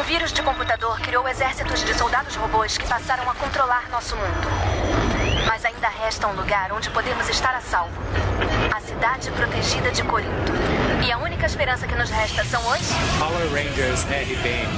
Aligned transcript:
Um 0.00 0.02
vírus 0.04 0.32
de 0.32 0.42
computador 0.42 0.98
criou 1.00 1.28
exércitos 1.28 1.84
de 1.84 1.92
soldados 1.92 2.34
robôs 2.34 2.78
que 2.78 2.88
passaram 2.88 3.28
a 3.30 3.34
controlar 3.34 3.86
nosso 3.90 4.16
mundo. 4.16 4.48
Mas 5.46 5.62
ainda 5.62 5.88
resta 5.88 6.26
um 6.26 6.32
lugar 6.32 6.72
onde 6.72 6.88
podemos 6.88 7.28
estar 7.28 7.54
a 7.54 7.60
salvo. 7.60 7.92
A 8.74 8.80
cidade 8.80 9.30
protegida 9.32 9.90
de 9.90 10.02
Corinto. 10.04 10.52
E 11.06 11.12
a 11.12 11.18
única 11.18 11.44
esperança 11.44 11.86
que 11.86 11.94
nos 11.94 12.08
resta 12.08 12.42
são 12.44 12.62
os... 12.62 12.80
Power 13.18 13.46
Rangers 13.52 14.04
RPM. 14.04 14.72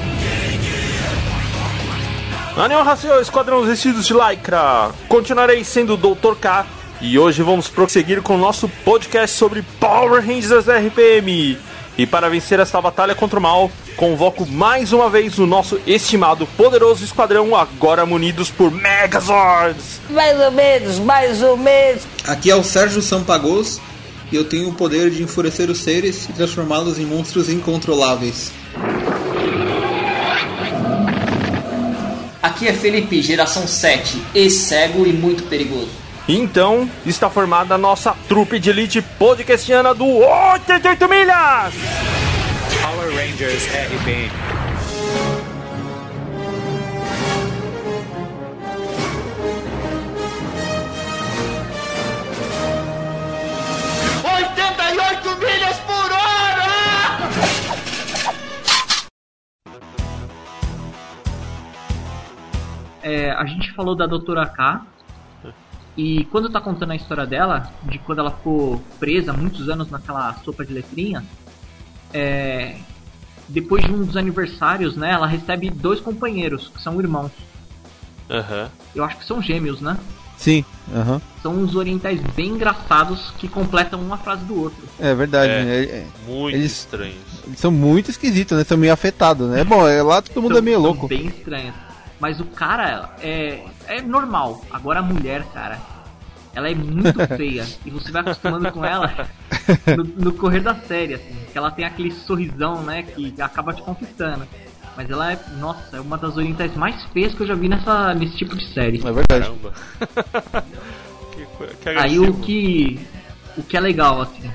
Anel 2.56 3.20
Esquadrão 3.20 3.62
Vestidos 3.62 4.04
de 4.04 4.14
Lycra. 4.14 4.90
Continuarei 5.08 5.62
sendo 5.62 5.94
o 5.94 5.96
Dr. 5.96 6.34
K. 6.40 6.66
E 7.00 7.16
hoje 7.16 7.44
vamos 7.44 7.68
prosseguir 7.68 8.22
com 8.22 8.34
o 8.34 8.38
nosso 8.38 8.68
podcast 8.84 9.38
sobre 9.38 9.62
Power 9.78 10.20
Rangers 10.20 10.66
RPM. 10.66 11.71
E 11.96 12.06
para 12.06 12.30
vencer 12.30 12.58
esta 12.58 12.80
batalha 12.80 13.14
contra 13.14 13.38
o 13.38 13.42
mal, 13.42 13.70
convoco 13.96 14.46
mais 14.46 14.92
uma 14.92 15.10
vez 15.10 15.38
o 15.38 15.46
nosso 15.46 15.78
estimado 15.86 16.46
poderoso 16.56 17.04
esquadrão, 17.04 17.54
agora 17.54 18.06
munidos 18.06 18.50
por 18.50 18.70
Megazords. 18.70 20.00
Mais 20.08 20.40
ou 20.40 20.50
menos, 20.50 20.98
mais 20.98 21.42
ou 21.42 21.56
menos. 21.56 22.02
Aqui 22.26 22.50
é 22.50 22.56
o 22.56 22.64
Sérgio 22.64 23.02
Sampagos 23.02 23.80
e 24.30 24.36
eu 24.36 24.44
tenho 24.44 24.70
o 24.70 24.74
poder 24.74 25.10
de 25.10 25.22
enfurecer 25.22 25.68
os 25.68 25.80
seres 25.80 26.26
e 26.28 26.32
transformá-los 26.32 26.98
em 26.98 27.04
monstros 27.04 27.50
incontroláveis. 27.50 28.50
Aqui 32.42 32.66
é 32.66 32.72
Felipe, 32.72 33.20
geração 33.22 33.68
7, 33.68 34.20
ex-cego 34.34 35.06
e 35.06 35.12
muito 35.12 35.44
perigoso. 35.44 36.01
Então, 36.34 36.88
está 37.04 37.28
formada 37.28 37.74
a 37.74 37.78
nossa 37.78 38.16
trupe 38.26 38.58
de 38.58 38.70
elite 38.70 39.02
podcastiana 39.02 39.92
do 39.92 40.06
88 40.06 41.06
Milhas! 41.06 41.74
Power 42.80 43.14
Rangers 43.14 43.66
RPM. 43.66 44.30
milhas 55.38 55.78
por 55.80 56.12
hora! 56.12 56.72
É, 63.02 63.32
a 63.32 63.44
gente 63.44 63.70
falou 63.74 63.94
da 63.94 64.06
Doutora 64.06 64.46
K, 64.46 64.80
e 65.96 66.24
quando 66.26 66.48
tá 66.50 66.60
contando 66.60 66.92
a 66.92 66.96
história 66.96 67.26
dela, 67.26 67.70
de 67.82 67.98
quando 67.98 68.20
ela 68.20 68.30
ficou 68.30 68.82
presa 68.98 69.32
muitos 69.32 69.68
anos 69.68 69.90
naquela 69.90 70.34
sopa 70.44 70.64
de 70.64 70.72
letrinha, 70.72 71.24
é, 72.12 72.76
depois 73.48 73.84
de 73.84 73.92
um 73.92 74.04
dos 74.04 74.16
aniversários, 74.16 74.96
né, 74.96 75.10
ela 75.12 75.26
recebe 75.26 75.70
dois 75.70 76.00
companheiros, 76.00 76.68
que 76.74 76.82
são 76.82 76.98
irmãos. 77.00 77.30
Uhum. 78.30 78.68
Eu 78.94 79.04
acho 79.04 79.18
que 79.18 79.24
são 79.26 79.42
gêmeos, 79.42 79.80
né? 79.80 79.98
Sim, 80.38 80.64
aham. 80.94 81.14
Uhum. 81.14 81.20
São 81.42 81.54
uns 81.56 81.76
orientais 81.76 82.20
bem 82.34 82.48
engraçados 82.50 83.32
que 83.38 83.46
completam 83.48 84.00
uma 84.00 84.16
frase 84.16 84.44
do 84.44 84.58
outro. 84.60 84.82
É 84.98 85.14
verdade, 85.14 85.52
É, 85.52 85.64
né? 85.64 85.82
É- 85.84 86.06
Muito 86.26 86.56
Eles- 86.56 86.72
estranhos. 86.72 87.16
Eles 87.46 87.58
são 87.58 87.70
muito 87.70 88.10
esquisitos, 88.10 88.56
né? 88.56 88.64
São 88.64 88.76
meio 88.78 88.92
afetados, 88.92 89.48
né? 89.50 89.62
Bom, 89.64 89.86
é, 89.86 90.02
lá 90.02 90.22
todo 90.22 90.40
mundo 90.40 90.52
São- 90.52 90.58
é 90.58 90.62
meio 90.62 90.76
são 90.76 90.84
louco. 90.84 91.08
bem 91.08 91.26
estranhos. 91.26 91.74
Mas 92.20 92.38
o 92.40 92.44
cara 92.44 93.14
é, 93.20 93.64
é 93.92 94.02
normal. 94.02 94.64
Agora 94.70 95.00
a 95.00 95.02
mulher, 95.02 95.44
cara, 95.52 95.80
ela 96.54 96.70
é 96.70 96.74
muito 96.74 97.18
feia. 97.36 97.66
e 97.84 97.90
você 97.90 98.10
vai 98.10 98.22
acostumando 98.22 98.70
com 98.72 98.84
ela 98.84 99.28
no, 99.96 100.04
no 100.04 100.32
correr 100.32 100.60
da 100.60 100.74
série, 100.74 101.14
assim. 101.14 101.36
Que 101.50 101.58
ela 101.58 101.70
tem 101.70 101.84
aquele 101.84 102.10
sorrisão, 102.10 102.82
né, 102.82 103.02
que 103.02 103.34
acaba 103.40 103.72
te 103.72 103.82
conquistando. 103.82 104.46
Mas 104.96 105.08
ela 105.08 105.32
é, 105.32 105.38
nossa, 105.58 105.96
é 105.96 106.00
uma 106.00 106.18
das 106.18 106.36
orientais 106.36 106.76
mais 106.76 107.02
feias 107.06 107.34
que 107.34 107.42
eu 107.42 107.46
já 107.46 107.54
vi 107.54 107.68
nessa, 107.68 108.12
nesse 108.14 108.36
tipo 108.36 108.56
de 108.56 108.72
série. 108.72 109.00
É 109.04 109.12
verdade. 109.12 109.52
Que, 111.32 111.46
que 111.76 111.88
Aí 111.88 112.18
o 112.18 112.34
que 112.34 113.00
o 113.56 113.62
que 113.62 113.74
é 113.74 113.80
legal 113.80 114.20
assim, 114.20 114.50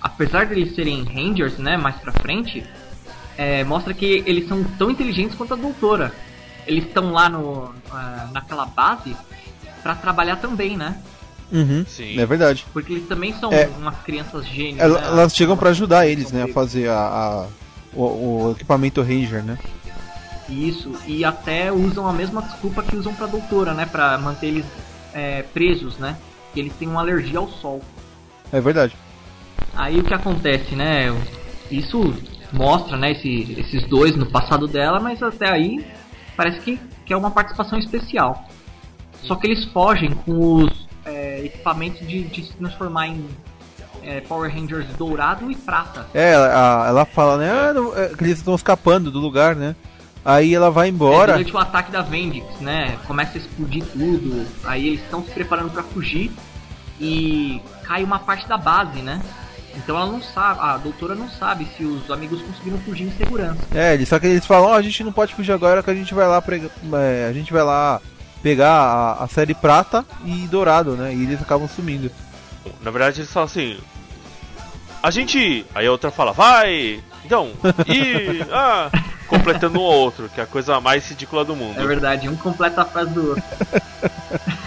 apesar 0.00 0.46
de 0.46 0.54
eles 0.54 0.74
serem 0.74 1.04
Rangers, 1.04 1.58
né, 1.58 1.76
mais 1.76 1.96
pra 1.96 2.12
frente, 2.12 2.64
é, 3.36 3.64
mostra 3.64 3.92
que 3.92 4.22
eles 4.26 4.48
são 4.48 4.62
tão 4.78 4.90
inteligentes 4.90 5.36
quanto 5.36 5.54
a 5.54 5.56
doutora. 5.56 6.12
Eles 6.66 6.84
estão 6.86 7.12
lá 7.12 7.28
no 7.28 7.72
ah, 7.90 8.28
naquela 8.32 8.66
base 8.66 9.16
pra 9.82 9.94
trabalhar 9.94 10.36
também, 10.36 10.76
né? 10.76 11.00
Uhum. 11.52 11.84
Sim. 11.86 12.18
É 12.20 12.24
verdade. 12.26 12.64
Porque 12.72 12.92
eles 12.92 13.08
também 13.08 13.32
são 13.34 13.52
É. 13.52 13.66
umas 13.78 13.96
crianças 14.02 14.46
gênios. 14.46 14.78
Ela- 14.78 15.00
né? 15.00 15.06
Elas 15.08 15.34
chegam 15.34 15.56
pra 15.56 15.70
ajudar 15.70 16.06
eles, 16.06 16.30
né? 16.30 16.44
A 16.44 16.48
fazer 16.52 16.88
a, 16.88 16.96
a- 16.98 17.46
o, 17.92 18.02
o 18.04 18.52
equipamento 18.52 19.02
Ranger, 19.02 19.42
né? 19.42 19.58
Isso, 20.48 20.92
e 21.06 21.24
até 21.24 21.70
usam 21.72 22.06
a 22.08 22.12
mesma 22.12 22.42
desculpa 22.42 22.82
que 22.82 22.96
usam 22.96 23.14
pra 23.14 23.26
doutora, 23.26 23.72
né? 23.74 23.86
Pra 23.86 24.18
manter 24.18 24.46
eles 24.48 24.66
é, 25.12 25.42
presos, 25.42 25.96
né? 25.98 26.16
Que 26.52 26.60
eles 26.60 26.72
têm 26.74 26.88
uma 26.88 27.00
alergia 27.00 27.38
ao 27.38 27.48
sol. 27.48 27.80
É 28.52 28.60
verdade. 28.60 28.96
Aí 29.74 29.98
o 30.00 30.04
que 30.04 30.12
acontece, 30.14 30.74
né? 30.74 31.06
Isso 31.70 32.14
mostra, 32.52 32.96
né, 32.96 33.12
esse- 33.12 33.54
esses 33.58 33.88
dois 33.88 34.16
no 34.16 34.26
passado 34.26 34.66
dela, 34.66 34.98
mas 34.98 35.22
até 35.22 35.48
aí 35.48 35.84
parece 36.36 36.60
que, 36.60 36.80
que 37.06 37.12
é 37.12 37.16
uma 37.16 37.30
participação 37.30 37.78
especial. 37.78 38.44
Só 39.22 39.34
que 39.36 39.46
eles 39.46 39.64
fogem 39.66 40.10
com 40.10 40.64
os 40.64 40.88
é, 41.04 41.44
equipamentos 41.44 42.06
de, 42.06 42.22
de 42.24 42.44
se 42.44 42.52
transformar 42.54 43.08
em 43.08 43.26
é, 44.02 44.20
Power 44.22 44.50
Rangers 44.52 44.86
dourado 44.96 45.50
e 45.50 45.54
prata. 45.54 46.06
É, 46.14 46.32
ela, 46.32 46.86
ela 46.88 47.04
fala, 47.04 47.36
né? 47.36 47.50
Ah, 47.50 47.72
não- 47.74 47.96
é, 47.96 48.08
que 48.08 48.24
eles 48.24 48.38
estão 48.38 48.54
escapando 48.54 49.10
do 49.10 49.18
lugar, 49.18 49.54
né? 49.54 49.76
Aí 50.24 50.54
ela 50.54 50.70
vai 50.70 50.86
É, 50.88 50.90
embora. 50.90 51.32
durante 51.32 51.54
o 51.54 51.58
ataque 51.58 51.90
da 51.90 52.02
Vendix, 52.02 52.60
né? 52.60 52.98
Começa 53.06 53.36
a 53.36 53.40
explodir 53.40 53.84
tudo. 53.86 54.46
Aí 54.64 54.86
eles 54.88 55.02
estão 55.02 55.22
se 55.24 55.30
preparando 55.30 55.70
pra 55.70 55.82
fugir 55.82 56.30
e 57.00 57.60
cai 57.84 58.02
uma 58.04 58.18
parte 58.18 58.46
da 58.48 58.56
base, 58.58 59.00
né? 59.02 59.20
Então 59.76 59.96
ela 59.96 60.06
não 60.06 60.20
sabe, 60.22 60.60
a 60.60 60.76
doutora 60.76 61.14
não 61.14 61.28
sabe 61.30 61.66
se 61.76 61.84
os 61.84 62.10
amigos 62.10 62.42
conseguiram 62.42 62.78
fugir 62.78 63.04
em 63.06 63.12
segurança. 63.12 63.58
É, 63.74 63.94
eles- 63.94 64.08
só 64.08 64.18
que 64.18 64.26
eles 64.26 64.44
falam, 64.46 64.70
ó, 64.70 64.74
a 64.74 64.82
gente 64.82 65.02
não 65.04 65.12
pode 65.12 65.34
fugir 65.34 65.52
agora 65.52 65.82
que 65.82 65.90
a 65.90 65.94
gente 65.94 66.12
vai 66.12 66.26
lá 66.26 66.42
prega- 66.42 66.70
é, 66.94 67.26
a 67.28 67.32
gente 67.32 67.52
vai 67.52 67.62
lá 67.62 68.00
pegar 68.42 68.72
a, 68.72 69.24
a 69.24 69.28
série 69.28 69.54
prata 69.54 70.04
e 70.24 70.46
dourado, 70.48 70.92
né? 70.96 71.14
E 71.14 71.22
eles 71.22 71.40
acabam 71.40 71.68
sumindo. 71.68 72.10
Na 72.82 72.90
verdade, 72.90 73.20
eles 73.20 73.32
falam 73.32 73.46
assim. 73.46 73.78
A 75.02 75.10
gente. 75.10 75.64
Aí 75.74 75.86
a 75.86 75.92
outra 75.92 76.10
fala, 76.10 76.32
vai! 76.32 77.02
Então, 77.24 77.50
e. 77.86 78.42
Ah! 78.52 78.90
Completando 79.28 79.78
o 79.78 79.82
outro, 79.82 80.28
que 80.28 80.40
é 80.40 80.42
a 80.44 80.46
coisa 80.46 80.80
mais 80.80 81.08
ridícula 81.08 81.44
do 81.44 81.54
mundo. 81.54 81.80
É 81.80 81.86
verdade, 81.86 82.28
um 82.28 82.34
completa 82.34 82.82
a 82.82 82.84
frase 82.84 83.10
do 83.14 83.28
outro. 83.28 83.42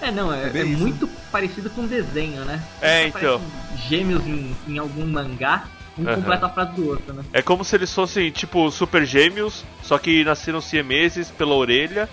é, 0.00 0.10
não, 0.10 0.32
é, 0.32 0.50
É 0.54 0.60
é 0.60 0.64
muito 0.64 1.08
parecido 1.30 1.70
com 1.70 1.86
desenho, 1.86 2.44
né? 2.44 2.62
É, 2.80 3.06
então. 3.06 3.40
Gêmeos 3.88 4.26
em, 4.26 4.54
em 4.68 4.78
algum 4.78 5.06
mangá, 5.06 5.64
um 5.98 6.06
Aham. 6.06 6.16
completa 6.16 6.46
a 6.46 6.48
frase 6.50 6.72
do 6.72 6.88
outro, 6.88 7.12
né? 7.12 7.22
É 7.32 7.42
como 7.42 7.64
se 7.64 7.74
eles 7.76 7.92
fossem, 7.92 8.30
tipo, 8.30 8.70
super 8.70 9.04
gêmeos, 9.04 9.64
só 9.82 9.98
que 9.98 10.24
nasceram 10.24 10.60
siameses 10.60 11.30
pela 11.30 11.54
orelha 11.54 12.08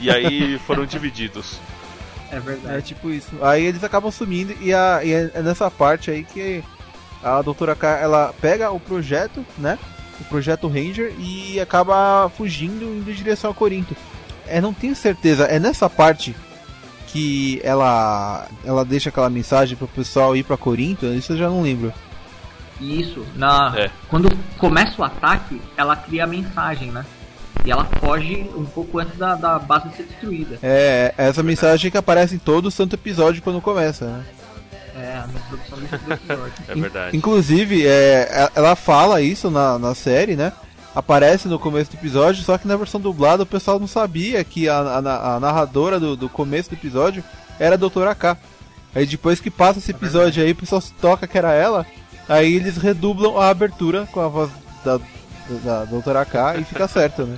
e 0.00 0.10
aí 0.10 0.58
foram 0.66 0.84
divididos. 0.86 1.58
É 2.30 2.36
É 2.36 2.40
verdade. 2.40 2.82
tipo 2.82 3.10
isso. 3.10 3.30
Aí 3.42 3.64
eles 3.64 3.84
acabam 3.84 4.10
sumindo 4.10 4.54
e, 4.60 4.72
a, 4.72 5.00
e 5.04 5.12
é 5.12 5.42
nessa 5.42 5.70
parte 5.70 6.10
aí 6.10 6.24
que 6.24 6.62
a 7.22 7.40
doutora 7.42 7.74
K 7.74 7.98
ela 8.00 8.34
pega 8.40 8.70
o 8.70 8.80
projeto, 8.80 9.44
né? 9.58 9.78
O 10.20 10.24
projeto 10.24 10.68
Ranger 10.68 11.12
e 11.18 11.58
acaba 11.60 12.30
fugindo 12.36 12.84
indo 12.84 13.10
em 13.10 13.14
direção 13.14 13.50
a 13.50 13.54
Corinto. 13.54 13.96
É, 14.46 14.60
não 14.60 14.72
tenho 14.74 14.94
certeza, 14.94 15.44
é 15.44 15.58
nessa 15.58 15.88
parte 15.88 16.34
que 17.14 17.60
ela 17.62 18.48
ela 18.64 18.84
deixa 18.84 19.08
aquela 19.08 19.30
mensagem 19.30 19.76
pro 19.76 19.86
pessoal 19.86 20.36
ir 20.36 20.42
pra 20.42 20.56
Corinto, 20.56 21.06
isso 21.06 21.32
eu 21.32 21.36
já 21.36 21.48
não 21.48 21.62
lembro. 21.62 21.92
Isso, 22.80 23.24
na, 23.36 23.72
É. 23.76 23.88
quando 24.08 24.36
começa 24.58 25.00
o 25.00 25.04
ataque, 25.04 25.62
ela 25.76 25.94
cria 25.94 26.24
a 26.24 26.26
mensagem, 26.26 26.90
né? 26.90 27.06
E 27.64 27.70
ela 27.70 27.84
foge 28.00 28.50
um 28.56 28.64
pouco 28.64 28.98
antes 28.98 29.16
da, 29.16 29.36
da 29.36 29.60
base 29.60 29.90
ser 29.96 30.02
destruída. 30.02 30.58
É, 30.60 31.14
essa 31.16 31.40
mensagem 31.40 31.88
que 31.88 31.96
aparece 31.96 32.34
em 32.34 32.38
todo 32.38 32.66
o 32.66 32.70
santo 32.70 32.94
episódio 32.94 33.40
quando 33.42 33.60
começa, 33.60 34.06
né? 34.06 34.24
É, 34.96 35.16
a 35.18 35.28
introdução 35.28 35.78
do 35.78 36.12
episódio. 36.14 36.52
É 36.66 36.74
verdade. 36.74 37.16
Inclusive, 37.16 37.86
é, 37.86 38.50
ela 38.56 38.74
fala 38.74 39.22
isso 39.22 39.52
na, 39.52 39.78
na 39.78 39.94
série, 39.94 40.34
né? 40.34 40.52
Aparece 40.94 41.48
no 41.48 41.58
começo 41.58 41.90
do 41.90 41.96
episódio, 41.96 42.44
só 42.44 42.56
que 42.56 42.68
na 42.68 42.76
versão 42.76 43.00
dublada 43.00 43.42
o 43.42 43.46
pessoal 43.46 43.80
não 43.80 43.86
sabia 43.88 44.44
que 44.44 44.68
a, 44.68 44.78
a- 44.78 45.34
a 45.36 45.40
narradora 45.40 45.98
do, 45.98 46.16
do 46.16 46.28
começo 46.28 46.70
do 46.70 46.74
episódio 46.76 47.22
era 47.58 47.74
a 47.74 47.78
Doutora 47.78 48.14
K. 48.14 48.36
Aí 48.94 49.04
depois 49.04 49.40
que 49.40 49.50
passa 49.50 49.80
esse 49.80 49.90
episódio 49.90 50.42
aí, 50.42 50.52
o 50.52 50.56
pessoal 50.56 50.80
se 50.80 50.92
toca 50.94 51.26
que 51.26 51.36
era 51.36 51.52
ela, 51.52 51.84
aí 52.28 52.54
eles 52.54 52.76
redublam 52.76 53.36
a 53.38 53.48
abertura 53.48 54.06
com 54.12 54.20
a 54.20 54.28
voz 54.28 54.50
da, 54.84 55.00
da 55.64 55.84
Doutora 55.84 56.24
K 56.24 56.58
e 56.58 56.64
fica 56.64 56.86
certo, 56.86 57.24
né? 57.24 57.36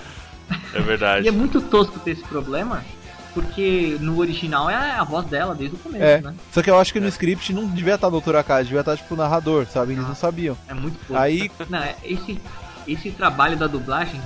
É 0.74 0.80
verdade. 0.80 1.24
E 1.24 1.28
é 1.28 1.32
muito 1.32 1.60
tosco 1.62 1.98
ter 2.00 2.10
esse 2.10 2.22
problema, 2.24 2.84
porque 3.32 3.96
no 4.00 4.18
original 4.18 4.68
é 4.68 4.74
a 4.92 5.02
voz 5.02 5.24
dela 5.26 5.54
desde 5.54 5.76
o 5.76 5.78
começo, 5.78 6.04
É. 6.04 6.20
né? 6.20 6.34
Só 6.52 6.60
que 6.62 6.70
eu 6.70 6.78
acho 6.78 6.92
que 6.92 7.00
no 7.00 7.08
script 7.08 7.54
não 7.54 7.66
devia 7.66 7.94
estar 7.94 8.06
a 8.06 8.10
Doutora 8.10 8.44
K, 8.44 8.62
devia 8.64 8.80
estar 8.80 8.96
tipo 8.98 9.14
o 9.14 9.16
narrador, 9.16 9.66
sabe? 9.66 9.94
Eles 9.94 10.06
não 10.06 10.14
sabiam. 10.14 10.56
É 10.68 10.74
muito 10.74 10.98
tosco. 10.98 11.16
Aí 11.16 11.50
Não, 11.70 11.78
é- 11.78 11.96
esse, 12.04 12.38
esse 12.86 13.10
trabalho 13.10 13.56
da 13.56 13.66
dublagem 13.66 14.20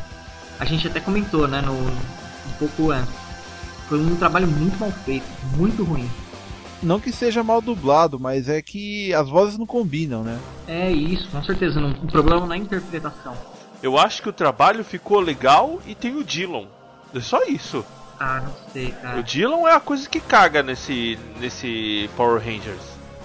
a 0.58 0.64
gente 0.64 0.86
até 0.86 1.00
comentou, 1.00 1.48
né, 1.48 1.60
no, 1.62 1.72
um 1.72 2.52
pouco 2.58 2.90
antes. 2.90 3.14
Foi 3.88 3.98
um 3.98 4.14
trabalho 4.16 4.46
muito 4.46 4.78
mal 4.78 4.92
feito, 4.92 5.26
muito 5.56 5.82
ruim. 5.82 6.08
Não 6.82 7.00
que 7.00 7.12
seja 7.12 7.42
mal 7.42 7.60
dublado, 7.60 8.18
mas 8.18 8.48
é 8.48 8.62
que 8.62 9.12
as 9.14 9.28
vozes 9.28 9.58
não 9.58 9.66
combinam, 9.66 10.22
né? 10.22 10.38
É 10.68 10.90
isso, 10.90 11.28
com 11.30 11.42
certeza. 11.42 11.80
Não, 11.80 11.90
o 11.90 12.06
problema 12.06 12.46
não 12.46 12.52
é 12.52 12.56
a 12.56 12.60
interpretação. 12.60 13.34
Eu 13.82 13.98
acho 13.98 14.22
que 14.22 14.28
o 14.28 14.32
trabalho 14.32 14.84
ficou 14.84 15.20
legal 15.20 15.80
e 15.86 15.94
tem 15.94 16.14
o 16.14 16.24
Dillon. 16.24 16.66
É 17.14 17.20
só 17.20 17.42
isso. 17.44 17.84
Ah, 18.18 18.42
não 18.44 18.54
sei, 18.72 18.92
cara. 18.92 19.18
O 19.18 19.22
Dillon 19.22 19.66
é 19.66 19.74
a 19.74 19.80
coisa 19.80 20.08
que 20.08 20.20
caga 20.20 20.62
nesse, 20.62 21.18
nesse 21.38 22.08
Power 22.16 22.38
Rangers. 22.42 22.82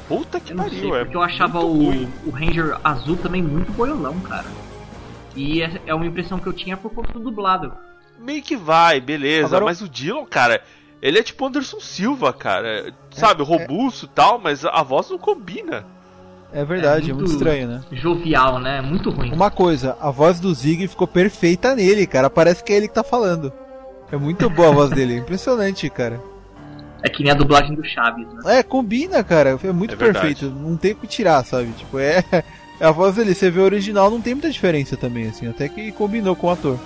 Puta 0.08 0.40
que 0.40 0.54
Eu 0.54 0.58
pariu, 0.58 0.92
sei, 0.92 0.92
é 1.02 1.04
porque 1.04 1.18
eu 1.18 1.22
achava 1.22 1.60
o, 1.60 1.74
ruim. 1.86 2.12
o 2.26 2.30
Ranger 2.30 2.78
azul 2.84 3.18
também 3.18 3.42
muito 3.44 3.72
boiolão, 3.74 4.20
cara. 4.22 4.46
E 5.36 5.62
é, 5.62 5.82
é 5.88 5.94
uma 5.94 6.06
impressão 6.06 6.40
que 6.40 6.48
eu 6.48 6.54
tinha 6.54 6.78
por 6.78 6.92
conta 6.94 7.14
do 7.14 7.20
dublado. 7.20 7.74
Meio 8.20 8.42
que 8.42 8.56
vai, 8.56 9.02
beleza, 9.02 9.48
Agora 9.48 9.66
mas 9.66 9.82
o 9.82 9.90
Dillon, 9.90 10.26
cara, 10.26 10.62
ele 11.02 11.20
é 11.20 11.24
tipo 11.24 11.46
Anderson 11.46 11.80
Silva, 11.80 12.32
cara. 12.32 12.94
Sabe, 13.12 13.44
robusto 13.44 14.06
e 14.06 14.10
tal, 14.10 14.40
mas 14.40 14.64
a 14.64 14.82
voz 14.82 15.10
não 15.10 15.18
combina. 15.18 15.86
É 16.54 16.64
verdade, 16.64 17.12
é 17.12 17.14
muito, 17.14 17.32
estranho, 17.32 17.68
né? 17.68 17.82
Jovial, 17.92 18.60
né? 18.60 18.82
Muito 18.82 19.10
ruim. 19.10 19.34
Uma 19.34 19.52
coisa, 19.52 19.98
a 20.00 20.10
voz 20.10 20.40
do 20.40 20.54
Zig 20.54 20.88
ficou 20.88 21.06
perfeita 21.06 21.76
nele, 21.76 22.08
cara. 22.08 22.30
Parece 22.30 22.64
que 22.64 22.72
é 22.72 22.78
ele 22.78 22.88
que 22.88 22.94
tá 22.94 23.04
falando. 23.04 23.52
É 24.10 24.16
muito 24.16 24.50
boa 24.50 24.70
a 24.70 24.72
voz 24.72 24.90
dele, 24.92 25.18
impressionante, 25.18 25.90
cara. 25.90 26.22
É 27.04 27.10
que 27.10 27.22
nem 27.24 27.31
a 27.31 27.36
dublagem 27.36 27.76
do 27.76 27.84
Chaves, 27.84 28.26
né? 28.34 28.60
É, 28.60 28.64
combina, 28.64 29.24
cara. 29.24 29.60
É 29.62 29.72
muito 29.72 29.94
É 29.96 29.98
perfeito. 29.98 30.46
Não 30.50 30.78
tem 30.78 30.94
o 30.94 30.96
que 30.96 31.08
tirar, 31.08 31.44
sabe? 31.44 31.72
Tipo, 31.74 32.00
é. 32.00 32.24
A 32.80 32.92
voz 32.92 33.16
dele, 33.16 33.33
você 33.33 33.50
vê 33.50 33.60
o 33.60 33.63
original, 33.63 34.12
não 34.12 34.22
tem 34.22 34.33
muita 34.33 34.50
diferença 34.51 34.98
também, 34.98 35.27
assim. 35.27 35.48
Até 35.48 35.69
que 35.69 35.92
combinou 35.94 36.36
com 36.36 36.48
o 36.48 36.51
ator. 36.51 36.77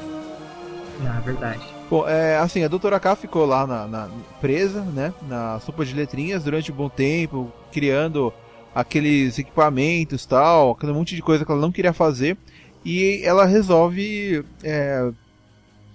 É 1.03 1.21
verdade. 1.21 1.61
Bom, 1.89 2.07
é, 2.07 2.37
assim, 2.37 2.63
a 2.63 2.67
doutora 2.67 2.99
K 2.99 3.15
ficou 3.15 3.45
lá 3.45 3.65
na, 3.65 3.87
na- 3.87 4.09
presa, 4.39 4.81
né, 4.81 5.11
na 5.27 5.59
sopa 5.59 5.83
de 5.83 5.95
letrinhas 5.95 6.43
durante 6.43 6.71
um 6.71 6.75
bom 6.75 6.87
tempo, 6.89 7.51
criando 7.71 8.31
aqueles 8.75 9.39
equipamentos 9.39 10.25
tal, 10.25 10.71
aquele 10.71 10.93
monte 10.93 11.15
de 11.15 11.21
coisa 11.23 11.43
que 11.43 11.51
ela 11.51 11.59
não 11.59 11.71
queria 11.71 11.91
fazer, 11.91 12.37
e 12.85 13.21
ela 13.23 13.43
resolve 13.45 14.45
é, 14.63 15.09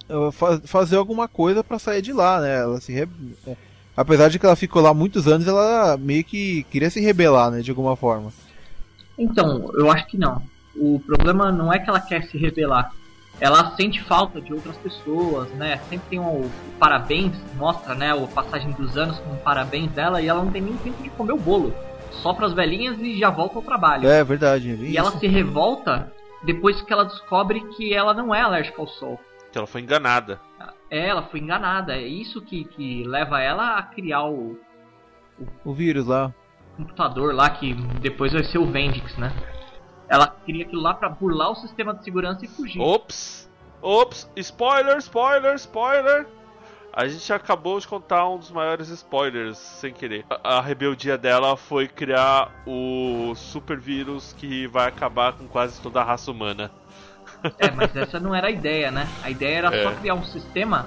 eh, 0.08 0.30
fa- 0.32 0.60
fazer 0.64 0.96
alguma 0.96 1.28
coisa 1.28 1.62
pra 1.62 1.78
sair 1.78 2.02
de 2.02 2.12
lá, 2.12 2.40
né, 2.40 2.56
ela 2.62 2.80
se 2.80 2.92
re- 2.92 3.08
é, 3.46 3.54
apesar 3.96 4.28
de 4.28 4.38
que 4.40 4.44
ela 4.44 4.56
ficou 4.56 4.82
lá 4.82 4.92
muitos 4.92 5.28
anos, 5.28 5.46
ela 5.46 5.96
meio 5.96 6.24
que 6.24 6.64
queria 6.72 6.90
se 6.90 7.00
rebelar, 7.00 7.50
né, 7.52 7.60
de 7.60 7.70
alguma 7.70 7.94
forma. 7.94 8.32
Então, 9.18 9.70
eu 9.74 9.90
acho 9.90 10.06
que 10.06 10.18
não. 10.18 10.42
O 10.76 11.00
problema 11.00 11.52
não 11.52 11.72
é 11.72 11.78
que 11.78 11.88
ela 11.88 12.00
quer 12.00 12.24
se 12.24 12.36
rebelar. 12.36 12.92
Ela 13.40 13.74
sente 13.76 14.02
falta 14.02 14.40
de 14.40 14.52
outras 14.52 14.76
pessoas, 14.76 15.50
né? 15.50 15.78
Sempre 15.88 16.08
tem 16.10 16.20
um, 16.20 16.42
o 16.42 16.50
parabéns, 16.78 17.32
mostra, 17.56 17.94
né? 17.94 18.12
A 18.12 18.26
passagem 18.28 18.70
dos 18.72 18.96
anos 18.96 19.18
com 19.18 19.32
o 19.32 19.38
parabéns 19.38 19.90
dela 19.92 20.22
e 20.22 20.28
ela 20.28 20.42
não 20.42 20.52
tem 20.52 20.62
nem 20.62 20.76
tempo 20.76 21.02
de 21.02 21.10
comer 21.10 21.32
o 21.32 21.38
bolo. 21.38 21.74
Só 22.10 22.32
pras 22.32 22.52
velhinhas 22.52 22.98
e 23.00 23.18
já 23.18 23.30
volta 23.30 23.56
ao 23.56 23.62
trabalho. 23.62 24.08
É 24.08 24.22
verdade, 24.22 24.70
é 24.70 24.74
e 24.74 24.96
ela 24.96 25.10
se 25.18 25.26
revolta 25.26 26.12
depois 26.44 26.80
que 26.80 26.92
ela 26.92 27.04
descobre 27.04 27.60
que 27.76 27.92
ela 27.92 28.14
não 28.14 28.34
é 28.34 28.40
alérgica 28.40 28.80
ao 28.80 28.86
sol. 28.86 29.20
Que 29.50 29.58
ela 29.58 29.66
foi 29.66 29.80
enganada. 29.80 30.40
É, 30.90 31.08
ela 31.08 31.22
foi 31.22 31.40
enganada. 31.40 31.94
É 31.94 32.06
isso 32.06 32.40
que, 32.40 32.64
que 32.64 33.04
leva 33.04 33.40
ela 33.40 33.78
a 33.78 33.82
criar 33.82 34.24
o 34.24 34.56
O 35.64 35.72
vírus 35.72 36.06
lá. 36.06 36.32
Computador 36.76 37.34
lá, 37.34 37.50
que 37.50 37.74
depois 38.00 38.32
vai 38.32 38.44
ser 38.44 38.58
o 38.58 38.66
Vendix, 38.66 39.16
né? 39.16 39.32
Ela 40.08 40.26
queria 40.44 40.64
aquilo 40.64 40.82
lá 40.82 40.94
pra 40.94 41.08
burlar 41.08 41.50
o 41.50 41.54
sistema 41.54 41.94
de 41.94 42.04
segurança 42.04 42.44
e 42.44 42.48
fugir. 42.48 42.80
Ops! 42.80 43.50
Ops! 43.80 44.30
Spoiler, 44.36 44.98
spoiler, 44.98 45.54
spoiler! 45.54 46.26
A 46.92 47.08
gente 47.08 47.32
acabou 47.32 47.80
de 47.80 47.88
contar 47.88 48.28
um 48.28 48.38
dos 48.38 48.52
maiores 48.52 48.88
spoilers, 48.88 49.58
sem 49.58 49.92
querer. 49.92 50.24
A, 50.30 50.58
a 50.58 50.60
rebeldia 50.60 51.18
dela 51.18 51.56
foi 51.56 51.88
criar 51.88 52.52
o 52.66 53.34
super 53.34 53.78
vírus 53.80 54.32
que 54.38 54.68
vai 54.68 54.86
acabar 54.86 55.32
com 55.32 55.48
quase 55.48 55.80
toda 55.80 56.00
a 56.00 56.04
raça 56.04 56.30
humana. 56.30 56.70
É, 57.58 57.70
mas 57.70 57.94
essa 57.96 58.20
não 58.20 58.32
era 58.34 58.46
a 58.46 58.50
ideia, 58.50 58.90
né? 58.92 59.08
A 59.24 59.30
ideia 59.30 59.58
era 59.58 59.70
só 59.82 59.90
É. 59.90 59.94
criar 59.96 60.14
um 60.14 60.22
sistema 60.22 60.86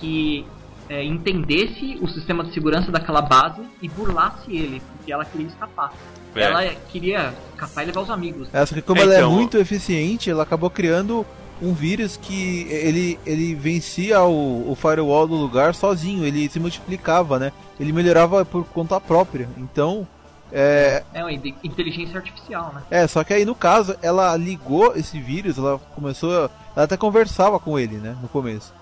que 0.00 0.46
é, 0.92 1.02
entendesse 1.02 1.98
o 2.02 2.08
sistema 2.08 2.44
de 2.44 2.52
segurança 2.52 2.92
daquela 2.92 3.22
base 3.22 3.62
e 3.80 3.88
burlasse 3.88 4.54
ele, 4.54 4.82
porque 4.96 5.10
ela 5.10 5.24
queria 5.24 5.46
escapar. 5.46 5.92
É. 6.34 6.42
Ela 6.42 6.64
queria 6.90 7.32
escapar 7.54 7.82
e 7.82 7.86
levar 7.86 8.00
os 8.02 8.10
amigos. 8.10 8.48
É, 8.52 8.64
só 8.66 8.74
que 8.74 8.82
como 8.82 9.00
É, 9.00 9.04
ela 9.04 9.14
é 9.14 9.18
então- 9.18 9.32
muito 9.32 9.56
eficiente, 9.56 10.28
ela 10.30 10.42
acabou 10.42 10.68
criando 10.68 11.24
um 11.62 11.72
vírus 11.72 12.16
que 12.16 12.66
ele, 12.68 13.18
ele 13.24 13.54
vencia 13.54 14.22
o, 14.22 14.70
o 14.70 14.74
firewall 14.74 15.26
do 15.26 15.34
lugar 15.36 15.74
sozinho, 15.74 16.24
ele 16.26 16.48
se 16.50 16.58
multiplicava, 16.60 17.38
né? 17.38 17.52
Ele 17.80 17.92
melhorava 17.92 18.44
por 18.44 18.64
conta 18.66 19.00
própria. 19.00 19.48
Então, 19.56 20.06
é, 20.52 21.02
É 21.14 21.22
uma 21.22 21.32
inteligência 21.32 22.16
artificial, 22.18 22.72
né? 22.74 22.82
é, 22.90 23.06
só 23.06 23.24
que 23.24 23.32
aí 23.32 23.44
no 23.46 23.54
caso, 23.54 23.96
ela 24.02 24.36
ligou 24.36 24.94
esse 24.96 25.18
vírus, 25.18 25.56
ela 25.56 25.78
começou, 25.94 26.30
ela 26.32 26.50
até 26.76 26.96
conversava 26.96 27.58
com 27.58 27.78
ele, 27.78 27.96
né, 27.96 28.14
no 28.20 28.28
começo. 28.28 28.74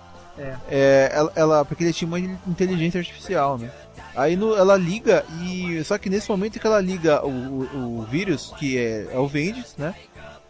É. 0.71 1.11
ela, 1.15 1.33
ela- 1.37 1.65
porque 1.65 1.85
ele 1.85 1.93
tinha 1.93 2.09
uma 2.09 2.19
inteligência 2.19 2.99
artificial, 2.99 3.59
né? 3.59 3.71
Aí 4.17 4.37
no- 4.37 4.55
ela 4.57 4.77
liga 4.77 5.25
e 5.43 5.83
só 5.85 5.97
que 5.99 6.11
nesse 6.11 6.29
momento 6.31 6.59
que 6.59 6.67
ela 6.67 6.81
liga 6.81 7.25
o, 7.25 7.29
o, 7.31 7.99
o 8.01 8.03
vírus, 8.11 8.53
que 8.59 8.77
é, 8.79 9.09
é 9.13 9.19
o 9.19 9.27
Vendis, 9.29 9.75
né? 9.79 9.95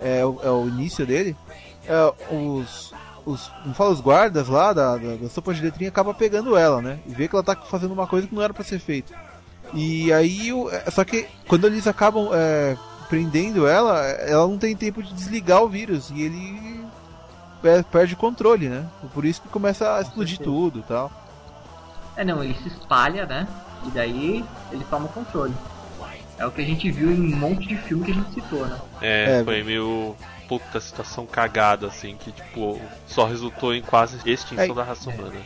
É, 0.00 0.24
o- 0.24 0.40
é 0.42 0.50
o 0.50 0.66
início 0.68 1.06
dele. 1.06 1.36
é, 1.86 2.34
os 2.34 2.92
os, 3.26 3.52
não 3.66 3.74
fala, 3.74 3.90
os 3.90 4.00
guardas 4.00 4.48
lá 4.48 4.72
da, 4.72 4.96
da, 4.96 5.14
da 5.16 5.28
sopa 5.28 5.52
de 5.52 5.60
letrinha 5.60 5.90
acaba 5.90 6.14
pegando 6.14 6.56
ela, 6.56 6.80
né? 6.80 6.98
E 7.06 7.12
vê 7.12 7.28
que 7.28 7.34
ela 7.36 7.44
tá 7.44 7.54
fazendo 7.54 7.92
uma 7.92 8.06
coisa 8.06 8.26
que 8.26 8.34
não 8.34 8.42
era 8.42 8.54
pra 8.54 8.64
ser 8.64 8.78
feita. 8.78 9.12
E 9.74 10.10
aí, 10.10 10.50
o- 10.54 10.70
é, 10.70 10.90
só 10.90 11.04
que 11.04 11.26
quando 11.46 11.66
eles 11.66 11.86
acabam 11.86 12.30
é, 12.32 12.76
prendendo 13.10 13.66
ela, 13.68 14.00
ela 14.06 14.46
não 14.48 14.56
tem 14.56 14.74
tempo 14.74 15.02
de 15.02 15.12
desligar 15.12 15.62
o 15.62 15.68
vírus 15.68 16.10
e 16.14 16.22
ele 16.22 16.79
perde 17.90 18.14
o 18.14 18.16
controle, 18.16 18.68
né? 18.68 18.86
Por 19.12 19.24
isso 19.24 19.42
que 19.42 19.48
começa 19.48 19.96
a 19.96 20.00
explodir 20.00 20.38
tudo 20.38 20.80
e 20.80 20.82
tal. 20.82 21.10
É, 22.16 22.24
não, 22.24 22.42
ele 22.42 22.54
se 22.54 22.68
espalha, 22.68 23.26
né? 23.26 23.46
E 23.86 23.90
daí 23.90 24.44
ele 24.70 24.84
toma 24.90 25.06
o 25.06 25.08
controle. 25.08 25.54
É 26.38 26.46
o 26.46 26.50
que 26.50 26.62
a 26.62 26.64
gente 26.64 26.90
viu 26.90 27.10
em 27.10 27.34
um 27.34 27.36
monte 27.36 27.66
de 27.66 27.76
filme 27.76 28.04
que 28.04 28.12
a 28.12 28.14
gente 28.14 28.32
citou, 28.32 28.66
né? 28.66 28.78
É, 29.00 29.40
É, 29.40 29.44
foi 29.44 29.62
meio. 29.62 30.16
Puta 30.48 30.80
situação 30.80 31.26
cagada, 31.26 31.86
assim, 31.86 32.16
que 32.16 32.32
tipo, 32.32 32.80
só 33.06 33.24
resultou 33.24 33.72
em 33.72 33.82
quase 33.82 34.18
extinção 34.28 34.64
É, 34.64 34.74
da 34.74 34.82
raça 34.82 35.08
humana. 35.08 35.36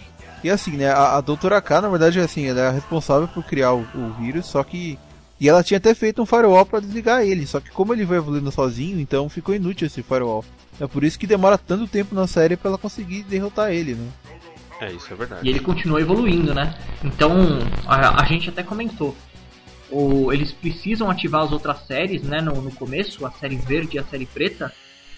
E 0.42 0.48
assim, 0.48 0.78
né, 0.78 0.88
a, 0.90 1.16
a 1.16 1.20
doutora 1.20 1.60
K, 1.60 1.82
na 1.82 1.90
verdade, 1.90 2.18
assim, 2.20 2.46
ela 2.46 2.60
é 2.60 2.68
a 2.68 2.70
responsável 2.70 3.28
por 3.28 3.44
criar 3.44 3.72
o, 3.74 3.80
o 3.94 4.14
vírus, 4.18 4.46
só 4.46 4.64
que. 4.64 4.98
E 5.38 5.46
ela 5.46 5.62
tinha 5.62 5.76
até 5.76 5.94
feito 5.94 6.22
um 6.22 6.26
firewall 6.26 6.64
pra 6.64 6.80
desligar 6.80 7.22
ele, 7.22 7.46
só 7.46 7.60
que 7.60 7.70
como 7.70 7.92
ele 7.92 8.04
vai 8.06 8.16
evoluindo 8.16 8.50
sozinho, 8.50 8.98
então 8.98 9.28
ficou 9.28 9.54
inútil 9.54 9.86
esse 9.88 10.02
firewall. 10.02 10.42
É 10.80 10.86
por 10.86 11.04
isso 11.04 11.18
que 11.18 11.26
demora 11.26 11.56
tanto 11.56 11.86
tempo 11.86 12.14
na 12.14 12.26
série 12.26 12.56
pra 12.56 12.70
ela 12.70 12.78
conseguir 12.78 13.22
derrotar 13.22 13.72
ele, 13.72 13.94
né? 13.94 14.08
É, 14.80 14.92
isso 14.92 15.12
é 15.12 15.16
verdade. 15.16 15.46
E 15.46 15.50
ele 15.50 15.60
continua 15.60 16.00
evoluindo, 16.00 16.52
né? 16.52 16.74
Então, 17.02 17.32
a, 17.86 18.22
a 18.22 18.24
gente 18.26 18.48
até 18.48 18.62
comentou. 18.62 19.16
O, 19.90 20.32
eles 20.32 20.50
precisam 20.50 21.10
ativar 21.10 21.42
as 21.42 21.52
outras 21.52 21.86
séries, 21.86 22.22
né? 22.22 22.40
No, 22.40 22.60
no 22.60 22.72
começo, 22.72 23.24
a 23.24 23.30
série 23.30 23.56
verde 23.56 23.96
e 23.96 24.00
a 24.00 24.04
série 24.04 24.26
preta, 24.26 24.72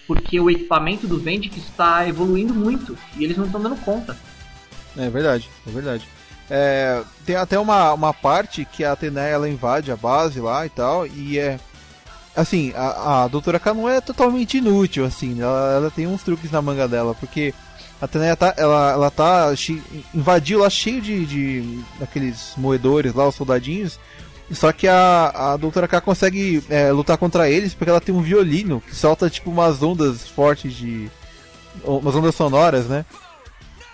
porque 0.05 0.39
o 0.39 0.49
equipamento 0.49 1.07
do 1.07 1.19
Vendic 1.19 1.57
está 1.57 2.07
evoluindo 2.07 2.53
muito 2.53 2.97
e 3.17 3.23
eles 3.23 3.35
não 3.35 3.45
estão 3.45 3.61
dando 3.61 3.77
conta. 3.77 4.15
É 4.95 5.09
verdade, 5.09 5.49
é 5.67 5.71
verdade. 5.71 6.07
É, 6.49 7.03
tem 7.25 7.35
até 7.35 7.59
uma, 7.59 7.93
uma 7.93 8.13
parte 8.13 8.63
que 8.63 8.83
a 8.83 8.93
Atené 8.93 9.31
ela 9.31 9.49
invade 9.49 9.91
a 9.91 9.97
base 9.97 10.39
lá 10.39 10.65
e 10.65 10.69
tal, 10.69 11.05
e 11.05 11.37
é. 11.37 11.59
Assim, 12.37 12.71
a, 12.75 13.23
a 13.23 13.27
Doutora 13.27 13.59
K 13.59 13.73
não 13.73 13.89
é 13.89 13.99
totalmente 13.99 14.59
inútil, 14.59 15.03
assim, 15.05 15.41
ela, 15.41 15.73
ela 15.73 15.91
tem 15.91 16.05
uns 16.05 16.21
truques 16.21 16.51
na 16.51 16.61
manga 16.61 16.87
dela, 16.87 17.15
porque 17.15 17.51
a 17.99 18.05
Atené 18.05 18.35
tá, 18.35 18.53
ela, 18.55 18.91
ela 18.91 19.09
tá. 19.11 19.55
che- 19.55 19.81
invadiu 20.13 20.59
lá 20.59 20.69
cheio 20.69 21.01
de, 21.01 21.25
de. 21.25 21.79
daqueles 21.99 22.53
moedores 22.55 23.13
lá, 23.15 23.27
os 23.27 23.33
soldadinhos. 23.33 23.99
Só 24.51 24.71
que 24.71 24.87
a, 24.87 25.31
a 25.53 25.57
Doutora 25.57 25.87
K 25.87 25.99
consegue 25.99 26.63
é, 26.69 26.91
lutar 26.91 27.17
contra 27.17 27.49
eles 27.49 27.73
porque 27.73 27.89
ela 27.89 27.99
tem 27.99 28.13
um 28.15 28.21
violino 28.21 28.81
que 28.81 28.95
solta 28.95 29.29
tipo 29.31 29.49
umas 29.49 29.81
ondas 29.81 30.27
fortes 30.27 30.73
de. 30.73 31.09
umas 31.83 32.15
ondas 32.15 32.35
sonoras, 32.35 32.85
né? 32.85 33.03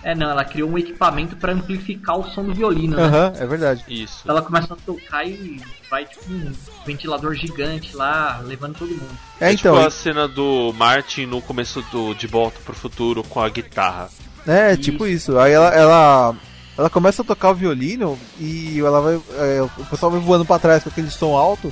É, 0.03 0.13
não, 0.13 0.29
ela 0.29 0.43
criou 0.43 0.69
um 0.69 0.77
equipamento 0.77 1.37
para 1.37 1.53
amplificar 1.53 2.19
o 2.19 2.29
som 2.29 2.43
do 2.43 2.53
violino, 2.53 2.97
né? 2.97 3.03
Aham, 3.03 3.33
é 3.39 3.45
verdade. 3.47 3.85
Isso. 3.87 4.21
Ela 4.27 4.41
começa 4.41 4.73
a 4.73 4.77
tocar 4.85 5.25
e 5.25 5.61
vai 5.93 6.05
tipo 6.07 6.25
um 6.33 6.51
ventilador 6.87 7.35
gigante 7.35 7.95
lá, 7.95 8.41
levando 8.43 8.75
todo 8.79 8.89
mundo. 8.89 9.15
É, 9.39 9.49
É 9.49 9.53
então. 9.53 9.75
tipo 9.75 9.87
a 9.87 9.91
cena 9.91 10.27
do 10.27 10.73
Martin 10.75 11.27
no 11.27 11.39
começo 11.39 11.83
do 11.91 12.15
De 12.15 12.25
Volta 12.25 12.59
pro 12.65 12.73
Futuro 12.73 13.23
com 13.23 13.39
a 13.39 13.47
guitarra. 13.47 14.09
É, 14.47 14.71
Isso. 14.73 14.81
tipo 14.81 15.05
isso. 15.05 15.37
Aí 15.37 15.51
ela, 15.53 15.69
ela, 15.69 16.35
ela 16.75 16.89
começa 16.89 17.21
a 17.21 17.25
tocar 17.25 17.51
o 17.51 17.55
violino 17.55 18.17
e 18.39 18.79
ela 18.79 19.01
vai, 19.01 19.21
é, 19.37 19.61
o 19.61 19.85
pessoal 19.85 20.11
vai 20.11 20.19
voando 20.19 20.43
pra 20.45 20.57
trás 20.57 20.81
com 20.81 20.89
aquele 20.89 21.11
som 21.11 21.37
alto 21.37 21.71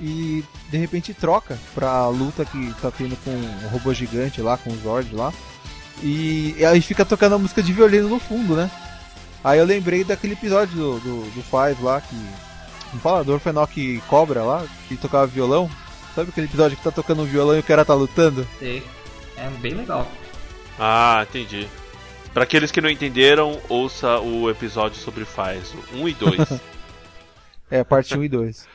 e 0.00 0.44
de 0.70 0.78
repente 0.78 1.12
troca 1.12 1.58
pra 1.74 2.06
luta 2.08 2.44
que 2.44 2.72
tá 2.80 2.90
tendo 2.92 3.16
com 3.24 3.30
o 3.32 3.68
robô 3.70 3.92
gigante 3.92 4.40
lá, 4.40 4.56
com 4.56 4.70
o 4.70 4.78
Zord 4.80 5.12
lá. 5.12 5.32
E, 6.04 6.54
e 6.56 6.64
aí 6.64 6.80
fica 6.80 7.04
tocando 7.04 7.34
a 7.34 7.38
música 7.38 7.60
de 7.62 7.72
violino 7.72 8.08
no 8.08 8.20
fundo, 8.20 8.54
né? 8.54 8.70
Aí 9.42 9.58
eu 9.58 9.64
lembrei 9.64 10.04
daquele 10.04 10.34
episódio 10.34 10.76
do, 10.76 11.00
do, 11.00 11.30
do 11.34 11.42
Five 11.42 11.82
lá, 11.82 12.00
que. 12.00 12.16
Não 12.96 13.00
fala 13.00 13.22
do 13.22 13.34
Orfenal 13.34 13.66
que 13.66 14.00
cobra 14.08 14.42
lá, 14.42 14.64
que 14.88 14.96
tocava 14.96 15.26
violão. 15.26 15.70
Sabe 16.14 16.30
aquele 16.30 16.46
episódio 16.46 16.78
que 16.78 16.82
tá 16.82 16.90
tocando 16.90 17.20
um 17.20 17.26
violão 17.26 17.54
e 17.54 17.60
o 17.60 17.62
cara 17.62 17.84
tá 17.84 17.92
lutando? 17.92 18.48
Sei. 18.58 18.82
É 19.36 19.50
bem 19.60 19.74
legal. 19.74 20.10
Ah, 20.78 21.26
entendi. 21.28 21.68
Pra 22.32 22.44
aqueles 22.44 22.70
que 22.70 22.80
não 22.80 22.88
entenderam, 22.88 23.60
ouça 23.68 24.18
o 24.18 24.48
episódio 24.48 24.98
sobre 24.98 25.26
Faz, 25.26 25.74
1 25.92 26.08
e 26.08 26.14
2. 26.14 26.36
É, 27.68 27.82
parte 27.82 28.16
1 28.16 28.22
e 28.22 28.28
2. 28.28 28.68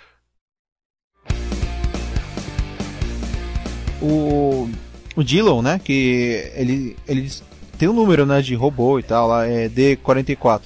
O, 4.01 4.69
o 5.15 5.23
Dillon, 5.23 5.61
né, 5.61 5.79
que 5.81 6.51
ele, 6.53 6.97
ele 7.07 7.31
tem 7.79 7.87
um 7.87 7.93
número, 7.93 8.25
né, 8.25 8.41
de 8.41 8.53
robô 8.53 8.99
e 8.99 9.03
tal, 9.03 9.29
lá 9.29 9.47
é 9.47 9.69
D44. 9.69 10.63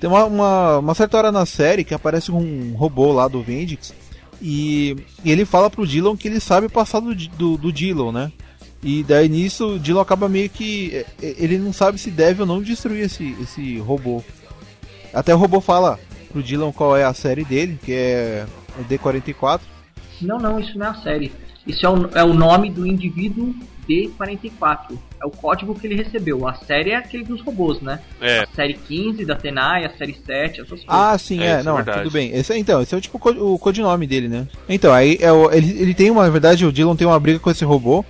Tem 0.00 0.08
uma, 0.08 0.24
uma, 0.24 0.78
uma 0.78 0.94
certa 0.94 1.18
hora 1.18 1.32
na 1.32 1.44
série 1.44 1.84
que 1.84 1.94
aparece 1.94 2.30
um 2.30 2.74
robô 2.74 3.12
lá 3.12 3.26
do 3.26 3.42
Vendix 3.42 3.92
e, 4.40 4.96
e 5.24 5.30
ele 5.30 5.44
fala 5.44 5.68
pro 5.68 5.86
Dillon 5.86 6.16
que 6.16 6.28
ele 6.28 6.40
sabe 6.40 6.66
o 6.66 6.70
passado 6.70 7.14
do, 7.14 7.56
do, 7.56 7.72
Dillon, 7.72 8.12
né? 8.12 8.32
E 8.82 9.02
daí 9.02 9.28
nisso 9.28 9.74
o 9.74 9.78
Dillon 9.78 10.00
acaba 10.00 10.28
meio 10.28 10.48
que. 10.48 11.04
é, 11.20 11.34
Ele 11.36 11.58
não 11.58 11.72
sabe 11.72 11.98
se 11.98 12.10
deve 12.10 12.42
ou 12.42 12.46
não 12.46 12.62
destruir 12.62 13.04
esse, 13.04 13.36
esse 13.40 13.78
robô. 13.78 14.22
Até 15.12 15.34
o 15.34 15.38
robô 15.38 15.60
fala 15.60 15.98
pro 16.30 16.42
Dillon 16.42 16.72
qual 16.72 16.96
é 16.96 17.04
a 17.04 17.14
série 17.14 17.44
dele, 17.44 17.78
que 17.82 17.92
é 17.92 18.46
o 18.78 18.84
D44. 18.84 19.60
Não, 20.22 20.38
não, 20.38 20.60
isso 20.60 20.78
não 20.78 20.86
é 20.86 20.90
a 20.90 20.94
série. 20.94 21.32
Isso 21.66 21.84
é 21.84 21.88
o, 21.88 22.10
é 22.14 22.22
o 22.22 22.32
nome 22.32 22.70
do 22.70 22.86
indivíduo 22.86 23.52
D44. 23.88 24.96
É 25.20 25.26
o 25.26 25.30
código 25.30 25.74
que 25.74 25.86
ele 25.86 25.96
recebeu. 25.96 26.46
A 26.46 26.54
série 26.54 26.90
é 26.90 26.96
aquele 26.96 27.24
dos 27.24 27.40
robôs, 27.40 27.80
né? 27.80 28.00
É. 28.20 28.40
A 28.40 28.46
série 28.54 28.74
15 28.74 29.24
da 29.24 29.34
Tenai, 29.34 29.84
a 29.84 29.90
série 29.96 30.16
7, 30.24 30.60
essas 30.60 30.68
coisas. 30.68 30.84
Ah, 30.86 31.16
sim, 31.18 31.40
É, 31.40 31.46
é, 31.46 31.50
é 31.60 31.62
não, 31.62 31.76
verdade. 31.76 32.02
tudo 32.02 32.12
bem. 32.12 32.30
Esse, 32.34 32.52
é- 32.52 32.58
então, 32.58 32.80
esse 32.82 32.94
é 32.94 32.98
o 32.98 33.00
tipo 33.00 33.18
o 33.30 33.58
codinome 33.58 34.06
dele, 34.06 34.28
né? 34.28 34.46
Então, 34.68 34.92
aí 34.92 35.18
é 35.20 35.32
o- 35.32 35.50
ele, 35.50 35.70
ele 35.80 35.94
tem 35.94 36.10
uma, 36.10 36.22
na 36.22 36.30
verdade, 36.30 36.64
o 36.64 36.72
Dylan 36.72 36.94
tem 36.96 37.06
uma 37.06 37.18
briga 37.18 37.38
com 37.38 37.50
esse 37.50 37.64
robô 37.64 38.04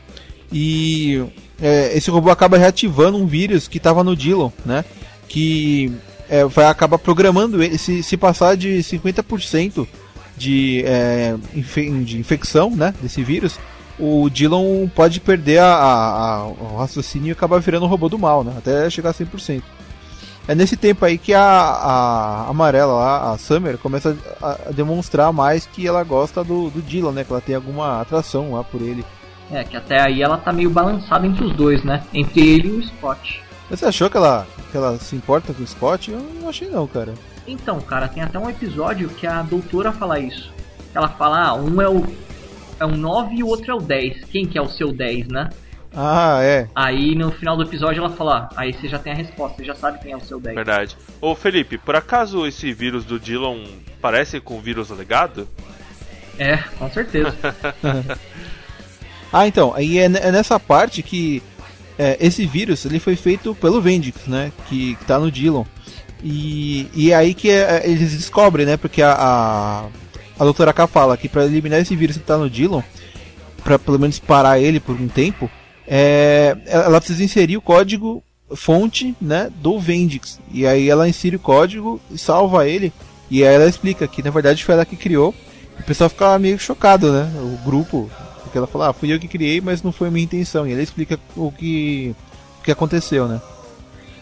e 0.52 1.25
é, 1.61 1.97
esse 1.97 2.11
robô 2.11 2.30
acaba 2.30 2.56
reativando 2.58 3.16
um 3.18 3.26
vírus 3.26 3.66
que 3.68 3.80
tava 3.80 4.04
no 4.04 4.14
Dylan, 4.16 4.52
né? 4.64 4.85
Que 5.28 5.92
é, 6.28 6.44
vai 6.44 6.66
acabar 6.66 6.99
programando 6.99 7.62
ele, 7.62 7.78
se, 7.78 8.02
se 8.02 8.16
passar 8.16 8.56
de 8.56 8.78
50% 8.82 9.87
de, 10.37 10.82
é, 10.87 11.35
de 12.04 12.18
infecção, 12.18 12.70
né, 12.70 12.94
desse 13.02 13.23
vírus, 13.23 13.58
o 13.99 14.28
Dylan 14.31 14.88
pode 14.95 15.21
perder 15.21 15.59
a, 15.59 15.67
a- 15.75 16.35
a- 16.37 16.47
o 16.47 16.76
raciocínio 16.78 17.28
e 17.28 17.33
acabar 17.33 17.59
virando 17.61 17.85
um 17.87 17.88
robô 17.88 18.09
do 18.09 18.19
mal, 18.19 18.43
né? 18.45 18.55
Até 18.57 18.88
chegar 18.90 19.11
a 19.11 19.14
100%. 19.14 19.62
É 20.47 20.55
nesse 20.55 20.76
tempo 20.78 21.05
aí 21.05 21.19
que 21.19 21.35
a, 21.35 21.43
a 21.43 22.49
amarela 22.49 22.95
lá, 22.95 23.33
a 23.33 23.38
Summer, 23.38 23.76
começa 23.76 24.17
a, 24.43 24.52
a 24.69 24.73
demonstrar 24.73 25.31
mais 25.33 25.67
que 25.67 25.87
ela 25.87 26.02
gosta 26.02 26.43
do, 26.43 26.71
do 26.71 26.81
Dylan, 26.81 27.12
né? 27.12 27.25
Que 27.25 27.31
ela 27.33 27.40
tem 27.43 27.55
alguma 27.55 28.00
atração 28.00 28.52
lá 28.55 28.64
por 28.64 28.81
ele. 28.81 29.05
É, 29.50 29.62
que 29.64 29.76
até 29.76 30.00
aí 30.00 30.23
ela 30.23 30.38
tá 30.38 30.52
meio 30.52 30.71
balançada 30.71 31.26
entre 31.26 31.45
os 31.45 31.55
dois, 31.55 31.85
né? 31.85 32.02
Entre 32.14 32.40
ele 32.40 32.69
e 32.69 32.73
o 32.73 32.83
Scott. 32.87 33.43
Você 33.71 33.85
achou 33.85 34.09
que 34.09 34.17
ela, 34.17 34.47
que 34.71 34.76
ela 34.76 34.97
se 34.99 35.14
importa 35.17 35.52
com 35.52 35.62
o 35.62 35.67
Scott? 35.67 36.11
Eu 36.11 36.21
não 36.40 36.49
achei 36.49 36.69
não, 36.71 36.87
cara. 36.87 37.12
Então, 37.47 37.78
cara, 37.81 38.09
tem 38.09 38.23
até 38.23 38.38
um 38.38 38.49
episódio 38.49 39.09
que 39.11 39.26
a 39.26 39.43
doutora 39.43 39.93
fala 39.93 40.19
isso. 40.19 40.50
Ela 40.95 41.09
fala, 41.09 41.49
ah, 41.49 41.55
um 41.55 41.81
é 41.83 41.88
o. 41.88 42.07
É 42.80 42.85
o 42.85 42.97
9 42.97 43.37
e 43.37 43.42
o 43.42 43.47
outro 43.47 43.70
é 43.70 43.75
o 43.75 43.80
10. 43.80 44.25
Quem 44.25 44.47
que 44.47 44.58
é 44.58 44.62
o 44.62 44.68
seu 44.68 44.92
10, 44.92 45.28
né? 45.28 45.50
Ah, 45.94 46.40
é. 46.42 46.68
Aí 46.75 47.14
no 47.14 47.30
final 47.32 47.56
do 47.56 47.62
episódio 47.62 48.00
ela 48.00 48.11
fala, 48.11 48.49
ah, 48.52 48.61
aí 48.61 48.73
você 48.73 48.88
já 48.88 48.99
tem 48.99 49.12
a 49.12 49.16
resposta, 49.16 49.56
você 49.56 49.64
já 49.64 49.75
sabe 49.75 49.99
quem 50.00 50.12
é 50.12 50.16
o 50.16 50.20
seu 50.20 50.38
10. 50.38 50.54
Verdade. 50.54 50.97
Ô 51.20 51.35
Felipe, 51.35 51.78
por 51.78 51.97
acaso 51.97 52.47
esse 52.47 52.73
vírus 52.73 53.04
do 53.04 53.18
Dylan 53.18 53.64
parece 54.00 54.40
com 54.40 54.58
o 54.58 54.61
vírus 54.61 54.90
legado? 54.90 55.49
É, 56.38 56.58
com 56.78 56.90
certeza. 56.90 57.35
Ah, 59.32 59.47
então, 59.47 59.75
aí 59.75 59.99
é, 59.99 60.04
é 60.04 60.32
nessa 60.32 60.58
parte 60.58 61.02
que 61.02 61.42
é, 61.99 62.16
esse 62.20 62.47
vírus 62.47 62.85
ele 62.85 62.99
foi 62.99 63.16
feito 63.16 63.54
pelo 63.54 63.80
Vendix, 63.80 64.26
né? 64.26 64.52
Que, 64.68 64.94
que 64.97 65.04
tá 65.04 65.18
no 65.18 65.30
Dillon. 65.30 65.64
E, 66.23 66.88
e 66.94 67.12
é 67.12 67.14
aí 67.14 67.35
que 67.35 67.50
é, 67.50 67.78
é, 67.78 67.90
eles 67.90 68.16
descobrem, 68.16 68.64
né? 68.64 68.76
Porque 68.76 69.02
a, 69.02 69.12
a, 69.12 69.85
a 70.38 70.45
doutora 70.45 70.73
K 70.73 70.87
fala 70.87 71.16
que 71.16 71.28
para 71.28 71.45
eliminar 71.45 71.80
esse 71.80 71.97
vírus 71.97 72.16
que 72.16 72.23
tá 72.23 72.37
no 72.37 72.49
Dillon, 72.49 72.83
para 73.64 73.78
pelo 73.78 73.99
menos 73.99 74.18
parar 74.18 74.59
ele 74.61 74.80
por 74.80 74.95
um 74.95 75.09
tempo, 75.09 75.50
é, 75.87 76.57
ela 76.66 77.00
precisa 77.00 77.25
inserir 77.25 77.57
o 77.57 77.62
código 77.62 78.23
fonte, 78.54 79.14
né? 79.21 79.50
Do 79.57 79.78
Vendix. 79.78 80.40
E 80.52 80.66
aí 80.66 80.88
ela 80.88 81.09
insere 81.09 81.37
o 81.37 81.40
código 81.40 82.00
e 82.11 82.16
salva 82.18 82.66
ele. 82.68 82.92
E 83.30 83.45
aí 83.45 83.54
ela 83.54 83.66
explica 83.66 84.07
que 84.07 84.23
na 84.23 84.30
verdade 84.30 84.64
foi 84.64 84.75
ela 84.75 84.87
que 84.87 84.97
criou. 84.97 85.35
O 85.78 85.83
pessoal 85.83 86.11
fica 86.11 86.38
meio 86.38 86.59
chocado, 86.59 87.12
né? 87.12 87.30
O 87.37 87.59
grupo, 87.64 88.11
porque 88.42 88.57
ela 88.59 88.66
fala, 88.66 88.88
ah, 88.88 88.92
fui 88.92 89.12
eu 89.12 89.21
que 89.21 89.28
criei, 89.28 89.61
mas 89.61 89.83
não 89.83 89.92
foi 89.92 90.09
a 90.09 90.11
minha 90.11 90.25
intenção. 90.25 90.66
E 90.66 90.73
ela 90.73 90.83
explica 90.83 91.18
o 91.37 91.52
que, 91.52 92.14
o 92.61 92.62
que 92.64 92.71
aconteceu, 92.73 93.28
né? 93.28 93.40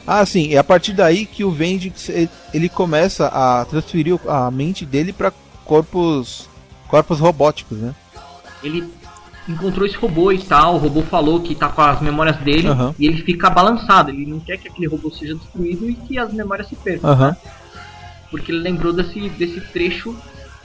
Ah, 0.07 0.25
sim, 0.25 0.55
é 0.55 0.59
a 0.59 0.65
partir 0.65 0.93
daí 0.93 1.27
que 1.27 1.43
o 1.43 1.51
Vendix 1.51 2.09
ele- 2.09 2.69
começa 2.69 3.27
a 3.27 3.65
transferir 3.65 4.17
a 4.29 4.49
mente 4.53 4.87
dele 4.87 5.13
para 5.13 5.33
corpos 5.67 6.49
corpos 6.89 7.19
robóticos, 7.19 7.79
né? 7.79 7.95
ele 8.63 8.89
encontrou 9.49 9.87
esse 9.87 9.97
robô 9.97 10.33
e 10.33 10.39
tal, 10.39 10.75
o 10.75 10.79
robô 10.79 11.03
falou 11.03 11.41
que 11.41 11.55
tá 11.55 11.69
com 11.69 11.81
as 11.81 12.01
memórias 12.01 12.37
dele 12.39 12.69
Aham. 12.69 12.95
e 12.99 13.07
ele 13.07 13.23
fica 13.23 13.49
balançado, 13.49 14.11
ele 14.11 14.27
não 14.27 14.41
quer 14.41 14.59
que 14.59 14.69
aquele 14.69 14.89
robô 14.89 15.11
seja 15.11 15.35
destruído 15.35 15.89
e 15.89 15.95
que 15.95 16.19
as 16.19 16.33
memórias 16.33 16.69
se 16.69 16.75
percam, 16.75 17.11
Aham. 17.11 17.31
né? 17.31 17.37
Porque 18.31 18.51
ele 18.51 18.61
lembrou 18.61 18.93
desse, 18.93 19.29
desse 19.31 19.61
trecho 19.61 20.17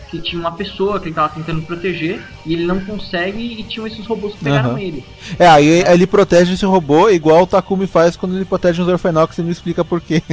que 0.10 0.20
tinha 0.20 0.42
uma 0.42 0.52
pessoa 0.52 1.00
que 1.00 1.08
ele 1.08 1.16
tava 1.16 1.34
tentando 1.34 1.62
proteger 1.62 2.22
e 2.46 2.54
ele 2.54 2.66
não 2.66 2.84
consegue 2.84 3.40
e 3.40 3.64
tinham 3.64 3.88
esses 3.88 4.06
robôs 4.06 4.34
que 4.34 4.44
pegaram 4.44 4.72
Aham. 4.72 4.80
ele. 4.80 5.06
É, 5.38 5.48
aí 5.48 5.68
ele 5.68 6.08
protege 6.08 6.54
esse 6.54 6.66
robô 6.66 7.08
igual 7.10 7.44
o 7.44 7.48
Takumi 7.48 7.86
faz 7.86 8.18
quando 8.18 8.36
ele 8.36 8.46
protege 8.46 8.82
os 8.82 9.02
que 9.02 9.36
você 9.36 9.42
não 9.44 9.52
explica 9.52 9.86
por 9.86 10.02
quê. 10.02 10.24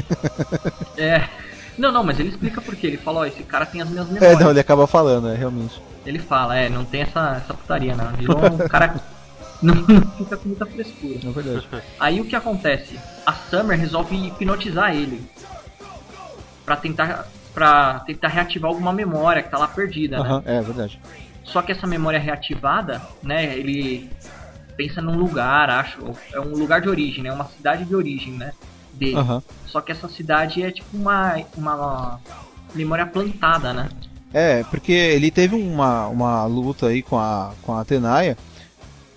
É. 0.97 1.29
Não, 1.79 1.93
não, 1.93 2.03
mas 2.05 2.19
ele 2.19 2.31
explica 2.31 2.61
por 2.61 2.75
quê. 2.77 2.89
Ele 2.89 2.97
fala, 2.97 3.21
ó, 3.21 3.25
esse 3.25 3.43
cara 3.45 3.65
tem 3.65 3.81
as 3.81 3.89
minhas 3.89 4.09
É, 4.09 4.13
memórias. 4.13 4.41
não, 4.41 4.51
ele 4.51 4.61
acaba 4.61 4.87
falando, 4.87 5.29
é, 5.29 5.35
realmente. 5.37 5.81
Ele 6.05 6.19
fala, 6.19 6.57
é, 6.57 6.69
não 6.69 6.85
tem 6.85 7.03
essa, 7.03 7.37
essa 7.43 7.55
putaria, 7.55 7.95
não. 7.95 8.11
Não, 8.13 8.57
o 8.57 8.69
cara 8.69 8.95
não, 9.63 9.75
não 9.75 10.01
fica 10.13 10.37
com 10.37 10.49
muita 10.49 10.67
frescura. 10.67 11.19
É 11.25 11.31
verdade. 11.31 11.69
Aí 12.01 12.21
o 12.21 12.25
que 12.25 12.35
acontece? 12.37 12.99
A 13.25 13.33
Summer 13.33 13.79
resolve 13.79 14.17
hipnotizar 14.17 14.95
ele. 14.95 15.25
Pra 16.65 16.77
tentar, 16.77 17.27
pra 17.55 18.01
tentar 18.01 18.29
reativar 18.29 18.71
alguma 18.71 18.93
memória 18.93 19.43
que 19.43 19.51
tá 19.51 19.59
lá 19.59 19.69
perdida, 19.69 20.19
né? 20.23 20.29
Aham, 20.29 20.43
é 20.45 20.61
verdade. 20.61 21.01
Só 21.45 21.63
que 21.63 21.73
essa 21.73 21.87
memória 21.87 22.19
reativada, 22.19 23.01
né, 23.23 23.57
ele 23.57 24.11
pensa 24.77 25.01
num 25.01 25.17
lugar, 25.17 25.71
acho, 25.71 25.99
é 26.33 26.39
um 26.39 26.51
lugar 26.55 26.81
de 26.83 26.89
origem, 26.91 27.25
né, 27.25 27.33
uma 27.33 27.47
cidade 27.47 27.87
de 27.87 27.97
origem, 27.97 28.35
né, 28.35 28.53
dele. 28.99 29.17
Só 29.67 29.81
que 29.81 29.93
essa 29.93 30.09
cidade 30.09 30.63
é 30.63 30.71
tipo 30.71 30.97
uma, 30.97 31.37
uma 31.57 32.21
memória 32.75 33.07
plantada, 33.07 33.73
né? 33.73 33.89
É, 34.33 34.63
porque 34.65 34.93
ele 34.93 35.31
teve 35.31 35.55
uma, 35.55 36.07
uma 36.09 36.45
luta 36.45 36.89
aí 36.89 37.01
com 37.03 37.19
a, 37.19 37.53
com 37.63 37.73
a 37.73 37.81
Atenaia 37.81 38.37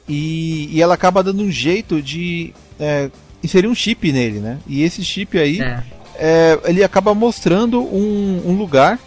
e, 0.07 0.69
e 0.71 0.81
ela 0.81 0.93
acaba 0.93 1.23
dando 1.23 1.43
um 1.43 1.51
jeito 1.51 2.01
de 2.01 2.53
é, 2.79 3.09
inserir 3.43 3.67
um 3.67 3.75
chip 3.75 4.11
nele, 4.11 4.39
né? 4.39 4.57
E 4.67 4.83
esse 4.83 5.03
chip 5.03 5.37
aí, 5.37 5.61
É. 5.61 5.83
é, 6.15 6.59
ele 6.65 6.83
acaba 6.83 7.13
mostrando 7.13 7.81
um, 7.81 8.41
um 8.45 8.53
lugar, 8.57 8.99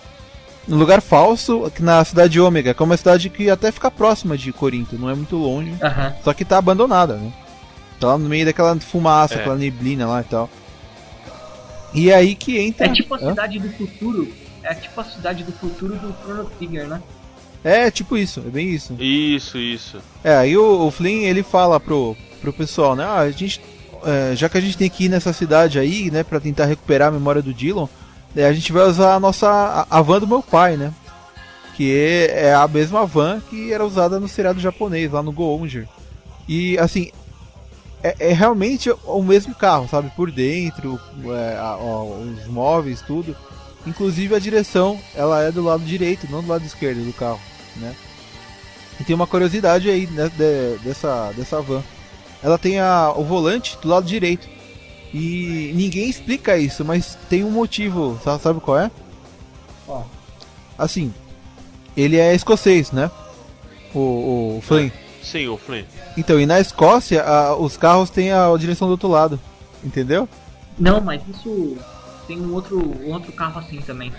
um 0.68 0.76
lugar 0.76 1.00
falso 1.00 1.64
aqui 1.64 1.82
na 1.82 2.04
cidade 2.04 2.34
de 2.34 2.40
Ômega, 2.40 2.74
que 2.74 2.82
é 2.82 2.84
uma 2.84 2.96
cidade 2.96 3.30
que 3.30 3.48
até 3.48 3.72
fica 3.72 3.90
próxima 3.90 4.36
de 4.36 4.52
Corinto, 4.52 4.98
não 4.98 5.08
é 5.08 5.14
muito 5.14 5.36
longe, 5.36 5.72
só 6.22 6.32
que 6.34 6.44
tá 6.44 6.58
abandonada, 6.58 7.16
né? 7.16 7.32
Tá 7.98 8.08
lá 8.08 8.18
no 8.18 8.28
meio 8.28 8.44
daquela 8.44 8.78
fumaça, 8.80 9.34
É. 9.34 9.38
aquela 9.38 9.56
neblina 9.56 10.06
lá 10.06 10.20
e 10.20 10.24
tal. 10.24 10.50
E 11.94 12.10
é 12.10 12.14
aí 12.14 12.34
que 12.34 12.58
entra. 12.58 12.86
É 12.86 12.92
tipo 12.92 13.14
a 13.14 13.18
Hã? 13.18 13.30
cidade 13.30 13.58
do 13.58 13.70
futuro. 13.70 14.28
É 14.62 14.74
tipo 14.74 15.00
a 15.00 15.04
cidade 15.04 15.44
do 15.44 15.52
futuro 15.52 15.94
do 15.96 16.14
Chrono 16.22 16.44
Trigger, 16.58 16.88
né? 16.88 17.02
É, 17.62 17.90
tipo 17.90 18.16
isso, 18.16 18.40
é 18.46 18.50
bem 18.50 18.68
isso. 18.68 18.94
Isso, 18.98 19.56
isso. 19.58 19.98
É, 20.22 20.34
aí 20.36 20.56
o, 20.56 20.86
o 20.86 20.90
Flynn 20.90 21.22
ele 21.22 21.42
fala 21.42 21.80
pro, 21.80 22.16
pro 22.40 22.52
pessoal, 22.52 22.94
né? 22.94 23.04
Ah, 23.04 23.20
a 23.20 23.30
gente, 23.30 23.60
é, 24.04 24.36
já 24.36 24.48
que 24.48 24.58
a 24.58 24.60
gente 24.60 24.76
tem 24.76 24.90
que 24.90 25.04
ir 25.04 25.08
nessa 25.08 25.32
cidade 25.32 25.78
aí, 25.78 26.10
né, 26.10 26.22
pra 26.22 26.40
tentar 26.40 26.66
recuperar 26.66 27.08
a 27.08 27.12
memória 27.12 27.40
do 27.40 27.54
Dylan, 27.54 27.88
é, 28.36 28.44
a 28.44 28.52
gente 28.52 28.70
vai 28.70 28.86
usar 28.86 29.14
a 29.14 29.20
nossa 29.20 29.48
a, 29.48 29.98
a 29.98 30.02
van 30.02 30.20
do 30.20 30.26
meu 30.26 30.42
pai, 30.42 30.76
né? 30.76 30.92
Que 31.74 31.90
é, 31.92 32.46
é 32.48 32.54
a 32.54 32.68
mesma 32.68 33.06
van 33.06 33.40
que 33.48 33.72
era 33.72 33.84
usada 33.84 34.20
no 34.20 34.28
seriado 34.28 34.60
japonês 34.60 35.10
lá 35.10 35.22
no 35.22 35.32
Go-Onger. 35.32 35.88
E 36.46 36.76
assim, 36.78 37.10
é, 38.04 38.28
é 38.30 38.32
realmente 38.32 38.92
o 39.04 39.22
mesmo 39.22 39.54
carro, 39.54 39.88
sabe? 39.88 40.10
Por 40.14 40.30
dentro, 40.30 41.00
é, 41.26 41.56
a- 41.58 41.76
ó, 41.80 42.04
os 42.04 42.46
móveis, 42.46 43.00
tudo. 43.02 43.34
Inclusive 43.86 44.34
a 44.34 44.38
direção, 44.38 44.98
ela 45.14 45.42
é 45.42 45.50
do 45.50 45.62
lado 45.62 45.82
direito, 45.84 46.26
não 46.30 46.42
do 46.42 46.48
lado 46.48 46.64
esquerdo 46.64 47.04
do 47.04 47.12
carro, 47.12 47.40
né? 47.76 47.94
E 49.00 49.04
tem 49.04 49.14
uma 49.16 49.26
curiosidade 49.26 49.90
aí 49.90 50.06
né, 50.06 50.28
de- 50.30 50.78
dessa, 50.84 51.32
dessa 51.36 51.60
van. 51.60 51.82
ela 52.42 52.56
tem 52.58 52.78
a, 52.78 53.12
o 53.16 53.24
volante 53.24 53.76
do 53.82 53.88
lado 53.88 54.06
direito. 54.06 54.46
E 55.12 55.72
ninguém 55.74 56.08
explica 56.10 56.56
isso, 56.58 56.84
mas 56.84 57.16
tem 57.30 57.44
um 57.44 57.50
motivo, 57.50 58.18
sabe, 58.24 58.42
sabe 58.42 58.60
qual 58.60 58.78
é? 58.78 58.90
Ó, 59.88 60.02
Assim, 60.76 61.12
ele 61.96 62.16
é 62.18 62.34
escocês, 62.34 62.90
né? 62.90 63.10
O, 63.94 64.56
o 64.58 64.62
Flynn. 64.62 64.90
Sim, 65.24 65.48
o 65.48 65.56
Flynn. 65.56 65.84
Então, 66.16 66.38
e 66.38 66.46
na 66.46 66.60
Escócia, 66.60 67.22
a- 67.24 67.56
os 67.56 67.76
carros 67.76 68.10
têm 68.10 68.30
a 68.32 68.54
direção 68.58 68.86
do 68.88 68.92
outro 68.92 69.08
lado. 69.08 69.40
Entendeu? 69.82 70.28
Não, 70.78 71.00
mas 71.00 71.20
isso 71.28 71.76
tem 72.26 72.40
um 72.40 72.52
outro, 72.54 72.78
um 72.78 73.12
outro 73.12 73.32
carro 73.32 73.58
assim 73.58 73.80
também. 73.80 74.12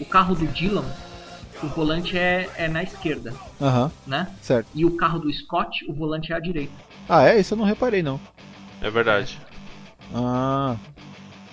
O 0.00 0.04
carro 0.04 0.34
do 0.34 0.46
Dylan, 0.46 0.84
o 1.62 1.66
volante 1.68 2.16
é, 2.18 2.48
é 2.56 2.68
na 2.68 2.82
esquerda, 2.82 3.32
Aham, 3.60 3.90
né? 4.06 4.28
certo. 4.42 4.68
E 4.74 4.84
o 4.84 4.96
carro 4.96 5.18
do 5.18 5.32
Scott, 5.32 5.84
o 5.88 5.94
volante 5.94 6.32
é 6.32 6.36
à 6.36 6.38
direita. 6.40 6.72
Ah, 7.08 7.24
é? 7.24 7.38
Isso 7.40 7.54
eu 7.54 7.58
não 7.58 7.64
reparei, 7.64 8.02
não. 8.02 8.20
É 8.82 8.90
verdade. 8.90 9.38
Ah, 10.14 10.76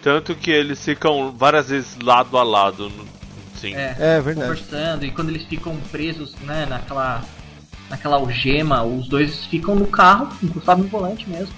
Tanto 0.01 0.35
que 0.35 0.51
eles 0.51 0.83
ficam 0.83 1.31
várias 1.31 1.69
vezes 1.69 1.97
lado 2.01 2.37
a 2.37 2.43
lado. 2.43 2.91
Sim. 3.55 3.73
É, 3.75 3.95
é 3.97 4.21
verdade. 4.21 4.47
conversando. 4.49 5.05
E 5.05 5.11
quando 5.11 5.29
eles 5.29 5.43
ficam 5.43 5.77
presos, 5.91 6.35
né, 6.41 6.65
naquela, 6.65 7.23
naquela 7.89 8.15
algema, 8.15 8.83
os 8.83 9.07
dois 9.07 9.45
ficam 9.45 9.75
no 9.75 9.87
carro, 9.87 10.29
encostados 10.41 10.83
no 10.83 10.89
volante 10.89 11.29
mesmo, 11.29 11.53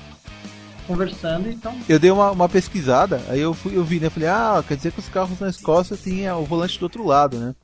conversando. 0.87 1.49
Então, 1.49 1.75
Eu 1.87 1.99
dei 1.99 2.11
uma, 2.11 2.31
uma 2.31 2.49
pesquisada, 2.49 3.21
aí 3.29 3.39
eu 3.39 3.53
fui, 3.53 3.75
eu 3.75 3.83
vi, 3.83 3.99
né? 3.99 4.09
Falei, 4.09 4.29
ah, 4.29 4.63
quer 4.67 4.75
dizer 4.77 4.91
que 4.91 4.99
os 4.99 5.09
carros 5.09 5.39
na 5.39 5.49
Escócia 5.49 5.97
têm 5.97 6.29
o 6.31 6.43
volante 6.43 6.79
do 6.79 6.83
outro 6.83 7.05
lado, 7.05 7.37
né? 7.37 7.55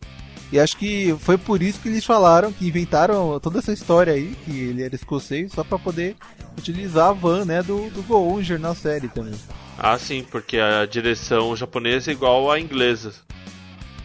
E 0.52 0.60
acho 0.60 0.76
que 0.76 1.16
foi 1.20 1.38
por 1.38 1.62
isso 1.62 1.80
que 1.80 1.88
eles 1.88 2.04
falaram, 2.04 2.52
que 2.52 2.68
inventaram 2.68 3.40
toda 3.40 3.60
essa 3.60 3.72
história 3.72 4.12
aí, 4.12 4.36
que 4.44 4.52
ele 4.52 4.84
era 4.84 4.94
escocês, 4.94 5.54
só 5.54 5.64
pra 5.64 5.80
poder 5.80 6.18
utilizar 6.58 7.10
a 7.10 7.14
van, 7.14 7.46
né, 7.46 7.64
do, 7.64 7.90
do 7.90 8.04
Gonger 8.04 8.60
na 8.60 8.76
série 8.76 9.08
também. 9.08 9.34
Ah, 9.80 9.98
sim, 9.98 10.26
porque 10.30 10.58
a 10.58 10.86
direção 10.86 11.56
japonesa 11.56 12.12
é 12.12 12.14
igual 12.14 12.52
à 12.52 12.60
inglesa. 12.60 13.14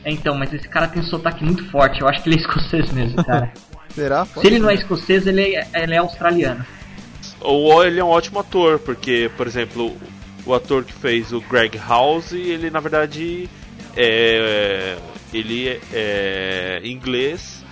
é, 0.04 0.12
então, 0.12 0.36
mas 0.36 0.52
esse 0.54 0.68
cara 0.68 0.86
tem 0.86 1.02
um 1.02 1.06
sotaque 1.06 1.44
muito 1.44 1.68
forte. 1.68 2.00
Eu 2.00 2.08
acho 2.08 2.22
que 2.22 2.28
ele 2.28 2.36
é 2.36 2.38
escocês 2.38 2.92
mesmo, 2.92 3.22
cara. 3.24 3.52
Será? 3.96 4.24
Se 4.26 4.46
ele 4.46 4.58
não 4.60 4.70
é 4.70 4.74
escocês, 4.74 5.26
ele 5.26 5.56
é, 5.56 5.66
ele 5.74 5.94
é 5.94 5.98
australiano. 5.98 6.64
Ou 7.40 7.84
ele 7.84 7.98
é 7.98 8.04
um 8.04 8.08
ótimo 8.08 8.38
ator, 8.38 8.78
porque, 8.78 9.28
por 9.36 9.46
exemplo, 9.46 9.96
o 10.44 10.54
ator 10.54 10.84
que 10.84 10.92
fez 10.92 11.32
o 11.32 11.40
Greg 11.40 11.76
House, 11.78 12.30
ele 12.32 12.70
na 12.70 12.78
verdade 12.78 13.48
é. 13.96 14.96
Ele 15.32 15.68
é, 15.68 15.80
é 15.92 16.80
inglês 16.84 17.64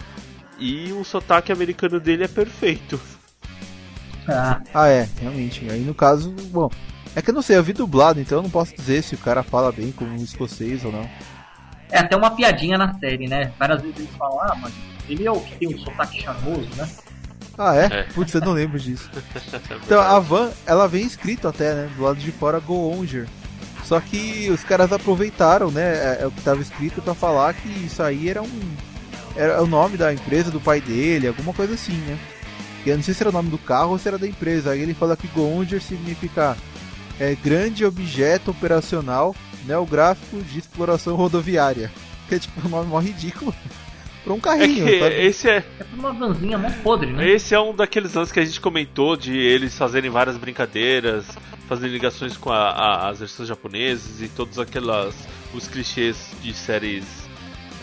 e 0.59 0.93
o 0.93 1.05
sotaque 1.05 1.53
americano 1.53 2.01
dele 2.01 2.25
é 2.25 2.29
perfeito. 2.29 3.01
Ah, 4.29 4.61
Ah, 4.73 4.89
é, 4.89 5.09
realmente. 5.21 5.67
Aí 5.71 5.81
no 5.81 5.95
caso, 5.95 6.31
bom, 6.51 6.69
é 7.15 7.23
que 7.23 7.31
eu 7.31 7.35
não 7.35 7.43
sei, 7.43 7.57
eu 7.57 7.63
vi 7.63 7.73
dublado, 7.73 8.21
então 8.21 8.39
eu 8.39 8.43
não 8.43 8.51
posso 8.51 8.75
dizer 8.75 9.03
se 9.03 9.15
o 9.15 9.19
cara 9.19 9.43
fala 9.43 9.71
bem 9.71 9.93
como 9.93 10.11
um 10.11 10.23
escocês 10.25 10.85
ou 10.85 10.91
não. 10.91 11.09
é 11.91 11.99
até 11.99 12.17
uma 12.17 12.31
piadinha 12.31 12.77
na 12.77 12.93
série, 12.95 13.29
né? 13.29 13.53
Várias 13.59 13.81
vezes 13.83 13.99
eles 13.99 14.11
falam, 14.17 14.41
ah, 14.41 14.57
mas 14.61 14.73
ele 15.09 15.27
é 15.27 15.31
o 15.31 15.41
que 15.41 15.57
tem 15.57 15.75
um 15.75 15.79
sotaque 15.79 16.23
charmoso, 16.23 16.69
né? 16.77 16.89
Ah, 17.57 17.77
é? 17.77 17.85
É. 17.85 18.03
Putz, 18.05 18.35
eu 18.35 18.41
não 18.41 18.53
lembro 18.53 18.79
disso. 18.79 19.09
Então 19.85 20.01
a 20.01 20.19
van, 20.19 20.51
ela 20.67 20.89
vem 20.89 21.05
escrito 21.05 21.47
até, 21.47 21.75
né? 21.75 21.91
Do 21.97 22.03
lado 22.03 22.19
de 22.19 22.33
fora 22.33 22.59
Goonger. 22.59 23.29
Só 23.85 24.01
que 24.01 24.51
os 24.51 24.65
caras 24.65 24.93
aproveitaram, 24.93 25.71
né? 25.71 25.83
É, 25.83 26.19
é 26.23 26.27
o 26.27 26.31
que 26.31 26.39
estava 26.39 26.61
escrito 26.61 27.03
pra 27.03 27.15
falar 27.15 27.55
que 27.55 27.69
isso 27.69 28.03
aí 28.03 28.29
era 28.29 28.43
um. 28.43 28.77
Era 29.37 29.63
o 29.63 29.67
nome 29.67 29.97
da 29.97 30.13
empresa 30.13 30.51
do 30.51 30.61
pai 30.61 30.81
dele, 30.81 31.29
alguma 31.29 31.53
coisa 31.53 31.75
assim, 31.75 31.93
né? 31.93 32.19
E 32.85 32.91
eu 32.91 32.97
não 32.97 33.03
sei 33.03 33.15
se 33.15 33.23
era 33.23 33.31
o 33.31 33.33
nome 33.33 33.51
do 33.51 33.59
carro 33.59 33.93
ou 33.93 33.99
se 33.99 34.09
era 34.09 34.19
da 34.19 34.27
empresa. 34.27 34.71
Aí 34.71 34.81
ele 34.81 34.95
fala 34.95 35.17
que 35.17 35.27
Goonger 35.29 35.83
significa 35.83 36.57
é, 37.19 37.35
grande 37.35 37.85
objeto 37.85 38.51
operacional 38.51 39.35
neográfico 39.67 40.43
de 40.43 40.59
exploração 40.59 41.15
rodoviária. 41.15 41.91
Que 42.27 42.37
é 42.37 42.39
tipo 42.39 42.67
um 42.67 42.71
nome 42.71 42.89
mó 42.89 42.99
ridículo. 42.99 43.55
Pra 44.25 44.33
um 44.33 44.39
É 44.39 44.41
carrinho, 44.41 44.87
que 44.87 44.99
sabe? 45.01 45.15
esse 45.27 45.49
é, 45.51 45.57
É 45.79 45.85
por 45.85 45.99
uma 45.99 46.13
vanzinha 46.13 46.57
mó 46.59 46.69
podre, 46.83 47.13
né? 47.13 47.29
esse 47.31 47.55
é 47.55 47.61
um 47.61 47.75
daqueles 47.75 48.17
anos 48.17 48.33
que 48.33 48.41
a 48.41 48.45
gente 48.45 48.61
comentou 48.61 49.17
de 49.17 49.37
eles 49.37 49.77
fazerem 49.77 50.11
várias 50.11 50.37
brincadeiras, 50.37 51.27
fazerem 51.69 51.93
ligações 51.93 52.37
com 52.37 52.51
a- 52.51 52.71
a- 52.71 53.09
as 53.11 53.21
versões 53.21 53.49
japonesas 53.49 54.21
e 54.23 54.29
todos 54.29 54.59
aquelas 54.59 55.15
os 55.55 55.69
clichês 55.69 56.33
de 56.43 56.53
séries 56.55 57.05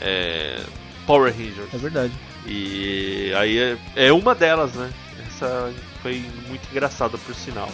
é, 0.01 0.59
Power 1.05 1.31
Rangers. 1.33 1.73
É 1.73 1.77
verdade. 1.77 2.13
E 2.45 3.31
aí 3.37 3.57
é, 3.57 3.77
é 3.95 4.11
uma 4.13 4.33
delas, 4.35 4.73
né? 4.73 4.89
Essa 5.27 5.71
foi 6.01 6.23
muito 6.47 6.67
engraçada 6.71 7.17
por 7.19 7.33
sinal. 7.35 7.69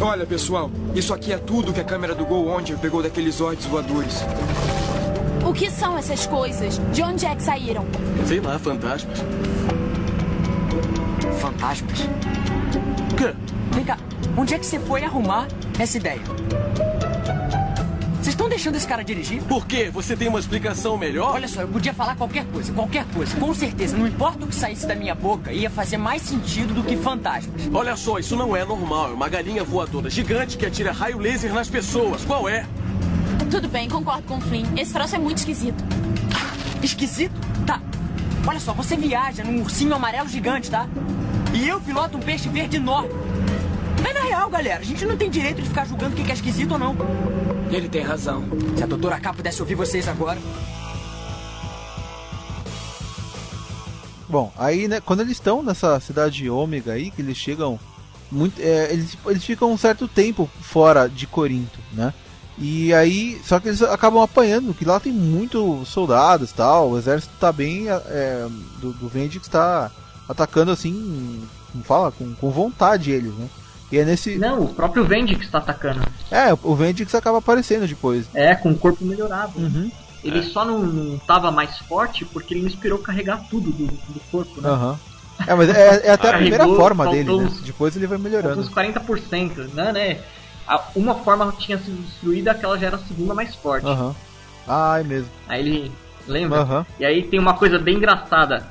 Olha, 0.00 0.24
pessoal, 0.24 0.70
isso 0.94 1.12
aqui 1.12 1.32
é 1.32 1.38
tudo 1.38 1.72
que 1.72 1.80
a 1.80 1.84
câmera 1.84 2.14
do 2.14 2.24
Go 2.24 2.48
Onger 2.48 2.78
pegou 2.78 3.02
daqueles 3.02 3.40
ordens 3.40 3.66
voadores. 3.66 4.22
O 5.46 5.52
que 5.52 5.70
são 5.70 5.96
essas 5.96 6.26
coisas? 6.26 6.78
De 6.92 7.02
onde 7.02 7.26
é 7.26 7.34
que 7.34 7.42
saíram? 7.42 7.84
Sei 8.26 8.40
lá, 8.40 8.58
fantasmas. 8.58 9.18
Fantasmas? 11.40 12.00
Que? 13.16 13.74
Vem 13.74 13.84
cá, 13.84 13.98
onde 14.36 14.54
é 14.54 14.58
que 14.58 14.66
você 14.66 14.78
foi 14.78 15.02
arrumar 15.02 15.48
essa 15.78 15.96
ideia? 15.96 16.20
Estão 18.48 18.56
deixando 18.56 18.76
esse 18.76 18.86
cara 18.86 19.04
dirigir? 19.04 19.42
Por 19.42 19.66
quê? 19.66 19.90
Você 19.92 20.16
tem 20.16 20.26
uma 20.26 20.40
explicação 20.40 20.96
melhor? 20.96 21.34
Olha 21.34 21.46
só, 21.46 21.60
eu 21.60 21.68
podia 21.68 21.92
falar 21.92 22.16
qualquer 22.16 22.46
coisa, 22.46 22.72
qualquer 22.72 23.04
coisa. 23.12 23.36
Com 23.36 23.52
certeza, 23.52 23.94
não 23.94 24.06
importa 24.06 24.46
o 24.46 24.48
que 24.48 24.54
saísse 24.54 24.86
da 24.86 24.94
minha 24.94 25.14
boca, 25.14 25.52
ia 25.52 25.68
fazer 25.68 25.98
mais 25.98 26.22
sentido 26.22 26.72
do 26.72 26.82
que 26.82 26.96
fantasmas. 26.96 27.68
Olha 27.74 27.94
só, 27.94 28.18
isso 28.18 28.34
não 28.36 28.56
é 28.56 28.64
normal. 28.64 29.10
É 29.10 29.12
uma 29.12 29.28
galinha 29.28 29.62
voadora 29.62 30.08
gigante 30.08 30.56
que 30.56 30.64
atira 30.64 30.92
raio 30.92 31.18
laser 31.18 31.52
nas 31.52 31.68
pessoas. 31.68 32.24
Qual 32.24 32.48
é? 32.48 32.64
Tudo 33.50 33.68
bem, 33.68 33.86
concordo 33.86 34.22
com 34.22 34.38
o 34.38 34.40
Flynn. 34.40 34.64
Esse 34.78 34.94
troço 34.94 35.14
é 35.14 35.18
muito 35.18 35.36
esquisito. 35.38 35.84
Esquisito? 36.82 37.34
Tá. 37.66 37.82
Olha 38.46 38.60
só, 38.60 38.72
você 38.72 38.96
viaja 38.96 39.44
num 39.44 39.60
ursinho 39.60 39.94
amarelo 39.94 40.28
gigante, 40.28 40.70
tá? 40.70 40.88
E 41.52 41.68
eu 41.68 41.82
piloto 41.82 42.16
um 42.16 42.20
peixe 42.20 42.48
verde 42.48 42.76
enorme. 42.78 43.10
É 44.08 44.12
na 44.14 44.20
real, 44.20 44.48
galera. 44.48 44.80
A 44.80 44.84
gente 44.84 45.04
não 45.04 45.18
tem 45.18 45.28
direito 45.28 45.60
de 45.60 45.68
ficar 45.68 45.84
julgando 45.84 46.14
o 46.14 46.24
que 46.24 46.30
é 46.30 46.34
esquisito 46.34 46.72
ou 46.72 46.78
não. 46.78 46.96
Ele 47.70 47.88
tem 47.88 48.02
razão. 48.02 48.44
Se 48.76 48.82
a 48.82 48.86
doutora 48.86 49.20
K 49.20 49.32
pudesse 49.32 49.60
ouvir 49.60 49.74
vocês 49.74 50.08
agora. 50.08 50.38
Bom, 54.28 54.52
aí, 54.56 54.88
né, 54.88 55.00
quando 55.00 55.20
eles 55.20 55.32
estão 55.32 55.62
nessa 55.62 55.98
cidade 56.00 56.48
ômega 56.50 56.92
aí, 56.92 57.10
que 57.10 57.22
eles 57.22 57.36
chegam 57.36 57.80
muito, 58.30 58.60
é, 58.60 58.92
eles, 58.92 59.16
eles 59.26 59.44
ficam 59.44 59.72
um 59.72 59.78
certo 59.78 60.06
tempo 60.06 60.48
fora 60.60 61.08
de 61.08 61.26
Corinto, 61.26 61.78
né? 61.92 62.12
E 62.58 62.92
aí, 62.92 63.40
só 63.44 63.60
que 63.60 63.68
eles 63.68 63.80
acabam 63.82 64.20
apanhando, 64.20 64.74
que 64.74 64.84
lá 64.84 64.98
tem 64.98 65.12
muitos 65.12 65.88
soldados, 65.88 66.52
tal. 66.52 66.90
O 66.90 66.98
exército 66.98 67.32
tá 67.38 67.52
bem 67.52 67.88
é, 67.88 68.46
do, 68.80 68.92
do 68.92 69.08
Vendix 69.08 69.46
está 69.46 69.90
atacando 70.28 70.72
assim, 70.72 71.40
como 71.72 71.84
fala, 71.84 72.10
com, 72.10 72.34
com 72.34 72.50
vontade 72.50 73.12
eles, 73.12 73.32
né? 73.34 73.48
E 73.90 73.98
é 73.98 74.04
nesse, 74.04 74.36
Não, 74.38 74.64
o 74.64 74.74
próprio 74.74 75.04
Vendix 75.04 75.46
está 75.46 75.58
atacando. 75.58 76.00
é, 76.30 76.52
o 76.62 76.74
Vendix 76.74 77.14
acaba 77.14 77.38
aparecendo 77.38 77.86
depois. 77.86 78.26
É, 78.34 78.54
com 78.54 78.70
o 78.70 78.76
corpo 78.78 79.04
melhorado. 79.04 79.58
Uhum. 79.58 79.90
Ele 80.22 80.42
só 80.42 80.64
não, 80.64 80.80
não 80.80 81.18
tava 81.18 81.50
mais 81.50 81.78
forte 81.78 82.24
porque 82.24 82.52
ele 82.54 82.62
não 82.62 82.68
esperou 82.68 82.98
carregar 82.98 83.44
tudo 83.48 83.70
do, 83.70 83.86
do 83.86 84.20
corpo, 84.30 84.60
né? 84.60 84.68
Aham. 84.68 84.98
É, 85.46 85.54
mas 85.54 85.68
é, 85.70 86.08
é 86.08 86.10
até 86.10 86.28
a 86.28 86.32
Carregou, 86.32 86.38
primeira 86.58 86.66
forma 86.76 87.06
dele, 87.08 87.28
né? 87.28 87.32
uns- 87.44 87.60
Depois 87.60 87.94
ele 87.96 88.06
vai 88.08 88.18
melhorando. 88.18 88.60
uns 88.60 88.68
40%, 88.68 89.70
né, 89.72 89.92
né? 89.92 90.20
A- 90.66 90.82
Uma 90.96 91.14
forma 91.14 91.50
tinha 91.56 91.78
sido 91.78 91.96
destruída, 92.04 92.50
aquela 92.50 92.76
já 92.78 92.88
era 92.88 92.96
a 92.96 93.00
segunda 93.00 93.32
mais 93.32 93.54
forte. 93.54 93.86
Aham. 93.86 94.14
Ah, 94.66 94.98
é 95.00 95.04
mesmo. 95.04 95.30
Aí 95.48 95.60
ele. 95.66 95.92
Lembra? 96.26 96.60
Aham. 96.60 96.86
E 97.00 97.04
aí 97.06 97.22
tem 97.22 97.38
uma 97.40 97.54
coisa 97.54 97.78
bem 97.78 97.96
engraçada. 97.96 98.66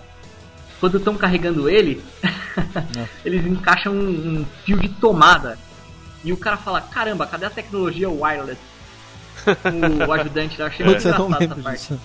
Quando 0.79 0.97
estão 0.97 1.15
carregando 1.15 1.67
ele, 1.69 2.03
eles 3.25 3.45
encaixam 3.45 3.93
um, 3.93 4.39
um 4.41 4.45
fio 4.65 4.79
de 4.79 4.89
tomada. 4.89 5.57
E 6.23 6.31
o 6.33 6.37
cara 6.37 6.57
fala, 6.57 6.81
caramba, 6.81 7.25
cadê 7.27 7.45
a 7.45 7.49
tecnologia 7.49 8.09
wireless? 8.09 8.59
O 10.07 10.11
ajudante, 10.11 10.59
eu 10.59 10.65
achei 10.65 10.85
muito 10.85 11.01
Putz, 11.01 11.05
eu 11.05 11.17
não 11.19 11.27
engraçado 11.27 11.51
essa 11.53 11.61
parte. 11.63 11.79
disso. 11.79 11.99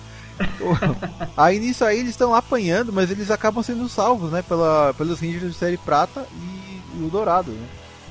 aí 1.35 1.59
nisso 1.59 1.83
aí 1.83 1.99
eles 1.99 2.11
estão 2.11 2.31
lá 2.31 2.37
apanhando, 2.37 2.91
mas 2.93 3.11
eles 3.11 3.29
acabam 3.29 3.61
sendo 3.63 3.87
salvos, 3.89 4.31
né? 4.31 4.41
Pela, 4.41 4.93
pelos 4.97 5.19
Rangers 5.19 5.51
de 5.51 5.57
série 5.57 5.77
prata 5.77 6.25
e, 6.31 6.99
e 7.01 7.03
o 7.05 7.09
dourado, 7.09 7.51
né? 7.51 7.67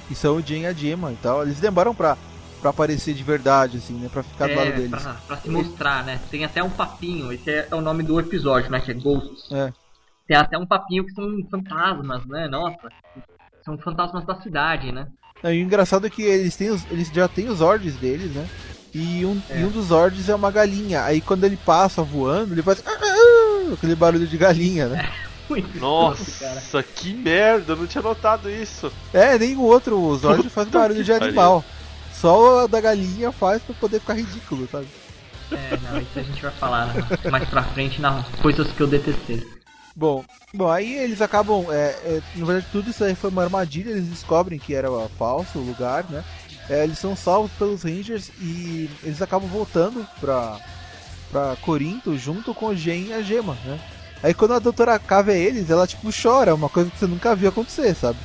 Que 0.08 0.14
são 0.14 0.36
o 0.36 0.42
Jen 0.42 0.62
e 0.62 0.66
a 0.66 0.72
Gemma 0.72 1.12
e 1.12 1.16
tal. 1.16 1.42
Eles 1.42 1.58
demoram 1.60 1.94
pra, 1.94 2.16
pra 2.60 2.70
aparecer 2.70 3.14
de 3.14 3.22
verdade, 3.22 3.78
assim, 3.78 3.94
né? 3.94 4.08
Pra 4.12 4.22
ficar 4.22 4.48
do 4.48 4.54
lado 4.54 4.68
É, 4.68 4.72
deles. 4.72 4.90
pra, 5.02 5.14
pra 5.26 5.36
se 5.38 5.48
mostrar, 5.48 6.04
né? 6.04 6.20
Tem 6.30 6.44
até 6.44 6.62
um 6.62 6.70
papinho, 6.70 7.32
esse 7.32 7.50
é, 7.50 7.68
é 7.70 7.74
o 7.74 7.80
nome 7.80 8.02
do 8.02 8.20
episódio, 8.20 8.70
né? 8.70 8.80
Que 8.80 8.90
é 8.90 8.94
Ghosts. 8.94 9.50
É. 9.50 9.72
Tem 10.32 10.38
até 10.40 10.56
um 10.56 10.64
papinho 10.64 11.04
que 11.04 11.12
são 11.12 11.28
fantasmas, 11.50 12.24
né? 12.24 12.48
Nossa. 12.48 12.90
São 13.62 13.76
fantasmas 13.76 14.24
da 14.24 14.34
cidade, 14.40 14.90
né? 14.90 15.06
Não, 15.42 15.52
e 15.52 15.62
o 15.62 15.66
engraçado 15.66 16.06
é 16.06 16.10
que 16.10 16.22
eles, 16.22 16.56
têm 16.56 16.70
os, 16.70 16.90
eles 16.90 17.08
já 17.08 17.28
têm 17.28 17.50
os 17.50 17.60
ordens 17.60 17.96
deles, 17.96 18.34
né? 18.34 18.48
E 18.94 19.26
um, 19.26 19.38
É. 19.50 19.60
e 19.60 19.64
um 19.66 19.68
dos 19.68 19.90
ordens 19.90 20.30
é 20.30 20.34
uma 20.34 20.50
galinha. 20.50 21.04
Aí 21.04 21.20
quando 21.20 21.44
ele 21.44 21.58
passa 21.58 22.02
voando, 22.02 22.54
ele 22.54 22.62
faz. 22.62 22.82
"Ah, 22.86 22.98
ah", 22.98 23.74
aquele 23.74 23.94
barulho 23.94 24.26
de 24.26 24.38
galinha, 24.38 24.88
né? 24.88 25.06
muito 25.50 25.78
Nossa, 25.78 26.46
cara. 26.72 26.82
que 26.82 27.12
merda, 27.12 27.74
eu 27.74 27.76
não 27.76 27.86
tinha 27.86 28.00
notado 28.00 28.48
isso. 28.48 28.90
É, 29.12 29.38
nem 29.38 29.54
o 29.54 29.60
outro, 29.60 30.00
o 30.00 30.16
Zord 30.16 30.48
faz 30.48 30.66
barulho 30.66 31.04
de 31.04 31.12
animal. 31.12 31.62
Só 32.10 32.64
o 32.64 32.68
da 32.68 32.80
galinha 32.80 33.30
faz 33.32 33.60
pra 33.62 33.74
poder 33.74 34.00
ficar 34.00 34.14
ridículo, 34.14 34.66
sabe? 34.72 34.86
É, 35.50 35.76
não, 35.76 36.00
isso 36.00 36.18
a 36.18 36.22
gente 36.22 36.40
vai 36.40 36.52
falar 36.52 36.94
mais 37.30 37.46
pra 37.50 37.62
frente 37.64 38.00
nas 38.00 38.26
coisas 38.40 38.72
que 38.72 38.80
eu 38.80 38.86
detestei. 38.86 39.61
Bom, 39.94 40.24
bom, 40.54 40.70
aí 40.70 40.94
eles 40.96 41.20
acabam. 41.20 41.66
É, 41.70 41.90
é, 42.04 42.22
na 42.36 42.46
verdade, 42.46 42.66
tudo 42.72 42.90
isso 42.90 43.04
aí 43.04 43.14
foi 43.14 43.30
uma 43.30 43.42
armadilha, 43.42 43.90
eles 43.90 44.08
descobrem 44.08 44.58
que 44.58 44.74
era 44.74 44.88
falso 45.18 45.58
o 45.58 45.64
lugar, 45.64 46.04
né? 46.08 46.24
É, 46.68 46.84
eles 46.84 46.98
são 46.98 47.14
salvos 47.14 47.50
pelos 47.52 47.82
Rangers 47.82 48.30
e 48.40 48.88
eles 49.02 49.20
acabam 49.20 49.48
voltando 49.48 50.06
pra, 50.20 50.58
pra 51.30 51.56
Corinto 51.60 52.16
junto 52.16 52.54
com 52.54 52.66
o 52.66 52.76
Gen 52.76 53.08
e 53.08 53.12
a 53.12 53.20
Gema, 53.20 53.56
né? 53.64 53.78
Aí 54.22 54.32
quando 54.32 54.54
a 54.54 54.58
doutora 54.58 54.98
K 54.98 55.22
vê 55.22 55.44
eles, 55.44 55.68
ela 55.68 55.86
tipo 55.86 56.08
chora, 56.10 56.54
uma 56.54 56.68
coisa 56.68 56.90
que 56.90 56.98
você 56.98 57.06
nunca 57.06 57.34
viu 57.34 57.48
acontecer, 57.48 57.94
sabe? 57.94 58.18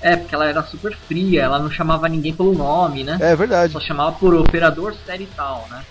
É, 0.00 0.16
porque 0.16 0.34
ela 0.34 0.46
era 0.46 0.62
super 0.62 0.96
fria, 0.96 1.42
ela 1.42 1.58
não 1.58 1.70
chamava 1.70 2.08
ninguém 2.08 2.32
pelo 2.32 2.54
nome, 2.54 3.04
né? 3.04 3.18
É 3.20 3.36
verdade. 3.36 3.72
Só 3.72 3.80
chamava 3.80 4.12
por 4.12 4.34
operador 4.34 4.94
série 5.04 5.24
e 5.24 5.28
tal, 5.28 5.66
né? 5.70 5.84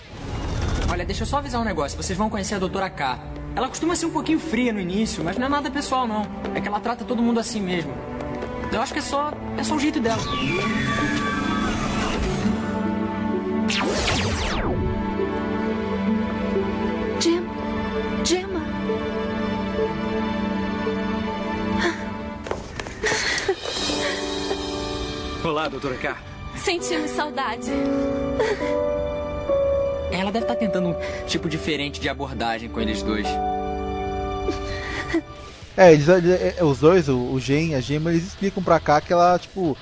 Olha, 0.90 1.04
deixa 1.04 1.22
eu 1.22 1.26
só 1.26 1.38
avisar 1.38 1.60
um 1.60 1.64
negócio. 1.64 1.96
Vocês 1.96 2.18
vão 2.18 2.30
conhecer 2.30 2.54
a 2.54 2.58
doutora 2.58 2.88
K. 2.88 3.18
Ela 3.58 3.66
costuma 3.66 3.96
ser 3.96 4.06
um 4.06 4.10
pouquinho 4.10 4.38
fria 4.38 4.72
no 4.72 4.78
início, 4.78 5.24
mas 5.24 5.36
não 5.36 5.46
é 5.46 5.48
nada 5.48 5.68
pessoal, 5.68 6.06
não. 6.06 6.22
É 6.54 6.60
que 6.60 6.68
ela 6.68 6.78
trata 6.78 7.04
todo 7.04 7.20
mundo 7.20 7.40
assim 7.40 7.60
mesmo. 7.60 7.92
Eu 8.72 8.80
acho 8.80 8.92
que 8.92 9.00
é 9.00 9.02
só. 9.02 9.32
é 9.56 9.64
só 9.64 9.74
o 9.74 9.80
jeito 9.80 9.98
dela. 9.98 10.22
Gem... 17.18 17.44
Gemma. 18.24 18.62
Olá, 25.42 25.66
doutora 25.66 25.96
K. 25.96 26.16
Sentimos 26.54 27.10
saudade. 27.10 27.72
Ela 30.12 30.30
deve 30.30 30.44
estar 30.44 30.54
tentando 30.54 30.90
um 30.90 30.96
tipo 31.26 31.48
diferente 31.48 32.00
de 32.00 32.08
abordagem 32.08 32.68
com 32.68 32.80
eles 32.80 33.02
dois. 33.02 33.26
É, 35.76 35.92
eles, 35.92 36.08
é, 36.08 36.56
é, 36.58 36.64
os 36.64 36.80
dois, 36.80 37.08
o, 37.08 37.16
o 37.16 37.38
Gen 37.38 37.68
e 37.68 37.74
a 37.76 37.80
Gema, 37.80 38.10
eles 38.10 38.26
explicam 38.26 38.60
pra 38.60 38.80
cá 38.80 39.00
que 39.00 39.12
ela, 39.12 39.38
tipo, 39.38 39.78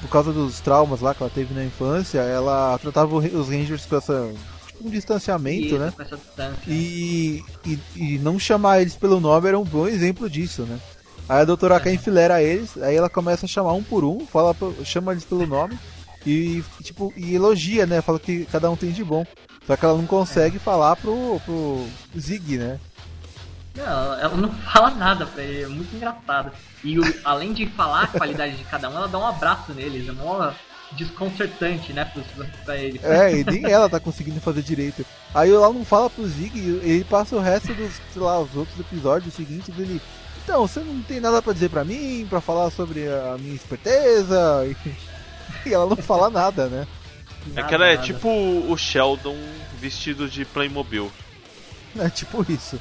por 0.00 0.10
causa 0.10 0.32
dos 0.32 0.58
traumas 0.58 1.00
lá 1.00 1.14
que 1.14 1.22
ela 1.22 1.30
teve 1.32 1.54
na 1.54 1.64
infância, 1.64 2.18
ela 2.18 2.76
tratava 2.78 3.14
os 3.14 3.48
Rangers 3.48 3.86
com 3.86 3.96
essa. 3.96 4.28
Tipo, 4.66 4.88
um 4.88 4.90
distanciamento, 4.90 5.66
Isso, 5.66 5.78
né? 5.78 5.92
com 5.94 6.02
essa 6.02 6.16
distância. 6.16 6.58
E, 6.66 7.44
e, 7.64 7.78
e 7.94 8.18
não 8.18 8.40
chamar 8.40 8.80
eles 8.80 8.96
pelo 8.96 9.20
nome 9.20 9.46
era 9.46 9.58
um 9.58 9.64
bom 9.64 9.86
exemplo 9.86 10.28
disso, 10.28 10.62
né? 10.62 10.80
Aí 11.28 11.40
a 11.40 11.44
doutora 11.44 11.78
K 11.78 11.92
enfilera 11.92 12.42
eles, 12.42 12.76
aí 12.78 12.96
ela 12.96 13.08
começa 13.08 13.46
a 13.46 13.48
chamar 13.48 13.72
um 13.72 13.82
por 13.82 14.04
um, 14.04 14.26
fala, 14.26 14.54
chama 14.84 15.12
eles 15.12 15.24
pelo 15.24 15.46
nome 15.46 15.78
e, 16.26 16.62
tipo, 16.82 17.12
e 17.16 17.34
elogia, 17.34 17.86
né? 17.86 18.00
Fala 18.00 18.18
que 18.18 18.44
cada 18.46 18.68
um 18.68 18.76
tem 18.76 18.90
de 18.90 19.04
bom. 19.04 19.24
Só 19.64 19.76
que 19.76 19.84
ela 19.84 19.96
não 19.96 20.06
consegue 20.06 20.58
falar 20.58 20.96
pro, 20.96 21.40
pro 21.44 21.86
Zig, 22.18 22.58
né? 22.58 22.78
Não, 23.76 24.14
ela 24.18 24.36
não 24.36 24.50
fala 24.50 24.90
nada 24.90 25.26
pra 25.26 25.42
ele, 25.42 25.62
é 25.64 25.68
muito 25.68 25.94
engraçado. 25.94 26.50
E 26.82 26.98
o- 26.98 27.14
além 27.24 27.52
de 27.52 27.66
falar 27.66 28.04
a 28.04 28.06
qualidade 28.06 28.56
de 28.56 28.64
cada 28.64 28.88
um, 28.88 28.96
ela 28.96 29.08
dá 29.08 29.18
um 29.18 29.26
abraço 29.26 29.72
neles, 29.74 30.08
é 30.08 30.12
mó 30.12 30.50
desconcertante, 30.92 31.92
né, 31.92 32.04
pros, 32.04 32.24
pra 32.64 32.76
eles. 32.76 33.02
É, 33.04 33.32
e 33.38 33.44
nem 33.44 33.64
ela 33.70 33.88
tá 33.88 33.98
conseguindo 34.00 34.40
fazer 34.40 34.62
direito. 34.62 35.04
Aí 35.34 35.50
ela 35.52 35.72
não 35.72 35.84
fala 35.84 36.08
pro 36.08 36.26
Zig, 36.26 36.58
e 36.58 36.68
ele 36.90 37.04
passa 37.04 37.36
o 37.36 37.40
resto 37.40 37.74
dos, 37.74 37.92
sei 38.12 38.22
lá, 38.22 38.38
os 38.40 38.54
outros 38.56 38.78
episódios 38.80 39.34
seguintes 39.34 39.74
dele. 39.74 40.00
Então, 40.44 40.66
você 40.66 40.80
não 40.80 41.02
tem 41.02 41.18
nada 41.20 41.42
pra 41.42 41.52
dizer 41.52 41.68
pra 41.70 41.84
mim, 41.84 42.24
pra 42.30 42.40
falar 42.40 42.70
sobre 42.70 43.06
a 43.08 43.36
minha 43.38 43.54
esperteza. 43.54 44.64
E, 44.64 44.92
e 45.68 45.74
ela 45.74 45.86
não 45.86 45.96
fala 45.96 46.30
nada, 46.30 46.66
né? 46.68 46.86
É 47.56 47.62
que 47.62 47.74
ela 47.74 47.86
é 47.86 47.96
tipo 47.96 48.28
o 48.28 48.76
Sheldon 48.76 49.36
vestido 49.80 50.28
de 50.28 50.44
Playmobil. 50.44 51.10
É 51.98 52.08
tipo 52.08 52.44
isso. 52.50 52.78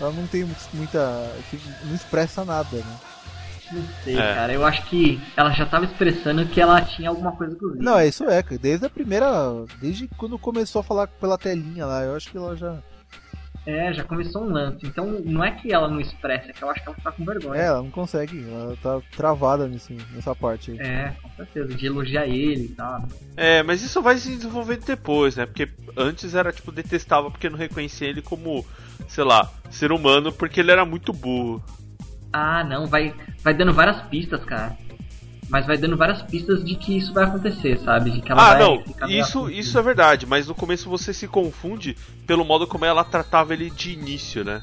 Ela 0.00 0.12
não 0.12 0.26
tem 0.26 0.46
muita. 0.72 1.32
não 1.84 1.94
expressa 1.94 2.44
nada, 2.44 2.76
né? 2.76 2.96
Não 3.72 3.82
sei, 4.02 4.14
É. 4.18 4.34
cara. 4.34 4.52
Eu 4.52 4.64
acho 4.64 4.82
que 4.86 5.20
ela 5.36 5.50
já 5.50 5.66
tava 5.66 5.84
expressando 5.84 6.46
que 6.46 6.60
ela 6.60 6.80
tinha 6.80 7.08
alguma 7.10 7.32
coisa 7.32 7.54
com 7.56 7.68
Zig. 7.68 7.84
Não, 7.84 7.98
é 7.98 8.06
isso 8.08 8.24
é. 8.24 8.42
Desde 8.42 8.86
a 8.86 8.90
primeira. 8.90 9.26
Desde 9.80 10.08
quando 10.16 10.38
começou 10.38 10.80
a 10.80 10.84
falar 10.84 11.06
pela 11.06 11.36
telinha 11.36 11.84
lá, 11.84 12.02
eu 12.02 12.16
acho 12.16 12.30
que 12.30 12.36
ela 12.36 12.56
já. 12.56 12.78
É, 13.66 13.92
já 13.92 14.02
começou 14.02 14.44
um 14.44 14.50
lance. 14.50 14.78
Então 14.86 15.04
não 15.26 15.44
é 15.44 15.50
que 15.50 15.70
ela 15.74 15.88
não 15.88 16.00
expressa, 16.00 16.48
é 16.48 16.52
que 16.54 16.62
eu 16.62 16.70
acho 16.70 16.82
que 16.82 16.88
ela 16.88 16.96
tá 17.04 17.12
com 17.12 17.22
vergonha. 17.22 17.60
É, 17.60 17.66
ela 17.66 17.82
não 17.82 17.90
consegue. 17.90 18.42
Ela 18.50 18.74
tá 18.82 18.98
travada 19.14 19.68
nesse, 19.68 19.92
nessa 20.14 20.34
parte 20.34 20.70
aí. 20.70 20.78
É, 20.80 21.12
com 21.22 21.28
certeza, 21.36 21.74
de 21.74 21.84
elogiar 21.86 22.26
ele 22.26 22.64
e 22.64 22.68
tal. 22.68 23.06
É, 23.36 23.62
mas 23.62 23.82
isso 23.82 24.00
vai 24.00 24.16
se 24.16 24.30
desenvolvendo 24.30 24.86
depois, 24.86 25.36
né? 25.36 25.44
Porque 25.44 25.68
antes 25.98 26.34
era 26.34 26.50
tipo 26.50 26.72
detestável 26.72 27.30
porque 27.30 27.50
não 27.50 27.58
reconhecia 27.58 28.08
ele 28.08 28.22
como, 28.22 28.64
sei 29.06 29.24
lá, 29.24 29.50
ser 29.70 29.92
humano 29.92 30.32
porque 30.32 30.60
ele 30.60 30.70
era 30.72 30.84
muito 30.84 31.12
burro. 31.12 31.62
Ah, 32.32 32.62
não, 32.64 32.86
vai, 32.86 33.14
vai 33.42 33.54
dando 33.54 33.72
várias 33.72 34.00
pistas, 34.08 34.44
cara. 34.44 34.76
Mas 35.48 35.66
vai 35.66 35.78
dando 35.78 35.96
várias 35.96 36.20
pistas 36.22 36.62
de 36.62 36.74
que 36.74 36.98
isso 36.98 37.14
vai 37.14 37.24
acontecer, 37.24 37.78
sabe? 37.80 38.10
De 38.10 38.20
que 38.20 38.30
ela 38.30 38.42
Ah, 38.42 38.54
vai 38.54 38.62
não, 38.62 38.74
isso, 39.08 39.38
aflita. 39.44 39.60
isso 39.60 39.78
é 39.78 39.82
verdade, 39.82 40.26
mas 40.26 40.46
no 40.46 40.54
começo 40.54 40.90
você 40.90 41.14
se 41.14 41.26
confunde 41.26 41.96
pelo 42.26 42.44
modo 42.44 42.66
como 42.66 42.84
ela 42.84 43.02
tratava 43.02 43.54
ele 43.54 43.70
de 43.70 43.92
início, 43.92 44.44
né? 44.44 44.62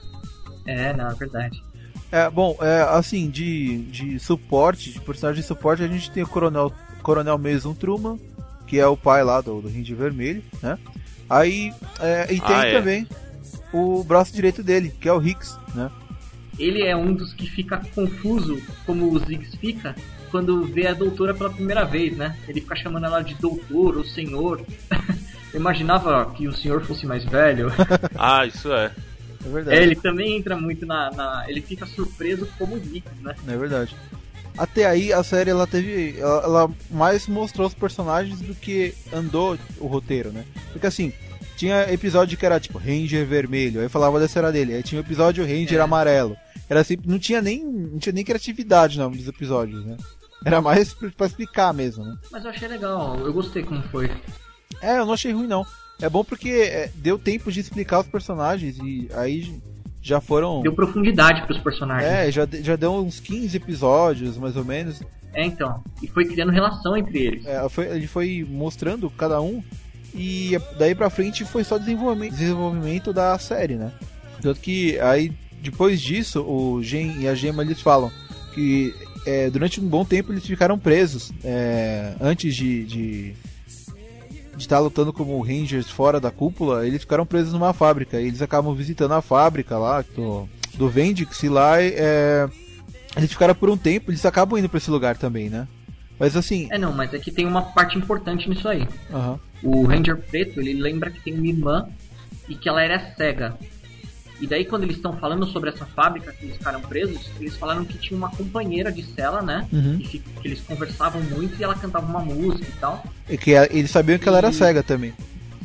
É, 0.67 0.93
não, 0.93 1.09
é 1.09 1.13
verdade. 1.15 1.63
É, 2.11 2.29
bom, 2.29 2.55
é, 2.61 2.83
assim, 2.91 3.31
de, 3.31 3.79
de 3.85 4.19
suporte, 4.19 4.91
de 4.93 5.01
personagem 5.01 5.41
de 5.41 5.47
suporte, 5.47 5.81
a 5.83 5.87
gente 5.87 6.11
tem 6.11 6.21
o 6.21 6.27
Coronel, 6.27 6.71
Coronel 7.01 7.37
Mason 7.39 7.73
Truman, 7.73 8.19
que 8.67 8.79
é 8.79 8.85
o 8.85 8.95
pai 8.95 9.23
lá 9.23 9.41
do, 9.41 9.61
do 9.61 9.67
Ranger 9.67 9.95
Vermelho, 9.97 10.43
né? 10.61 10.77
Aí, 11.27 11.73
é, 11.99 12.25
e 12.31 12.39
tem 12.39 12.55
Ah, 12.55 12.63
é. 12.67 12.77
também 12.77 13.07
o 13.75 14.03
braço 14.03 14.33
direito 14.33 14.63
dele, 14.63 14.93
que 14.99 15.07
é 15.07 15.13
o 15.13 15.21
Hicks, 15.25 15.57
né? 15.73 15.89
Ele 16.57 16.83
é 16.83 16.95
um 16.95 17.13
dos 17.13 17.33
que 17.33 17.49
fica 17.49 17.81
confuso, 17.93 18.61
como 18.85 19.11
o 19.11 19.19
Ziggs 19.19 19.57
fica, 19.57 19.93
quando 20.31 20.63
vê 20.63 20.87
a 20.87 20.93
doutora 20.93 21.33
pela 21.33 21.49
primeira 21.49 21.83
vez, 21.83 22.15
né? 22.15 22.37
Ele 22.47 22.61
fica 22.61 22.75
chamando 22.75 23.05
ela 23.05 23.21
de 23.21 23.35
doutor 23.35 23.97
ou 23.97 24.05
senhor. 24.05 24.61
Eu 25.53 25.59
imaginava 25.59 26.31
que 26.33 26.47
o 26.47 26.53
senhor 26.53 26.83
fosse 26.85 27.05
mais 27.05 27.23
velho. 27.25 27.67
Ah, 28.17 28.45
isso 28.45 28.71
é. 28.73 28.91
É 29.45 29.49
verdade. 29.49 29.77
É, 29.77 29.83
ele 29.83 29.95
também 29.95 30.37
entra 30.37 30.55
muito 30.57 30.85
na, 30.85 31.11
na- 31.11 31.45
Ele 31.47 31.61
fica 31.61 31.85
surpreso 31.85 32.47
como 32.57 32.75
o 32.75 32.79
Ziggs, 32.79 33.03
né? 33.21 33.35
É 33.47 33.57
verdade. 33.57 33.95
Até 34.57 34.85
aí 34.85 35.11
a 35.11 35.21
série 35.23 35.49
ela 35.49 35.67
teve. 35.67 36.17
Ela, 36.17 36.43
ela 36.43 36.71
mais 36.89 37.27
mostrou 37.27 37.67
os 37.67 37.73
personagens 37.73 38.39
do 38.39 38.55
que 38.55 38.93
andou 39.13 39.57
o 39.79 39.87
roteiro, 39.87 40.31
né? 40.31 40.45
Porque 40.71 40.87
assim, 40.87 41.11
tinha 41.55 41.91
episódio 41.91 42.37
que 42.37 42.45
era 42.45 42.59
tipo 42.59 42.77
Ranger 42.77 43.25
vermelho, 43.25 43.81
aí 43.81 43.89
falava 43.89 44.19
dessa 44.19 44.39
era 44.39 44.51
dele. 44.51 44.73
Aí 44.75 44.83
tinha 44.83 44.99
o 45.01 45.03
episódio 45.03 45.43
Ranger 45.45 45.79
É. 45.79 45.81
amarelo. 45.81 46.35
Era 46.69 46.81
assim, 46.81 46.97
não 47.05 47.19
tinha 47.19 47.41
nem. 47.41 47.63
Não 47.63 47.99
tinha 47.99 48.13
nem 48.13 48.23
criatividade 48.23 48.97
não, 48.97 49.11
dos 49.11 49.27
episódios, 49.27 49.85
né? 49.85 49.97
Era 50.43 50.61
mais 50.61 50.93
pra, 50.93 51.25
explicar 51.27 51.73
mesmo, 51.73 52.03
né? 52.03 52.15
Mas 52.31 52.43
eu 52.43 52.49
achei 52.51 52.67
legal, 52.67 53.17
eu 53.19 53.33
gostei 53.33 53.63
como 53.63 53.81
foi. 53.83 54.11
É, 54.81 54.99
eu 54.99 55.05
não 55.05 55.13
achei 55.13 55.31
ruim 55.31 55.47
não. 55.47 55.65
É 56.01 56.09
bom 56.09 56.23
porque 56.23 56.49
é, 56.49 56.91
deu 56.95 57.17
tempo 57.17 57.51
de 57.51 57.59
explicar 57.61 58.01
os 58.01 58.07
personagens 58.07 58.77
e 58.79 59.07
aí 59.13 59.59
já 60.01 60.19
foram. 60.19 60.61
Deu 60.61 60.73
profundidade 60.73 61.45
pros 61.47 61.57
personagens. 61.59 62.11
É, 62.11 62.31
já, 62.31 62.45
já 62.61 62.75
deu 62.75 62.93
uns 62.95 63.19
15 63.19 63.55
episódios, 63.57 64.37
mais 64.37 64.55
ou 64.57 64.65
menos. 64.65 65.01
É, 65.33 65.45
então. 65.45 65.83
E 66.01 66.07
foi 66.07 66.25
criando 66.25 66.51
relação 66.51 66.95
entre 66.97 67.19
eles. 67.19 67.45
É, 67.45 67.67
foi- 67.69 67.87
ele 67.87 68.07
foi 68.07 68.45
mostrando 68.47 69.09
cada 69.09 69.41
um 69.41 69.63
e 70.15 70.57
daí 70.77 70.95
pra 70.95 71.09
frente 71.09 71.43
foi 71.43 71.63
só 71.63 71.77
desenvolvimento, 71.77 72.31
desenvolvimento 72.33 73.13
da 73.13 73.37
série, 73.37 73.75
né? 73.75 73.91
Tanto 74.41 74.59
que 74.59 74.99
aí 74.99 75.33
depois 75.61 76.01
disso 76.01 76.41
o 76.41 76.81
Gen 76.81 77.21
e 77.21 77.27
a 77.27 77.35
Gema 77.35 77.63
eles 77.63 77.81
falam 77.81 78.11
que 78.53 78.95
é, 79.25 79.49
durante 79.49 79.81
um 79.81 79.87
bom 79.87 80.05
tempo 80.05 80.31
eles 80.31 80.45
ficaram 80.45 80.77
presos 80.79 81.31
é, 81.43 82.13
antes 82.21 82.55
de 82.55 82.85
de 82.85 83.35
de 84.55 84.63
estar 84.63 84.79
lutando 84.79 85.11
como 85.11 85.41
Rangers 85.41 85.89
fora 85.89 86.19
da 86.19 86.31
cúpula, 86.31 86.87
eles 86.87 87.01
ficaram 87.01 87.25
presos 87.25 87.51
numa 87.51 87.73
fábrica. 87.73 88.21
E 88.21 88.27
eles 88.27 88.41
acabam 88.41 88.73
visitando 88.73 89.13
a 89.13 89.21
fábrica 89.21 89.77
lá 89.77 90.01
do, 90.01 90.47
do 90.75 90.87
Vendix 90.87 91.43
e 91.43 91.49
lá 91.49 91.81
é, 91.81 92.47
eles 93.17 93.31
ficaram 93.31 93.53
por 93.53 93.69
um 93.69 93.77
tempo, 93.77 94.11
eles 94.11 94.25
acabam 94.25 94.57
indo 94.57 94.69
pra 94.69 94.77
esse 94.77 94.89
lugar 94.89 95.17
também, 95.17 95.49
né? 95.49 95.67
Mas 96.19 96.35
assim. 96.35 96.67
É, 96.71 96.77
não, 96.77 96.93
mas 96.93 97.13
é 97.13 97.19
que 97.19 97.31
tem 97.31 97.45
uma 97.45 97.61
parte 97.61 97.97
importante 97.97 98.49
nisso 98.49 98.67
aí. 98.67 98.87
aham. 99.13 99.39
O 99.63 99.85
Ranger 99.85 100.17
Preto, 100.17 100.59
ele 100.59 100.73
lembra 100.73 101.09
que 101.09 101.19
tem 101.21 101.33
uma 101.33 101.47
irmã 101.47 101.87
e 102.47 102.55
que 102.55 102.69
ela 102.69 102.83
era 102.83 102.99
cega. 103.15 103.57
E 104.39 104.45
daí 104.45 104.65
quando 104.65 104.83
eles 104.83 104.97
estão 104.97 105.15
falando 105.17 105.45
sobre 105.47 105.69
essa 105.69 105.85
fábrica 105.85 106.31
que 106.33 106.45
eles 106.45 106.57
ficaram 106.57 106.81
presos, 106.81 107.29
eles 107.39 107.55
falaram 107.55 107.85
que 107.85 107.97
tinha 107.97 108.17
uma 108.17 108.29
companheira 108.29 108.91
de 108.91 109.01
cela, 109.03 109.41
né? 109.41 109.65
Uhum. 109.71 109.97
Que, 109.97 110.19
que 110.19 110.47
eles 110.47 110.59
conversavam 110.61 111.21
muito 111.21 111.57
e 111.59 111.63
ela 111.63 111.73
cantava 111.73 112.05
uma 112.05 112.19
música 112.19 112.67
e 112.67 112.79
tal. 112.79 113.03
É 113.29 113.37
que 113.37 113.55
a- 113.55 113.65
eles 113.71 113.89
sabiam 113.89 114.19
que 114.19 114.27
ela 114.27 114.37
era 114.39 114.49
E- 114.49 114.53
cega 114.53 114.83
também. 114.83 115.13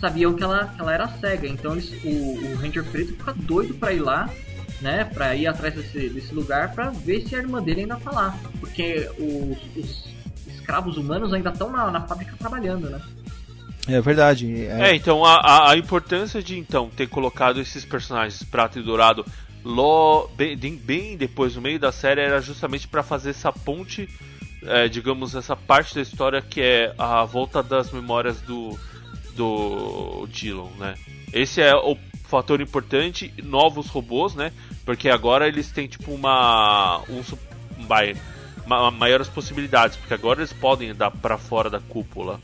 Sabiam 0.00 0.32
que 0.32 0.42
ela, 0.42 0.66
que 0.66 0.80
ela 0.80 0.94
era 0.94 1.08
cega, 1.18 1.46
então 1.46 1.72
eles, 1.72 1.92
o, 2.04 2.08
o 2.08 2.54
Ranger 2.56 2.84
Preto 2.84 3.12
fica 3.14 3.34
doido 3.36 3.74
pra 3.74 3.92
ir 3.92 3.98
lá 4.00 4.30
né, 4.80 5.04
pra 5.04 5.34
ir 5.36 5.46
atrás 5.46 5.74
desse, 5.74 6.08
desse 6.08 6.32
lugar 6.34 6.72
pra 6.72 6.88
ver 6.88 7.20
se 7.28 7.34
a 7.36 7.38
irmã 7.40 7.60
dele 7.62 7.82
ainda 7.82 7.96
tá 7.96 8.10
lá. 8.10 8.38
Porque 8.60 9.10
os, 9.18 9.58
os 9.84 10.04
escravos 10.60 10.96
humanos 10.96 11.32
ainda 11.32 11.50
estão 11.50 11.70
na, 11.70 11.90
na 11.90 12.00
fábrica 12.02 12.34
trabalhando, 12.38 12.90
né? 12.90 13.00
É 13.88 14.00
verdade. 14.00 14.66
É, 14.66 14.94
então 14.94 15.24
a, 15.24 15.36
a, 15.36 15.70
a 15.72 15.76
importância 15.76 16.42
de 16.42 16.58
então 16.58 16.90
ter 16.90 17.08
colocado 17.08 17.60
esses 17.60 17.84
personagens 17.84 18.42
prata 18.42 18.78
e 18.78 18.82
dourado 18.82 19.24
lo, 19.64 20.28
bem, 20.36 20.76
bem 20.76 21.16
depois 21.16 21.56
no 21.56 21.62
meio 21.62 21.78
da 21.78 21.92
série 21.92 22.20
era 22.20 22.40
justamente 22.40 22.86
para 22.86 23.02
fazer 23.02 23.30
essa 23.30 23.52
ponte, 23.52 24.08
é, 24.62 24.88
digamos, 24.88 25.34
essa 25.34 25.56
parte 25.56 25.94
da 25.94 26.02
história 26.02 26.40
que 26.40 26.60
é 26.60 26.94
a 26.98 27.24
volta 27.24 27.62
das 27.62 27.90
memórias 27.90 28.40
do 28.40 28.78
do 29.36 30.26
Dillon, 30.28 30.68
né? 30.78 30.94
Esse 31.32 31.62
é 31.62 31.74
o 31.74 31.96
fator 32.24 32.60
importante, 32.60 33.32
novos 33.42 33.86
robôs, 33.86 34.34
né? 34.34 34.52
Porque 34.84 35.08
agora 35.08 35.48
eles 35.48 35.70
têm 35.70 35.86
tipo 35.86 36.12
uma 36.12 37.00
um 37.08 37.22
vai, 37.86 38.14
ma, 38.66 38.90
maiores 38.90 39.28
possibilidades, 39.28 39.96
porque 39.96 40.14
agora 40.14 40.40
eles 40.40 40.52
podem 40.52 40.90
andar 40.90 41.10
para 41.10 41.36
fora 41.38 41.68
da 41.68 41.80
cúpula. 41.80 42.38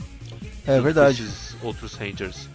É 0.66 0.80
verdade. 0.80 1.22
Esses 1.22 1.56
outros 1.62 1.94
Rangers. 1.94 2.48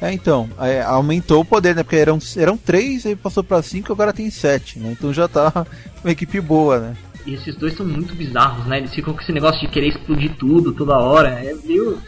É, 0.00 0.12
então, 0.12 0.50
é, 0.58 0.82
aumentou 0.82 1.42
o 1.42 1.44
poder, 1.44 1.76
né? 1.76 1.84
Porque 1.84 1.96
eram, 1.96 2.18
eram 2.36 2.56
três, 2.56 3.06
aí 3.06 3.14
passou 3.14 3.44
pra 3.44 3.62
cinco, 3.62 3.92
agora 3.92 4.12
tem 4.12 4.28
sete, 4.30 4.78
né? 4.78 4.90
Então 4.90 5.12
já 5.12 5.28
tá 5.28 5.64
uma 6.02 6.10
equipe 6.10 6.40
boa, 6.40 6.80
né? 6.80 6.96
E 7.24 7.34
esses 7.34 7.54
dois 7.54 7.76
são 7.76 7.86
muito 7.86 8.14
bizarros, 8.14 8.66
né? 8.66 8.78
Eles 8.78 8.92
ficam 8.92 9.14
com 9.14 9.20
esse 9.20 9.32
negócio 9.32 9.60
de 9.60 9.68
querer 9.68 9.88
explodir 9.88 10.34
tudo 10.36 10.72
toda 10.72 10.98
hora. 10.98 11.28
É 11.28 11.54
meio 11.64 12.00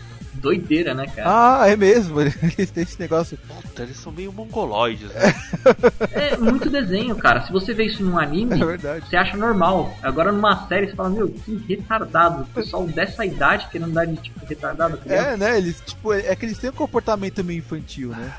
doideira, 0.45 0.93
né, 0.93 1.07
cara? 1.07 1.63
Ah, 1.63 1.69
é 1.69 1.75
mesmo. 1.75 2.21
Eles 2.21 2.71
têm 2.71 2.83
esse 2.83 3.01
negócio. 3.01 3.39
Puta, 3.39 3.83
eles 3.83 3.97
são 3.97 4.13
meio 4.13 4.31
mongoloides, 4.31 5.09
né? 5.09 5.35
é 6.13 6.37
muito 6.37 6.69
desenho, 6.69 7.17
cara. 7.17 7.41
Se 7.47 7.51
você 7.51 7.73
vê 7.73 7.85
isso 7.85 8.05
num 8.05 8.19
anime, 8.19 8.61
é 8.61 9.01
você 9.01 9.17
acha 9.17 9.37
normal. 9.37 9.97
Agora 10.03 10.31
numa 10.31 10.69
série 10.69 10.89
você 10.89 10.95
fala, 10.95 11.09
meu, 11.09 11.29
que 11.31 11.57
retardado. 11.67 12.43
O 12.43 12.47
pessoal 12.47 12.87
dessa 12.87 13.25
idade 13.25 13.69
querendo 13.71 13.93
dar 13.93 14.07
de 14.07 14.17
tipo 14.17 14.45
retardado. 14.45 15.01
É, 15.07 15.37
né? 15.37 15.57
Eles, 15.57 15.81
tipo, 15.81 16.13
é 16.13 16.37
que 16.37 16.45
eles 16.45 16.59
têm 16.59 16.71
um 16.71 16.75
comportamento 16.75 17.43
meio 17.43 17.59
infantil, 17.59 18.11
né? 18.11 18.33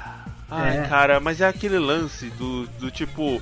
Ai, 0.49 0.77
é. 0.77 0.81
cara, 0.83 1.19
mas 1.19 1.41
é 1.41 1.47
aquele 1.47 1.79
lance 1.79 2.29
do, 2.37 2.67
do 2.79 2.91
tipo. 2.91 3.41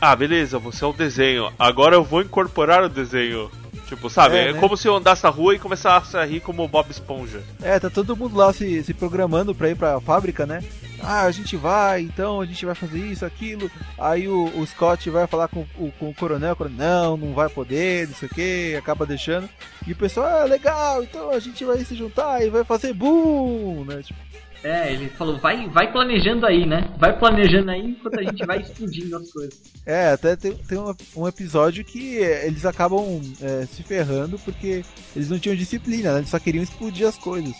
Ah, 0.00 0.14
beleza, 0.14 0.58
você 0.58 0.84
é 0.84 0.86
o 0.86 0.92
desenho. 0.92 1.52
Agora 1.58 1.96
eu 1.96 2.04
vou 2.04 2.20
incorporar 2.20 2.84
o 2.84 2.88
desenho. 2.88 3.50
Tipo, 3.90 4.08
sabe? 4.08 4.36
É, 4.36 4.48
é 4.50 4.52
né? 4.52 4.60
como 4.60 4.76
se 4.76 4.86
eu 4.86 4.94
andasse 4.94 5.24
na 5.24 5.30
rua 5.30 5.52
e 5.52 5.58
começasse 5.58 6.16
a 6.16 6.24
rir 6.24 6.38
como 6.38 6.62
o 6.62 6.68
Bob 6.68 6.88
Esponja. 6.88 7.42
É, 7.60 7.76
tá 7.80 7.90
todo 7.90 8.16
mundo 8.16 8.36
lá 8.36 8.52
se, 8.52 8.84
se 8.84 8.94
programando 8.94 9.52
pra 9.52 9.68
ir 9.68 9.74
pra 9.74 10.00
fábrica, 10.00 10.46
né? 10.46 10.62
Ah, 11.02 11.22
a 11.22 11.30
gente 11.32 11.56
vai, 11.56 12.02
então 12.02 12.40
a 12.40 12.46
gente 12.46 12.64
vai 12.64 12.76
fazer 12.76 12.98
isso, 12.98 13.26
aquilo. 13.26 13.68
Aí 13.98 14.28
o, 14.28 14.44
o 14.56 14.64
Scott 14.64 15.10
vai 15.10 15.26
falar 15.26 15.48
com, 15.48 15.66
o, 15.76 15.90
com 15.98 16.08
o 16.08 16.14
coronel, 16.14 16.52
o 16.52 16.56
coronel, 16.56 16.76
não, 16.78 17.16
não 17.16 17.34
vai 17.34 17.48
poder, 17.48 18.06
não 18.06 18.14
sei 18.14 18.28
o 18.28 18.32
que, 18.32 18.76
acaba 18.76 19.04
deixando. 19.04 19.48
E 19.84 19.90
o 19.90 19.96
pessoal, 19.96 20.42
ah, 20.42 20.44
legal, 20.44 21.02
então 21.02 21.30
a 21.30 21.40
gente 21.40 21.64
vai 21.64 21.78
se 21.84 21.96
juntar 21.96 22.46
e 22.46 22.48
vai 22.48 22.62
fazer 22.62 22.92
boom, 22.92 23.84
né? 23.86 24.02
Tipo, 24.04 24.20
é, 24.62 24.92
ele 24.92 25.08
falou, 25.10 25.38
vai, 25.38 25.68
vai 25.70 25.90
planejando 25.90 26.44
aí, 26.44 26.66
né? 26.66 26.92
Vai 26.98 27.18
planejando 27.18 27.70
aí 27.70 27.80
enquanto 27.80 28.20
a 28.20 28.22
gente 28.22 28.44
vai 28.44 28.60
explodindo 28.62 29.16
as 29.16 29.32
coisas. 29.32 29.60
É, 29.86 30.10
até 30.10 30.36
tem, 30.36 30.52
tem 30.52 30.78
um, 30.78 30.94
um, 31.16 31.26
episódio 31.26 31.84
que 31.84 32.16
eles 32.16 32.66
acabam 32.66 33.20
é, 33.40 33.66
se 33.66 33.82
ferrando 33.82 34.38
porque 34.38 34.84
eles 35.16 35.30
não 35.30 35.38
tinham 35.38 35.56
disciplina, 35.56 36.12
né? 36.12 36.18
Eles 36.18 36.30
só 36.30 36.38
queriam 36.38 36.62
explodir 36.62 37.06
as 37.06 37.16
coisas. 37.16 37.54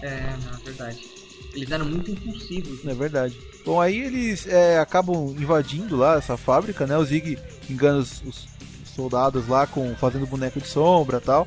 É, 0.00 0.34
na 0.44 0.58
verdade. 0.64 1.00
Eles 1.54 1.70
eram 1.70 1.84
muito 1.84 2.10
impulsivos. 2.10 2.82
Né? 2.82 2.92
É 2.92 2.94
verdade. 2.94 3.36
Bom, 3.64 3.78
aí 3.78 3.98
eles 3.98 4.46
é, 4.46 4.78
acabam 4.78 5.34
invadindo 5.38 5.96
lá 5.96 6.16
essa 6.16 6.38
fábrica, 6.38 6.86
né? 6.86 6.96
O 6.96 7.04
Zig 7.04 7.38
engana 7.68 7.98
os, 7.98 8.22
os 8.22 8.48
soldados 8.86 9.48
lá 9.48 9.66
com 9.66 9.94
fazendo 9.96 10.26
boneco 10.26 10.60
de 10.60 10.66
sombra 10.66 11.18
e 11.18 11.20
tal. 11.20 11.46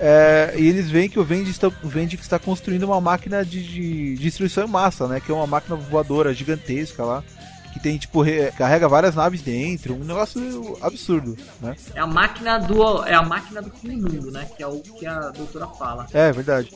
É, 0.00 0.54
e 0.56 0.68
eles 0.68 0.88
veem 0.88 1.08
que 1.08 1.18
o 1.18 1.24
Vendi 1.24 1.50
está, 1.50 1.68
o 1.68 1.98
está 1.98 2.38
construindo 2.38 2.84
uma 2.84 3.00
máquina 3.00 3.44
de, 3.44 3.62
de, 3.62 4.14
destruição 4.16 4.64
em 4.64 4.70
massa, 4.70 5.08
né? 5.08 5.20
Que 5.20 5.32
é 5.32 5.34
uma 5.34 5.46
máquina 5.46 5.74
voadora 5.74 6.32
gigantesca 6.32 7.04
lá. 7.04 7.24
Que 7.72 7.80
tem, 7.80 7.98
tipo, 7.98 8.22
re, 8.22 8.50
carrega 8.52 8.88
várias 8.88 9.14
naves 9.14 9.42
dentro, 9.42 9.94
um 9.94 10.04
negócio 10.04 10.78
absurdo, 10.80 11.36
né? 11.60 11.76
É 11.94 12.00
a 12.00 12.06
máquina 12.06 12.58
do. 12.58 13.04
É 13.04 13.14
a 13.14 13.22
máquina 13.22 13.60
do 13.60 13.70
fim 13.70 13.98
do 13.98 14.10
mundo, 14.10 14.30
né? 14.30 14.48
Que 14.56 14.62
é 14.62 14.66
o 14.66 14.80
que 14.80 15.04
a 15.04 15.30
doutora 15.30 15.66
fala. 15.66 16.06
É, 16.12 16.32
verdade. 16.32 16.70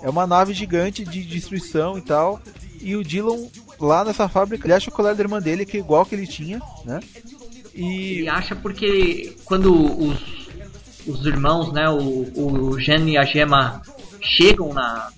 É 0.00 0.08
uma 0.08 0.26
nave 0.26 0.52
gigante 0.52 1.04
de 1.04 1.22
destruição 1.22 1.96
e 1.96 2.00
tal. 2.00 2.40
E 2.80 2.96
o 2.96 3.04
Dylan, 3.04 3.48
lá 3.78 4.04
nessa 4.04 4.28
fábrica, 4.28 4.66
ele 4.66 4.74
acha 4.74 4.90
o 4.90 4.92
colar 4.92 5.14
da 5.14 5.22
irmã 5.22 5.40
dele, 5.40 5.64
que 5.64 5.76
é 5.76 5.80
igual 5.80 6.04
que 6.04 6.14
ele 6.14 6.26
tinha, 6.26 6.60
né? 6.84 7.00
E... 7.74 8.18
Ele 8.18 8.28
acha 8.28 8.56
porque 8.56 9.36
quando 9.44 9.72
os 9.72 10.41
os 11.06 11.26
irmãos, 11.26 11.72
né, 11.72 11.88
o, 11.88 12.70
o 12.70 12.80
Gen 12.80 13.10
e 13.10 13.18
a 13.18 13.24
Gema 13.24 13.82
chegam 14.20 14.72
na 14.72 15.10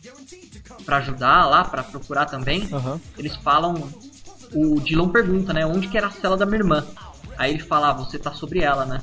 para 0.84 0.98
ajudar 0.98 1.46
lá, 1.46 1.64
para 1.64 1.82
procurar 1.82 2.26
também, 2.26 2.68
uhum. 2.70 3.00
eles 3.16 3.34
falam, 3.36 3.88
o 4.52 4.78
Dylan 4.80 5.08
pergunta, 5.08 5.52
né, 5.52 5.64
onde 5.64 5.88
que 5.88 5.96
era 5.96 6.08
a 6.08 6.10
cela 6.10 6.36
da 6.36 6.44
minha 6.44 6.58
irmã. 6.58 6.86
Aí 7.38 7.54
ele 7.54 7.62
fala, 7.62 7.90
ah, 7.90 7.92
você 7.94 8.18
tá 8.18 8.32
sobre 8.32 8.60
ela, 8.60 8.84
né? 8.84 9.00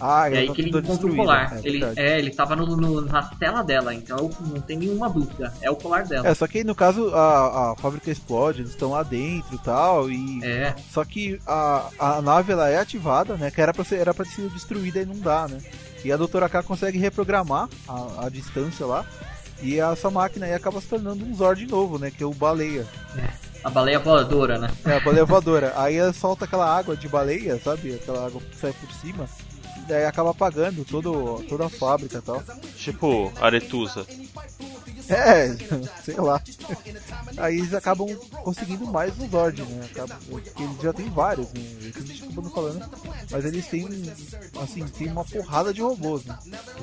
Ah, 0.00 0.28
e 0.30 0.36
aí 0.36 0.52
que 0.52 0.62
ele 0.62 0.78
encontra 0.78 1.06
o 1.06 1.16
colar. 1.16 1.56
É, 1.56 1.60
ele, 1.64 1.84
é, 1.96 2.18
ele 2.18 2.30
tava 2.30 2.54
no, 2.54 2.76
no, 2.76 3.00
na 3.00 3.22
tela 3.22 3.62
dela, 3.62 3.94
então 3.94 4.30
não 4.40 4.60
tem 4.60 4.76
nenhuma 4.76 5.08
dúvida. 5.08 5.52
É 5.62 5.70
o 5.70 5.76
colar 5.76 6.04
dela. 6.04 6.28
É, 6.28 6.34
só 6.34 6.46
que 6.46 6.62
no 6.62 6.74
caso 6.74 7.14
a, 7.14 7.72
a 7.72 7.76
fábrica 7.76 8.10
explode, 8.10 8.60
eles 8.60 8.72
estão 8.72 8.90
lá 8.90 9.02
dentro 9.02 9.54
e 9.54 9.58
tal. 9.58 10.10
E... 10.10 10.44
É. 10.44 10.74
Só 10.90 11.04
que 11.04 11.40
a, 11.46 11.88
a 11.98 12.22
nave 12.22 12.52
ela 12.52 12.68
é 12.68 12.78
ativada, 12.78 13.36
né? 13.36 13.50
Que 13.50 13.60
era 13.60 13.72
pra, 13.72 13.84
ser, 13.84 13.96
era 13.96 14.12
pra 14.12 14.24
ser 14.24 14.48
destruída 14.50 15.00
e 15.00 15.06
não 15.06 15.18
dá, 15.18 15.48
né? 15.48 15.58
E 16.06 16.12
a 16.12 16.16
Doutora 16.16 16.48
K 16.48 16.62
consegue 16.62 16.98
reprogramar 16.98 17.68
a, 17.88 18.26
a 18.26 18.28
distância 18.28 18.86
lá. 18.86 19.04
E 19.60 19.80
essa 19.80 20.08
máquina 20.08 20.46
aí 20.46 20.54
acaba 20.54 20.80
se 20.80 20.86
tornando 20.86 21.24
um 21.24 21.34
Zord 21.34 21.66
novo, 21.66 21.98
né? 21.98 22.12
Que 22.12 22.22
é 22.22 22.26
o 22.26 22.32
Baleia. 22.32 22.86
É, 23.18 23.28
a 23.64 23.68
baleia 23.68 23.98
voadora, 23.98 24.56
né? 24.56 24.70
É, 24.84 24.92
a 24.92 25.00
baleia 25.00 25.24
voadora. 25.24 25.72
aí 25.74 25.96
ela 25.96 26.12
solta 26.12 26.44
aquela 26.44 26.64
água 26.64 26.96
de 26.96 27.08
baleia, 27.08 27.58
sabe? 27.58 27.94
Aquela 27.94 28.24
água 28.24 28.40
que 28.40 28.56
sai 28.56 28.72
por 28.72 28.88
cima. 28.92 29.28
E 29.78 29.80
daí 29.88 30.04
acaba 30.04 30.30
apagando 30.30 30.84
todo, 30.84 31.42
toda 31.48 31.66
a 31.66 31.68
fábrica 31.68 32.18
e 32.18 32.22
tal. 32.22 32.40
Tipo, 32.76 33.32
Aretusa. 33.40 34.06
É, 35.08 35.56
sei 36.04 36.16
lá. 36.16 36.40
Aí 37.36 37.58
eles 37.58 37.74
acabam 37.74 38.08
conseguindo 38.42 38.86
mais 38.86 39.16
no 39.16 39.28
Zord, 39.28 39.62
né? 39.62 39.88
Acabam, 39.90 40.18
porque 40.28 40.62
eles 40.62 40.80
já 40.82 40.92
tem 40.92 41.08
vários, 41.10 41.52
né? 41.52 41.60
Isso 41.80 41.98
a 41.98 42.02
gente 42.02 42.24
acabou 42.24 42.50
falando. 42.50 42.90
Mas 43.30 43.44
eles 43.44 43.66
têm, 43.66 43.88
assim, 44.62 44.86
tem 44.86 45.08
uma 45.08 45.24
porrada 45.24 45.72
de 45.72 45.82
robôs, 45.82 46.24
né? 46.24 46.38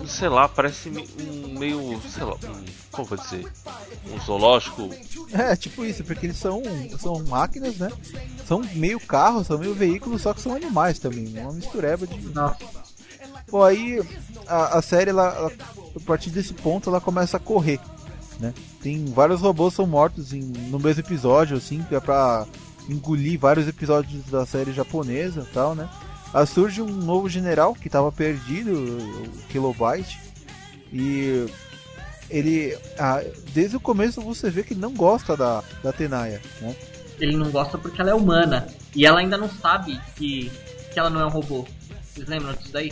Sei 0.07 0.29
lá, 0.29 0.47
parece 0.47 0.89
um 0.89 1.59
meio, 1.59 2.01
sei 2.09 2.23
lá, 2.23 2.35
um, 2.35 2.65
como 2.91 3.07
vou 3.07 3.17
dizer? 3.17 3.51
Um 4.11 4.19
zoológico. 4.19 4.89
É, 5.31 5.55
tipo 5.55 5.83
isso, 5.83 6.03
porque 6.03 6.27
eles 6.27 6.37
são, 6.37 6.61
são 6.99 7.23
máquinas, 7.25 7.77
né? 7.77 7.89
São 8.47 8.61
meio 8.73 8.99
carros, 8.99 9.47
são 9.47 9.57
meio 9.57 9.73
veículos, 9.73 10.21
só 10.21 10.33
que 10.33 10.41
são 10.41 10.55
animais 10.55 10.99
também. 10.99 11.27
Uma 11.39 11.53
mistureba 11.53 12.05
de. 12.05 12.19
Não. 12.27 12.55
Pô, 13.47 13.63
aí 13.63 14.01
a, 14.47 14.77
a 14.77 14.81
série, 14.81 15.09
ela, 15.09 15.33
ela, 15.35 15.51
a 15.95 15.99
partir 16.05 16.29
desse 16.29 16.53
ponto, 16.53 16.89
ela 16.89 17.01
começa 17.01 17.37
a 17.37 17.39
correr 17.39 17.79
né? 18.39 18.53
Tem 18.81 19.05
vários 19.05 19.41
robôs 19.41 19.73
são 19.73 19.85
mortos 19.85 20.33
em, 20.33 20.41
no 20.41 20.79
mesmo 20.79 21.01
episódio, 21.01 21.57
assim, 21.57 21.83
que 21.83 21.95
é 21.95 21.99
pra 21.99 22.45
engolir 22.89 23.39
vários 23.39 23.67
episódios 23.67 24.23
da 24.25 24.45
série 24.45 24.73
japonesa 24.73 25.47
tal, 25.53 25.75
né? 25.75 25.89
Aí 26.33 26.45
surge 26.47 26.81
um 26.81 26.87
novo 26.87 27.29
general 27.29 27.73
que 27.73 27.87
estava 27.87 28.11
perdido, 28.11 28.73
o 28.73 29.47
Kilobyte, 29.49 30.19
e 30.91 31.45
ele, 32.29 32.77
ah, 32.97 33.21
desde 33.53 33.77
o 33.77 33.79
começo 33.79 34.21
você 34.21 34.49
vê 34.49 34.63
que 34.63 34.73
ele 34.73 34.81
não 34.81 34.93
gosta 34.93 35.37
da, 35.37 35.63
da 35.83 35.93
Tenaya, 35.93 36.41
né? 36.59 36.75
Ele 37.19 37.37
não 37.37 37.51
gosta 37.51 37.77
porque 37.77 38.01
ela 38.01 38.09
é 38.09 38.15
humana, 38.15 38.67
e 38.95 39.05
ela 39.05 39.19
ainda 39.19 39.37
não 39.37 39.49
sabe 39.49 39.99
que, 40.15 40.51
que 40.91 40.99
ela 40.99 41.09
não 41.09 41.21
é 41.21 41.25
um 41.25 41.29
robô. 41.29 41.67
Vocês 42.03 42.27
lembram 42.27 42.53
disso 42.53 42.71
daí? 42.73 42.91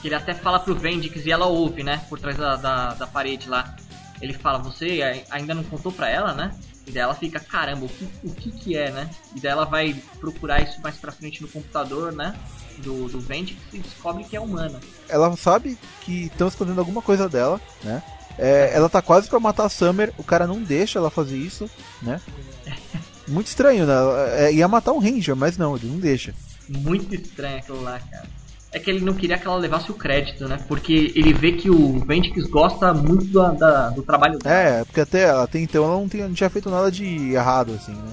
Que 0.00 0.08
ele 0.08 0.14
até 0.14 0.32
fala 0.32 0.60
pro 0.60 0.74
Vendix 0.74 1.26
e 1.26 1.32
ela 1.32 1.46
ouve, 1.46 1.82
né? 1.82 2.04
Por 2.08 2.20
trás 2.20 2.36
da, 2.36 2.56
da, 2.56 2.94
da 2.94 3.06
parede 3.06 3.48
lá 3.48 3.74
ele 4.20 4.32
fala, 4.32 4.58
você 4.58 5.24
ainda 5.30 5.54
não 5.54 5.64
contou 5.64 5.92
pra 5.92 6.08
ela, 6.08 6.32
né? 6.32 6.50
E 6.86 6.92
daí 6.92 7.02
ela 7.02 7.14
fica, 7.14 7.40
caramba, 7.40 7.86
o 7.86 7.88
que, 7.88 8.08
o 8.22 8.30
que 8.30 8.50
que 8.52 8.76
é, 8.76 8.90
né? 8.90 9.10
E 9.34 9.40
daí 9.40 9.52
ela 9.52 9.64
vai 9.64 9.94
procurar 10.20 10.62
isso 10.62 10.80
mais 10.80 10.96
pra 10.96 11.10
frente 11.10 11.42
no 11.42 11.48
computador, 11.48 12.12
né? 12.12 12.34
Do, 12.78 13.08
do 13.08 13.24
e 13.72 13.78
descobre 13.78 14.24
que 14.24 14.36
é 14.36 14.40
humana. 14.40 14.78
Ela 15.08 15.34
sabe 15.36 15.78
que 16.02 16.26
estão 16.26 16.46
escondendo 16.46 16.78
alguma 16.78 17.02
coisa 17.02 17.28
dela, 17.28 17.60
né? 17.82 18.02
É, 18.38 18.70
ela 18.74 18.88
tá 18.88 19.00
quase 19.00 19.28
pra 19.28 19.40
matar 19.40 19.64
a 19.64 19.68
Summer, 19.68 20.12
o 20.18 20.22
cara 20.22 20.46
não 20.46 20.62
deixa 20.62 20.98
ela 20.98 21.10
fazer 21.10 21.36
isso, 21.36 21.68
né? 22.02 22.20
Muito 23.26 23.48
estranho, 23.48 23.86
né? 23.86 23.94
É, 24.36 24.52
ia 24.52 24.68
matar 24.68 24.92
um 24.92 24.98
Ranger, 24.98 25.34
mas 25.34 25.58
não, 25.58 25.74
ele 25.74 25.88
não 25.88 25.98
deixa. 25.98 26.34
Muito 26.68 27.14
estranho 27.14 27.58
aquilo 27.58 27.82
lá, 27.82 27.98
cara 27.98 28.28
é 28.76 28.78
que 28.78 28.90
ele 28.90 29.02
não 29.02 29.14
queria 29.14 29.38
que 29.38 29.46
ela 29.46 29.56
levasse 29.56 29.90
o 29.90 29.94
crédito, 29.94 30.46
né? 30.46 30.58
Porque 30.68 31.10
ele 31.16 31.32
vê 31.32 31.52
que 31.52 31.70
o 31.70 31.98
Ventix 32.00 32.46
gosta 32.46 32.92
muito 32.92 33.24
do, 33.24 33.52
da, 33.52 33.88
do 33.88 34.02
trabalho 34.02 34.38
dela. 34.38 34.54
É, 34.54 34.84
porque 34.84 35.00
até, 35.00 35.30
até 35.30 35.58
então 35.58 35.82
ela 35.82 35.96
não, 35.96 36.06
tinha, 36.06 36.28
não 36.28 36.34
tinha 36.34 36.50
feito 36.50 36.68
nada 36.68 36.92
de 36.92 37.32
errado, 37.32 37.72
assim, 37.72 37.92
né? 37.92 38.12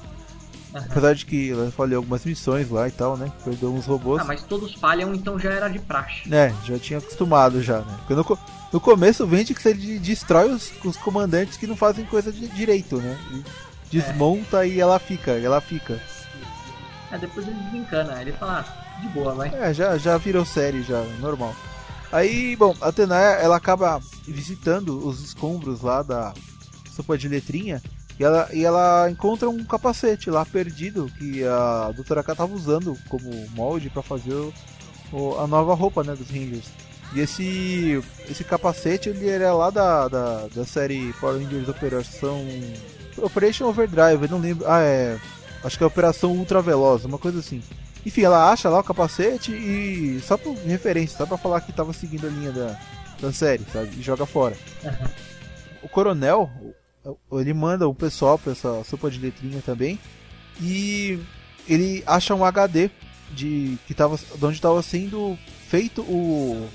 Apesar 0.74 1.14
de 1.14 1.26
que 1.26 1.52
ela 1.52 1.70
falhou 1.70 1.98
algumas 1.98 2.24
missões 2.24 2.70
lá 2.70 2.88
e 2.88 2.92
tal, 2.92 3.18
né? 3.18 3.30
Perdeu 3.44 3.74
uns 3.74 3.86
robôs. 3.86 4.22
Ah, 4.22 4.26
mas 4.26 4.42
todos 4.44 4.74
falham, 4.74 5.14
então 5.14 5.38
já 5.38 5.52
era 5.52 5.68
de 5.68 5.80
praxe. 5.80 6.34
É, 6.34 6.54
já 6.64 6.80
tinha 6.80 6.98
acostumado 6.98 7.62
já, 7.62 7.80
né? 7.80 7.98
Porque 7.98 8.16
no, 8.16 8.40
no 8.72 8.80
começo 8.80 9.28
vende 9.28 9.54
que 9.54 9.68
ele 9.68 10.00
destrói 10.00 10.50
os, 10.50 10.72
os 10.86 10.96
comandantes 10.96 11.58
que 11.58 11.68
não 11.68 11.76
fazem 11.76 12.06
coisa 12.06 12.32
de 12.32 12.48
direito, 12.48 12.98
né? 12.98 13.20
Desmonta 13.92 14.66
e 14.66 14.80
ela 14.80 14.98
fica, 14.98 15.32
ela 15.32 15.60
fica. 15.60 16.00
É, 17.12 17.18
depois 17.18 17.46
ele 17.46 17.60
desencana, 17.66 18.22
ele 18.22 18.32
fala, 18.32 18.66
ah, 18.66 18.83
de 19.04 19.10
boa, 19.10 19.34
vai. 19.34 19.50
É, 19.54 19.74
já, 19.74 19.98
já 19.98 20.18
virou 20.18 20.46
série, 20.46 20.82
já, 20.84 21.02
normal. 21.20 21.56
Aí, 22.12 22.56
bom, 22.56 22.76
a 22.82 22.92
Tenaya, 22.92 23.38
ela 23.38 23.58
acaba 23.58 24.00
visitando 24.28 25.06
os 25.08 25.20
escombros 25.24 25.82
lá 25.82 26.02
da 26.04 26.34
sopa 26.96 27.18
de 27.18 27.28
letrinha 27.28 27.82
e 28.20 28.24
ela, 28.24 28.48
e 28.54 28.64
ela 28.64 29.10
encontra 29.10 29.50
um 29.50 29.64
capacete 29.66 30.30
lá 30.30 30.46
perdido 30.46 31.12
que 31.18 31.44
a 31.44 31.92
Doutora 31.96 32.22
K 32.24 32.36
tava 32.36 32.54
usando 32.54 32.96
como 33.10 33.32
molde 33.56 33.90
para 33.90 34.04
fazer 34.04 34.34
o- 34.36 34.54
o- 35.12 35.40
a 35.40 35.48
nova 35.48 35.74
roupa, 35.74 36.04
né, 36.04 36.16
dos 36.16 36.30
Rangers. 36.30 36.68
E 37.16 37.20
esse, 37.20 38.04
esse 38.30 38.44
capacete, 38.44 39.10
ele 39.10 39.28
era 39.30 39.54
lá 39.54 39.70
da, 39.72 40.08
da, 40.08 40.48
da 40.54 40.66
série 40.66 41.14
Power 41.14 41.42
Rangers 41.42 41.68
Operação... 41.68 42.44
Operation 43.18 43.66
Overdrive, 43.68 44.28
não 44.30 44.40
lembro... 44.40 44.66
Ah, 44.68 44.82
é... 44.82 45.18
Acho 45.64 45.78
que 45.78 45.84
é 45.84 45.88
Operação 45.88 46.32
Ultra 46.32 46.62
Veloz, 46.62 47.06
uma 47.06 47.18
coisa 47.20 47.40
assim. 47.40 47.62
Enfim, 48.06 48.22
ela 48.22 48.52
acha 48.52 48.70
lá 48.70 48.80
o 48.80 48.84
capacete 48.84 49.52
e 49.52 50.20
só 50.22 50.38
por 50.38 50.56
referência, 50.58 51.18
só 51.18 51.26
pra 51.26 51.38
falar 51.38 51.62
que 51.62 51.72
tava 51.72 51.94
seguindo 51.94 52.28
a 52.28 52.30
linha 52.30 52.52
da, 52.52 52.80
da 53.22 53.32
série, 53.32 53.64
sabe? 53.72 53.92
E 53.98 54.02
joga 54.02 54.26
fora. 54.26 54.58
O 55.82 55.88
coronel, 55.88 56.50
ele 57.32 57.54
manda 57.54 57.88
o 57.88 57.96
pessoal 57.96 58.38
pra 58.38 58.52
essa 58.52 58.84
sopa 58.84 59.10
de 59.10 59.20
letrinha 59.20 59.62
também 59.62 60.00
e 60.62 61.20
ele 61.68 62.04
acha 62.06 62.36
um 62.36 62.44
HD 62.44 62.90
de 63.32 63.78
que 63.88 63.94
tava, 63.94 64.18
de 64.18 64.46
onde 64.46 64.56
estava 64.56 64.82
sendo 64.82 65.38
feito 65.70 66.02
o 66.02 66.70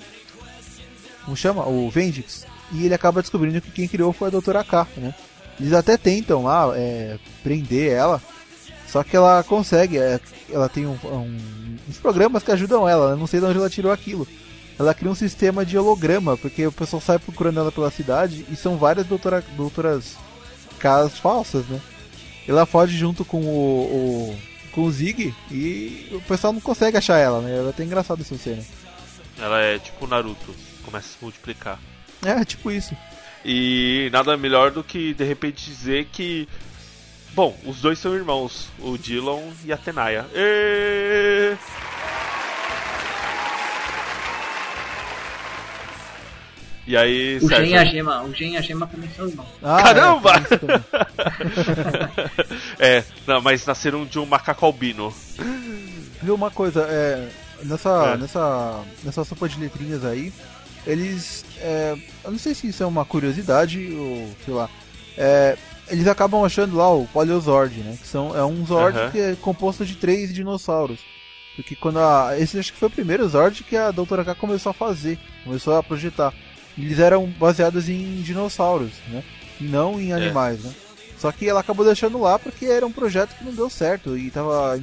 como 1.28 1.36
chama? 1.36 1.68
O 1.68 1.90
Vendix. 1.90 2.46
E 2.72 2.86
ele 2.86 2.94
acaba 2.94 3.20
descobrindo 3.20 3.60
que 3.60 3.70
quem 3.70 3.86
criou 3.86 4.14
foi 4.14 4.28
a 4.28 4.30
Doutora 4.30 4.64
K, 4.64 4.86
né? 4.96 5.14
Eles 5.60 5.74
até 5.74 5.98
tentam 5.98 6.44
lá 6.44 6.72
é, 6.74 7.18
prender 7.42 7.92
ela, 7.92 8.22
só 8.88 9.04
que 9.04 9.14
ela 9.16 9.42
consegue, 9.44 9.98
é, 9.98 10.18
ela 10.50 10.68
tem 10.68 10.86
um, 10.86 10.98
um- 11.04 11.76
uns 11.88 11.98
programas 11.98 12.42
que 12.42 12.50
ajudam 12.50 12.88
ela, 12.88 13.10
eu 13.10 13.16
não 13.16 13.26
sei 13.26 13.38
de 13.40 13.46
onde 13.46 13.58
ela 13.58 13.70
tirou 13.70 13.92
aquilo. 13.92 14.26
Ela 14.78 14.94
cria 14.94 15.10
um 15.10 15.14
sistema 15.14 15.64
de 15.66 15.76
holograma, 15.76 16.36
porque 16.36 16.66
o 16.66 16.72
pessoal 16.72 17.02
sai 17.02 17.18
procurando 17.18 17.58
ela 17.60 17.72
pela 17.72 17.90
cidade 17.90 18.46
e 18.50 18.54
são 18.56 18.76
várias 18.76 19.06
doutora, 19.06 19.44
doutoras 19.56 20.16
Ks 20.78 21.18
falsas, 21.18 21.66
né? 21.66 21.80
Ela 22.46 22.64
foge 22.64 22.96
junto 22.96 23.24
com 23.24 23.40
o, 23.42 24.30
o- 24.32 24.38
com 24.72 24.82
o 24.84 24.90
Zig 24.92 25.34
e 25.50 26.08
o 26.12 26.20
pessoal 26.22 26.52
não 26.52 26.60
consegue 26.60 26.96
achar 26.96 27.18
ela, 27.18 27.40
né? 27.40 27.64
É 27.66 27.68
até 27.68 27.82
engraçado 27.84 28.20
essa 28.20 28.36
cena. 28.38 28.62
Ela 29.40 29.60
é 29.60 29.78
tipo 29.78 30.06
Naruto, 30.06 30.54
começa 30.84 31.06
a 31.08 31.10
se 31.10 31.16
multiplicar. 31.20 31.78
É, 32.24 32.44
tipo 32.44 32.70
isso. 32.70 32.96
E 33.44 34.08
nada 34.12 34.36
melhor 34.36 34.70
do 34.70 34.82
que 34.84 35.12
de 35.14 35.24
repente 35.24 35.64
dizer 35.64 36.06
que. 36.12 36.48
Bom, 37.38 37.56
os 37.64 37.80
dois 37.80 38.00
são 38.00 38.16
irmãos, 38.16 38.66
o 38.80 38.98
Dylan 38.98 39.38
e 39.64 39.72
a 39.72 39.76
Tenaya. 39.76 40.26
Êêêê! 40.34 41.56
E 46.84 46.96
aí, 46.96 47.38
O? 47.40 47.48
Gen 47.48 47.68
e 47.68 47.76
a 47.76 47.84
Gema, 47.84 48.22
o 48.24 48.34
Gen 48.34 48.54
e 48.54 48.56
a 48.56 48.60
Gema 48.60 48.88
também 48.88 49.08
são 49.14 49.28
irmãos. 49.28 49.46
Ah, 49.62 49.80
Caramba! 49.84 50.32
é, 50.34 50.40
isso 50.40 50.58
também. 50.58 50.84
é, 52.80 53.04
não, 53.24 53.40
mas 53.40 53.64
nasceram 53.64 54.04
de 54.04 54.18
um 54.18 54.26
macaco 54.26 54.66
albino. 54.66 55.14
Viu 56.20 56.34
uma 56.34 56.50
coisa, 56.50 56.88
é, 56.90 57.28
nessa, 57.62 58.14
É. 58.14 58.16
nessa, 58.16 58.82
nessa 59.04 59.24
sopa 59.24 59.48
de 59.48 59.60
letrinhas 59.60 60.04
aí, 60.04 60.32
eles, 60.84 61.44
é, 61.60 61.96
eu 62.24 62.32
não 62.32 62.38
sei 62.40 62.52
se 62.52 62.66
isso 62.66 62.82
é 62.82 62.86
uma 62.86 63.04
curiosidade 63.04 63.94
ou 63.96 64.28
sei 64.44 64.54
lá, 64.54 64.68
é, 65.16 65.56
eles 65.90 66.06
acabam 66.06 66.44
achando 66.44 66.76
lá 66.76 66.92
o 66.92 67.06
Polyozord, 67.06 67.80
né? 67.80 67.96
Que 68.00 68.06
são, 68.06 68.36
é 68.36 68.44
um 68.44 68.64
Zord 68.66 68.96
Aham. 68.96 69.10
que 69.10 69.18
é 69.18 69.36
composto 69.40 69.84
de 69.84 69.96
três 69.96 70.32
dinossauros. 70.32 71.00
Porque 71.56 71.74
quando 71.74 71.98
a. 71.98 72.38
Esse 72.38 72.58
acho 72.58 72.72
que 72.72 72.78
foi 72.78 72.88
o 72.88 72.92
primeiro 72.92 73.28
Zord 73.28 73.64
que 73.64 73.76
a 73.76 73.90
Doutora 73.90 74.24
K 74.24 74.34
começou 74.34 74.70
a 74.70 74.74
fazer, 74.74 75.18
começou 75.42 75.76
a 75.76 75.82
projetar. 75.82 76.32
Eles 76.76 77.00
eram 77.00 77.26
baseados 77.26 77.88
em 77.88 78.22
dinossauros, 78.22 78.92
né? 79.08 79.24
E 79.60 79.64
não 79.64 80.00
em 80.00 80.12
animais, 80.12 80.62
né? 80.62 80.72
Só 81.18 81.32
que 81.32 81.48
ela 81.48 81.60
acabou 81.60 81.84
deixando 81.84 82.20
lá 82.20 82.38
porque 82.38 82.66
era 82.66 82.86
um 82.86 82.92
projeto 82.92 83.36
que 83.36 83.44
não 83.44 83.52
deu 83.52 83.68
certo 83.68 84.16
e 84.16 84.30
tava, 84.30 84.80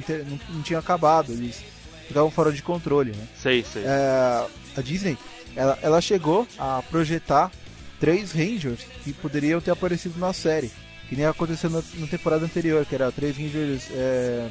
não 0.50 0.62
tinha 0.62 0.78
acabado, 0.78 1.32
eles 1.32 1.62
ficavam 2.06 2.30
fora 2.30 2.52
de 2.52 2.62
controle, 2.62 3.12
né? 3.12 3.24
Sei, 3.40 3.64
sei. 3.64 3.84
É, 3.86 4.46
a 4.76 4.82
Disney, 4.82 5.16
ela, 5.56 5.78
ela 5.80 6.00
chegou 6.02 6.46
a 6.58 6.82
projetar 6.90 7.50
três 7.98 8.32
Rangers 8.32 8.80
que 9.02 9.14
poderiam 9.14 9.62
ter 9.62 9.70
aparecido 9.70 10.18
na 10.20 10.34
série, 10.34 10.70
que 11.08 11.16
nem 11.16 11.24
aconteceu 11.26 11.70
na, 11.70 11.82
na 11.94 12.06
temporada 12.06 12.44
anterior, 12.44 12.84
que 12.84 12.94
era 12.94 13.10
três 13.12 13.36
Rangers 13.36 13.88
é, 13.90 14.48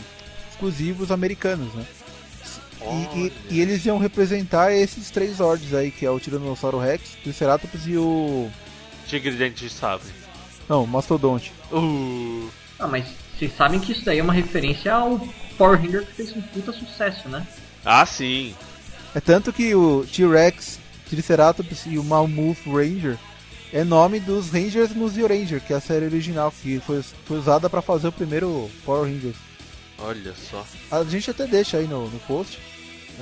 exclusivos 0.52 1.12
americanos, 1.12 1.74
né? 1.74 1.86
E, 2.82 3.18
e- 3.18 3.34
e 3.56 3.62
eles 3.62 3.84
iam 3.86 3.98
representar 3.98 4.72
esses 4.74 5.10
três 5.10 5.38
Zords 5.38 5.74
aí, 5.74 5.90
que 5.92 6.06
é 6.06 6.10
o 6.10 6.20
Tiranossauro 6.20 6.78
Rex, 6.80 7.14
o 7.16 7.18
Triceratops 7.24 7.88
e 7.88 7.98
o... 7.98 8.50
Tigre 9.08 9.32
de 9.32 9.38
dente 9.38 9.64
de 9.66 9.70
sabre. 9.72 10.08
Não, 10.70 10.84
o 10.84 10.88
Mastodonte. 10.88 11.52
Uh, 11.72 12.48
Ah, 12.78 12.88
mas 12.88 13.06
vocês 13.38 13.56
sabem 13.56 13.80
que 13.80 13.92
isso 13.92 14.04
daí 14.06 14.20
é 14.20 14.24
uma 14.24 14.34
referência 14.34 14.94
ao 14.94 15.20
Power 15.58 15.80
Ranger 15.82 16.06
que 16.06 16.14
fez 16.14 16.36
um 16.36 16.42
puta 16.42 16.72
sucesso, 16.72 17.28
né? 17.30 17.46
ah, 17.84 18.06
sim. 18.06 18.56
É 19.14 19.20
tanto 19.22 19.52
que 19.54 19.74
o 19.74 20.06
T-Rex, 20.12 20.80
Triceratops 21.10 21.86
e 21.86 21.98
o 21.98 22.04
Mammoth 22.04 22.58
Ranger 22.68 23.18
é 23.80 23.84
nome 23.84 24.20
dos 24.20 24.50
Rangers 24.50 24.92
Zio 25.12 25.28
Ranger, 25.28 25.62
que 25.62 25.74
é 25.74 25.76
a 25.76 25.82
série 25.82 26.06
original, 26.06 26.52
que 26.52 26.80
foi, 26.80 27.02
foi 27.02 27.38
usada 27.38 27.70
pra 27.70 27.82
fazer 27.82 28.08
o 28.08 28.12
primeiro 28.12 28.70
Power 28.86 29.04
Rangers. 29.12 29.36
Olha 30.00 30.34
só. 30.50 30.66
A 30.92 31.04
gente 31.04 31.30
até 31.32 31.46
deixa 31.48 31.78
aí 31.78 31.88
no, 31.88 32.10
no 32.10 32.20
post 32.22 32.60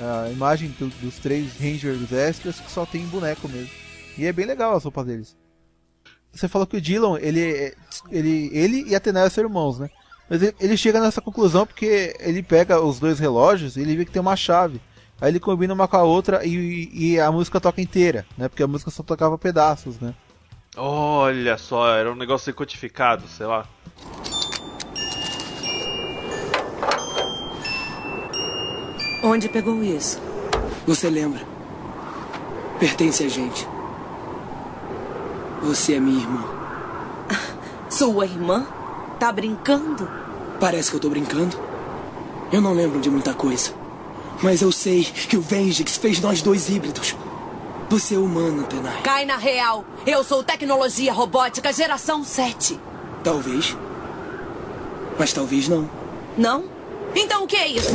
a 0.00 0.28
imagem 0.30 0.74
do- 0.78 0.88
dos 1.00 1.18
três 1.18 1.56
Rangers 1.58 2.10
extras 2.12 2.58
que 2.58 2.70
só 2.70 2.84
tem 2.84 3.04
boneco 3.06 3.48
mesmo. 3.48 3.70
E 4.18 4.26
é 4.26 4.32
bem 4.32 4.44
legal 4.46 4.74
as 4.76 4.82
roupas 4.84 5.06
deles. 5.06 5.36
Você 6.32 6.48
falou 6.48 6.66
que 6.66 6.76
o 6.76 6.80
Dylan, 6.80 7.18
ele, 7.20 7.40
é- 7.40 7.74
ele, 8.10 8.50
ele 8.52 8.84
e 8.88 8.94
a 8.94 9.00
Tenaya 9.00 9.30
são 9.30 9.44
irmãos, 9.44 9.78
né? 9.78 9.88
Mas 10.28 10.42
ele, 10.42 10.54
ele 10.58 10.76
chega 10.76 11.00
nessa 11.00 11.20
conclusão 11.20 11.64
porque 11.66 12.16
ele 12.18 12.42
pega 12.42 12.80
os 12.80 12.98
dois 12.98 13.18
relógios 13.18 13.76
e 13.76 13.80
ele 13.80 13.96
vê 13.96 14.04
que 14.04 14.10
tem 14.10 14.22
uma 14.22 14.34
chave. 14.36 14.80
Aí 15.20 15.30
ele 15.30 15.38
combina 15.38 15.72
uma 15.74 15.86
com 15.86 15.96
a 15.96 16.02
outra 16.02 16.44
e, 16.44 16.90
e 16.92 17.20
a 17.20 17.30
música 17.30 17.60
toca 17.60 17.80
inteira, 17.80 18.26
né? 18.36 18.48
Porque 18.48 18.62
a 18.64 18.66
música 18.66 18.90
só 18.90 19.02
tocava 19.02 19.38
pedaços, 19.38 20.00
né? 20.00 20.12
Olha 20.76 21.56
só, 21.56 21.88
era 21.88 22.10
um 22.10 22.16
negócio 22.16 22.46
decodificado, 22.46 23.28
sei 23.28 23.46
lá. 23.46 23.64
Onde 29.22 29.48
pegou 29.48 29.82
isso? 29.82 30.20
Você 30.86 31.08
lembra? 31.08 31.40
Pertence 32.78 33.22
a 33.22 33.28
gente. 33.28 33.66
Você 35.62 35.94
é 35.94 36.00
minha 36.00 36.20
irmã. 36.20 36.44
Sua 37.88 38.26
irmã? 38.26 38.66
Tá 39.18 39.32
brincando? 39.32 40.08
Parece 40.60 40.90
que 40.90 40.96
eu 40.96 41.00
tô 41.00 41.08
brincando. 41.08 41.56
Eu 42.52 42.60
não 42.60 42.74
lembro 42.74 43.00
de 43.00 43.08
muita 43.08 43.32
coisa. 43.32 43.72
Mas 44.42 44.60
eu 44.60 44.72
sei 44.72 45.04
que 45.04 45.36
o 45.36 45.40
Vengix 45.40 45.96
fez 45.96 46.20
nós 46.20 46.42
dois 46.42 46.68
híbridos. 46.68 47.16
Você 47.88 48.14
é 48.14 48.18
humana, 48.18 48.64
Tenai. 48.64 49.02
Cai 49.02 49.24
na 49.24 49.36
real. 49.36 49.84
Eu 50.06 50.24
sou 50.24 50.42
tecnologia 50.42 51.12
robótica 51.12 51.72
geração 51.72 52.24
7. 52.24 52.78
Talvez. 53.22 53.76
Mas 55.18 55.32
talvez 55.32 55.68
não. 55.68 55.88
Não? 56.36 56.64
Então 57.14 57.44
o 57.44 57.46
que 57.46 57.56
é 57.56 57.68
isso? 57.68 57.94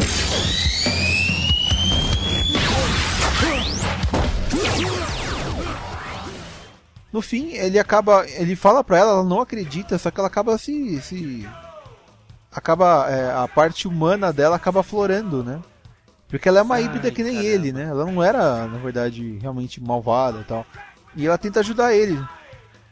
No 7.11 7.21
fim, 7.21 7.53
ele 7.53 7.79
acaba. 7.79 8.25
Ele 8.29 8.55
fala 8.55 8.83
pra 8.83 8.99
ela, 8.99 9.11
ela 9.13 9.23
não 9.23 9.41
acredita, 9.41 9.97
só 9.97 10.11
que 10.11 10.19
ela 10.19 10.27
acaba 10.27 10.57
se. 10.57 11.01
se 11.01 11.47
acaba. 12.51 13.07
é, 13.09 13.31
a 13.33 13.47
parte 13.47 13.87
humana 13.87 14.31
dela 14.31 14.55
acaba 14.55 14.83
florando, 14.83 15.43
né? 15.43 15.59
Porque 16.29 16.47
ela 16.47 16.59
é 16.59 16.61
uma 16.61 16.75
Ai, 16.75 16.83
híbrida 16.85 17.11
que 17.11 17.23
nem 17.23 17.33
caramba. 17.33 17.53
ele, 17.53 17.71
né? 17.73 17.83
Ela 17.89 18.05
não 18.05 18.23
era, 18.23 18.67
na 18.67 18.77
verdade, 18.77 19.37
realmente 19.41 19.81
malvada 19.81 20.39
e 20.39 20.43
tal. 20.43 20.65
E 21.15 21.25
ela 21.25 21.37
tenta 21.37 21.59
ajudar 21.59 21.93
ele. 21.93 22.23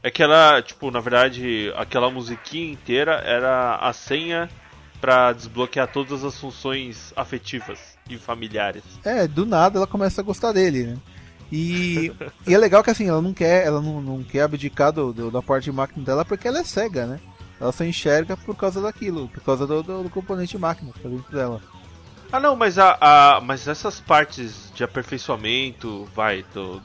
É 0.02 0.10
que 0.10 0.24
ela, 0.24 0.62
tipo, 0.62 0.90
na 0.90 1.00
verdade, 1.00 1.72
aquela 1.76 2.10
musiquinha 2.10 2.72
inteira 2.72 3.22
era 3.26 3.76
a 3.76 3.94
senha 3.94 4.50
pra 5.00 5.32
desbloquear 5.34 5.88
todas 5.88 6.24
as 6.24 6.40
funções 6.40 7.14
afetivas 7.16 7.80
e 8.10 8.18
familiares. 8.18 8.84
É, 9.04 9.28
do 9.28 9.46
nada 9.46 9.78
ela 9.78 9.88
começa 9.88 10.22
a 10.22 10.24
gostar 10.24 10.52
dele, 10.52 10.84
né? 10.86 10.98
E, 11.52 12.12
e 12.46 12.54
é 12.54 12.58
legal 12.58 12.84
que 12.84 12.90
assim, 12.90 13.08
ela 13.08 13.22
não 13.22 13.34
quer, 13.34 13.66
ela 13.66 13.82
não, 13.82 14.02
não 14.02 14.24
quer 14.24 14.42
abdicar 14.42 14.92
do, 14.92 15.14
do- 15.14 15.32
da 15.32 15.42
parte 15.42 15.66
de 15.66 15.72
máquina 15.72 16.04
dela 16.04 16.26
porque 16.26 16.48
ela 16.48 16.60
é 16.60 16.64
cega, 16.64 17.06
né? 17.06 17.20
Ela 17.60 17.72
só 17.72 17.84
enxerga 17.84 18.36
por 18.36 18.56
causa 18.56 18.82
daquilo, 18.82 19.28
por 19.30 19.42
causa 19.44 19.66
do, 19.66 19.82
do, 19.82 20.04
do 20.04 20.10
componente 20.10 20.58
máquina 20.58 20.92
que 20.92 21.00
tá 21.00 21.10
dentro 21.10 21.32
dela. 21.36 21.62
Ah 22.32 22.40
não, 22.40 22.56
mas 22.56 22.78
a, 22.78 22.98
a 23.00 23.42
mas 23.42 23.68
essas 23.68 24.00
partes 24.00 24.72
de 24.76 24.84
aperfeiçoamento, 24.84 26.06
vai, 26.14 26.44
do 26.54 26.82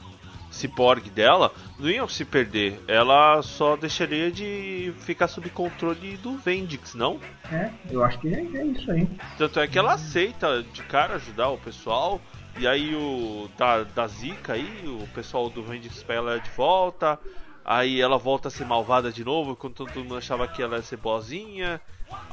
ciborgue 0.49 1.09
dela, 1.09 1.51
não 1.77 1.89
iam 1.89 2.07
se 2.07 2.23
perder. 2.23 2.79
Ela 2.87 3.41
só 3.41 3.75
deixaria 3.75 4.31
de 4.31 4.93
ficar 4.99 5.27
sob 5.27 5.49
controle 5.49 6.15
do 6.17 6.37
Vendix, 6.37 6.93
não? 6.93 7.19
É, 7.51 7.71
eu 7.89 8.03
acho 8.03 8.19
que 8.19 8.33
é, 8.33 8.39
é 8.39 8.65
isso 8.65 8.89
aí. 8.91 9.07
Tanto 9.37 9.59
é 9.59 9.67
que 9.67 9.77
ela 9.77 9.93
aceita 9.93 10.63
de 10.63 10.83
cara 10.83 11.15
ajudar 11.15 11.49
o 11.49 11.57
pessoal. 11.57 12.21
E 12.57 12.67
aí 12.67 12.95
o 12.95 13.49
da, 13.57 13.83
da 13.83 14.07
Zika 14.07 14.53
aí, 14.53 14.83
o 14.85 15.07
pessoal 15.07 15.49
do 15.49 15.63
Vendix 15.63 16.03
pega 16.03 16.19
ela 16.19 16.39
de 16.39 16.49
volta. 16.51 17.19
Aí 17.65 17.99
ela 17.99 18.17
volta 18.17 18.49
a 18.49 18.51
ser 18.51 18.65
malvada 18.65 19.11
de 19.11 19.23
novo, 19.23 19.55
quando 19.55 19.73
todo 19.73 19.95
mundo 19.95 20.17
achava 20.17 20.47
que 20.47 20.61
ela 20.61 20.75
ia 20.75 20.81
ser 20.83 20.97
boazinha. 20.97 21.81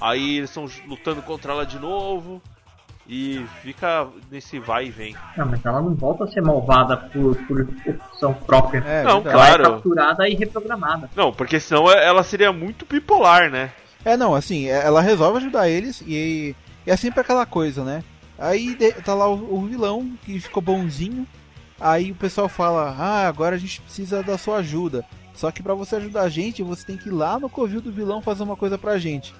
Aí 0.01 0.39
eles 0.39 0.51
estão 0.51 0.69
lutando 0.87 1.23
contra 1.23 1.53
ela 1.53 1.65
de 1.65 1.79
novo. 1.79 2.43
E 3.09 3.45
fica 3.63 4.07
nesse 4.31 4.59
vai 4.61 4.87
e 4.87 4.91
vem. 4.91 5.17
Não, 5.37 5.47
mas 5.47 5.65
ela 5.65 5.81
não 5.83 5.95
volta 5.95 6.25
a 6.25 6.29
ser 6.29 6.41
malvada 6.41 6.97
por, 6.97 7.35
por 7.47 7.67
opção 7.87 8.33
própria. 8.35 8.79
É, 8.87 9.03
Não, 9.03 9.21
verdade. 9.21 9.29
Ela 9.29 9.47
claro. 9.47 9.63
é 9.63 9.67
capturada 9.67 10.29
e 10.29 10.35
reprogramada. 10.35 11.11
Não, 11.17 11.33
porque 11.33 11.59
senão 11.59 11.91
ela 11.91 12.23
seria 12.23 12.53
muito 12.53 12.87
bipolar, 12.89 13.51
né? 13.51 13.73
É, 14.05 14.17
não, 14.17 14.35
assim, 14.35 14.67
é- 14.69 14.85
ela 14.85 15.01
resolve 15.01 15.39
ajudar 15.39 15.69
eles 15.69 16.01
e, 16.07 16.55
e 16.87 16.91
é 16.91 16.97
sempre 16.97 17.21
aquela 17.21 17.45
coisa, 17.45 17.83
né? 17.85 18.05
Aí 18.39 18.75
tá 19.05 19.13
lá 19.13 19.29
o, 19.29 19.55
o 19.57 19.67
vilão 19.67 20.13
que 20.25 20.39
ficou 20.41 20.63
bonzinho. 20.63 21.27
Aí 21.81 22.13
o 22.13 22.15
pessoal 22.15 22.49
fala: 22.49 22.95
Ah, 22.99 23.27
agora 23.27 23.57
a 23.57 23.59
gente 23.59 23.81
precisa 23.81 24.23
da 24.23 24.39
sua 24.39 24.59
ajuda. 24.59 25.05
Só 25.35 25.51
que 25.51 25.63
pra 25.63 25.75
você 25.75 25.97
ajudar 25.97 26.23
a 26.23 26.29
gente, 26.29 26.63
você 26.63 26.85
tem 26.87 26.97
que 26.97 27.09
ir 27.09 27.13
lá 27.13 27.39
no 27.39 27.49
covil 27.51 27.81
do 27.81 27.91
vilão 27.91 28.21
fazer 28.23 28.43
uma 28.43 28.57
coisa 28.57 28.77
pra 28.79 28.99
gente. 28.99 29.35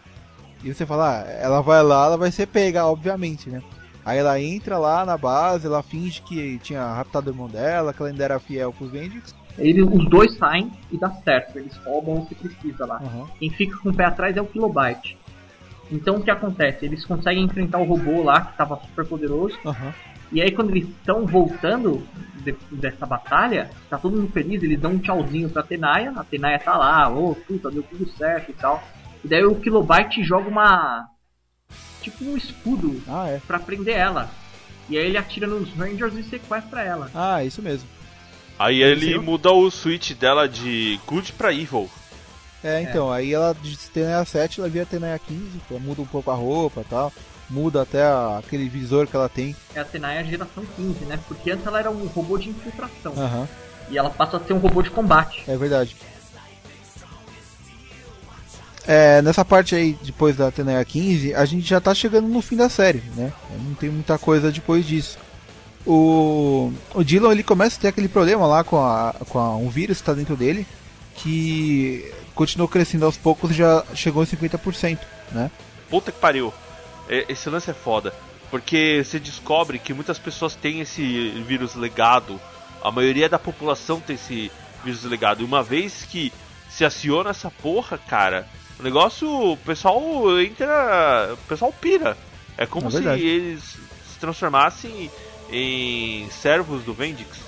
E 0.63 0.73
você 0.73 0.85
fala: 0.87 1.21
Ah, 1.21 1.31
ela 1.31 1.61
vai 1.61 1.83
lá, 1.83 2.07
ela 2.07 2.17
vai 2.17 2.31
ser 2.31 2.47
pega, 2.47 2.85
obviamente, 2.87 3.49
né? 3.49 3.63
Aí 4.05 4.19
ela 4.19 4.41
entra 4.41 4.79
lá 4.79 5.05
na 5.05 5.17
base, 5.17 5.67
ela 5.67 5.83
finge 5.83 6.23
que 6.23 6.59
tinha 6.61 6.83
raptado 6.95 7.29
o 7.31 7.33
irmão 7.33 7.49
dela, 7.49 7.93
que 7.93 8.01
ela 8.03 8.11
ainda 8.11 8.25
era 8.25 8.41
fiel 8.41 8.73
pro 8.73 8.89
Vendix. 8.89 9.35
Eles, 9.59 9.85
os 9.87 10.09
dois 10.09 10.35
saem 10.39 10.71
e 10.91 10.97
dá 10.99 11.11
certo, 11.11 11.59
eles 11.59 11.77
roubam 11.85 12.15
o 12.17 12.27
que 12.27 12.35
precisa 12.35 12.87
lá. 12.87 12.97
Aham. 12.97 13.27
Quem 13.39 13.51
fica 13.51 13.77
com 13.79 13.91
o 13.91 13.95
pé 13.95 14.05
atrás 14.05 14.37
é 14.37 14.41
o 14.41 14.47
Kilobyte. 14.47 15.19
Então 15.93 16.17
o 16.17 16.23
que 16.23 16.31
acontece? 16.31 16.85
Eles 16.85 17.05
conseguem 17.05 17.45
enfrentar 17.45 17.79
o 17.79 17.85
robô 17.85 18.23
lá 18.23 18.41
que 18.41 18.53
estava 18.53 18.77
super 18.89 19.05
poderoso. 19.07 19.59
Aham. 19.67 19.93
E 20.33 20.41
aí 20.41 20.51
quando 20.53 20.71
eles 20.71 20.89
estão 20.89 21.27
voltando 21.27 22.03
de- 22.37 22.57
dessa 22.71 23.05
batalha, 23.05 23.71
tá 23.91 23.99
todo 23.99 24.17
mundo 24.17 24.33
feliz, 24.33 24.63
eles 24.63 24.81
dão 24.81 24.93
um 24.93 24.99
tchauzinho 24.99 25.51
pra 25.51 25.63
Tenaya, 25.63 26.13
a 26.17 26.25
Tenaya 26.25 26.59
tá 26.59 26.77
lá, 26.77 27.09
ô 27.11 27.35
puta, 27.35 27.71
deu 27.71 27.83
tudo 27.83 28.09
certo 28.17 28.51
e 28.51 28.55
tal. 28.55 28.83
E 29.25 29.29
daí 29.29 29.45
o 29.45 29.55
Kilobyte 29.57 30.23
joga 30.25 30.49
uma. 30.49 31.07
Tipo 32.03 32.25
um 32.25 32.37
escudo 32.37 33.03
Ah, 33.07 33.29
é. 33.29 33.41
pra 33.47 33.59
prender 33.59 33.95
ela. 33.97 34.31
E 34.89 34.97
aí 34.99 35.07
ele 35.07 35.19
atira 35.19 35.47
nos 35.47 35.71
Rangers 35.75 36.15
e 36.15 36.23
sequestra 36.23 36.83
ela. 36.83 37.11
Ah, 37.15 37.45
isso 37.45 37.61
mesmo. 37.63 37.89
Aí 38.59 38.83
ele 38.83 39.13
Sim. 39.15 39.19
muda 39.19 39.51
o 39.53 39.71
switch 39.71 40.13
dela 40.13 40.49
de 40.49 40.99
good 41.07 41.33
pra 41.35 41.53
evil. 41.53 41.89
É, 42.63 42.83
então, 42.83 43.11
aí 43.11 43.33
ela 43.33 43.55
de 43.55 43.75
Tenaya 43.89 44.23
7, 44.25 44.61
ela 44.61 44.69
vira 44.69 44.85
Tenaya 44.85 45.19
15, 45.19 45.61
ela 45.71 45.81
muda 45.81 46.03
um 46.03 46.07
pouco 46.07 46.31
a 46.31 46.35
roupa 46.35 46.83
e 46.83 46.85
tal, 46.85 47.11
muda 47.49 47.81
até 47.83 48.03
a- 48.03 48.39
aquele 48.39 48.69
visor 48.69 49.07
que 49.07 49.17
ela 49.17 49.31
tem. 49.31 49.57
É 49.75 49.81
a 49.81 49.85
Tenaya 49.85 50.23
geração 50.25 50.63
15, 50.77 51.05
né? 51.07 51.19
Porque 51.27 51.51
antes 51.51 51.67
ela 51.67 51.79
era 51.79 51.91
um 51.91 52.05
robô 52.07 52.37
de 52.37 52.51
infiltração. 52.51 53.13
Aham, 53.17 53.49
E 53.89 53.97
ela 53.97 54.11
passa 54.11 54.37
a 54.37 54.41
ser 54.41 54.53
um 54.53 54.59
robô 54.59 54.83
de 54.83 54.91
combate. 54.91 55.43
é 55.49 55.57
verdade. 55.57 55.97
É, 58.87 59.21
nessa 59.23 59.45
parte 59.45 59.75
aí, 59.75 59.97
depois 60.03 60.37
da 60.37 60.51
Tenaya 60.51 60.85
15, 60.85 61.35
a 61.35 61.45
gente 61.45 61.69
já 61.69 61.81
tá 61.81 61.95
chegando 61.95 62.29
no 62.29 62.41
fim 62.41 62.57
da 62.57 62.69
série, 62.69 63.03
né? 63.17 63.33
Não 63.63 63.75
tem 63.75 63.91
muita 63.91 64.19
coisa 64.19 64.51
depois 64.51 64.87
disso. 64.87 65.19
O, 65.87 66.73
o 66.95 67.03
Dylan 67.03 67.33
ele 67.33 67.43
começa 67.43 67.79
a 67.79 67.81
ter 67.81 67.89
aquele 67.89 68.09
problema 68.09 68.47
lá 68.47 68.65
com, 68.65 68.79
a, 68.79 69.15
com 69.29 69.39
a, 69.39 69.57
um 69.57 69.69
vírus 69.69 69.99
que 69.99 70.05
tá 70.05 70.13
dentro 70.13 70.37
dele, 70.37 70.67
que 71.17 72.13
continuou 72.35 72.69
crescendo 72.69 73.05
aos 73.05 73.17
poucos 73.17 73.55
já 73.55 73.85
chegou 73.95 74.23
em 74.23 74.27
50%, 74.27 74.99
né? 75.33 75.51
Puta 75.89 76.13
que 76.13 76.19
pariu. 76.19 76.53
É, 77.09 77.27
Esse 77.29 77.49
lance 77.51 77.71
é 77.71 77.75
foda. 77.75 78.15
Porque 78.51 79.03
você 79.05 79.21
descobre 79.21 79.79
que 79.79 79.95
muitas 79.95 80.19
pessoas 80.19 80.57
têm 80.57 80.81
esse 80.81 81.31
vírus 81.47 81.75
legado. 81.75 82.41
A 82.83 82.91
maioria 82.91 83.29
da 83.29 83.39
população 83.39 84.01
tem 84.01 84.17
esse 84.17 84.51
vírus 84.85 85.05
legado. 85.05 85.43
E 85.43 85.45
uma 85.45 85.63
vez 85.63 86.05
que 86.05 86.33
se 86.69 86.85
aciona 86.85 87.31
essa 87.31 87.51
porra, 87.51 87.97
cara, 87.97 88.49
o 88.81 88.85
negócio. 88.85 89.29
O 89.53 89.57
pessoal 89.59 90.01
entra. 90.41 91.31
O 91.35 91.49
pessoal 91.49 91.73
pira. 91.81 92.17
É 92.59 92.67
como 92.67 92.89
É 92.89 92.91
se 92.91 92.99
eles 92.99 93.63
se 93.63 94.19
transformassem 94.21 95.11
em 95.51 96.29
servos 96.31 96.83
do 96.85 96.93
Vendix. 96.95 97.39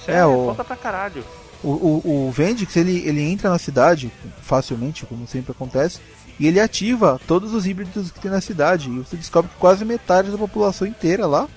Isso 0.00 0.10
É, 0.10 0.18
é, 0.18 0.26
o- 0.26 0.46
foda 0.46 0.64
pra 0.64 0.76
caralho. 0.76 1.24
O, 1.62 1.70
o, 1.70 2.26
o 2.28 2.30
Vendix 2.30 2.76
ele, 2.76 3.02
ele 3.08 3.22
entra 3.22 3.48
na 3.48 3.58
cidade 3.58 4.12
facilmente, 4.42 5.06
como 5.06 5.26
sempre 5.26 5.52
acontece, 5.52 5.98
e 6.38 6.46
ele 6.46 6.60
ativa 6.60 7.18
todos 7.26 7.54
os 7.54 7.66
híbridos 7.66 8.10
que 8.10 8.20
tem 8.20 8.30
na 8.30 8.40
cidade. 8.40 8.90
E 8.90 8.98
você 8.98 9.16
descobre 9.16 9.50
que 9.50 9.56
quase 9.58 9.82
metade 9.84 10.30
da 10.30 10.36
população 10.36 10.86
inteira 10.86 11.26
lá 11.26 11.48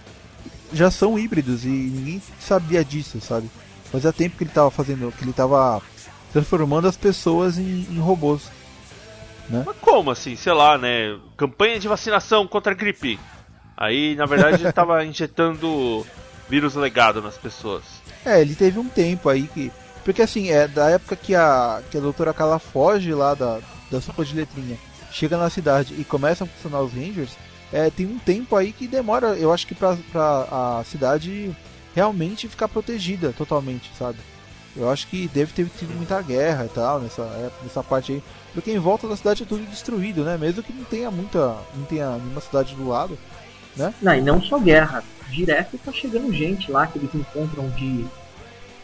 já 0.71 0.89
são 0.89 1.17
híbridos 1.19 1.65
e 1.65 1.67
ninguém 1.69 2.21
sabia 2.39 2.83
disso, 2.85 3.19
sabe? 3.21 3.49
Fazia 3.91 4.11
tempo 4.13 4.37
que 4.37 4.43
ele 4.45 4.51
tava 4.51 4.71
fazendo, 4.71 5.11
que 5.17 5.23
ele 5.23 5.33
tava 5.33 5.81
transformando 6.33 6.87
as 6.87 6.95
pessoas 6.97 7.57
em, 7.57 7.85
em 7.89 7.99
robôs. 7.99 8.43
Mas 9.49 9.77
como 9.81 10.11
assim? 10.11 10.35
Sei 10.35 10.53
lá, 10.53 10.77
né? 10.77 11.17
Campanha 11.35 11.79
de 11.79 11.87
vacinação 11.87 12.47
contra 12.47 12.73
a 12.73 12.75
gripe. 12.75 13.19
Aí, 13.75 14.15
na 14.15 14.25
verdade, 14.25 14.63
ele 14.63 14.71
tava 14.71 15.05
injetando 15.05 16.05
vírus 16.49 16.75
legado 16.75 17.21
nas 17.21 17.37
pessoas. 17.37 17.83
É, 18.25 18.41
ele 18.41 18.55
teve 18.55 18.79
um 18.79 18.87
tempo 18.87 19.29
aí 19.29 19.47
que. 19.47 19.71
Porque 20.03 20.21
assim, 20.21 20.49
é 20.49 20.67
da 20.67 20.89
época 20.89 21.15
que 21.15 21.35
a, 21.35 21.81
que 21.91 21.97
a 21.97 22.01
doutora 22.01 22.33
Kala 22.33 22.59
foge 22.59 23.13
lá 23.13 23.33
da, 23.33 23.59
da 23.91 23.99
sopa 23.99 24.23
de 24.23 24.35
letrinha, 24.35 24.77
chega 25.11 25.37
na 25.37 25.49
cidade 25.49 25.95
e 25.97 26.03
começa 26.03 26.45
a 26.45 26.47
funcionar 26.47 26.81
os 26.81 26.93
Rangers, 26.93 27.37
é, 27.71 27.89
tem 27.89 28.05
um 28.05 28.17
tempo 28.17 28.55
aí 28.55 28.71
que 28.71 28.87
demora, 28.87 29.35
eu 29.37 29.51
acho 29.51 29.67
que 29.67 29.75
pra, 29.75 29.97
pra 30.11 30.79
a 30.79 30.83
cidade 30.85 31.53
realmente 31.93 32.47
ficar 32.47 32.69
protegida 32.69 33.33
totalmente, 33.37 33.91
sabe? 33.97 34.19
Eu 34.77 34.89
acho 34.89 35.07
que 35.07 35.27
deve 35.29 35.51
ter 35.53 35.65
tido 35.77 35.95
muita 35.95 36.21
guerra 36.21 36.65
e 36.65 36.69
tal 36.69 36.99
nessa, 36.99 37.23
época, 37.23 37.63
nessa 37.63 37.83
parte 37.83 38.11
aí. 38.13 38.23
Porque 38.53 38.71
em 38.71 38.79
volta 38.79 39.07
da 39.07 39.15
cidade 39.17 39.43
é 39.43 39.45
tudo 39.45 39.63
destruído, 39.65 40.23
né? 40.23 40.37
Mesmo 40.37 40.61
que 40.63 40.71
não 40.73 40.83
tenha 40.83 41.09
muita. 41.11 41.55
não 41.75 41.83
tenha 41.85 42.11
nenhuma 42.17 42.41
cidade 42.41 42.75
do 42.75 42.87
lado, 42.87 43.17
né? 43.75 43.93
Não, 44.01 44.13
e 44.15 44.21
não 44.21 44.41
só 44.41 44.59
guerra. 44.59 45.03
Direto 45.29 45.77
tá 45.83 45.91
chegando 45.91 46.31
gente 46.31 46.71
lá 46.71 46.87
que 46.87 46.97
eles 46.97 47.13
encontram 47.13 47.69
de 47.71 48.05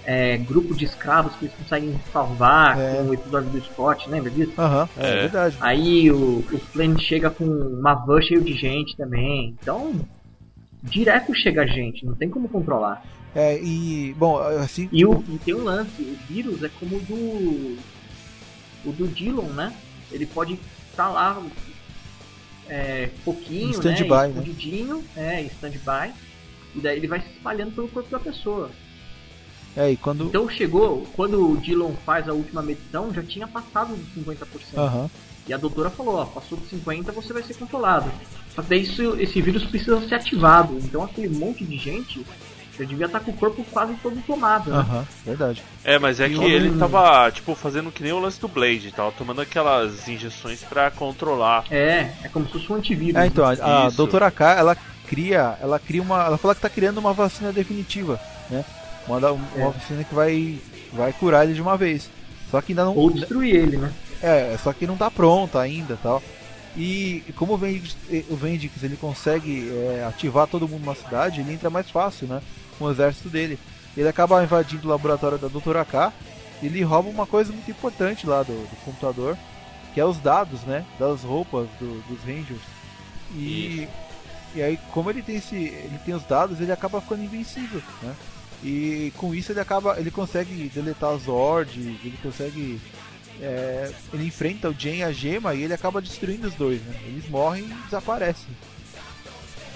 é, 0.06 0.36
grupo 0.38 0.76
de 0.76 0.84
escravos 0.84 1.34
que 1.36 1.46
eles 1.46 1.56
conseguem 1.56 1.98
salvar 2.12 2.78
É. 2.78 2.96
com 2.98 3.04
o 3.10 3.14
episódio 3.14 3.50
do 3.50 3.64
Scott, 3.64 4.10
lembra 4.10 4.30
disso? 4.30 4.52
Aham, 4.58 4.90
é, 4.98 5.08
É. 5.10 5.16
verdade. 5.22 5.58
Aí 5.62 6.12
o, 6.12 6.40
o 6.52 6.60
Flame 6.74 7.00
chega 7.02 7.30
com 7.30 7.46
uma 7.46 7.94
van 7.94 8.22
cheio 8.22 8.42
de 8.42 8.54
gente 8.54 8.96
também. 8.98 9.56
Então, 9.62 9.94
direto 10.84 11.34
chega 11.34 11.66
gente, 11.66 12.06
não 12.06 12.16
tem 12.16 12.30
como 12.30 12.50
controlar. 12.50 13.04
É, 13.36 13.60
e. 13.60 14.14
Bom, 14.14 14.38
assim. 14.38 14.88
E, 14.92 15.06
o, 15.06 15.24
e 15.28 15.38
tem 15.40 15.56
um 15.56 15.64
lance, 15.64 16.02
o 16.02 16.18
vírus 16.28 16.62
é 16.64 16.70
como 16.70 16.98
o 16.98 17.00
do. 17.00 17.78
O 18.86 18.92
do 18.92 19.08
Dillon, 19.08 19.48
né? 19.48 19.74
Ele 20.12 20.26
pode 20.26 20.60
estar 20.92 21.10
lá 21.10 21.42
é, 22.68 23.10
pouquinho, 23.24 23.70
Em 23.70 23.72
stand-by, 23.72 24.10
né? 24.10 24.28
né? 24.28 24.30
Escondidinho, 24.30 25.04
é, 25.16 25.42
em 25.42 25.48
stand-by. 25.48 26.14
E 26.76 26.80
daí 26.80 26.98
ele 26.98 27.08
vai 27.08 27.22
se 27.22 27.30
espalhando 27.30 27.74
pelo 27.74 27.88
corpo 27.88 28.10
da 28.10 28.20
pessoa. 28.20 28.70
É, 29.76 29.92
e 29.92 29.98
quando. 29.98 30.26
Então 30.26 30.48
chegou, 30.50 31.08
quando 31.14 31.52
o 31.52 31.58
Dillon 31.58 31.94
faz 32.06 32.28
a 32.28 32.34
última 32.34 32.62
medição, 32.62 33.14
já 33.14 33.24
tinha 33.24 33.48
passado 33.48 33.96
dos 33.96 34.26
50%. 34.26 34.46
Aham. 34.78 35.10
E 35.48 35.54
a 35.54 35.58
doutora 35.58 35.90
falou, 35.90 36.16
ó, 36.16 36.26
passou 36.26 36.58
dos 36.58 36.70
50, 36.70 37.12
você 37.12 37.34
vai 37.34 37.44
ser 37.44 37.56
controlado. 37.56 38.10
Só 38.56 38.62
que 38.62 38.70
daí 38.70 38.82
isso, 38.84 39.16
esse 39.20 39.42
vírus 39.42 39.66
precisa 39.66 40.00
ser 40.08 40.16
ativado. 40.16 40.78
Então 40.82 41.04
aquele 41.04 41.30
monte 41.30 41.66
de 41.66 41.78
gente 41.78 42.26
já 42.80 42.86
devia 42.86 43.06
estar 43.06 43.20
com 43.20 43.32
o 43.32 43.34
corpo 43.36 43.64
quase 43.72 43.94
todo 44.02 44.16
tomado, 44.26 44.72
né? 44.72 44.78
Aham, 44.78 45.08
verdade. 45.26 45.64
É, 45.84 46.00
mas 46.00 46.20
é 46.20 46.28
E 46.28 46.36
que 46.36 46.44
ele 46.44 46.78
tava, 46.80 47.30
tipo, 47.32 47.54
fazendo 47.56 47.92
que 47.92 48.02
nem 48.02 48.14
o 48.14 48.20
lance 48.20 48.40
do 48.40 48.48
Blade, 48.48 48.92
tava 48.92 49.12
tomando 49.12 49.42
aquelas 49.42 50.08
injeções 50.08 50.64
pra 50.64 50.90
controlar. 50.90 51.66
É, 51.70 52.10
é 52.24 52.30
como 52.32 52.46
se 52.48 52.54
fosse 52.54 52.72
um 52.72 52.76
antivírus. 52.76 53.22
É, 53.22 53.28
então, 53.28 53.46
a, 53.46 53.86
a 53.86 53.90
doutora 53.90 54.32
K, 54.32 54.54
ela 54.56 54.78
cria, 55.08 55.58
ela 55.62 55.78
cria 55.78 56.02
uma, 56.02 56.24
ela 56.24 56.38
fala 56.38 56.56
que 56.56 56.62
tá 56.62 56.70
criando 56.70 56.98
uma 57.00 57.14
vacina 57.14 57.52
definitiva, 57.52 58.20
né? 58.50 58.64
Uma, 59.08 59.18
uma 59.18 59.40
É. 59.58 59.70
vacina 59.70 60.04
que 60.04 60.16
vai, 60.16 60.58
vai 60.94 61.12
curar 61.14 61.44
ele 61.46 61.54
de 61.54 61.62
uma 61.62 61.76
vez. 61.78 62.10
Só 62.50 62.62
que 62.62 62.72
ainda 62.72 62.86
não, 62.86 62.96
Ou 62.96 63.12
destruir 63.12 63.56
ele, 63.56 63.78
né? 63.78 63.92
É, 64.24 64.58
só 64.64 64.74
que 64.74 64.88
não 64.88 64.98
tá 64.98 65.12
pronta 65.12 65.60
ainda, 65.60 65.98
tal. 66.02 66.24
E 66.76 67.24
como 67.36 67.54
o 67.54 67.58
Vendix, 67.58 67.96
o 68.30 68.36
Vendix 68.36 68.82
ele 68.82 68.98
consegue 68.98 69.70
é, 69.70 70.06
ativar 70.08 70.48
todo 70.48 70.68
mundo 70.68 70.86
na 70.86 70.96
cidade, 70.96 71.42
ele 71.42 71.54
entra 71.54 71.70
mais 71.70 71.90
fácil, 71.90 72.26
né? 72.28 72.42
Com 72.80 72.86
o 72.86 72.92
exército 72.92 73.30
dele. 73.30 73.60
Ele 73.96 74.08
acaba 74.08 74.44
invadindo 74.44 74.88
o 74.88 74.90
laboratório 74.92 75.38
da 75.38 75.48
doutora 75.48 75.86
K, 75.86 76.12
ele 76.64 76.82
rouba 76.82 77.10
uma 77.10 77.28
coisa 77.28 77.52
muito 77.54 77.70
importante 77.70 78.26
lá 78.26 78.42
do, 78.42 78.54
do 78.54 78.76
computador, 78.86 79.38
que 79.94 80.00
é 80.00 80.06
os 80.06 80.18
dados, 80.18 80.62
né? 80.62 80.84
Das 80.98 81.22
roupas 81.22 81.68
do- 81.80 82.02
dos 82.08 82.20
Rangers. 82.24 82.62
E, 83.36 83.88
e 84.56 84.62
aí, 84.64 84.80
como 84.92 85.10
ele 85.12 85.22
tem 85.22 85.36
esse. 85.36 85.56
ele 85.56 86.00
tem 86.04 86.16
os 86.16 86.24
dados, 86.24 86.60
ele 86.60 86.72
acaba 86.72 87.00
ficando 87.02 87.24
invencível, 87.24 87.82
né? 88.02 88.16
E 88.64 89.12
com 89.18 89.36
isso 89.36 89.52
ele 89.52 89.60
acaba. 89.60 90.00
ele 90.00 90.10
consegue 90.10 90.72
deletar 90.74 91.12
as 91.14 91.24
Zord, 91.24 91.78
ele 91.80 92.18
consegue. 92.24 92.82
É, 93.42 93.92
ele 94.14 94.26
enfrenta 94.26 94.70
o 94.70 94.74
Jen 94.74 94.98
e 94.98 95.04
a 95.04 95.12
Gema 95.12 95.54
e 95.54 95.64
ele 95.64 95.74
acaba 95.74 96.02
destruindo 96.02 96.48
os 96.48 96.54
dois, 96.56 96.82
né? 96.82 96.96
Eles 97.06 97.28
morrem 97.30 97.66
e 97.66 97.74
desaparecem. 97.86 98.50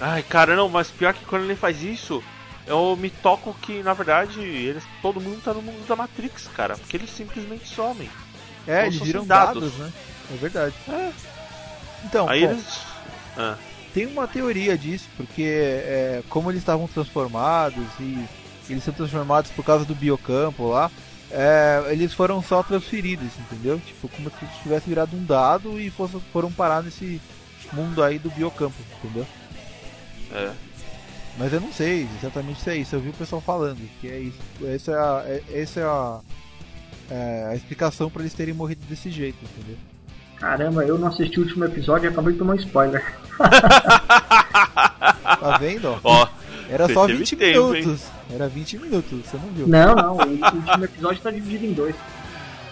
Ai, 0.00 0.22
cara, 0.22 0.54
não, 0.54 0.68
mas 0.68 0.90
pior 0.90 1.12
que 1.12 1.24
quando 1.24 1.44
ele 1.44 1.56
faz 1.56 1.82
isso, 1.82 2.22
eu 2.66 2.96
me 2.96 3.10
toco 3.10 3.54
que, 3.60 3.82
na 3.82 3.94
verdade, 3.94 4.40
eles, 4.40 4.84
todo 5.02 5.20
mundo 5.20 5.42
tá 5.42 5.52
no 5.52 5.62
mundo 5.62 5.86
da 5.86 5.96
Matrix, 5.96 6.48
cara. 6.54 6.76
Porque 6.76 6.96
eles 6.96 7.10
simplesmente 7.10 7.66
somem. 7.66 8.08
É, 8.66 8.86
eles 8.86 8.98
viram 9.00 9.24
fossem 9.24 9.28
dados, 9.28 9.74
né? 9.74 9.92
É 10.32 10.36
verdade. 10.36 10.74
Então, 12.04 12.28
Aí 12.28 12.46
bom, 12.46 12.52
eles. 12.52 12.80
Ah, 13.36 13.56
tem 13.92 14.06
uma 14.06 14.28
teoria 14.28 14.76
disso, 14.76 15.08
porque 15.16 15.42
é, 15.42 16.22
como 16.28 16.50
eles 16.50 16.60
estavam 16.60 16.86
transformados 16.86 17.86
e 17.98 18.24
eles 18.68 18.84
são 18.84 18.92
transformados 18.92 19.50
por 19.50 19.64
causa 19.64 19.84
do 19.84 19.94
biocampo 19.94 20.68
lá, 20.68 20.90
é, 21.30 21.84
eles 21.90 22.14
foram 22.14 22.42
só 22.42 22.62
transferidos, 22.62 23.28
entendeu? 23.38 23.80
Tipo, 23.84 24.08
como 24.08 24.30
se 24.30 24.62
tivesse 24.62 24.88
virado 24.88 25.16
um 25.16 25.24
dado 25.24 25.80
e 25.80 25.90
fosse, 25.90 26.18
foram 26.32 26.50
parar 26.50 26.82
nesse 26.82 27.20
mundo 27.72 28.02
aí 28.02 28.18
do 28.18 28.30
biocampo, 28.30 28.76
entendeu? 29.02 29.26
é. 30.32 30.52
Mas 31.38 31.52
eu 31.52 31.60
não 31.60 31.72
sei 31.72 32.08
exatamente 32.18 32.60
se 32.60 32.70
é 32.70 32.76
isso, 32.76 32.96
eu 32.96 33.00
vi 33.00 33.10
o 33.10 33.12
pessoal 33.12 33.40
falando 33.40 33.78
que 34.00 34.08
é 34.08 34.18
isso. 34.18 34.38
Essa 34.64 34.90
é 34.90 34.94
a, 34.94 35.22
é, 35.24 35.42
essa 35.60 35.80
é 35.80 35.84
a, 35.84 36.20
é 37.10 37.48
a 37.52 37.54
explicação 37.54 38.10
para 38.10 38.22
eles 38.22 38.34
terem 38.34 38.52
morrido 38.52 38.84
desse 38.88 39.08
jeito, 39.08 39.38
entendeu? 39.44 39.76
Caramba, 40.36 40.84
eu 40.84 40.98
não 40.98 41.08
assisti 41.08 41.38
o 41.38 41.44
último 41.44 41.64
episódio 41.64 42.06
e 42.06 42.08
acabei 42.08 42.32
de 42.32 42.38
tomar 42.40 42.54
um 42.54 42.56
spoiler. 42.56 43.04
Tá 45.38 45.58
vendo? 45.58 46.00
ó? 46.02 46.26
Era 46.68 46.86
você 46.86 46.94
só 46.94 47.06
teve 47.06 47.18
20 47.18 47.36
tempo, 47.36 47.74
hein? 47.74 47.82
minutos. 47.82 48.02
Era 48.32 48.48
20 48.48 48.78
minutos, 48.78 49.18
você 49.26 49.36
não 49.36 49.48
viu? 49.54 49.66
Não, 49.68 49.94
não, 49.94 50.16
o 50.16 50.20
último 50.28 50.84
episódio 50.84 51.22
tá 51.22 51.30
dividido 51.30 51.66
em 51.66 51.72
dois. 51.72 51.94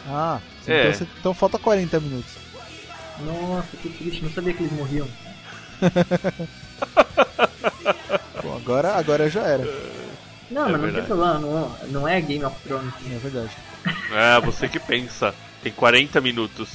Ah, 0.09 0.38
É. 0.66 0.80
então, 0.88 0.92
você- 0.92 1.07
então 1.20 1.34
falta 1.34 1.59
40 1.59 1.99
minutos. 2.01 2.32
Nossa, 3.24 3.76
que 3.80 3.88
triste, 3.88 4.22
não 4.22 4.30
sabia 4.30 4.53
que 4.53 4.62
eles 4.62 4.72
morriam. 4.72 5.07
Bom, 8.42 8.57
agora, 8.57 8.94
agora 8.97 9.28
já 9.30 9.42
era. 9.42 9.64
Não, 10.51 10.68
É 10.68 10.72
mas 10.72 10.80
não 10.82 10.92
tem 10.92 11.03
problema, 11.05 11.38
não, 11.38 11.76
não 11.88 12.09
é 12.09 12.20
Game 12.20 12.44
of 12.44 12.57
Thrones. 12.62 12.92
É 13.11 13.18
verdade. 13.18 13.51
É, 14.12 14.40
você 14.40 14.68
que 14.68 14.78
pensa. 14.78 15.34
Tem 15.62 15.72
40 15.72 16.20
minutos. 16.20 16.68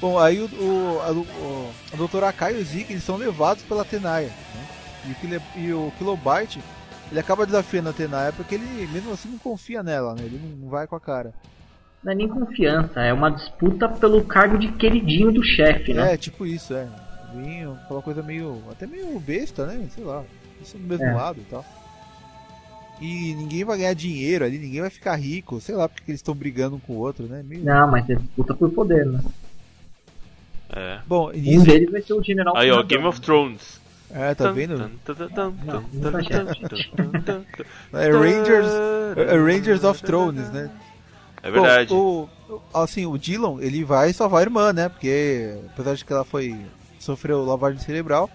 Bom, 0.00 0.18
aí 0.18 0.40
o, 0.40 0.46
o, 0.46 1.00
a, 1.06 1.10
o, 1.12 1.70
a 1.92 1.96
doutora 1.96 2.28
Akai 2.28 2.54
e 2.56 2.60
o 2.60 2.64
Zeke 2.64 2.92
eles 2.92 3.04
são 3.04 3.16
levados 3.16 3.62
pela 3.62 3.84
Tenaya. 3.84 4.26
Né? 4.26 4.66
E, 5.06 5.12
o 5.12 5.14
Kile- 5.16 5.40
e 5.56 5.72
o 5.72 5.92
Kilobyte 5.98 6.60
ele 7.10 7.20
acaba 7.20 7.44
desafiando 7.44 7.88
a 7.90 7.92
Tenaya 7.92 8.32
porque 8.32 8.54
ele 8.54 8.86
mesmo 8.92 9.12
assim 9.12 9.28
não 9.28 9.38
confia 9.38 9.82
nela, 9.82 10.14
né? 10.14 10.22
Ele 10.24 10.40
não- 10.60 10.68
vai 10.68 10.86
com 10.86 10.96
a 10.96 11.00
cara. 11.00 11.32
Não 12.02 12.12
é 12.12 12.14
nem 12.14 12.28
confiança, 12.28 13.00
é 13.00 13.12
uma 13.12 13.30
disputa 13.30 13.88
pelo 13.88 14.24
cargo 14.24 14.58
de 14.58 14.72
queridinho 14.72 15.30
do 15.32 15.42
chefe, 15.44 15.94
né? 15.94 16.14
É, 16.14 16.16
tipo 16.16 16.44
isso, 16.46 16.74
é. 16.74 16.88
Vinho, 17.34 17.78
aquela 17.84 18.02
coisa 18.02 18.22
meio. 18.22 18.62
até 18.70 18.86
meio 18.86 19.18
besta, 19.20 19.66
né? 19.66 19.86
Sei 19.94 20.02
lá. 20.04 20.24
Isso 20.60 20.76
do 20.76 20.84
mesmo 20.86 21.04
É. 21.04 21.14
lado 21.14 21.38
e 21.40 21.44
tal. 21.44 21.64
E 23.00 23.34
ninguém 23.34 23.64
vai 23.64 23.78
ganhar 23.78 23.94
dinheiro 23.94 24.44
ali, 24.44 24.58
ninguém 24.58 24.80
vai 24.80 24.90
ficar 24.90 25.16
rico, 25.16 25.60
sei 25.60 25.74
lá, 25.74 25.88
porque 25.88 26.10
eles 26.10 26.20
estão 26.20 26.34
brigando 26.34 26.76
um 26.76 26.78
com 26.78 26.92
o 26.94 26.98
outro, 26.98 27.24
né? 27.26 27.42
Meio... 27.44 27.64
Não, 27.64 27.90
mas 27.90 28.08
é 28.08 28.14
disputa 28.14 28.54
por 28.54 28.70
poder, 28.70 29.04
né? 29.06 29.20
É. 30.70 31.00
Bom, 31.06 31.28
Um 31.30 31.32
nisso. 31.32 31.64
deles 31.66 31.90
vai 31.90 32.00
ser 32.02 32.14
o 32.14 32.22
General 32.22 32.56
Aí, 32.56 32.70
ó. 32.70 32.82
Game 32.82 33.04
of 33.04 33.20
Thrones. 33.20 33.80
É, 34.12 34.34
tá 34.34 34.44
vendo? 34.52 34.78
Tá. 35.66 35.82
É 37.94 38.10
Rangers, 38.10 38.68
é 39.16 39.36
Rangers 39.36 39.84
of 39.84 40.02
Thrones, 40.02 40.50
né? 40.50 40.70
É 41.42 41.50
verdade. 41.50 41.88
Bom, 41.94 42.28
o- 42.48 42.60
assim, 42.82 43.06
o 43.06 43.16
Dylan, 43.18 43.56
ele 43.60 43.84
vai 43.84 44.12
salvar 44.12 44.40
a 44.40 44.42
irmã, 44.42 44.72
né? 44.72 44.88
Porque 44.88 45.56
apesar 45.72 45.94
de 45.94 46.04
que 46.04 46.12
ela 46.12 46.24
foi 46.24 46.56
sofreu 46.98 47.44
lavagem 47.44 47.80
cerebral, 47.80 48.30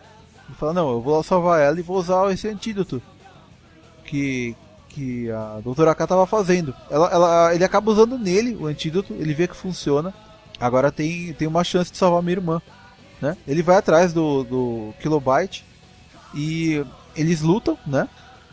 ele 0.48 0.58
fala: 0.58 0.74
"Não, 0.74 0.92
eu 0.92 1.02
vou 1.02 1.16
lá 1.16 1.24
salvar 1.24 1.62
ela 1.62 1.80
e 1.80 1.84
vou 1.84 1.98
usar 1.98 2.30
esse 2.34 2.48
antídoto 2.48 3.02
que 4.04 4.56
que 4.90 5.30
a 5.30 5.60
doutora 5.64 5.94
K 5.94 6.08
tava 6.08 6.26
fazendo. 6.26 6.74
Ela, 6.90 7.08
ela, 7.12 7.54
ele 7.54 7.64
acaba 7.64 7.92
usando 7.92 8.18
nele 8.18 8.56
o 8.56 8.66
antídoto, 8.66 9.14
ele 9.14 9.32
vê 9.34 9.48
que 9.48 9.56
funciona. 9.56 10.12
Agora 10.60 10.92
tem, 10.92 11.32
tem 11.34 11.48
uma 11.48 11.64
chance 11.64 11.92
de 11.92 11.98
salvar 12.00 12.24
minha 12.24 12.34
irmã, 12.38 12.60
né? 13.22 13.38
Ele 13.48 13.62
vai 13.62 13.76
atrás 13.78 14.12
do, 14.12 14.44
do 14.44 14.94
Kilobyte 15.00 15.64
e 16.34 16.84
eles 17.16 17.42
lutam, 17.42 17.78
né? 17.86 18.08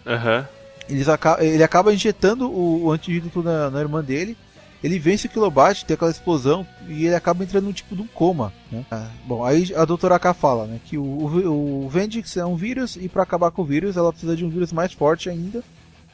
Aham. 0.07 0.47
Eles 0.89 1.09
aca- 1.09 1.43
ele 1.43 1.62
acaba 1.62 1.95
injetando 1.95 2.51
o, 2.51 2.85
o 2.85 2.93
antídoto 2.93 3.43
na, 3.43 3.70
na 3.70 3.81
irmã 3.81 4.03
dele. 4.03 4.37
Ele 4.83 4.99
vence 4.99 5.27
o 5.27 5.31
Kilobyte, 5.31 5.87
tem 5.87 5.95
aquela 5.95 6.11
explosão 6.11 6.66
e 6.87 7.07
ele 7.07 7.14
acaba 7.14 7.43
entrando 7.43 7.64
num 7.64 7.72
tipo 7.72 7.97
de 7.97 8.03
um 8.03 8.07
coma. 8.07 8.53
Né? 8.70 8.85
Ah, 8.91 9.09
bom, 9.27 9.43
aí 9.43 9.75
a 9.75 9.83
doutora 9.87 10.18
K 10.18 10.35
fala 10.35 10.66
né, 10.66 10.79
que 10.85 10.99
o, 10.99 11.03
o, 11.03 11.87
o 11.87 11.89
Vendix 11.89 12.37
é 12.37 12.45
um 12.45 12.55
vírus 12.55 12.97
e 12.97 13.09
para 13.09 13.22
acabar 13.22 13.51
com 13.51 13.62
o 13.62 13.64
vírus 13.64 13.97
ela 13.97 14.12
precisa 14.12 14.37
de 14.37 14.45
um 14.45 14.51
vírus 14.51 14.72
mais 14.75 14.93
forte 14.93 15.31
ainda 15.31 15.64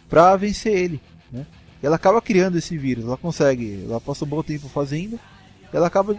para 0.09 0.37
vencer 0.37 0.73
ele. 0.73 1.01
Né? 1.33 1.45
E 1.83 1.87
ela 1.87 1.97
acaba 1.97 2.23
criando 2.23 2.59
esse 2.59 2.79
vírus, 2.79 3.05
ela 3.07 3.17
consegue, 3.17 3.85
ela 3.89 4.01
passa 4.01 4.25
um 4.25 4.29
bom 4.29 4.43
tempo 4.43 4.69
fazendo, 4.69 5.19
ela 5.73 5.89
acaba 5.89 6.17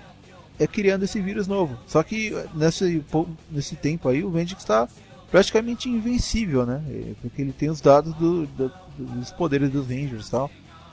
é, 0.59 0.67
criando 0.67 1.03
esse 1.03 1.21
vírus 1.21 1.47
novo. 1.47 1.77
Só 1.87 2.03
que 2.03 2.33
nesse, 2.53 3.01
nesse 3.49 3.77
tempo 3.77 4.09
aí 4.09 4.25
o 4.25 4.29
Vendix 4.29 4.61
está 4.61 4.89
praticamente 5.31 5.89
invencível, 5.89 6.65
né? 6.65 6.81
É, 6.89 7.13
Porque 7.21 7.41
ele 7.41 7.53
tem 7.53 7.69
os 7.69 7.79
dados 7.81 8.13
do- 8.15 8.45
do- 8.47 8.71
dos 8.97 9.31
poderes 9.31 9.69
dos 9.71 9.87
Rangers 9.87 10.27
e 10.27 10.31
tal. 10.31 10.51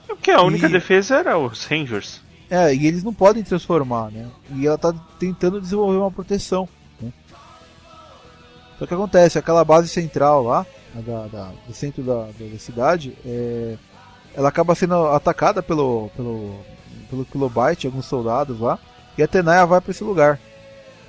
É 0.08 0.14
Porque 0.14 0.30
a 0.30 0.40
única 0.42 0.66
E- 0.66 0.72
defesa 0.72 1.16
era 1.16 1.36
os 1.36 1.64
Rangers. 1.64 2.20
É, 2.50 2.74
e 2.74 2.86
eles 2.86 3.04
não 3.04 3.12
podem 3.12 3.42
transformar, 3.42 4.10
né? 4.10 4.26
E 4.54 4.66
ela 4.66 4.78
tá 4.78 4.94
tentando 5.18 5.60
desenvolver 5.60 5.98
uma 5.98 6.10
proteção. 6.10 6.66
Né? 7.00 7.12
Só 8.78 8.86
que 8.86 8.94
acontece, 8.94 9.38
aquela 9.38 9.64
base 9.64 9.88
central 9.88 10.44
lá, 10.44 10.64
da, 10.94 11.26
da- 11.26 11.52
do 11.66 11.74
centro 11.74 12.02
da, 12.02 12.22
da- 12.26 12.46
da 12.52 12.58
cidade, 12.58 13.12
é, 13.26 13.76
ela 14.34 14.48
acaba 14.48 14.74
sendo 14.74 14.94
atacada 15.08 15.62
pelo, 15.62 16.10
pelo, 16.16 16.54
pelo 17.10 17.24
Kilobyte, 17.26 17.86
alguns 17.86 18.06
soldados 18.06 18.58
lá, 18.60 18.78
e 19.18 19.22
a 19.22 19.28
Tenaya 19.28 19.66
vai 19.66 19.80
para 19.80 19.90
esse 19.90 20.02
lugar. 20.04 20.38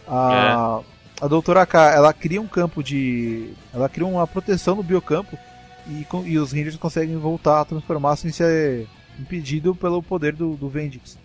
A, 0.08 0.80
a 1.22 1.28
doutora 1.28 1.66
K, 1.66 1.92
ela 1.94 2.14
cria 2.14 2.42
um 2.42 2.48
campo 2.48 2.82
de. 2.82 3.52
Ela 3.74 3.90
cria 3.90 4.08
uma 4.08 4.26
proteção 4.26 4.76
no 4.76 4.84
biocampo 4.84 5.38
e, 5.88 6.06
e 6.26 6.40
os 6.40 6.52
Rangers 6.52 6.78
conseguem 6.78 7.18
voltar 7.18 7.62
a 7.62 7.66
transformar 7.66 8.16
sem 8.16 8.32
ser 8.32 8.88
impedido 9.20 9.76
pelo 9.76 10.02
poder 10.02 10.34
do, 10.34 10.56
do 10.56 10.70
Vendix. 10.70 11.18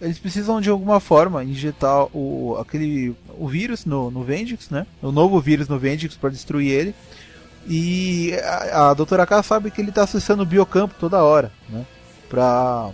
Eles 0.00 0.18
precisam 0.18 0.60
de 0.60 0.70
alguma 0.70 1.00
forma 1.00 1.42
injetar 1.42 2.06
o, 2.16 2.56
aquele, 2.60 3.16
o 3.36 3.48
vírus 3.48 3.84
no, 3.84 4.10
no 4.10 4.22
Vendix, 4.22 4.70
né? 4.70 4.86
O 5.02 5.10
novo 5.10 5.40
vírus 5.40 5.66
no 5.66 5.78
Vendix 5.78 6.16
para 6.16 6.30
destruir 6.30 6.70
ele. 6.70 6.94
E 7.66 8.32
a, 8.44 8.90
a 8.90 8.94
doutora 8.94 9.26
K 9.26 9.42
sabe 9.42 9.72
que 9.72 9.80
ele 9.80 9.88
está 9.88 10.04
acessando 10.04 10.44
o 10.44 10.46
biocampo 10.46 10.94
toda 11.00 11.24
hora, 11.24 11.50
né? 11.68 11.84
Pra, 12.28 12.90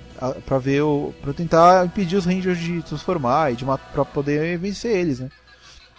pra 0.46 0.58
ver 0.58 0.82
o. 0.82 1.12
pra 1.20 1.34
tentar 1.34 1.84
impedir 1.84 2.16
os 2.16 2.24
Rangers 2.24 2.58
de 2.58 2.80
transformar 2.82 3.52
e 3.52 3.56
de 3.56 3.64
pra 3.92 4.04
poder 4.04 4.56
vencer 4.58 4.96
eles, 4.96 5.20
né? 5.20 5.28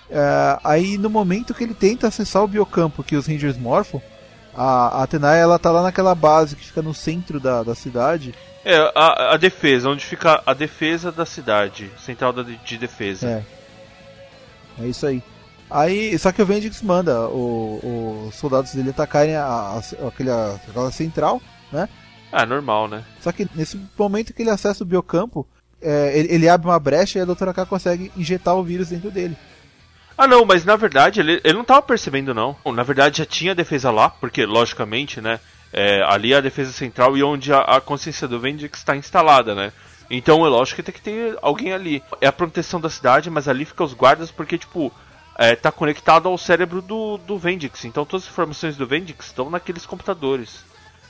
É, 0.09 0.59
aí 0.63 0.97
no 0.97 1.09
momento 1.09 1.53
que 1.53 1.63
ele 1.63 1.73
tenta 1.73 2.07
acessar 2.07 2.43
o 2.43 2.47
biocampo 2.47 3.03
que 3.03 3.15
os 3.15 3.25
Rangers 3.27 3.57
morfam, 3.57 4.01
a, 4.55 5.03
a 5.03 5.07
Tenai 5.07 5.39
ela 5.39 5.57
tá 5.59 5.71
lá 5.71 5.81
naquela 5.83 6.13
base 6.15 6.55
que 6.55 6.65
fica 6.65 6.81
no 6.81 6.93
centro 6.93 7.39
da, 7.39 7.63
da 7.63 7.73
cidade. 7.75 8.33
É, 8.63 8.77
a, 8.95 9.33
a 9.33 9.37
defesa, 9.37 9.89
onde 9.89 10.05
fica 10.05 10.41
a 10.45 10.53
defesa 10.53 11.11
da 11.11 11.25
cidade, 11.25 11.91
central 11.99 12.31
da, 12.33 12.43
de 12.43 12.77
defesa. 12.77 13.27
É. 14.79 14.83
É 14.83 14.87
isso 14.87 15.05
aí. 15.05 15.21
Aí, 15.69 16.17
só 16.19 16.31
que 16.31 16.41
o 16.41 16.45
Vendix 16.45 16.81
manda 16.81 17.27
o- 17.27 18.27
os 18.27 18.35
soldados 18.35 18.73
dele 18.73 18.91
atacarem 18.91 19.35
a, 19.35 19.43
a- 19.45 20.07
aquela, 20.07 20.55
aquela 20.67 20.91
central, 20.91 21.41
né? 21.71 21.89
Ah, 22.31 22.45
normal, 22.45 22.87
né? 22.87 23.03
Só 23.21 23.31
que 23.31 23.47
nesse 23.55 23.79
momento 23.97 24.33
que 24.33 24.41
ele 24.43 24.49
acessa 24.49 24.83
o 24.83 24.87
biocampo, 24.87 25.47
é, 25.81 26.17
ele, 26.17 26.33
ele 26.33 26.49
abre 26.49 26.67
uma 26.67 26.79
brecha 26.79 27.17
e 27.17 27.21
a 27.21 27.25
Doutora 27.25 27.53
K 27.53 27.65
consegue 27.65 28.11
injetar 28.17 28.55
o 28.55 28.63
vírus 28.63 28.89
dentro 28.89 29.09
dele. 29.09 29.35
Ah, 30.17 30.27
não, 30.27 30.45
mas 30.45 30.63
na 30.63 30.75
verdade 30.75 31.19
ele, 31.19 31.41
ele 31.43 31.57
não 31.57 31.65
tava 31.65 31.81
percebendo, 31.81 32.33
não. 32.33 32.55
Na 32.65 32.83
verdade 32.83 33.17
já 33.19 33.25
tinha 33.25 33.53
defesa 33.53 33.91
lá, 33.91 34.09
porque, 34.09 34.45
logicamente, 34.45 35.19
né? 35.19 35.39
é, 35.77 36.01
ali 36.03 36.31
é 36.31 36.37
a 36.37 36.41
defesa 36.41 36.71
central 36.71 37.17
e 37.17 37.23
onde 37.23 37.51
a, 37.51 37.59
a 37.59 37.81
consciência 37.81 38.29
do 38.29 38.39
Vendix 38.39 38.79
está 38.79 38.95
instalada, 38.95 39.53
né? 39.53 39.73
Então 40.09 40.45
é 40.45 40.49
lógico 40.49 40.77
que 40.77 40.83
tem 40.83 40.95
que 40.95 41.01
ter 41.01 41.37
alguém 41.41 41.73
ali. 41.73 42.01
É 42.21 42.27
a 42.27 42.31
proteção 42.31 42.79
da 42.79 42.89
cidade, 42.89 43.29
mas 43.29 43.49
ali 43.49 43.65
fica 43.65 43.83
os 43.83 43.93
guardas 43.93 44.31
porque, 44.31 44.57
tipo, 44.57 44.89
é, 45.37 45.53
tá 45.53 45.73
conectado 45.73 46.29
ao 46.29 46.37
cérebro 46.37 46.81
do, 46.81 47.17
do 47.17 47.37
Vendix. 47.37 47.83
Então 47.83 48.05
todas 48.05 48.25
as 48.25 48.31
informações 48.31 48.77
do 48.77 48.87
Vendix 48.87 49.25
estão 49.25 49.49
naqueles 49.49 49.85
computadores. 49.85 50.63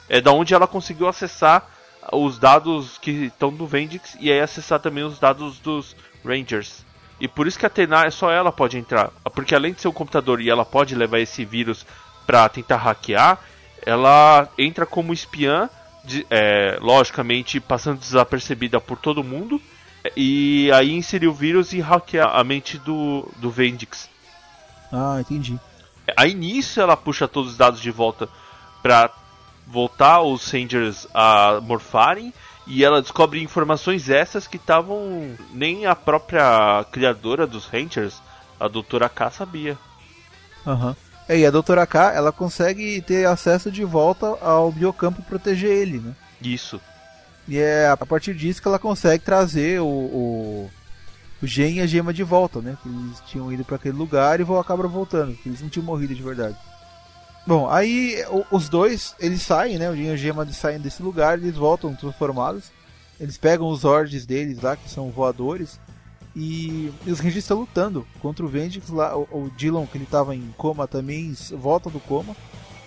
É 0.10 0.20
da 0.20 0.32
onde 0.32 0.56
ela 0.56 0.66
conseguiu 0.66 1.08
acessar 1.08 1.70
os 2.12 2.40
dados 2.40 2.98
que 2.98 3.26
estão 3.26 3.54
do 3.54 3.68
Vendix 3.68 4.18
e 4.20 4.32
aí 4.32 4.40
acessar 4.40 4.80
também 4.80 5.04
os 5.04 5.20
dados 5.20 5.60
dos 5.60 5.96
Rangers. 6.24 6.85
E 7.20 7.28
por 7.28 7.48
isso 7.48 7.58
que 7.58 7.66
a 7.66 7.70
Tenar 7.70 8.12
só 8.12 8.30
ela 8.30 8.52
pode 8.52 8.78
entrar, 8.78 9.10
porque 9.34 9.56
além 9.56 9.74
de 9.74 9.82
ser 9.82 9.88
um 9.88 9.94
computador 9.94 10.42
e 10.42 10.50
ela 10.50 10.66
pode 10.66 10.96
levar 10.96 11.20
esse 11.20 11.46
vírus 11.46 11.86
para 12.26 12.50
tentar 12.50 12.78
hackear, 12.78 13.40
ela 13.82 14.50
entra 14.58 14.86
como 14.86 15.14
espiã, 15.14 15.70
de, 16.04 16.26
é, 16.30 16.78
logicamente 16.82 17.60
passando 17.60 18.00
desapercebida 18.00 18.82
por 18.82 18.98
todo 18.98 19.24
mundo, 19.24 19.62
e 20.16 20.70
aí 20.74 20.92
inserir 20.92 21.28
o 21.28 21.34
vírus 21.34 21.72
e 21.72 21.80
hackear 21.80 22.36
a 22.36 22.44
mente 22.44 22.78
do, 22.78 23.30
do 23.38 23.50
Vendix. 23.50 24.10
Ah, 24.92 25.18
entendi. 25.20 25.58
Aí 26.16 26.34
nisso 26.34 26.80
ela 26.80 26.98
puxa 26.98 27.28
todos 27.28 27.52
os 27.52 27.58
dados 27.58 27.82
de 27.82 27.92
volta 27.92 28.30
para 28.84 29.10
voltar 29.66 30.22
os 30.22 30.52
Rangers 30.52 31.08
a 31.14 31.60
morfarem 31.62 32.34
e 32.68 32.84
ela 32.84 33.02
descobre 33.02 33.42
informações 33.42 34.10
essas 34.10 34.48
que 34.48 34.58
estavam 34.58 35.36
nem 35.54 35.86
a 35.86 35.96
própria 35.96 36.86
criadora 36.92 37.46
dos 37.46 37.66
Rangers, 37.66 38.22
a 38.60 38.68
Doutora 38.68 39.08
K, 39.10 39.30
sabia. 39.32 39.78
Aham. 40.66 40.90
Uhum. 40.90 40.96
É, 41.28 41.40
e 41.40 41.46
a 41.46 41.52
Doutora 41.52 41.88
K, 41.88 42.14
ela 42.14 42.32
consegue 42.32 43.02
ter 43.02 43.26
acesso 43.26 43.72
de 43.72 43.84
volta 43.84 44.28
ao 44.42 44.72
biocampo 44.72 45.22
e 45.22 45.24
proteger 45.24 45.72
ele, 45.72 45.98
né? 46.00 46.14
Isso. 46.40 46.80
E 47.48 47.58
é 47.58 47.88
a 47.88 47.98
partir 47.98 48.36
disso 48.36 48.62
que 48.62 48.68
ela 48.68 48.78
consegue 48.78 49.24
trazer 49.24 49.82
o, 49.82 49.86
o, 49.86 50.72
o 51.42 51.48
Gen 51.48 51.78
e 51.78 51.82
a 51.82 51.88
Gema 51.88 52.14
de 52.14 52.24
volta, 52.24 52.62
né? 52.62 52.78
Que 52.82 52.90
eles 52.90 53.20
tinham 53.28 53.52
ido 53.52 53.66
para 53.66 53.76
aquele 53.76 53.98
lugar 53.98 54.40
e 54.40 54.44
vão 54.44 54.60
acabar 54.60 54.88
voltando, 54.88 55.36
que 55.36 55.50
eles 55.50 55.62
não 55.62 55.70
tinham 55.70 55.86
morrido 55.86 56.14
de 56.14 56.22
verdade. 56.22 56.56
Bom, 57.48 57.70
aí 57.70 58.24
os 58.52 58.70
dois, 58.70 59.16
eles 59.20 59.42
saem, 59.42 59.78
né? 59.78 59.90
O 59.90 59.96
Gen 59.96 60.08
e 60.08 60.12
a 60.12 60.16
Gema 60.16 60.46
saem 60.48 60.80
desse 60.80 61.04
lugar, 61.04 61.38
eles 61.38 61.56
voltam 61.56 61.94
transformados. 61.94 62.72
Eles 63.20 63.38
pegam 63.38 63.68
os 63.70 63.86
ordens 63.86 64.26
deles 64.26 64.62
lá, 64.62 64.76
que 64.76 64.90
são 64.90 65.10
voadores, 65.10 65.80
e, 66.36 66.92
e 67.06 67.12
os 67.12 67.20
Rangers 67.20 67.38
estão 67.38 67.60
lutando 67.60 68.06
contra 68.20 68.46
o 68.46 68.50
Vendix 68.50 68.90
lá. 68.90 69.16
O, 69.16 69.24
o 69.32 69.52
Dylan, 69.56 69.86
que 69.86 69.98
ele 69.98 70.04
estava 70.04 70.36
em 70.36 70.54
coma, 70.58 70.86
também 70.88 71.34
volta 71.52 71.90
do 71.90 72.00
coma. 72.00 72.36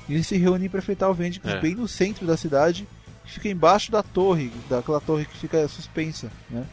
E 0.08 0.14
eles 0.14 0.26
se 0.26 0.36
reúnem 0.36 0.68
para 0.68 0.78
enfrentar 0.80 1.08
o 1.08 1.14
Vendix 1.14 1.46
é. 1.46 1.60
bem 1.60 1.74
no 1.74 1.88
centro 1.88 2.26
da 2.26 2.36
cidade, 2.36 2.86
que 3.24 3.32
fica 3.32 3.48
embaixo 3.48 3.90
da 3.90 4.02
torre, 4.02 4.52
daquela 4.68 5.00
torre 5.00 5.24
que 5.24 5.36
fica 5.36 5.66
suspensa, 5.68 6.30
né? 6.50 6.66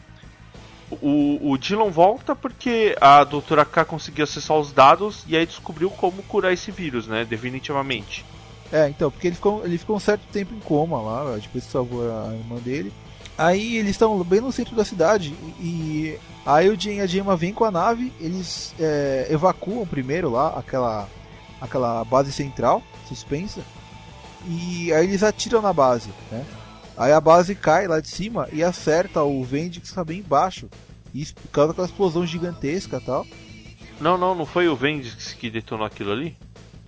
O, 0.90 1.50
o 1.50 1.58
Dylan 1.58 1.90
volta 1.90 2.36
porque 2.36 2.96
a 3.00 3.24
doutora 3.24 3.64
K 3.64 3.84
conseguiu 3.84 4.22
acessar 4.24 4.56
os 4.56 4.72
dados 4.72 5.24
e 5.26 5.36
aí 5.36 5.44
descobriu 5.44 5.90
como 5.90 6.22
curar 6.22 6.52
esse 6.52 6.70
vírus, 6.70 7.08
né? 7.08 7.24
Definitivamente. 7.24 8.24
É, 8.72 8.88
então, 8.88 9.10
porque 9.10 9.28
ele 9.28 9.36
ficou, 9.36 9.64
ele 9.64 9.78
ficou 9.78 9.96
um 9.96 10.00
certo 10.00 10.22
tempo 10.32 10.54
em 10.54 10.60
coma 10.60 11.00
lá, 11.00 11.36
depois 11.36 11.64
que 11.64 11.70
salvou 11.70 12.02
a 12.02 12.34
irmã 12.34 12.56
dele. 12.56 12.92
Aí 13.38 13.76
eles 13.76 13.90
estão 13.90 14.22
bem 14.24 14.40
no 14.40 14.50
centro 14.50 14.74
da 14.74 14.84
cidade 14.84 15.34
e 15.60 16.18
aí 16.44 16.70
o 16.70 16.80
Jin 16.80 16.94
e 16.94 17.00
a 17.00 17.06
Gemma 17.06 17.36
vêm 17.36 17.52
com 17.52 17.64
a 17.64 17.70
nave, 17.70 18.10
eles 18.18 18.74
é, 18.80 19.26
evacuam 19.28 19.86
primeiro 19.86 20.30
lá 20.30 20.58
aquela, 20.58 21.06
aquela 21.60 22.02
base 22.04 22.32
central 22.32 22.82
suspensa 23.06 23.60
e 24.48 24.90
aí 24.92 25.04
eles 25.04 25.22
atiram 25.22 25.60
na 25.60 25.72
base, 25.72 26.08
né? 26.30 26.46
Aí 26.96 27.12
a 27.12 27.20
base 27.20 27.54
cai 27.54 27.86
lá 27.86 28.00
de 28.00 28.08
cima 28.08 28.48
e 28.52 28.62
acerta 28.62 29.22
o 29.22 29.44
Vendi 29.44 29.80
que 29.80 29.86
está 29.86 30.02
bem 30.04 30.20
embaixo 30.20 30.68
e 31.14 31.26
causa 31.52 31.72
aquela 31.72 31.86
explosão 31.86 32.26
gigantesca 32.26 33.00
tal. 33.00 33.26
Não, 34.00 34.18
não, 34.18 34.34
não 34.34 34.46
foi 34.46 34.68
o 34.68 34.76
Vendix 34.76 35.32
que 35.32 35.50
detonou 35.50 35.86
aquilo 35.86 36.12
ali? 36.12 36.36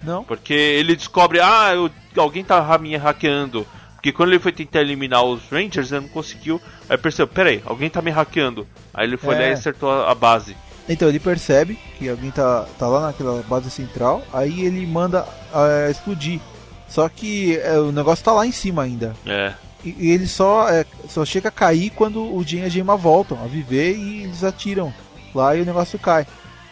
Não. 0.02 0.22
Porque 0.22 0.52
ele 0.52 0.94
descobre, 0.94 1.40
ah, 1.40 1.74
eu, 1.74 1.90
alguém 2.16 2.44
tá 2.44 2.78
me 2.78 2.96
hackeando. 2.96 3.66
Porque 3.94 4.12
quando 4.12 4.30
ele 4.30 4.38
foi 4.38 4.52
tentar 4.52 4.80
eliminar 4.80 5.24
os 5.24 5.42
Rangers, 5.50 5.90
ele 5.90 6.02
não 6.02 6.08
conseguiu. 6.08 6.60
Aí 6.88 6.96
percebeu, 6.96 7.26
peraí, 7.26 7.62
alguém 7.64 7.90
tá 7.90 8.00
me 8.00 8.10
hackeando. 8.10 8.66
Aí 8.94 9.06
ele 9.06 9.16
foi 9.16 9.34
é. 9.34 9.38
lá 9.38 9.44
e 9.46 9.52
acertou 9.52 9.90
a, 9.90 10.10
a, 10.10 10.14
base. 10.14 10.56
Então 10.88 11.08
ele 11.08 11.18
percebe 11.18 11.78
que 11.98 12.08
alguém 12.08 12.30
tá, 12.30 12.66
tá 12.78 12.86
lá 12.86 13.08
naquela 13.08 13.42
base 13.42 13.70
central, 13.70 14.22
aí 14.32 14.64
ele 14.64 14.86
manda 14.86 15.22
uh, 15.24 15.90
explodir. 15.90 16.40
Só 16.88 17.08
que 17.08 17.58
uh, 17.58 17.88
o 17.88 17.92
negócio 17.92 18.24
tá 18.24 18.32
lá 18.32 18.46
em 18.46 18.52
cima 18.52 18.84
ainda. 18.84 19.16
É. 19.26 19.52
E, 19.84 19.94
e 19.98 20.10
ele 20.10 20.26
só, 20.26 20.68
é, 20.68 20.84
só 21.08 21.24
chega 21.24 21.48
a 21.48 21.52
cair 21.52 21.90
quando 21.90 22.22
o 22.22 22.42
Jin 22.42 22.58
e 22.58 22.64
a 22.64 22.68
Gemma 22.68 22.96
voltam 22.96 23.42
a 23.42 23.46
viver 23.46 23.96
e 23.96 24.24
eles 24.24 24.42
atiram 24.42 24.92
lá 25.34 25.54
e 25.54 25.62
o 25.62 25.64
negócio 25.64 25.98
cai. 25.98 26.26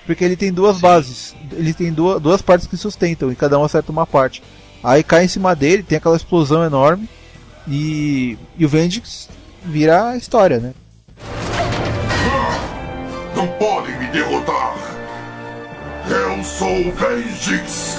Porque 0.05 0.25
ele 0.25 0.37
tem 0.37 0.53
duas 0.53 0.77
Sim. 0.77 0.83
bases, 0.83 1.37
ele 1.53 1.75
tem 1.75 1.93
duas, 1.93 2.21
duas 2.21 2.43
partes 2.43 2.67
que 2.67 2.77
sustentam 2.77 3.31
e 3.31 3.37
cada 3.37 3.59
um 3.59 3.65
acerta 3.65 3.93
uma 3.93 4.07
parte. 4.07 4.43
Aí 4.83 5.03
cai 5.03 5.25
em 5.25 5.29
cima 5.29 5.55
dele, 5.55 5.83
tem 5.83 5.99
aquela 5.99 6.17
explosão 6.17 6.65
enorme 6.65 7.09
e, 7.67 8.39
e 8.57 8.65
o 8.65 8.69
Vendix 8.69 9.29
vira 9.65 10.11
a 10.11 10.17
história, 10.17 10.59
né? 10.59 10.75
Não 13.35 13.49
podem 13.59 13.99
me 13.99 14.07
derrotar! 14.07 14.77
Eu 16.09 16.45
sou 16.45 16.69
o 16.69 16.93
Vendix! 16.93 17.99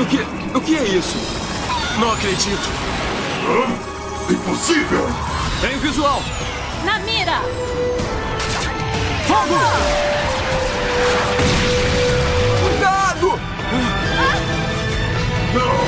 O 0.00 0.06
que, 0.06 0.56
o 0.56 0.60
que 0.60 0.76
é 0.76 0.84
isso? 0.84 1.18
Não 1.98 2.12
acredito! 2.12 2.93
Hã? 3.46 4.32
Impossível! 4.32 5.06
Tem 5.60 5.78
visual! 5.78 6.22
Na 6.84 6.98
mira! 7.00 7.40
Fogo! 9.26 9.58
Cuidado! 12.62 13.40
Eu 15.54 15.60
não 15.60 15.83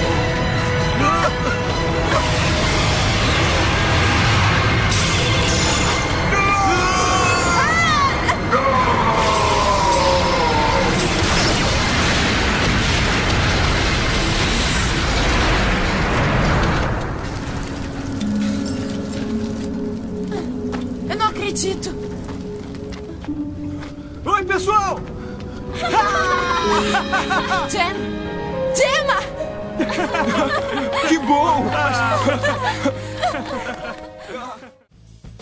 acredito! 21.57 21.91
Oi, 24.27 24.45
pessoal! 24.45 25.01
Jem! 27.71 27.97
Gemma! 28.77 29.17
que 31.09 31.19
bom! 31.21 31.65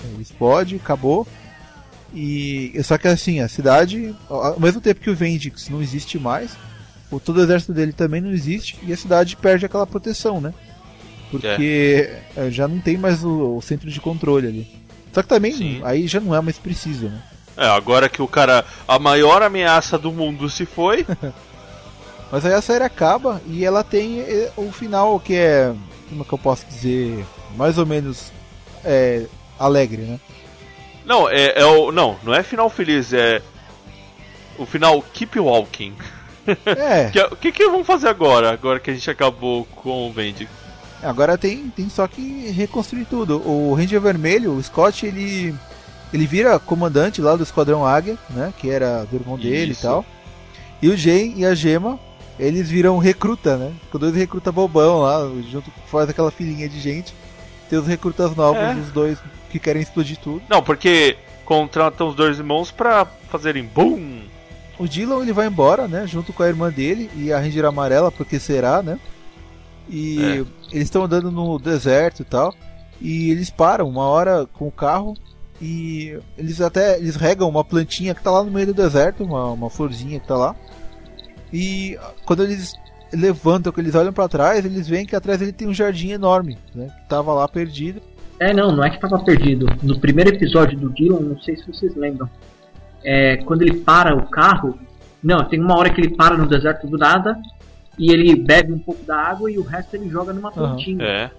Ele 0.04 0.22
explode, 0.22 0.76
acabou. 0.76 1.26
E 2.14 2.72
só 2.84 2.96
que 2.96 3.08
assim, 3.08 3.40
a 3.40 3.48
cidade, 3.48 4.14
ao 4.28 4.60
mesmo 4.60 4.80
tempo 4.80 5.00
que 5.00 5.10
o 5.10 5.16
Vendix 5.16 5.68
não 5.68 5.82
existe 5.82 6.16
mais, 6.16 6.52
o 7.10 7.18
todo 7.18 7.38
o 7.38 7.42
exército 7.42 7.72
dele 7.72 7.92
também 7.92 8.20
não 8.20 8.30
existe 8.30 8.78
e 8.84 8.92
a 8.92 8.96
cidade 8.96 9.36
perde 9.36 9.66
aquela 9.66 9.86
proteção, 9.86 10.40
né? 10.40 10.54
Porque 11.28 12.08
é. 12.36 12.50
já 12.52 12.68
não 12.68 12.78
tem 12.78 12.96
mais 12.96 13.24
o, 13.24 13.56
o, 13.56 13.60
centro 13.60 13.90
de 13.90 14.00
controle 14.00 14.46
ali. 14.46 14.84
Só 15.14 15.22
que 15.22 15.28
também 15.28 15.52
Sim. 15.52 15.80
aí 15.84 16.08
já 16.08 16.18
não 16.18 16.34
é 16.34 16.40
mais 16.40 16.58
preciso, 16.58 17.08
né? 17.08 17.22
É, 17.56 17.66
agora 17.66 18.08
que 18.08 18.20
o 18.20 18.26
cara, 18.26 18.64
a 18.86 18.98
maior 18.98 19.42
ameaça 19.42 19.96
do 19.96 20.10
mundo 20.10 20.50
se 20.50 20.66
foi. 20.66 21.06
Mas 22.32 22.44
aí 22.44 22.52
a 22.52 22.60
série 22.60 22.82
acaba 22.82 23.40
e 23.46 23.64
ela 23.64 23.84
tem 23.84 24.22
é, 24.22 24.50
o 24.56 24.72
final 24.72 25.20
que 25.20 25.36
é, 25.36 25.72
como 26.08 26.22
é 26.22 26.24
que 26.24 26.32
eu 26.32 26.38
posso 26.38 26.66
dizer, 26.66 27.24
mais 27.56 27.78
ou 27.78 27.86
menos 27.86 28.32
é, 28.84 29.26
alegre, 29.56 30.02
né? 30.02 30.18
Não, 31.04 31.28
é, 31.28 31.60
é, 31.60 31.64
o. 31.64 31.92
Não, 31.92 32.16
não 32.24 32.34
é 32.34 32.42
final 32.42 32.68
feliz, 32.68 33.12
é. 33.12 33.40
O 34.58 34.66
final 34.66 35.00
Keep 35.12 35.38
Walking. 35.38 35.94
É. 36.66 37.10
que, 37.12 37.20
o 37.20 37.36
que, 37.36 37.52
que 37.52 37.68
vamos 37.68 37.86
fazer 37.86 38.08
agora? 38.08 38.50
Agora 38.50 38.80
que 38.80 38.90
a 38.90 38.94
gente 38.94 39.10
acabou 39.10 39.64
com 39.66 40.08
o 40.08 40.12
Vendi? 40.12 40.48
Agora 41.05 41.36
tem, 41.38 41.68
tem 41.68 41.88
só 41.88 42.07
que 42.09 42.50
reconstruir 42.50 43.05
tudo. 43.05 43.40
O 43.46 43.74
Ranger 43.74 44.00
Vermelho, 44.00 44.52
o 44.52 44.62
Scott, 44.62 45.07
ele. 45.07 45.55
Ele 46.12 46.26
vira 46.26 46.59
comandante 46.61 47.20
lá 47.20 47.34
do 47.34 47.42
Esquadrão 47.42 47.84
Águia, 47.84 48.16
né? 48.30 48.55
Que 48.59 48.70
era 48.70 49.05
do 49.05 49.16
irmão 49.16 49.36
dele 49.36 49.72
Isso. 49.72 49.80
e 49.80 49.82
tal. 49.82 50.05
E 50.80 50.88
o 50.88 50.96
Jay 50.96 51.34
e 51.36 51.44
a 51.44 51.55
Gema, 51.55 51.98
eles 52.38 52.70
viram 52.70 52.98
recruta, 52.98 53.57
né? 53.57 53.72
Com 53.90 53.98
dois 53.98 54.14
recruta 54.14 54.52
bobão 54.52 55.00
lá, 55.00 55.28
junto 55.50 55.72
faz 55.86 56.09
aquela 56.09 56.30
filinha 56.30 56.68
de 56.68 56.78
gente. 56.78 57.12
Tem 57.68 57.78
os 57.78 57.86
recrutas 57.86 58.36
novos, 58.36 58.62
é. 58.62 58.74
os 58.74 58.92
dois 58.92 59.18
que 59.50 59.59
querem 59.59 59.82
explodir 59.82 60.16
tudo. 60.18 60.42
Não, 60.48 60.62
porque 60.62 61.16
contratam 61.44 62.09
os 62.09 62.14
dois 62.14 62.38
irmãos 62.38 62.70
pra 62.70 63.07
fazerem 63.28 63.64
BOOM! 63.64 64.22
O 64.78 64.88
Dylan 64.88 65.22
ele 65.22 65.32
vai 65.32 65.46
embora, 65.46 65.86
né? 65.86 66.07
Junto 66.07 66.32
com 66.32 66.42
a 66.42 66.48
irmã 66.48 66.70
dele 66.70 67.11
e 67.16 67.32
a 67.32 67.38
Ranger 67.38 67.64
Amarela, 67.64 68.11
porque 68.11 68.38
será, 68.38 68.82
né? 68.82 68.98
E 69.89 70.18
é. 70.20 70.37
eles 70.72 70.85
estão 70.85 71.05
andando 71.05 71.30
no 71.30 71.59
deserto 71.59 72.22
e 72.22 72.24
tal. 72.24 72.55
E 73.01 73.30
eles 73.30 73.51
param 73.51 73.89
uma 73.89 74.05
hora 74.05 74.47
com 74.53 74.68
o 74.68 74.72
carro 74.72 75.14
e 75.61 76.18
eles 76.37 76.61
até 76.61 76.99
eles 76.99 77.16
regam 77.16 77.49
uma 77.49 77.64
plantinha 77.64 78.14
que 78.14 78.22
tá 78.22 78.30
lá 78.30 78.43
no 78.43 78.51
meio 78.51 78.68
do 78.68 78.74
deserto, 78.74 79.24
uma, 79.24 79.53
uma 79.53 79.70
florzinha 79.70 80.20
que 80.20 80.26
tá 80.26 80.37
lá. 80.37 80.57
E 81.53 81.99
quando 82.24 82.43
eles 82.43 82.74
levantam, 83.12 83.72
que 83.72 83.80
eles 83.80 83.95
olham 83.95 84.12
para 84.12 84.28
trás, 84.28 84.64
eles 84.64 84.89
veem 84.89 85.07
que 85.07 85.14
atrás 85.14 85.39
dele 85.39 85.53
tem 85.53 85.68
um 85.68 85.74
jardim 85.74 86.11
enorme, 86.11 86.59
né? 86.74 86.89
Que 86.89 87.09
tava 87.09 87.32
lá 87.32 87.47
perdido. 87.47 88.01
É, 88.41 88.53
não, 88.53 88.74
não 88.74 88.85
é 88.85 88.91
que 88.91 89.01
tava 89.01 89.22
perdido. 89.22 89.66
No 89.82 90.01
primeiro 90.01 90.30
episódio 90.30 90.78
do 90.78 90.91
Dylan, 90.91 91.20
não 91.20 91.41
sei 91.41 91.57
se 91.57 91.66
vocês 91.66 91.95
lembram. 91.95 92.28
É, 93.05 93.37
quando 93.39 93.62
ele 93.62 93.78
para 93.78 94.16
o 94.16 94.28
carro. 94.28 94.78
Não, 95.22 95.43
tem 95.49 95.59
uma 95.59 95.78
hora 95.78 95.89
que 95.89 96.01
ele 96.01 96.14
para 96.14 96.37
no 96.37 96.47
deserto 96.47 96.87
do 96.87 96.99
nada 96.99 97.39
e 97.99 98.11
ele 98.12 98.34
bebe 98.36 98.72
um 98.72 98.78
pouco 98.78 99.05
da 99.05 99.16
água 99.16 99.51
e 99.51 99.59
o 99.59 99.62
resto 99.62 99.95
ele 99.95 100.09
joga 100.09 100.32
numa 100.32 100.51
pontinha. 100.51 101.05
É. 101.05 101.30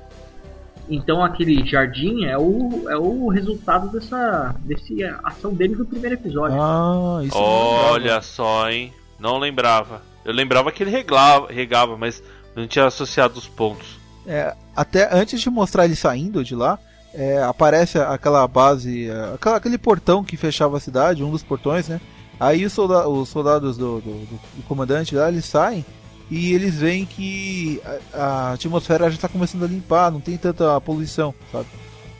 Então 0.87 1.23
aquele 1.23 1.65
jardim 1.65 2.25
é 2.25 2.37
o, 2.37 2.87
é 2.89 2.95
o 2.97 3.27
resultado 3.29 3.89
dessa 3.89 4.55
desse 4.59 5.03
ação 5.23 5.51
dele 5.53 5.75
no 5.75 5.85
primeiro 5.85 6.15
episódio. 6.15 6.61
Ah, 6.61 7.21
isso 7.23 7.35
Olha 7.37 8.21
só, 8.21 8.69
hein? 8.69 8.93
Não 9.19 9.37
lembrava. 9.39 10.01
Eu 10.23 10.33
lembrava 10.33 10.71
que 10.71 10.83
ele 10.83 10.91
regava, 10.91 11.47
regava, 11.51 11.97
mas 11.97 12.21
não 12.55 12.67
tinha 12.67 12.85
associado 12.85 13.37
os 13.39 13.47
pontos. 13.47 13.97
É, 14.27 14.55
até 14.75 15.09
antes 15.13 15.41
de 15.41 15.49
mostrar 15.49 15.85
ele 15.85 15.95
saindo 15.95 16.43
de 16.43 16.55
lá, 16.55 16.77
é, 17.13 17.41
aparece 17.43 17.97
aquela 17.99 18.47
base, 18.47 19.07
é, 19.09 19.33
aquela- 19.33 19.57
aquele 19.57 19.77
portão 19.77 20.23
que 20.23 20.37
fechava 20.37 20.77
a 20.77 20.79
cidade, 20.79 21.23
um 21.23 21.31
dos 21.31 21.43
portões, 21.43 21.87
né? 21.87 21.99
Aí 22.39 22.65
os, 22.65 22.73
solda- 22.73 23.07
os 23.07 23.29
soldados 23.29 23.77
do, 23.77 24.01
do- 24.01 24.25
do- 24.25 24.39
do 24.57 24.63
comandante 24.67 25.15
lá, 25.15 25.29
eles 25.29 25.45
saem 25.45 25.85
e 26.29 26.53
eles 26.53 26.75
veem 26.75 27.05
que 27.05 27.81
a, 28.13 28.17
a 28.17 28.53
atmosfera 28.53 29.09
já 29.09 29.15
está 29.15 29.27
começando 29.27 29.63
a 29.63 29.67
limpar, 29.67 30.11
não 30.11 30.19
tem 30.19 30.37
tanta 30.37 30.79
poluição, 30.81 31.33
sabe? 31.51 31.67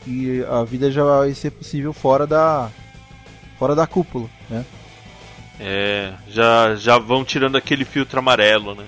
E 0.06 0.44
a 0.48 0.62
vida 0.62 0.90
já 0.90 1.02
vai 1.02 1.34
ser 1.34 1.50
possível 1.50 1.92
fora 1.92 2.26
da 2.26 2.70
fora 3.58 3.74
da 3.74 3.86
cúpula, 3.86 4.28
né? 4.48 4.64
É, 5.58 6.12
já, 6.28 6.76
já 6.76 6.98
vão 6.98 7.24
tirando 7.24 7.56
aquele 7.56 7.84
filtro 7.84 8.18
amarelo, 8.18 8.74
né? 8.74 8.84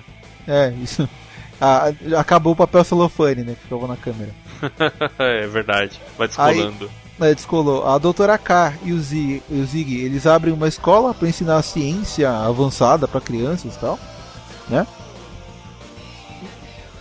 É, 0.47 0.73
isso. 0.81 1.07
Ah, 1.61 1.91
acabou 2.17 2.53
o 2.53 2.55
papel 2.55 2.81
celofane, 2.85 3.43
né? 3.43 3.53
Que 3.53 3.63
ficava 3.63 3.85
na 3.85 3.97
câmera. 3.97 4.31
é 5.19 5.45
verdade. 5.45 5.99
Vai 6.17 6.29
descolando. 6.29 6.89
É, 7.19 7.35
descolou. 7.35 7.85
A 7.85 7.97
doutora 7.97 8.37
K 8.37 8.75
e 8.81 8.93
o, 8.93 8.99
Zig, 9.01 9.43
e 9.49 9.59
o 9.59 9.65
Zig, 9.65 10.01
eles 10.01 10.25
abrem 10.25 10.53
uma 10.53 10.69
escola 10.69 11.13
para 11.13 11.27
ensinar 11.27 11.61
ciência 11.63 12.31
avançada 12.31 13.09
para 13.09 13.19
crianças 13.19 13.75
e 13.75 13.77
tal, 13.77 13.99
né? 14.69 14.87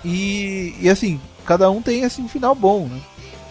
E, 0.04 0.74
e 0.80 0.88
assim, 0.88 1.20
cada 1.44 1.70
um 1.70 1.82
tem 1.82 2.04
assim 2.04 2.22
um 2.22 2.28
final 2.28 2.54
bom, 2.54 2.86
né? 2.86 3.00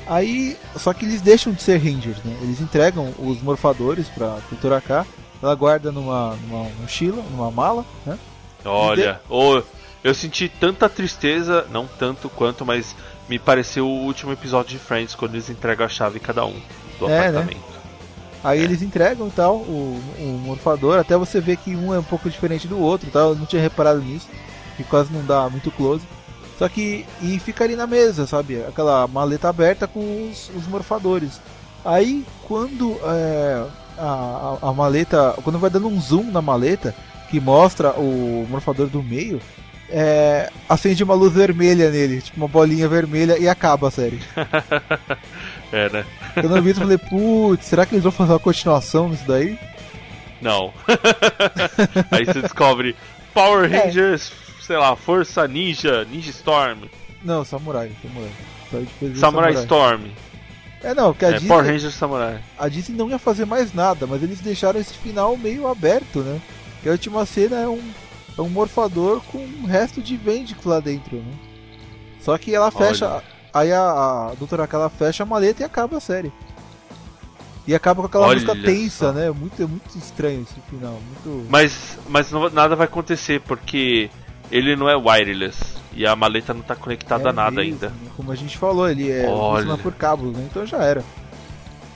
Aí, 0.08 0.58
só 0.78 0.93
que 0.93 1.06
eles 1.06 1.22
deixam 1.22 1.52
de 1.52 1.62
ser 1.62 1.78
Rangers, 1.78 2.18
né? 2.24 2.38
Eles 2.41 2.62
entregam 2.62 3.14
os 3.20 3.41
morfadores 3.41 4.08
pra 4.08 4.38
doutora 4.50 4.80
K, 4.80 5.06
ela 5.43 5.54
guarda 5.54 5.91
numa, 5.91 6.38
numa 6.48 6.70
mochila, 6.82 7.22
numa 7.32 7.52
mala, 7.52 7.86
né? 8.06 8.18
Olha, 8.64 9.20
ô, 9.30 9.62
eu 10.04 10.14
senti 10.14 10.48
tanta 10.48 10.88
tristeza, 10.88 11.68
não 11.72 11.86
tanto 11.86 12.30
quanto, 12.30 12.66
mas 12.66 12.95
me 13.28 13.38
pareceu 13.38 13.86
o 13.86 14.04
último 14.06 14.32
episódio 14.32 14.72
de 14.72 14.80
Friends 14.80 15.14
quando 15.14 15.36
eles 15.36 15.50
entregam 15.50 15.86
a 15.86 15.89
chave 15.89 16.20
cada 16.20 16.45
um 16.45 16.56
do 17.00 17.06
É, 17.10 17.10
né? 17.10 17.28
apartamento. 17.28 17.78
Aí 18.43 18.64
eles 18.64 18.82
entregam 18.82 19.30
tal, 19.30 19.58
o, 19.58 20.02
o 20.20 20.41
morfador, 20.45 21.00
até 21.00 21.18
você 21.18 21.41
ver 21.41 21.58
que 21.58 21.76
um 21.76 21.93
é 21.93 22.00
um 22.00 22.04
pouco 22.04 22.30
diferente 22.30 22.68
do 22.68 22.80
outro, 22.80 23.10
tal. 23.12 23.30
Eu 23.32 23.36
não 23.36 23.45
tinha 23.45 23.62
reparado 23.62 24.00
nisso, 24.00 24.28
que 24.78 24.84
quase 24.86 25.12
não 25.12 25.26
dá 25.26 25.50
muito 25.50 25.70
close. 25.72 26.04
Só 26.58 26.68
que. 26.68 27.05
E 27.22 27.39
fica 27.39 27.64
ali 27.64 27.76
na 27.76 27.88
mesa, 27.88 28.26
sabe? 28.26 28.64
Aquela 28.64 29.08
maleta 29.08 29.49
aberta 29.49 29.88
com 29.88 30.30
os, 30.30 30.49
os 30.55 30.68
morfadores. 30.68 31.39
Aí 31.86 32.26
quando 32.47 32.99
é, 33.03 33.64
a, 33.97 34.58
a, 34.62 34.70
a 34.70 34.74
maleta. 34.74 35.34
Quando 35.43 35.60
vai 35.60 35.70
dando 35.70 35.88
um 35.88 35.99
zoom 35.99 36.32
na 36.32 36.41
maleta, 36.41 36.95
que 37.30 37.39
mostra 37.39 37.91
o 37.91 38.47
morfador 38.49 38.88
do 38.88 39.03
meio, 39.03 39.39
é, 39.89 40.51
acende 40.68 41.03
uma 41.03 41.14
luz 41.14 41.34
vermelha 41.34 41.89
nele, 41.89 42.22
tipo 42.22 42.38
uma 42.38 42.47
bolinha 42.47 42.88
vermelha, 42.88 43.38
e 43.38 43.47
acaba 43.47 43.88
a 43.88 43.91
série. 43.91 44.20
É, 45.70 45.89
né? 45.89 46.05
Quando 46.34 46.55
eu 46.55 46.64
vi 46.64 46.70
isso, 46.70 46.80
eu 46.80 46.86
falei, 46.86 46.97
putz, 46.97 47.66
será 47.66 47.86
que 47.86 47.93
eles 47.93 48.03
vão 48.03 48.12
fazer 48.12 48.32
uma 48.32 48.39
continuação 48.39 49.10
nisso 49.10 49.26
daí? 49.28 49.60
Não. 50.41 50.74
Aí 52.10 52.24
você 52.24 52.41
descobre 52.41 52.95
Power 53.34 53.70
É. 53.74 53.89
Sei 54.68 54.76
lá, 54.78 54.95
Força 54.97 55.47
Ninja, 55.47 56.03
Ninja 56.05 56.30
Storm, 56.30 56.80
Não, 57.24 57.45
Samurai, 57.45 57.89
Samurai. 58.01 58.88
Do 59.01 59.18
Samurai 59.18 59.53
Storm. 59.53 60.01
É, 60.84 60.93
não, 60.93 61.13
que 61.13 61.24
a 61.26 61.30
É, 61.30 61.34
Disney, 61.34 61.47
Power 61.47 61.65
Rangers 61.65 61.93
Samurai. 61.95 62.39
a 62.59 62.68
Disney 62.68 62.97
não 62.97 63.09
ia 63.09 63.18
fazer 63.18 63.45
mais 63.45 63.74
nada, 63.74 64.05
mas 64.05 64.22
eles 64.22 64.41
deixaram 64.41 64.78
esse 64.80 64.93
final 64.93 65.38
meio 65.38 65.68
aberto, 65.68 66.20
né? 66.20 66.39
Que 66.84 66.89
a 66.89 66.91
última 66.91 67.26
cena 67.26 67.55
é 67.55 67.68
um, 67.68 67.82
é 68.38 68.41
um 68.41 68.49
morfador 68.49 69.22
com 69.32 69.38
um 69.39 69.65
resto 69.65 70.01
de 70.01 70.18
Vendix 70.18 70.63
lá 70.65 70.80
dentro, 70.82 71.15
né? 71.18 71.34
Só 72.22 72.38
que 72.38 72.53
ela 72.53 72.70
fecha. 72.70 73.24
Aí 73.53 73.72
a, 73.72 73.82
a 74.32 74.34
doutora 74.38 74.68
K 74.68 74.78
ela 74.78 74.89
fecha 74.89 75.24
a 75.24 75.26
maleta 75.26 75.63
e 75.63 75.65
acaba 75.65 75.97
a 75.97 76.01
série. 76.01 76.32
E 77.65 77.74
acaba 77.74 78.01
com 78.01 78.07
aquela 78.07 78.28
Olha 78.28 78.36
música 78.39 78.53
tensa, 78.55 79.07
só. 79.07 79.11
né? 79.13 79.32
Muito, 79.32 79.61
é 79.61 79.65
muito 79.65 79.97
estranho 79.97 80.41
esse 80.43 80.59
final. 80.70 80.99
Muito... 81.26 81.47
Mas, 81.49 81.97
mas 82.07 82.32
não- 82.32 82.49
nada 82.49 82.76
vai 82.76 82.86
acontecer 82.86 83.41
porque 83.41 84.09
ele 84.52 84.76
não 84.76 84.89
é 84.89 84.95
wireless 84.95 85.78
e 85.93 86.06
a 86.06 86.16
maleta 86.16 86.54
não 86.54 86.62
tá 86.62 86.76
conectada 86.76 87.28
É 87.28 87.30
a 87.30 87.34
nada 87.34 87.52
mesmo, 87.58 87.62
ainda. 87.74 87.93
Como 88.16 88.32
a 88.32 88.36
gente 88.36 88.58
falou, 88.58 88.89
ele 88.89 89.12
é 89.12 89.28
Olha. 89.28 89.78
por 89.78 89.93
cabos, 89.93 90.36
né? 90.36 90.45
Então 90.50 90.66
já 90.66 90.78
era. 90.78 91.04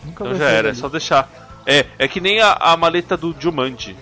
Nunca 0.03 0.23
Então 0.25 0.35
já 0.35 0.45
era, 0.49 0.69
é 0.69 0.71
dali. 0.71 0.75
só 0.75 0.89
deixar. 0.89 1.29
É, 1.65 1.85
é 1.99 2.07
que 2.07 2.19
nem 2.19 2.41
a, 2.41 2.53
a 2.53 2.75
maleta 2.75 3.15
do 3.15 3.35
Jumanji. 3.39 3.95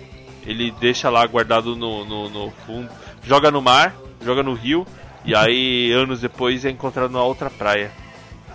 Ele 0.46 0.70
deixa 0.80 1.10
lá 1.10 1.26
guardado 1.26 1.76
no, 1.76 2.04
no, 2.04 2.28
no 2.30 2.50
fundo, 2.66 2.88
joga 3.22 3.50
no 3.50 3.60
mar, 3.60 3.94
joga 4.24 4.42
no 4.42 4.54
rio, 4.54 4.86
e 5.24 5.34
aí 5.34 5.92
anos 5.96 6.20
depois 6.22 6.64
é 6.64 6.70
encontrado 6.70 7.10
na 7.10 7.22
outra 7.22 7.50
praia. 7.50 7.92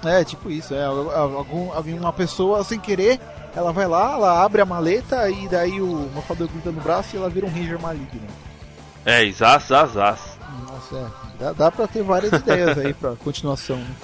É, 0.04 0.24
tipo 0.24 0.50
isso, 0.50 0.74
é. 0.74 0.84
Algum, 0.84 1.72
alguma 1.72 2.12
pessoa 2.12 2.64
sem 2.64 2.80
querer, 2.80 3.20
ela 3.56 3.72
vai 3.72 3.88
lá, 3.88 4.14
ela 4.14 4.44
abre 4.44 4.62
a 4.62 4.66
maleta 4.66 5.30
e 5.30 5.48
daí 5.48 5.80
o 5.80 6.10
morfador 6.14 6.48
grita 6.48 6.72
no 6.72 6.82
braço 6.82 7.16
e 7.16 7.18
ela 7.18 7.30
vira 7.30 7.46
um 7.46 7.50
Ranger 7.50 7.80
maligno. 7.80 8.28
É, 9.06 9.24
isas, 9.24 9.72
as, 9.72 9.96
as. 9.96 10.38
Nossa, 10.68 10.98
é. 10.98 11.44
Dá, 11.44 11.54
dá 11.54 11.72
pra 11.72 11.88
ter 11.88 12.02
várias 12.02 12.34
ideias 12.42 12.76
aí 12.78 12.92
pra 12.92 13.16
continuação. 13.16 13.78
Né? 13.78 13.96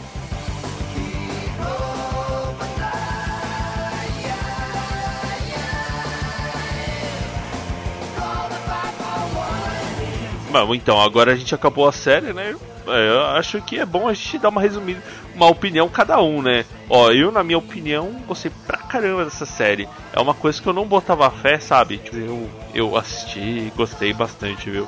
Bom, 10.51 10.75
então, 10.75 11.01
agora 11.01 11.31
a 11.31 11.35
gente 11.35 11.55
acabou 11.55 11.87
a 11.87 11.91
série, 11.91 12.33
né? 12.33 12.55
É, 12.93 13.09
Eu 13.09 13.25
acho 13.37 13.61
que 13.61 13.79
é 13.79 13.85
bom 13.85 14.07
a 14.07 14.13
gente 14.13 14.37
dar 14.37 14.49
uma 14.49 14.61
resumida, 14.61 15.01
uma 15.35 15.47
opinião 15.47 15.87
cada 15.89 16.21
um, 16.21 16.41
né? 16.41 16.65
Ó, 16.89 17.09
eu, 17.11 17.31
na 17.31 17.43
minha 17.43 17.57
opinião, 17.57 18.11
gostei 18.27 18.51
pra 18.67 18.77
caramba 18.77 19.23
dessa 19.25 19.45
série. 19.45 19.87
É 20.13 20.19
uma 20.19 20.33
coisa 20.33 20.61
que 20.61 20.67
eu 20.67 20.73
não 20.73 20.85
botava 20.85 21.29
fé, 21.31 21.59
sabe? 21.59 21.97
Tipo, 21.97 22.17
eu, 22.17 22.49
eu 22.73 22.97
assisti 22.97 23.39
e 23.39 23.73
gostei 23.75 24.13
bastante, 24.13 24.69
viu? 24.69 24.87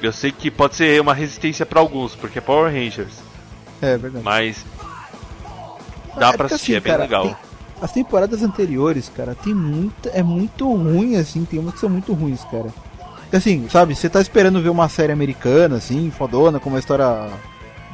Eu 0.00 0.12
sei 0.12 0.32
que 0.32 0.50
pode 0.50 0.74
ser 0.74 1.00
uma 1.00 1.14
resistência 1.14 1.64
pra 1.64 1.80
alguns, 1.80 2.14
porque 2.16 2.38
é 2.38 2.42
Power 2.42 2.72
Rangers, 2.72 3.12
É 3.80 3.96
verdade. 3.96 4.24
mas 4.24 4.64
dá 6.18 6.30
É 6.30 6.36
pra 6.36 6.46
assistir, 6.46 6.72
assim, 6.72 6.76
é 6.76 6.80
bem 6.80 6.92
cara, 6.92 7.02
legal. 7.04 7.22
tem- 7.26 7.36
as 7.80 7.90
temporadas 7.92 8.42
anteriores, 8.44 9.08
cara, 9.16 9.34
tem 9.34 9.52
muita. 9.54 10.08
É 10.10 10.22
muito 10.22 10.72
ruim, 10.72 11.16
assim, 11.16 11.44
tem 11.44 11.58
umas 11.58 11.74
que 11.74 11.80
são 11.80 11.88
muito 11.88 12.12
ruins, 12.12 12.44
cara. 12.44 12.72
Assim, 13.32 13.66
sabe, 13.68 13.94
você 13.94 14.08
tá 14.10 14.20
esperando 14.20 14.60
ver 14.60 14.68
uma 14.68 14.88
série 14.88 15.12
americana, 15.12 15.76
assim, 15.76 16.10
fodona, 16.10 16.60
com 16.60 16.68
uma 16.68 16.78
história 16.78 17.28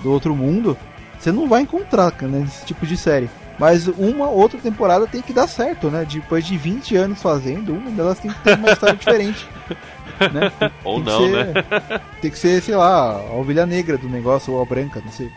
do 0.03 0.11
outro 0.13 0.35
mundo, 0.35 0.77
você 1.19 1.31
não 1.31 1.49
vai 1.49 1.63
encontrar, 1.63 2.13
né, 2.23 2.45
esse 2.47 2.65
tipo 2.67 2.87
de 2.87 2.97
série. 2.97 3.31
Mas 3.59 3.89
uma 3.89 4.29
outra 4.29 4.59
temporada 4.61 5.07
tem 5.07 5.21
que 5.21 5.33
dar 5.33 5.49
certo, 5.49 5.91
né? 5.91 6.07
Depois 6.09 6.47
de 6.47 6.57
20 6.57 6.95
anos 6.97 7.21
fazendo, 7.21 7.73
uma 7.75 7.91
delas 7.91 8.19
tem 8.21 8.31
que 8.31 8.39
ter 8.41 8.57
uma 8.57 8.71
história 8.73 8.97
diferente. 8.97 9.47
Né? 10.19 10.51
Tem- 10.59 10.71
Ou 10.83 10.97
tem 10.97 11.05
não, 11.05 11.21
ser- 11.31 11.47
né? 11.55 12.01
Tem 12.21 12.29
que 12.29 12.39
ser, 12.39 12.61
sei 12.61 12.75
lá, 12.75 13.13
a 13.13 13.35
ovelha 13.35 13.65
negra 13.65 13.97
do 13.97 14.09
negócio, 14.09 14.53
ou 14.53 14.61
a 14.61 14.65
branca, 14.65 15.01
não 15.05 15.13
sei. 15.13 15.31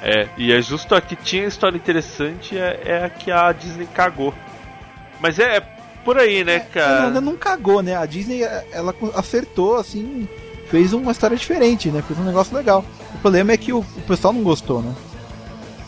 É, 0.00 0.26
e 0.38 0.50
é 0.50 0.62
justo 0.62 0.94
a 0.94 1.02
que 1.02 1.14
tinha 1.14 1.44
história 1.46 1.76
interessante 1.76 2.56
é, 2.56 2.80
é 2.82 3.04
a 3.04 3.10
que 3.10 3.30
a 3.30 3.52
Disney 3.52 3.86
cagou. 3.92 4.32
Mas 5.20 5.38
é 5.38 5.60
por 6.08 6.16
aí, 6.18 6.42
né, 6.42 6.60
cara? 6.60 7.08
Ela 7.08 7.20
não 7.20 7.36
cagou, 7.36 7.82
né? 7.82 7.94
A 7.94 8.06
Disney, 8.06 8.40
ela 8.72 8.94
acertou, 9.14 9.76
assim, 9.76 10.26
fez 10.70 10.94
uma 10.94 11.12
história 11.12 11.36
diferente, 11.36 11.90
né? 11.90 12.00
Fez 12.00 12.18
um 12.18 12.24
negócio 12.24 12.56
legal. 12.56 12.82
O 13.14 13.18
problema 13.18 13.52
é 13.52 13.58
que 13.58 13.74
o, 13.74 13.80
o 13.80 14.00
pessoal 14.06 14.32
não 14.32 14.42
gostou, 14.42 14.80
né? 14.80 14.94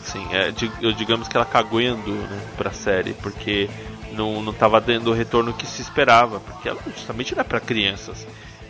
Sim, 0.03 0.23
é, 0.31 0.51
digamos 0.91 1.27
que 1.27 1.35
ela 1.35 1.43
cagou 1.43 1.81
e 1.81 1.87
andou, 1.87 2.13
né, 2.13 2.39
pra 2.55 2.69
série, 2.69 3.13
porque 3.13 3.67
não, 4.11 4.43
não 4.43 4.53
tava 4.53 4.79
dando 4.79 5.09
o 5.09 5.13
retorno 5.13 5.53
que 5.53 5.65
se 5.65 5.81
esperava, 5.81 6.39
porque 6.39 6.69
ela 6.69 6.79
justamente 6.95 7.33
não 7.33 7.41
é 7.41 7.43
pra 7.43 7.59
crianças. 7.59 8.27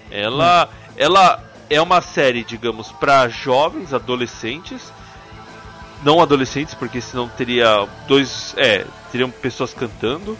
Ela, 0.09 0.69
ela 0.95 1.43
é 1.69 1.81
uma 1.81 1.99
série, 1.99 2.45
digamos, 2.45 2.93
pra 2.93 3.27
jovens, 3.27 3.93
adolescentes, 3.93 4.89
não 6.01 6.21
adolescentes, 6.21 6.73
porque 6.75 7.01
senão 7.01 7.27
teria 7.27 7.89
dois, 8.07 8.55
é, 8.55 8.85
teriam 9.11 9.29
pessoas 9.29 9.73
cantando, 9.73 10.37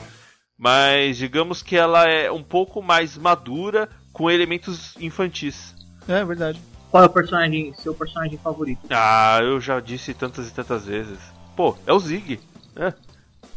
mas 0.62 1.18
digamos 1.18 1.64
que 1.64 1.76
ela 1.76 2.07
é 2.07 2.32
um 2.32 2.43
pouco 2.43 2.84
mais 2.84 3.18
madura 3.18 3.89
com 4.14 4.30
elementos 4.30 4.95
infantis. 4.99 5.74
É 6.07 6.24
verdade. 6.24 6.62
Qual 6.91 7.01
é 7.01 7.07
o 7.07 7.09
personagem, 7.09 7.74
seu 7.74 7.95
personagem 7.95 8.38
favorito? 8.38 8.82
Ah, 8.91 9.39
eu 9.41 9.59
já 9.59 9.80
disse 9.80 10.14
tantas 10.14 10.47
e 10.49 10.53
tantas 10.53 10.86
vezes. 10.86 11.18
Pô, 11.55 11.76
é 11.88 11.91
o 11.91 11.99
Zig. 11.99 12.39
É. 12.76 12.93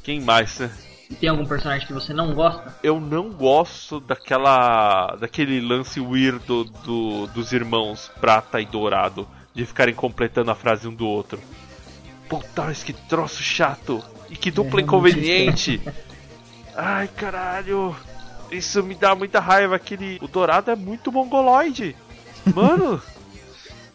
Quem 0.02 0.18
mais? 0.22 0.58
né? 0.60 0.70
E 1.10 1.14
tem 1.14 1.28
algum 1.28 1.44
personagem 1.44 1.86
que 1.86 1.92
você 1.92 2.14
não 2.14 2.32
gosta? 2.32 2.74
Eu 2.82 2.98
não 2.98 3.28
gosto 3.30 4.00
daquela. 4.00 5.14
daquele 5.20 5.60
lance 5.60 6.00
weirdo 6.00 6.64
do, 6.64 7.26
dos 7.26 7.52
irmãos 7.52 8.10
Prata 8.18 8.62
e 8.62 8.64
Dourado. 8.64 9.28
De 9.52 9.66
ficarem 9.66 9.94
completando 9.94 10.50
a 10.50 10.54
frase 10.54 10.88
um 10.88 10.94
do 10.94 11.06
outro. 11.06 11.38
Puta, 12.28 12.62
mas 12.62 12.82
que 12.82 12.92
troço 12.94 13.42
chato! 13.42 14.02
E 14.30 14.36
que 14.36 14.50
dupla 14.50 14.80
É, 14.80 14.82
inconveniente! 14.82 15.80
Ai, 16.76 17.08
caralho! 17.08 17.94
Isso 18.50 18.82
me 18.82 18.94
dá 18.94 19.14
muita 19.14 19.40
raiva. 19.40 19.76
Aquele. 19.76 20.18
O 20.22 20.28
Dourado 20.28 20.70
é 20.70 20.76
muito 20.76 21.10
mongoloide! 21.10 21.96
Mano! 22.54 23.00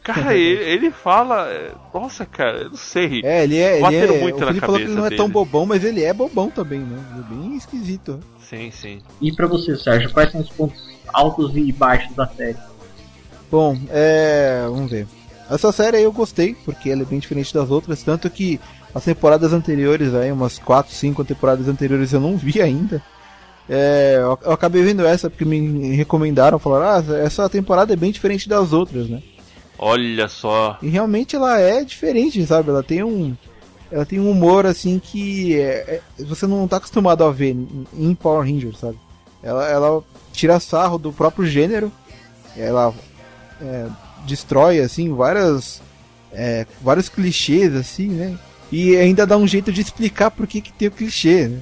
Cara, 0.02 0.34
ele, 0.34 0.64
ele 0.64 0.92
fala. 0.92 1.48
é, 1.50 1.72
Nossa, 1.94 2.26
cara, 2.26 2.60
eu 2.60 2.70
não 2.70 2.78
sei. 2.78 3.22
É, 3.24 3.44
ele 3.44 3.58
é. 3.58 3.78
Ele 3.78 3.96
é 3.96 4.22
muito 4.22 4.44
o 4.44 4.54
na 4.54 4.54
falou 4.56 4.78
que 4.78 4.84
ele 4.84 4.96
não 4.96 5.06
é 5.06 5.16
tão 5.16 5.30
bobão, 5.30 5.66
mas 5.68 5.84
ele 5.84 6.04
é 6.04 6.12
bobão 6.12 6.50
também, 6.50 6.80
né? 6.80 6.98
Ele 7.12 7.20
é 7.20 7.24
bem 7.36 7.56
esquisito. 7.56 8.20
Sim, 8.42 8.72
sim. 8.72 9.02
E 9.22 9.32
pra 9.32 9.46
você, 9.46 9.78
Sérgio, 9.78 10.12
quais 10.12 10.32
são 10.32 10.42
os 10.42 10.50
pontos 10.50 10.82
altos 11.14 11.56
e 11.56 11.72
baixos 11.72 12.16
da 12.16 12.26
série? 12.26 12.58
Bom, 13.52 13.78
é. 13.90 14.64
Vamos 14.66 14.90
ver. 14.90 15.06
Essa 15.50 15.72
série 15.72 15.98
aí 15.98 16.04
eu 16.04 16.12
gostei, 16.12 16.56
porque 16.66 16.90
ela 16.90 17.02
é 17.02 17.06
bem 17.06 17.20
diferente 17.20 17.54
das 17.54 17.70
outras, 17.70 18.02
tanto 18.02 18.30
que 18.30 18.60
as 18.94 19.04
temporadas 19.04 19.54
anteriores, 19.54 20.14
aí, 20.14 20.32
umas 20.32 20.58
4, 20.60 20.94
5 20.94 21.24
temporadas 21.24 21.68
anteriores 21.68 22.12
eu 22.12 22.20
não 22.20 22.38
vi 22.38 22.62
ainda. 22.62 23.02
É, 23.70 24.18
eu, 24.20 24.52
acabei 24.52 24.82
vendo 24.82 25.06
essa 25.06 25.30
porque 25.30 25.46
me 25.46 25.96
recomendaram, 25.96 26.58
falaram, 26.58 26.88
ah, 26.88 27.18
essa 27.18 27.48
temporada 27.48 27.94
é 27.94 27.96
bem 27.96 28.12
diferente 28.12 28.50
das 28.50 28.74
outras, 28.74 29.08
né? 29.08 29.22
Olha 29.78 30.28
só. 30.28 30.78
E 30.82 30.90
realmente 30.90 31.36
ela 31.36 31.60
é 31.60 31.84
diferente, 31.84 32.46
sabe? 32.46 32.70
Ela 32.70 32.84
tem 32.84 33.04
um. 33.04 33.36
Ela 33.92 34.06
tem 34.06 34.20
um 34.20 34.30
humor 34.30 34.66
assim 34.66 35.00
que 35.00 35.60
é- 35.60 36.02
é- 36.20 36.24
você 36.24 36.46
não 36.46 36.68
tá 36.68 36.78
acostumado 36.78 37.24
a 37.24 37.32
ver 37.32 37.52
em- 37.52 37.88
em 37.98 38.14
Power 38.14 38.46
Rangers, 38.46 38.78
sabe? 38.80 38.98
Ela, 39.42 39.68
ela 39.70 40.04
tira 40.34 40.60
sarro 40.60 40.98
do 40.98 41.14
próprio 41.14 41.46
gênero, 41.46 41.92
ela 42.58 42.94
é, 43.62 43.88
destrói 44.26 44.80
assim 44.80 45.14
várias 45.14 45.82
é, 46.32 46.68
vários 46.82 47.08
clichês 47.10 47.74
assim, 47.74 48.10
né? 48.10 48.38
E 48.72 48.96
ainda 48.98 49.26
dá 49.26 49.36
um 49.38 49.48
jeito 49.48 49.72
de 49.72 49.82
explicar 49.82 50.30
por 50.32 50.46
que, 50.46 50.62
que 50.62 50.72
tem 50.72 50.88
o 50.88 50.92
clichê, 50.92 51.48
né? 51.48 51.60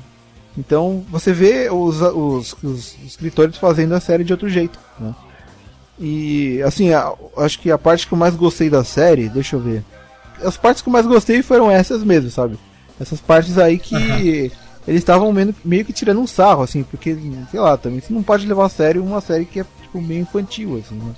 Então 0.57 1.05
você 1.09 1.31
vê 1.31 1.69
os, 1.69 2.01
os, 2.01 2.55
os 2.63 2.95
escritores 3.05 3.57
fazendo 3.57 3.93
a 3.93 3.99
série 3.99 4.23
de 4.23 4.33
outro 4.33 4.49
jeito, 4.49 4.79
né? 4.99 5.13
E 5.99 6.61
assim, 6.63 6.91
a- 6.93 7.13
acho 7.37 7.59
que 7.59 7.71
a 7.71 7.77
parte 7.77 8.07
que 8.07 8.13
eu 8.13 8.17
mais 8.17 8.35
gostei 8.35 8.69
da 8.69 8.83
série, 8.83 9.29
deixa 9.29 9.55
eu 9.55 9.59
ver. 9.59 9.83
As 10.43 10.57
partes 10.57 10.81
que 10.81 10.89
eu 10.89 10.93
mais 10.93 11.05
gostei 11.07 11.41
foram 11.41 11.69
essas 11.71 12.03
mesmo, 12.03 12.29
sabe? 12.29 12.57
Essas 12.99 13.21
partes 13.21 13.57
aí 13.57 13.77
que 13.79 14.51
eles 14.87 15.01
estavam 15.01 15.31
meio, 15.31 15.55
meio 15.63 15.85
que 15.85 15.93
tirando 15.93 16.19
um 16.19 16.27
sarro, 16.27 16.63
assim, 16.63 16.83
porque, 16.83 17.17
sei 17.51 17.59
lá, 17.59 17.77
também 17.77 17.99
você 17.99 18.11
não 18.13 18.21
pode 18.23 18.45
levar 18.47 18.65
a 18.65 18.69
sério 18.69 19.03
uma 19.03 19.21
série 19.21 19.45
que 19.45 19.59
é 19.59 19.65
tipo 19.81 20.01
meio 20.01 20.21
infantil, 20.21 20.77
assim, 20.83 20.95
né? 20.95 21.13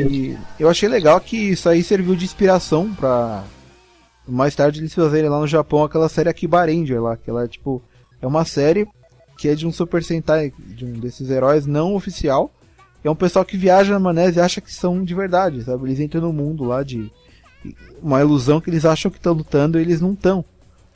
E 0.00 0.36
eu 0.58 0.68
achei 0.70 0.88
legal 0.88 1.20
que 1.20 1.36
isso 1.36 1.68
aí 1.68 1.82
serviu 1.82 2.14
de 2.16 2.24
inspiração 2.24 2.92
pra 2.94 3.44
mais 4.30 4.54
tarde 4.54 4.80
eles 4.80 4.94
fazerem 4.94 5.28
lá 5.30 5.38
no 5.40 5.46
Japão 5.46 5.82
aquela 5.84 6.08
série 6.08 6.28
Akiba 6.28 6.64
Ranger 6.64 7.02
lá, 7.02 7.16
que 7.16 7.28
ela 7.28 7.44
é 7.44 7.48
tipo, 7.48 7.82
é 8.22 8.26
uma 8.26 8.44
série 8.44 8.86
que 9.36 9.48
é 9.48 9.54
de 9.54 9.66
um 9.66 9.72
Super 9.72 10.02
Sentai, 10.04 10.52
de 10.58 10.84
um 10.84 10.92
desses 10.92 11.30
heróis 11.30 11.66
não 11.66 11.94
oficial. 11.94 12.52
É 13.02 13.10
um 13.10 13.14
pessoal 13.14 13.44
que 13.44 13.56
viaja 13.56 13.94
na 13.94 13.98
maionese 13.98 14.38
e 14.38 14.42
acha 14.42 14.60
que 14.60 14.72
são 14.72 15.02
de 15.02 15.14
verdade, 15.14 15.62
sabe? 15.64 15.84
Eles 15.88 16.00
entram 16.00 16.20
no 16.20 16.32
mundo 16.32 16.64
lá 16.64 16.82
de 16.82 17.10
uma 18.02 18.20
ilusão 18.20 18.60
que 18.60 18.68
eles 18.68 18.84
acham 18.84 19.10
que 19.10 19.16
estão 19.18 19.32
lutando 19.32 19.78
e 19.78 19.82
eles 19.82 20.00
não 20.00 20.12
estão. 20.12 20.44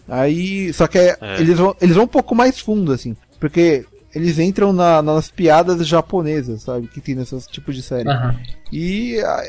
Aí, 0.06 0.70
só 0.74 0.86
que 0.86 0.98
é- 0.98 1.16
É. 1.20 1.40
eles, 1.40 1.58
vão, 1.58 1.74
eles 1.80 1.94
vão 1.96 2.04
um 2.04 2.08
pouco 2.08 2.34
mais 2.34 2.58
fundo, 2.60 2.92
assim, 2.92 3.16
porque 3.40 3.86
eles 4.14 4.38
entram 4.38 4.72
na- 4.72 5.00
nas 5.02 5.30
piadas 5.30 5.86
japonesas, 5.86 6.62
sabe? 6.62 6.86
Que 6.88 7.00
tem 7.00 7.14
nesse 7.14 7.38
tipo 7.50 7.72
de 7.72 7.82
série. 7.82 8.08
Aham. 8.08 8.36
E 8.70 9.18
a- 9.20 9.42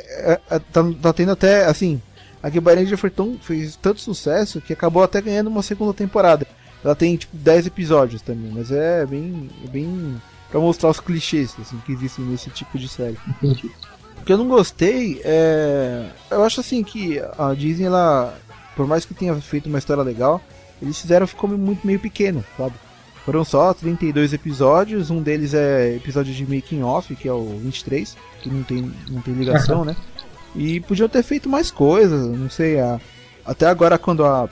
a- 0.50 0.56
a- 0.56 0.60
tá, 0.60 0.82
tá 1.02 1.14
tendo 1.14 1.32
até, 1.34 1.66
assim, 1.66 2.02
a 2.46 2.76
Ranger 2.76 2.98
foi 2.98 3.10
tão, 3.10 3.38
fez 3.42 3.76
tanto 3.76 4.02
sucesso 4.02 4.62
que 4.62 4.74
acabou 4.74 5.04
até 5.04 5.22
ganhando 5.22 5.48
uma 5.48 5.64
segunda 5.64 5.94
temporada. 5.94 6.46
Ela 6.84 6.96
tem, 6.96 7.18
tipo, 7.18 7.36
10 7.36 7.68
episódios 7.68 8.22
também, 8.22 8.52
mas 8.54 8.72
é 8.72 9.06
bem, 9.06 9.50
é 9.64 9.68
bem 9.68 10.22
pra 10.52 10.60
mostrar 10.60 10.90
os 10.90 11.00
clichês, 11.00 11.56
assim, 11.60 11.82
que 11.86 11.92
existem 11.92 12.24
nesse 12.26 12.52
tipo 12.52 12.78
de 12.78 12.88
série. 12.88 13.18
Entendi. 13.28 13.72
O 14.22 14.24
que 14.24 14.32
eu 14.32 14.38
não 14.38 14.48
gostei 14.48 15.22
é. 15.24 16.08
Eu 16.30 16.44
acho 16.44 16.60
assim 16.60 16.84
que 16.84 17.20
a 17.38 17.54
Disney, 17.54 17.86
ela. 17.86 18.38
Por 18.76 18.86
mais 18.86 19.06
que 19.06 19.14
tenha 19.14 19.34
feito 19.36 19.68
uma 19.68 19.80
história 19.80 20.04
legal, 20.04 20.42
eles 20.82 21.00
fizeram 21.00 21.26
ficou 21.26 21.50
muito 21.50 21.86
meio 21.88 22.00
pequeno, 22.00 22.44
sabe? 22.58 22.76
Foram 23.24 23.44
só 23.44 23.74
32 23.74 24.34
episódios, 24.34 25.10
um 25.10 25.22
deles 25.22 25.54
é 25.54 25.96
episódio 25.96 26.34
de 26.34 26.44
making 26.46 26.84
off, 26.84 27.16
que 27.16 27.28
é 27.28 27.34
o 27.34 27.58
23, 27.58 28.16
que 28.42 28.50
não 28.50 28.62
tem, 28.62 28.92
não 29.10 29.22
tem 29.22 29.34
ligação, 29.34 29.84
né? 29.84 29.96
E 30.56 30.80
podiam 30.80 31.10
ter 31.10 31.24
feito 31.24 31.50
mais 31.50 31.70
coisas, 31.70 32.28
não 32.38 32.50
sei, 32.50 32.80
a, 32.80 33.00
até 33.46 33.68
agora 33.68 33.98
quando 33.98 34.24
a 34.26 34.50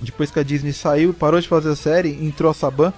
depois 0.00 0.30
que 0.30 0.40
a 0.40 0.42
Disney 0.42 0.72
saiu, 0.72 1.12
parou 1.12 1.40
de 1.40 1.48
fazer 1.48 1.70
a 1.70 1.76
série, 1.76 2.24
entrou 2.24 2.50
a 2.50 2.54
Saban, 2.54 2.92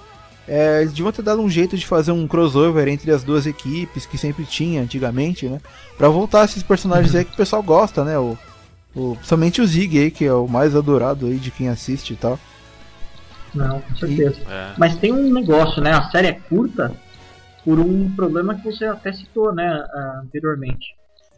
é, 0.47 0.81
eles 0.81 0.93
deviam 0.93 1.11
ter 1.11 1.21
dado 1.21 1.41
um 1.41 1.49
jeito 1.49 1.77
de 1.77 1.85
fazer 1.85 2.11
um 2.11 2.27
crossover 2.27 2.87
entre 2.87 3.11
as 3.11 3.23
duas 3.23 3.45
equipes 3.45 4.05
que 4.05 4.17
sempre 4.17 4.45
tinha 4.45 4.81
antigamente, 4.81 5.47
né? 5.47 5.59
Pra 5.97 6.09
voltar 6.09 6.45
esses 6.45 6.63
personagens 6.63 7.15
aí 7.15 7.25
que 7.25 7.33
o 7.33 7.37
pessoal 7.37 7.63
gosta, 7.63 8.03
né? 8.03 8.17
O, 8.17 8.37
o, 8.95 9.17
somente 9.21 9.61
o 9.61 9.67
Zig 9.67 9.97
aí, 9.97 10.11
que 10.11 10.25
é 10.25 10.33
o 10.33 10.47
mais 10.47 10.75
adorado 10.75 11.27
aí 11.27 11.37
de 11.37 11.51
quem 11.51 11.69
assiste 11.69 12.13
e 12.13 12.15
tal. 12.15 12.37
Não, 13.53 13.79
com 13.81 13.95
certeza. 13.95 14.41
É. 14.49 14.73
Mas 14.77 14.97
tem 14.97 15.13
um 15.13 15.31
negócio, 15.31 15.81
né? 15.81 15.91
A 15.91 16.09
série 16.09 16.27
é 16.27 16.33
curta 16.33 16.91
por 17.63 17.79
um 17.79 18.09
problema 18.13 18.55
que 18.55 18.63
você 18.63 18.85
até 18.85 19.13
citou, 19.13 19.53
né, 19.53 19.85
anteriormente. 20.21 20.95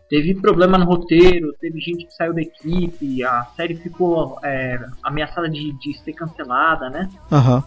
Teve 0.09 0.35
problema 0.35 0.77
no 0.77 0.85
roteiro, 0.85 1.53
teve 1.59 1.79
gente 1.79 2.05
que 2.05 2.13
saiu 2.13 2.33
da 2.33 2.41
equipe, 2.41 3.23
a 3.23 3.45
série 3.55 3.75
ficou 3.75 4.37
é, 4.43 4.79
ameaçada 5.03 5.49
de, 5.49 5.71
de 5.79 5.97
ser 6.03 6.13
cancelada, 6.13 6.89
né? 6.89 7.09
Aham. 7.31 7.63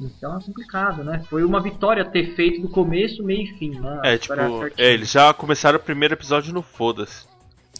Então 0.00 0.38
é 0.38 0.42
complicado, 0.42 1.04
né? 1.04 1.22
Foi 1.28 1.44
uma 1.44 1.60
vitória 1.60 2.04
ter 2.04 2.34
feito 2.34 2.62
do 2.62 2.68
começo, 2.68 3.22
meio 3.22 3.42
e 3.42 3.58
fim, 3.58 3.78
né? 3.78 4.00
É, 4.02 4.18
tipo, 4.18 4.34
é, 4.78 4.92
eles 4.94 5.10
já 5.10 5.32
começaram 5.34 5.78
o 5.78 5.82
primeiro 5.82 6.14
episódio 6.14 6.54
no 6.54 6.62
foda-se. 6.62 7.26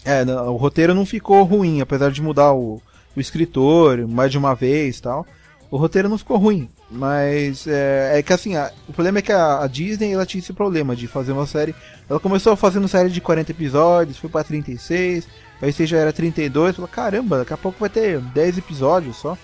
É, 0.04 0.22
o 0.24 0.56
roteiro 0.56 0.94
não 0.94 1.06
ficou 1.06 1.42
ruim, 1.44 1.80
apesar 1.80 2.10
de 2.10 2.20
mudar 2.20 2.52
o, 2.52 2.82
o 3.16 3.20
escritor 3.20 4.06
mais 4.06 4.30
de 4.30 4.38
uma 4.38 4.54
vez 4.54 4.98
e 4.98 5.02
tal. 5.02 5.26
O 5.70 5.78
roteiro 5.78 6.08
não 6.08 6.18
ficou 6.18 6.36
ruim, 6.36 6.68
mas 6.93 7.66
é, 7.66 8.18
é 8.18 8.22
que 8.22 8.32
assim, 8.32 8.55
a- 8.57 8.70
o 8.88 8.93
problema 8.93 9.18
é 9.18 9.22
que 9.22 9.32
a, 9.32 9.62
a 9.62 9.66
Disney 9.66 10.12
ela 10.12 10.26
tinha 10.26 10.40
esse 10.40 10.53
problema 10.53 10.95
de 10.95 11.07
fazer 11.09 11.32
uma 11.32 11.47
série. 11.47 11.74
Ela 12.09 12.20
começou 12.20 12.55
fazendo 12.57 12.86
série 12.88 13.09
de 13.09 13.20
40 13.20 13.51
episódios, 13.51 14.18
foi 14.18 14.28
pra 14.28 14.45
36, 14.45 15.26
aí 15.61 15.72
você 15.72 15.86
já 15.86 15.99
era 15.99 16.12
32, 16.12 16.76
falou: 16.76 16.88
caramba, 16.88 17.38
daqui 17.38 17.53
a 17.55 17.57
pouco 17.57 17.78
vai 17.80 17.88
ter 17.88 18.20
10 18.20 18.59
episódios 18.59 19.16
só. 19.16 19.36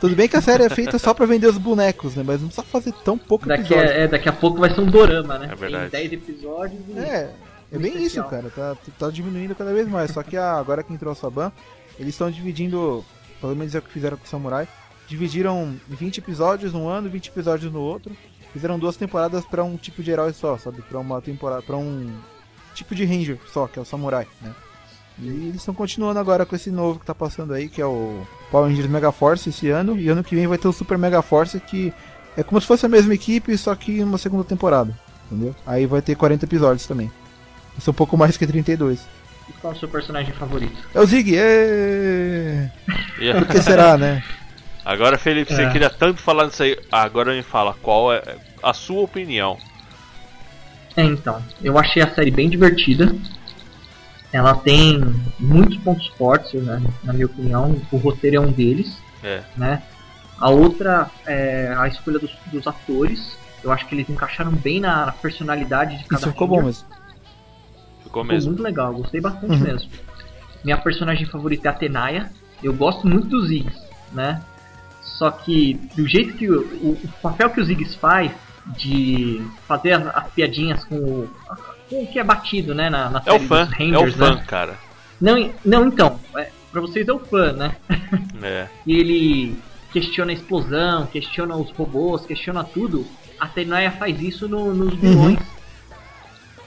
Tudo 0.00 0.14
bem 0.14 0.28
que 0.28 0.36
a 0.36 0.42
série 0.42 0.62
é 0.64 0.68
feita 0.68 0.98
só 0.98 1.14
pra 1.14 1.24
vender 1.24 1.46
os 1.46 1.56
bonecos, 1.56 2.14
né? 2.16 2.22
Mas 2.26 2.40
não 2.42 2.48
precisa 2.48 2.66
fazer 2.66 2.92
tão 3.04 3.16
pouco 3.16 3.46
Daqui 3.46 3.62
episódio. 3.72 3.90
a, 3.90 3.94
é, 3.94 4.06
daqui 4.08 4.28
a 4.28 4.32
pouco 4.32 4.58
vai 4.60 4.72
ser 4.74 4.80
um 4.82 4.86
dorama, 4.90 5.38
né? 5.38 5.48
É 5.50 5.54
verdade. 5.54 5.90
Tem 5.90 6.08
10 6.08 6.12
episódios 6.22 6.80
e. 6.88 6.98
É, 6.98 7.30
é 7.72 7.78
bem 7.78 7.92
isso, 7.92 8.18
especial. 8.20 8.28
cara. 8.28 8.50
Tá, 8.54 8.76
tá 8.98 9.10
diminuindo 9.10 9.54
cada 9.54 9.72
vez 9.72 9.88
mais. 9.88 10.10
Só 10.10 10.22
que 10.22 10.36
a- 10.36 10.52
agora 10.52 10.82
que 10.82 10.92
entrou 10.92 11.12
a 11.12 11.14
Saban, 11.16 11.50
eles 11.98 12.12
estão 12.14 12.30
dividindo, 12.30 13.02
pelo 13.40 13.56
menos 13.56 13.74
é 13.74 13.78
o 13.78 13.82
que 13.82 13.90
fizeram 13.90 14.18
com 14.18 14.24
o 14.24 14.28
Samurai, 14.28 14.68
dividiram 15.08 15.74
20 15.88 16.18
episódios 16.18 16.72
num 16.72 16.88
ano, 16.88 17.08
20 17.08 17.28
episódios 17.28 17.72
no 17.72 17.80
outro. 17.80 18.16
Fizeram 18.52 18.78
duas 18.78 18.96
temporadas 18.96 19.44
pra 19.44 19.62
um 19.64 19.76
tipo 19.76 20.02
de 20.02 20.10
herói 20.10 20.32
só, 20.32 20.56
sabe? 20.56 20.80
Pra 20.82 20.98
uma 20.98 21.20
temporada, 21.20 21.62
para 21.62 21.76
um 21.76 22.10
tipo 22.74 22.94
de 22.94 23.04
ranger 23.04 23.38
só, 23.52 23.66
que 23.66 23.78
é 23.78 23.82
o 23.82 23.84
Samurai, 23.84 24.26
né? 24.40 24.50
E 25.18 25.28
eles 25.28 25.56
estão 25.56 25.74
continuando 25.74 26.18
agora 26.18 26.44
com 26.44 26.54
esse 26.56 26.70
novo 26.70 26.98
que 27.00 27.06
tá 27.06 27.14
passando 27.14 27.52
aí, 27.54 27.68
que 27.68 27.80
é 27.80 27.86
o 27.86 28.26
Power 28.50 28.68
Rangers 28.68 28.88
Mega 28.88 29.10
Force 29.12 29.48
esse 29.48 29.68
ano, 29.70 29.98
e 29.98 30.08
ano 30.08 30.22
que 30.24 30.34
vem 30.34 30.46
vai 30.46 30.58
ter 30.58 30.68
o 30.68 30.72
Super 30.72 30.98
Mega 30.98 31.22
Force 31.22 31.58
que 31.60 31.92
é 32.36 32.42
como 32.42 32.60
se 32.60 32.66
fosse 32.66 32.84
a 32.84 32.88
mesma 32.88 33.14
equipe, 33.14 33.56
só 33.56 33.74
que 33.74 34.02
uma 34.02 34.18
segunda 34.18 34.44
temporada, 34.44 34.94
entendeu? 35.30 35.54
Aí 35.66 35.86
vai 35.86 36.02
ter 36.02 36.14
40 36.16 36.44
episódios 36.44 36.86
também. 36.86 37.10
Isso 37.78 37.88
é 37.88 37.92
um 37.92 37.94
pouco 37.94 38.16
mais 38.16 38.36
que 38.36 38.46
32. 38.46 39.00
E 39.48 39.52
qual 39.54 39.72
é 39.72 39.76
o 39.76 39.78
seu 39.78 39.88
personagem 39.88 40.34
favorito? 40.34 40.76
É 40.94 41.00
o 41.00 41.06
Zig, 41.06 41.34
é... 41.36 42.70
E- 43.18 43.32
Por 43.32 43.46
que 43.48 43.62
será, 43.62 43.96
né? 43.96 44.22
Agora, 44.86 45.18
Felipe, 45.18 45.52
você 45.52 45.64
É. 45.64 45.70
queria 45.72 45.90
tanto 45.90 46.20
falar 46.22 46.46
nisso 46.46 46.62
aí. 46.62 46.78
Agora 46.92 47.34
me 47.34 47.42
fala, 47.42 47.74
qual 47.82 48.12
é 48.12 48.22
a 48.62 48.72
sua 48.72 49.02
opinião? 49.02 49.58
É, 50.96 51.02
então, 51.02 51.42
eu 51.60 51.76
achei 51.76 52.00
a 52.00 52.14
série 52.14 52.30
bem 52.30 52.48
divertida. 52.48 53.12
Ela 54.32 54.54
tem 54.54 55.00
muitos 55.40 55.76
pontos 55.78 56.06
fortes, 56.16 56.62
né, 56.62 56.80
na 57.02 57.12
minha 57.12 57.26
opinião. 57.26 57.76
O 57.90 57.96
roteiro 57.96 58.36
é 58.36 58.40
um 58.40 58.52
deles, 58.52 58.96
É. 59.24 59.42
né? 59.56 59.82
A 60.38 60.50
outra 60.50 61.10
é 61.26 61.74
a 61.76 61.88
escolha 61.88 62.20
dos, 62.20 62.30
dos 62.52 62.64
atores. 62.66 63.36
Eu 63.64 63.72
acho 63.72 63.86
que 63.88 63.94
eles 63.96 64.08
encaixaram 64.08 64.52
bem 64.52 64.78
na, 64.78 65.06
na 65.06 65.12
personalidade 65.12 65.98
de 65.98 66.04
cada 66.04 66.20
Isso 66.22 66.30
ficou 66.30 66.46
bom 66.46 66.62
mesmo. 66.62 66.86
Ficou 68.04 68.22
mesmo. 68.22 68.50
muito 68.52 68.62
legal, 68.62 68.94
gostei 68.94 69.20
bastante 69.20 69.52
Uhum. 69.54 69.58
mesmo. 69.64 69.90
Minha 70.62 70.76
personagem 70.78 71.26
favorita 71.26 71.68
é 71.68 71.70
a 71.72 71.74
Tenaya. 71.74 72.30
Eu 72.62 72.72
gosto 72.72 73.04
muito 73.08 73.26
dos 73.26 73.48
Ziggs, 73.48 73.76
né? 74.12 74.40
Só 75.18 75.30
que 75.30 75.74
do 75.96 76.06
jeito 76.06 76.34
que 76.34 76.50
o, 76.50 76.60
o- 76.60 76.98
papel 77.22 77.50
que 77.50 77.60
o 77.60 77.64
Ziggs 77.64 77.96
faz 77.98 78.30
de 78.76 79.40
fazer 79.66 79.92
as, 79.92 80.06
as 80.14 80.28
piadinhas 80.32 80.84
com 80.84 80.96
o, 80.96 81.30
com 81.88 82.02
o 82.02 82.06
que 82.06 82.18
é 82.18 82.24
batido, 82.24 82.74
né, 82.74 82.90
na, 82.90 83.08
na 83.10 83.22
É 83.24 83.32
o 83.32 83.40
fã, 83.40 83.64
dos 83.64 83.72
é 83.80 83.84
o 83.84 84.00
Rangers, 84.00 84.14
fã, 84.16 84.34
né? 84.34 84.44
cara. 84.46 84.74
Não, 85.20 85.50
não, 85.64 85.86
então, 85.86 86.20
é, 86.36 86.50
pra 86.70 86.80
vocês 86.80 87.06
é 87.08 87.12
o 87.12 87.18
fã, 87.18 87.52
né? 87.52 87.76
É. 88.42 88.68
e 88.86 88.94
ele 88.94 89.58
questiona 89.92 90.30
a 90.30 90.34
explosão, 90.34 91.06
questiona 91.06 91.56
os 91.56 91.70
robôs, 91.70 92.26
questiona 92.26 92.62
tudo. 92.62 93.06
A 93.40 93.46
Tenaya 93.48 93.90
faz 93.92 94.20
isso 94.20 94.46
no- 94.46 94.74
nos 94.74 94.94
vilões. 94.94 95.38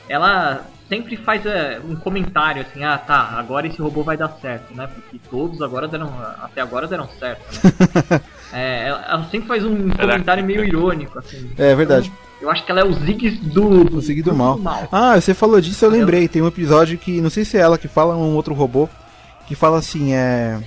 Ela 0.08 0.66
sempre 0.90 1.16
faz 1.16 1.46
é, 1.46 1.80
um 1.88 1.96
comentário 1.96 2.64
assim, 2.64 2.84
ah 2.84 2.98
tá, 2.98 3.36
agora 3.38 3.68
esse 3.68 3.80
robô 3.80 4.04
vai 4.04 4.18
dar 4.18 4.30
certo, 4.42 4.76
né? 4.76 4.90
Porque 4.94 5.20
todos 5.30 5.62
agora 5.62 5.88
deram, 5.88 6.12
até 6.42 6.62
agora 6.62 6.88
deram 6.88 7.08
certo. 7.20 7.42
Né? 7.64 8.22
É, 8.52 8.88
ela, 8.88 9.06
ela 9.08 9.24
sempre 9.30 9.48
faz 9.48 9.64
um 9.64 9.92
comentário 9.92 10.44
meio 10.44 10.66
irônico, 10.66 11.20
assim. 11.20 11.52
É 11.56 11.76
verdade. 11.76 12.08
Então, 12.08 12.30
eu 12.42 12.50
acho 12.50 12.66
que 12.66 12.72
ela 12.72 12.82
é 12.82 12.84
o 12.84 12.92
Ziggs 12.92 13.38
do, 13.42 13.84
do, 13.84 13.98
O 13.98 14.02
Zig 14.02 14.24
do 14.24 14.34
mal. 14.34 14.60
Ah, 14.92 15.22
você 15.22 15.36
falou 15.36 15.62
disso, 15.62 15.86
eu 15.86 15.90
lembrei. 15.92 16.28
Tem 16.28 16.42
um 16.42 16.48
episódio 16.48 16.98
que, 16.98 17.22
não 17.22 17.30
sei 17.30 17.46
se 17.46 17.58
é 17.58 17.62
ela 17.62 17.78
que 17.78 17.88
fala, 17.88 18.16
um 18.16 18.34
outro 18.34 18.56
robô, 18.56 18.90
que 19.46 19.54
fala 19.54 19.78
assim, 19.78 20.14
é... 20.14 20.60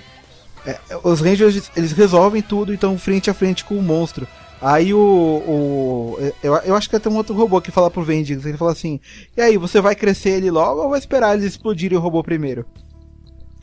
é, 0.65 0.79
os 1.03 1.21
Rangers, 1.21 1.73
eles 1.77 1.91
resolvem 1.91 2.41
tudo 2.41 2.71
e 2.71 2.77
estão 2.77 2.97
frente 2.97 3.29
a 3.29 3.35
frente 3.35 3.65
com 3.65 3.75
o 3.75 3.83
monstro. 3.83 4.29
Aí 4.63 4.95
o... 4.95 4.99
o 4.99 6.33
eu, 6.41 6.55
eu 6.59 6.77
acho 6.77 6.89
que 6.89 6.99
tem 6.99 7.13
um 7.13 7.17
outro 7.17 7.35
robô 7.35 7.61
que 7.61 7.73
fala 7.73 7.91
pro 7.91 8.05
Vendix, 8.05 8.47
ele 8.47 8.57
fala 8.57 8.71
assim, 8.71 9.01
e 9.37 9.41
aí, 9.41 9.57
você 9.57 9.81
vai 9.81 9.97
crescer 9.97 10.31
ele 10.31 10.53
logo 10.53 10.83
ou 10.83 10.91
vai 10.91 11.01
esperar 11.01 11.35
eles 11.35 11.45
explodirem 11.45 11.99
o 11.99 12.01
robô 12.01 12.23
primeiro? 12.23 12.65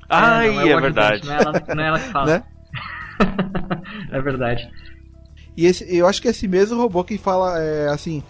Ai, 0.09 0.51
não, 0.51 0.61
é, 0.61 0.73
ajudante, 0.73 0.81
verdade. 0.81 1.25
Não 1.25 1.33
é, 1.33 1.41
ela, 1.41 1.63
não 1.75 1.83
é 1.83 1.87
ela 1.87 1.99
que 1.99 2.11
fala. 2.11 2.25
Né? 2.25 2.43
é 4.11 4.21
verdade. 4.21 4.69
E 5.55 5.65
esse, 5.65 5.85
eu 5.95 6.05
acho 6.05 6.21
que 6.21 6.27
é 6.27 6.31
esse 6.31 6.47
mesmo 6.47 6.77
robô 6.77 7.03
que 7.03 7.17
fala 7.17 7.57
é, 7.61 7.87
assim. 7.89 8.21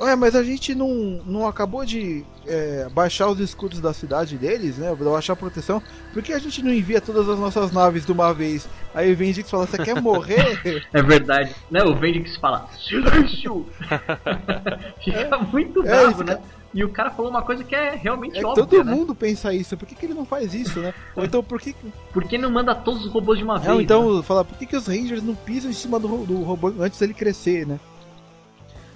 Ué, 0.00 0.16
mas 0.16 0.34
a 0.34 0.42
gente 0.42 0.74
não, 0.74 0.88
não 1.26 1.46
acabou 1.46 1.84
de 1.84 2.24
é, 2.46 2.88
baixar 2.90 3.28
os 3.28 3.38
escudos 3.38 3.80
da 3.80 3.92
cidade 3.92 4.38
deles, 4.38 4.78
né? 4.78 4.94
Baixar 4.94 5.34
a 5.34 5.36
proteção. 5.36 5.82
Por 6.14 6.22
que 6.22 6.32
a 6.32 6.38
gente 6.38 6.62
não 6.62 6.72
envia 6.72 7.00
todas 7.02 7.28
as 7.28 7.38
nossas 7.38 7.70
naves 7.70 8.06
de 8.06 8.12
uma 8.12 8.32
vez? 8.32 8.66
Aí 8.94 9.12
o 9.12 9.16
Vendix 9.16 9.50
fala: 9.50 9.66
Você 9.66 9.76
quer 9.76 10.00
morrer? 10.00 10.40
É 10.92 11.02
verdade. 11.02 11.54
Né? 11.70 11.82
O 11.84 11.94
Vendix 11.94 12.36
fala, 12.36 12.66
silêncio! 12.78 13.66
Fica 15.04 15.38
muito 15.38 15.80
É, 15.80 15.84
bravo, 15.84 16.18
fica- 16.18 16.34
né? 16.34 16.40
E 16.72 16.84
o 16.84 16.88
cara 16.88 17.10
falou 17.10 17.30
uma 17.32 17.42
coisa 17.42 17.64
que 17.64 17.74
é 17.74 17.96
realmente 17.96 18.38
É, 18.38 18.46
óbvia, 18.46 18.64
todo 18.64 18.84
né? 18.84 18.94
mundo 18.94 19.12
pensa 19.12 19.52
isso. 19.52 19.76
Por 19.76 19.88
que, 19.88 19.94
que 19.96 20.06
ele 20.06 20.14
não 20.14 20.24
faz 20.24 20.54
isso, 20.54 20.78
né? 20.80 20.94
Ou 21.16 21.24
então 21.24 21.42
por 21.42 21.60
que. 21.60 21.74
Por 22.12 22.22
que 22.24 22.38
não 22.38 22.48
manda 22.50 22.74
todos 22.76 23.04
os 23.06 23.12
robôs 23.12 23.38
de 23.38 23.44
uma 23.44 23.56
vez? 23.58 23.68
Não, 23.68 23.76
né? 23.78 23.82
então 23.82 24.22
fala: 24.22 24.44
Por 24.44 24.56
que, 24.56 24.66
que 24.66 24.76
os 24.76 24.86
Rangers 24.86 25.22
não 25.22 25.34
pisam 25.34 25.68
em 25.70 25.74
cima 25.74 25.98
do, 25.98 26.08
do 26.24 26.42
robô 26.42 26.72
antes 26.80 26.98
dele 26.98 27.12
crescer, 27.12 27.66
né? 27.66 27.78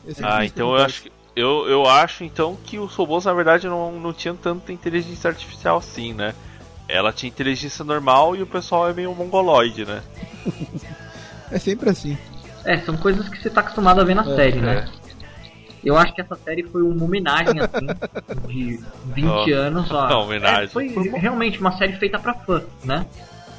Esse 0.07 0.23
é 0.23 0.27
Ah, 0.29 0.45
então 0.45 0.77
eu 0.77 0.85
acho 0.85 1.03
que. 1.03 1.13
Eu, 1.37 1.69
eu 1.69 1.87
acho 1.89 2.23
então 2.23 2.57
que 2.65 2.79
os 2.79 2.95
robôs 2.95 3.25
na 3.25 3.33
verdade 3.33 3.67
não, 3.67 3.93
não 3.99 4.13
tinham 4.13 4.37
tanta 4.37 4.73
inteligência 4.73 5.29
artificial 5.29 5.79
assim, 5.79 6.13
né? 6.15 6.33
Ela 6.89 7.13
tinha 7.13 7.29
inteligência 7.29 7.85
normal 7.85 8.37
e 8.37 8.43
o 8.43 8.47
pessoal 8.47 8.89
é 8.89 8.93
meio 8.93 9.13
mongoloide, 9.15 9.85
né? 9.85 10.03
É 11.51 11.59
sempre 11.59 11.91
assim. 11.91 12.17
É, 12.65 12.79
são 12.79 12.97
coisas 12.97 13.29
que 13.29 13.37
você 13.41 13.51
tá 13.51 13.61
acostumado 13.61 14.01
a 14.01 14.05
ver 14.05 14.15
na 14.15 14.23
É, 14.23 14.37
série, 14.37 14.61
né? 14.61 14.89
é. 15.01 15.05
Eu 15.85 15.99
acho 15.99 16.15
que 16.15 16.21
essa 16.23 16.35
série 16.37 16.63
foi 16.63 16.83
uma 16.83 17.05
homenagem, 17.05 17.61
assim, 17.61 17.87
de 18.49 18.81
20 19.07 19.27
Ó, 19.29 19.55
anos. 19.55 19.91
Ó. 19.91 20.07
uma 20.07 20.19
homenagem. 20.21 20.65
É, 20.65 20.69
foi 20.69 20.89
realmente 21.19 21.61
uma 21.61 21.77
série 21.77 21.93
feita 21.95 22.19
pra 22.19 22.33
fã, 22.33 22.63
né? 22.83 23.07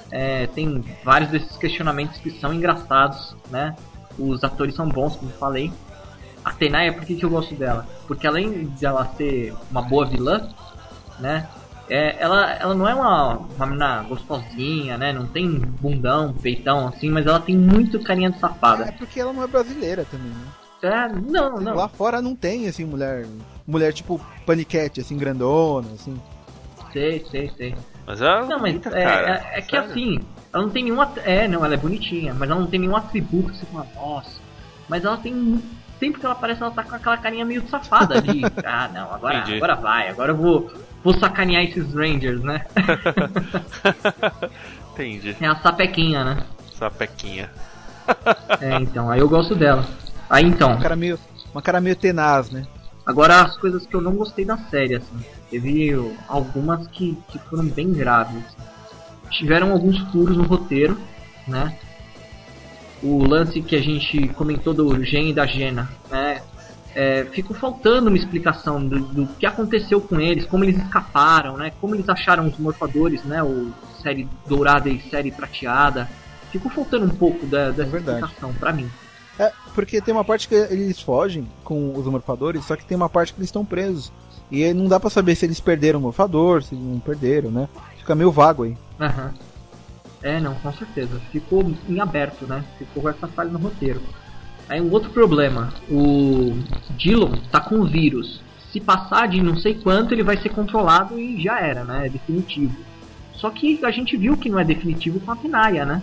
É, 0.10 0.48
tem 0.48 0.84
vários 1.04 1.30
desses 1.30 1.56
questionamentos 1.58 2.18
que 2.18 2.32
são 2.32 2.52
engraçados, 2.54 3.36
né? 3.52 3.76
Os 4.18 4.44
atores 4.44 4.74
são 4.76 4.88
bons, 4.90 5.16
como 5.18 5.30
eu 5.30 5.38
falei. 5.38 5.72
A 6.46 6.52
Tenaya, 6.54 6.94
por 6.94 7.04
que, 7.04 7.16
que 7.16 7.26
eu 7.26 7.30
gosto 7.32 7.56
dela? 7.56 7.88
Porque 8.08 8.28
além 8.28 8.68
de 8.68 8.86
ela 8.86 9.04
ser 9.18 9.52
uma 9.72 9.82
boa 9.82 10.06
vilã, 10.06 10.48
né? 11.20 11.50
É, 11.90 12.22
ela, 12.22 12.52
ela 12.54 12.76
não 12.76 12.88
é 12.88 12.94
uma, 12.94 13.38
uma 13.38 13.66
menina 13.66 14.04
gostosinha, 14.04 14.96
né? 14.96 15.12
Não 15.12 15.26
tem 15.28 15.50
bundão, 15.60 16.34
peitão, 16.34 16.88
assim, 16.88 17.10
mas 17.10 17.26
ela 17.26 17.40
tem 17.40 17.58
muito 17.58 18.00
carinha 18.04 18.30
de 18.30 18.40
safada. 18.40 18.86
É 18.86 18.92
porque 18.92 19.20
ela 19.20 19.34
não 19.34 19.42
é 19.44 19.48
brasileira 19.48 20.06
também, 20.06 20.30
né? 20.30 20.48
É, 20.84 21.08
não, 21.10 21.60
não. 21.60 21.76
Lá 21.76 21.88
fora 21.88 22.22
não 22.22 22.36
tem, 22.36 22.68
assim, 22.68 22.86
mulher. 22.86 23.26
Mulher 23.68 23.92
tipo 23.92 24.22
paniquete, 24.46 25.02
assim, 25.02 25.18
grandona, 25.18 25.88
assim. 25.94 26.16
Sei, 26.94 27.26
sei, 27.32 27.50
sei. 27.58 27.76
Mas 28.06 28.22
ela 28.22 28.38
é 28.38 28.48
Não, 28.48 28.60
mas 28.60 28.72
bonita, 28.74 28.90
é, 28.90 29.04
cara. 29.04 29.30
é- 29.54 29.60
é 29.60 29.62
que 29.64 29.76
assim, 29.76 30.20
ela 30.54 30.64
não 30.64 30.70
tem 30.70 30.84
nenhum. 30.84 31.02
É, 31.24 31.48
não, 31.48 31.66
ela 31.66 31.74
é 31.74 31.78
bonitinha, 31.78 32.36
mas 32.36 32.50
ela 32.50 32.60
não 32.60 32.68
tem 32.68 32.80
nenhum 32.80 32.96
atributo 32.96 33.52
que 33.52 33.58
você 33.58 33.66
fala, 33.66 33.88
nossa. 33.96 34.40
Mas 34.88 35.04
ela 35.04 35.18
tem. 35.18 35.62
Sempre 36.00 36.20
que 36.20 36.26
ela 36.26 36.36
aparece, 36.36 36.62
ela 36.62 36.72
tá 36.72 36.84
com 36.84 36.96
aquela 36.96 37.18
carinha 37.18 37.46
meio 37.46 37.68
safada 37.70 38.22
de. 38.22 38.42
ah, 38.66 38.90
não, 38.94 39.14
agora, 39.14 39.40
Entendi. 39.40 39.58
agora 39.58 39.76
vai, 39.76 40.10
agora 40.10 40.32
eu 40.32 40.38
vou, 40.38 40.72
vou 41.04 41.18
sacanear 41.18 41.64
esses 41.64 41.94
Rangers, 41.94 42.42
né? 42.42 42.66
Entendi. 44.94 45.36
É 45.40 45.48
a 45.48 45.56
sapequinha, 45.58 46.24
né? 46.24 46.44
Sapequinha. 46.74 47.50
É, 48.62 48.76
então, 48.76 49.10
aí 49.10 49.20
eu 49.20 49.30
gosto 49.30 49.56
dela. 49.56 49.86
Aí 50.30 50.46
então. 50.46 50.72
Uma 50.72 50.82
cara 50.82 50.96
meio, 50.96 51.20
uma 51.54 51.62
cara 51.62 51.82
meio 51.82 51.96
tenaz, 51.96 52.52
né? 52.52 52.66
Agora 53.06 53.42
as 53.42 53.58
coisas 53.58 53.86
que 53.86 53.96
eu 53.96 54.02
não 54.02 54.16
gostei 54.16 54.44
da 54.44 54.58
série, 54.58 54.96
assim. 54.96 55.24
Teve 55.50 55.94
algumas 56.28 56.88
que, 56.88 57.18
que 57.30 57.40
foram 57.40 57.66
bem 57.66 57.94
graves. 57.94 58.44
Tiveram 59.30 59.72
alguns 59.72 60.00
furos 60.12 60.36
no 60.36 60.44
roteiro, 60.44 61.00
né? 61.48 61.78
O 63.04 63.24
lance 63.24 63.62
que 63.62 63.76
a 63.76 63.82
gente 63.82 64.28
comentou 64.30 64.74
do 64.74 65.04
Gen 65.04 65.30
e 65.30 65.34
da 65.34 65.46
Jena, 65.46 65.90
né? 66.10 66.42
É, 66.96 67.26
ficou 67.26 67.56
faltando 67.56 68.08
uma 68.08 68.18
explicação 68.18 68.86
do, 68.88 69.00
do 69.00 69.28
que 69.28 69.46
aconteceu 69.46 70.00
com 70.00 70.20
eles, 70.20 70.46
como 70.46 70.64
eles 70.64 70.78
escaparam, 70.78 71.58
né? 71.58 71.72
Como 71.82 71.94
eles 71.94 72.08
acharam 72.08 72.48
os 72.48 72.58
morfadores, 72.58 73.24
né? 73.26 73.44
O 73.44 73.72
série 74.02 74.28
dourada 74.48 74.88
e 74.90 75.02
série 75.10 75.32
prateada. 75.32 76.10
Ficou 76.52 76.72
faltando 76.72 77.06
um 77.06 77.10
pouco 77.10 77.46
da, 77.46 77.72
dessa 77.72 77.90
verdade. 77.90 78.20
explicação 78.20 78.54
pra 78.54 78.72
mim. 78.72 78.90
É, 79.38 79.52
porque 79.74 80.00
tem 80.00 80.14
uma 80.14 80.24
parte 80.24 80.48
que 80.48 80.56
eles 80.56 81.02
fogem 81.02 81.46
com 81.64 81.94
os 81.94 82.06
morfadores, 82.06 82.64
só 82.64 82.76
que 82.76 82.86
tem 82.86 82.96
uma 82.96 83.10
parte 83.10 83.34
que 83.34 83.40
eles 83.40 83.50
estão 83.50 83.66
presos. 83.66 84.12
E 84.50 84.64
aí 84.64 84.74
não 84.74 84.88
dá 84.88 85.00
pra 85.00 85.10
saber 85.10 85.36
se 85.36 85.46
eles 85.46 85.60
perderam 85.60 86.00
o 86.00 86.02
morfador, 86.02 86.64
se 86.64 86.76
não 86.76 87.00
perderam, 87.00 87.52
né? 87.52 87.68
Fica 87.98 88.16
meio 88.16 88.32
vago 88.32 88.64
aí. 88.64 88.78
Aham. 89.02 89.34
É, 90.26 90.40
não, 90.40 90.56
com 90.56 90.74
certeza. 90.74 91.22
Ficou 91.32 91.64
em 91.88 92.00
aberto, 92.00 92.48
né? 92.48 92.64
Ficou 92.80 93.08
essa 93.08 93.28
falha 93.28 93.52
no 93.52 93.60
roteiro. 93.60 94.02
Aí 94.68 94.82
um 94.82 94.92
outro 94.92 95.12
problema. 95.12 95.72
O 95.88 96.58
Dillon 96.98 97.34
tá 97.52 97.60
com 97.60 97.86
vírus. 97.86 98.42
Se 98.72 98.80
passar 98.80 99.28
de 99.28 99.40
não 99.40 99.56
sei 99.56 99.76
quanto, 99.76 100.16
ele 100.16 100.24
vai 100.24 100.36
ser 100.38 100.50
controlado 100.50 101.20
e 101.20 101.40
já 101.40 101.60
era, 101.60 101.84
né? 101.84 102.08
É 102.08 102.10
definitivo. 102.10 102.76
Só 103.36 103.52
que 103.52 103.86
a 103.86 103.92
gente 103.92 104.18
viu 104.18 104.36
que 104.36 104.50
não 104.50 104.60
é 104.60 104.64
definitivo 104.64 105.20
com 105.20 105.32
a 105.32 105.36
Pinaya, 105.36 105.86
né? 105.86 106.02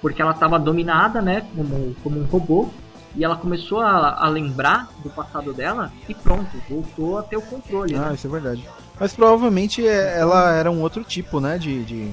Porque 0.00 0.22
ela 0.22 0.32
estava 0.32 0.58
dominada, 0.58 1.20
né? 1.20 1.46
Como, 1.54 1.94
como 2.02 2.20
um 2.20 2.24
robô. 2.24 2.70
E 3.14 3.22
ela 3.22 3.36
começou 3.36 3.80
a, 3.80 4.24
a 4.24 4.28
lembrar 4.30 4.88
do 5.02 5.10
passado 5.10 5.52
dela 5.52 5.92
e 6.08 6.14
pronto, 6.14 6.50
voltou 6.68 7.18
a 7.18 7.22
ter 7.22 7.36
o 7.36 7.42
controle. 7.42 7.94
Ah, 7.94 8.08
né? 8.08 8.14
isso 8.14 8.26
é 8.26 8.30
verdade. 8.30 8.64
Mas 8.98 9.14
provavelmente 9.14 9.86
é- 9.86 10.18
ela 10.18 10.52
era 10.54 10.70
um 10.70 10.80
outro 10.80 11.04
tipo, 11.04 11.38
né? 11.38 11.58
De. 11.58 11.84
de- 11.84 12.10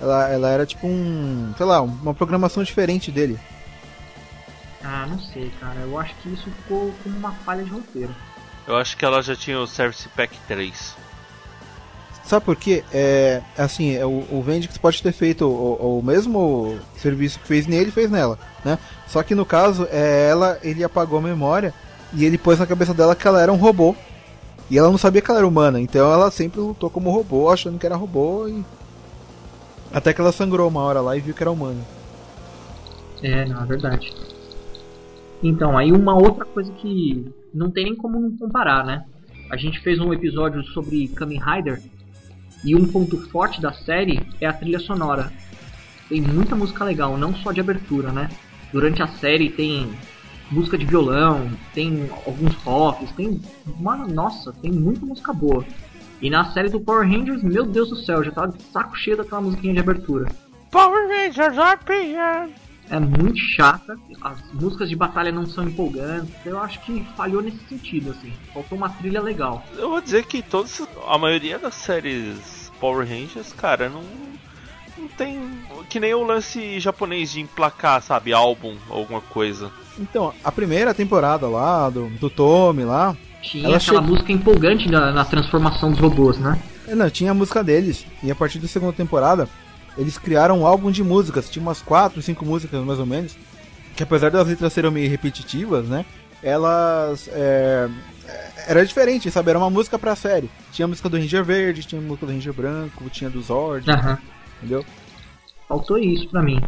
Ela, 0.00 0.28
ela 0.28 0.48
era 0.48 0.66
tipo 0.66 0.86
um. 0.86 1.52
sei 1.56 1.66
lá, 1.66 1.80
uma 1.82 2.14
programação 2.14 2.62
diferente 2.62 3.10
dele. 3.10 3.38
Ah, 4.82 5.06
não 5.08 5.18
sei, 5.18 5.50
cara. 5.60 5.78
Eu 5.80 5.98
acho 5.98 6.14
que 6.16 6.30
isso 6.30 6.50
ficou 6.50 6.92
como 7.02 7.16
uma 7.16 7.32
falha 7.32 7.62
de 7.62 7.70
roteiro. 7.70 8.14
Eu 8.66 8.76
acho 8.76 8.96
que 8.96 9.04
ela 9.04 9.22
já 9.22 9.36
tinha 9.36 9.58
o 9.58 9.66
Service 9.66 10.08
Pack 10.10 10.36
3. 10.48 10.96
Sabe 12.24 12.44
por 12.44 12.54
quê? 12.54 12.84
É, 12.92 13.42
assim, 13.58 13.96
é, 13.96 14.06
o, 14.06 14.24
o 14.30 14.40
Vendix 14.40 14.78
pode 14.78 15.02
ter 15.02 15.12
feito 15.12 15.44
o, 15.44 15.98
o 15.98 16.02
mesmo 16.02 16.78
serviço 16.96 17.40
que 17.40 17.46
fez 17.48 17.66
nele, 17.66 17.90
fez 17.90 18.08
nela, 18.08 18.38
né? 18.64 18.78
Só 19.08 19.20
que 19.24 19.34
no 19.34 19.44
caso, 19.44 19.88
é, 19.90 20.28
ela, 20.30 20.56
ele 20.62 20.84
apagou 20.84 21.18
a 21.18 21.22
memória 21.22 21.74
e 22.12 22.24
ele 22.24 22.38
pôs 22.38 22.58
na 22.58 22.66
cabeça 22.66 22.94
dela 22.94 23.16
que 23.16 23.26
ela 23.26 23.42
era 23.42 23.52
um 23.52 23.56
robô. 23.56 23.96
E 24.70 24.78
ela 24.78 24.88
não 24.88 24.98
sabia 24.98 25.20
que 25.20 25.28
ela 25.28 25.40
era 25.40 25.48
humana, 25.48 25.80
então 25.80 26.12
ela 26.12 26.30
sempre 26.30 26.60
lutou 26.60 26.88
como 26.88 27.10
robô, 27.10 27.50
achando 27.50 27.76
que 27.76 27.84
era 27.84 27.96
robô 27.96 28.46
e... 28.46 28.64
Até 29.92 30.12
que 30.12 30.20
ela 30.20 30.32
sangrou 30.32 30.68
uma 30.68 30.82
hora 30.82 31.00
lá 31.00 31.16
e 31.16 31.20
viu 31.20 31.34
que 31.34 31.42
era 31.42 31.50
humana. 31.50 31.80
É, 33.22 33.44
não, 33.44 33.62
é 33.62 33.66
verdade. 33.66 34.12
Então, 35.42 35.76
aí 35.76 35.90
uma 35.90 36.14
outra 36.14 36.44
coisa 36.44 36.72
que 36.72 37.26
não 37.52 37.70
tem 37.70 37.84
nem 37.84 37.96
como 37.96 38.20
não 38.20 38.36
comparar, 38.36 38.84
né? 38.84 39.04
A 39.50 39.56
gente 39.56 39.80
fez 39.80 39.98
um 39.98 40.12
episódio 40.12 40.62
sobre 40.64 41.08
Kamen 41.08 41.40
Rider 41.40 41.82
e 42.64 42.76
um 42.76 42.86
ponto 42.86 43.16
forte 43.30 43.60
da 43.60 43.72
série 43.72 44.20
é 44.40 44.46
a 44.46 44.52
trilha 44.52 44.78
sonora. 44.78 45.32
Tem 46.08 46.20
muita 46.20 46.54
música 46.54 46.84
legal, 46.84 47.16
não 47.16 47.34
só 47.34 47.52
de 47.52 47.60
abertura, 47.60 48.12
né? 48.12 48.28
Durante 48.72 49.02
a 49.02 49.08
série 49.08 49.50
tem 49.50 49.90
música 50.50 50.76
de 50.76 50.84
violão, 50.84 51.50
tem 51.72 52.08
alguns 52.26 52.54
rocks, 52.56 53.10
tem. 53.12 53.40
Mano, 53.78 54.06
nossa, 54.12 54.52
tem 54.52 54.70
muita 54.70 55.06
música 55.06 55.32
boa. 55.32 55.64
E 56.20 56.28
na 56.28 56.52
série 56.52 56.68
do 56.68 56.80
Power 56.80 57.08
Rangers, 57.08 57.42
meu 57.42 57.64
Deus 57.64 57.88
do 57.88 57.96
céu, 57.96 58.22
já 58.22 58.30
tava 58.30 58.48
de 58.48 58.62
saco 58.64 58.96
cheio 58.96 59.16
daquela 59.16 59.40
musiquinha 59.40 59.74
de 59.74 59.80
abertura. 59.80 60.30
Power 60.70 61.08
Rangers 61.08 61.56
RPM! 61.56 62.52
É 62.90 62.98
muito 62.98 63.38
chata, 63.38 63.96
as 64.20 64.52
músicas 64.52 64.88
de 64.88 64.96
batalha 64.96 65.30
não 65.30 65.46
são 65.46 65.64
empolgantes, 65.64 66.34
eu 66.44 66.60
acho 66.60 66.80
que 66.80 67.04
falhou 67.16 67.40
nesse 67.40 67.64
sentido, 67.68 68.10
assim. 68.10 68.32
Faltou 68.52 68.76
uma 68.76 68.88
trilha 68.88 69.22
legal. 69.22 69.64
Eu 69.78 69.90
vou 69.90 70.00
dizer 70.00 70.24
que 70.24 70.42
todos, 70.42 70.82
a 71.06 71.16
maioria 71.16 71.56
das 71.56 71.74
séries 71.74 72.70
Power 72.80 73.06
Rangers, 73.06 73.52
cara, 73.52 73.88
não, 73.88 74.02
não 74.98 75.06
tem. 75.08 75.40
Que 75.88 76.00
nem 76.00 76.12
o 76.14 76.24
lance 76.24 76.80
japonês 76.80 77.30
de 77.30 77.40
emplacar, 77.40 78.02
sabe? 78.02 78.32
Álbum, 78.32 78.76
alguma 78.88 79.20
coisa. 79.20 79.70
Então, 79.98 80.34
a 80.42 80.50
primeira 80.50 80.92
temporada 80.92 81.46
lá, 81.46 81.88
do, 81.90 82.08
do 82.08 82.28
Tommy 82.28 82.84
lá. 82.84 83.16
Tinha 83.42 83.76
aquela 83.76 83.80
chegou... 83.80 84.02
música 84.02 84.32
empolgante 84.32 84.88
na, 84.90 85.12
na, 85.12 85.24
transformação 85.24 85.90
dos 85.90 86.00
robôs, 86.00 86.38
né? 86.38 86.58
É, 86.86 86.94
não, 86.94 87.08
tinha 87.08 87.30
a 87.30 87.34
música 87.34 87.64
deles. 87.64 88.06
E 88.22 88.30
a 88.30 88.34
partir 88.34 88.58
da 88.58 88.68
segunda 88.68 88.92
temporada, 88.92 89.48
eles 89.96 90.18
criaram 90.18 90.60
um 90.60 90.66
álbum 90.66 90.90
de 90.90 91.02
músicas. 91.02 91.48
Tinha 91.48 91.62
umas 91.62 91.80
4, 91.80 92.20
5 92.20 92.44
músicas 92.44 92.84
mais 92.84 92.98
ou 92.98 93.06
menos. 93.06 93.36
Que 93.96 94.02
apesar 94.02 94.30
das 94.30 94.46
letras 94.46 94.72
serem 94.72 94.90
meio 94.90 95.10
repetitivas, 95.10 95.86
né? 95.86 96.04
Elas. 96.42 97.28
É, 97.32 97.88
era 98.66 98.84
diferente, 98.84 99.30
sabe? 99.30 99.50
Era 99.50 99.58
uma 99.58 99.70
música 99.70 99.98
pra 99.98 100.14
série. 100.14 100.50
Tinha 100.72 100.84
a 100.84 100.88
música 100.88 101.08
do 101.08 101.16
Ranger 101.16 101.44
Verde, 101.44 101.86
tinha 101.86 102.00
a 102.00 102.04
música 102.04 102.26
do 102.26 102.32
Ranger 102.32 102.52
Branco, 102.52 103.10
tinha 103.10 103.28
do 103.28 103.42
Zord. 103.42 103.88
Uhum. 103.90 104.16
Entendeu? 104.58 104.84
Faltou 105.68 105.98
isso 105.98 106.28
pra 106.28 106.42
mim. 106.42 106.60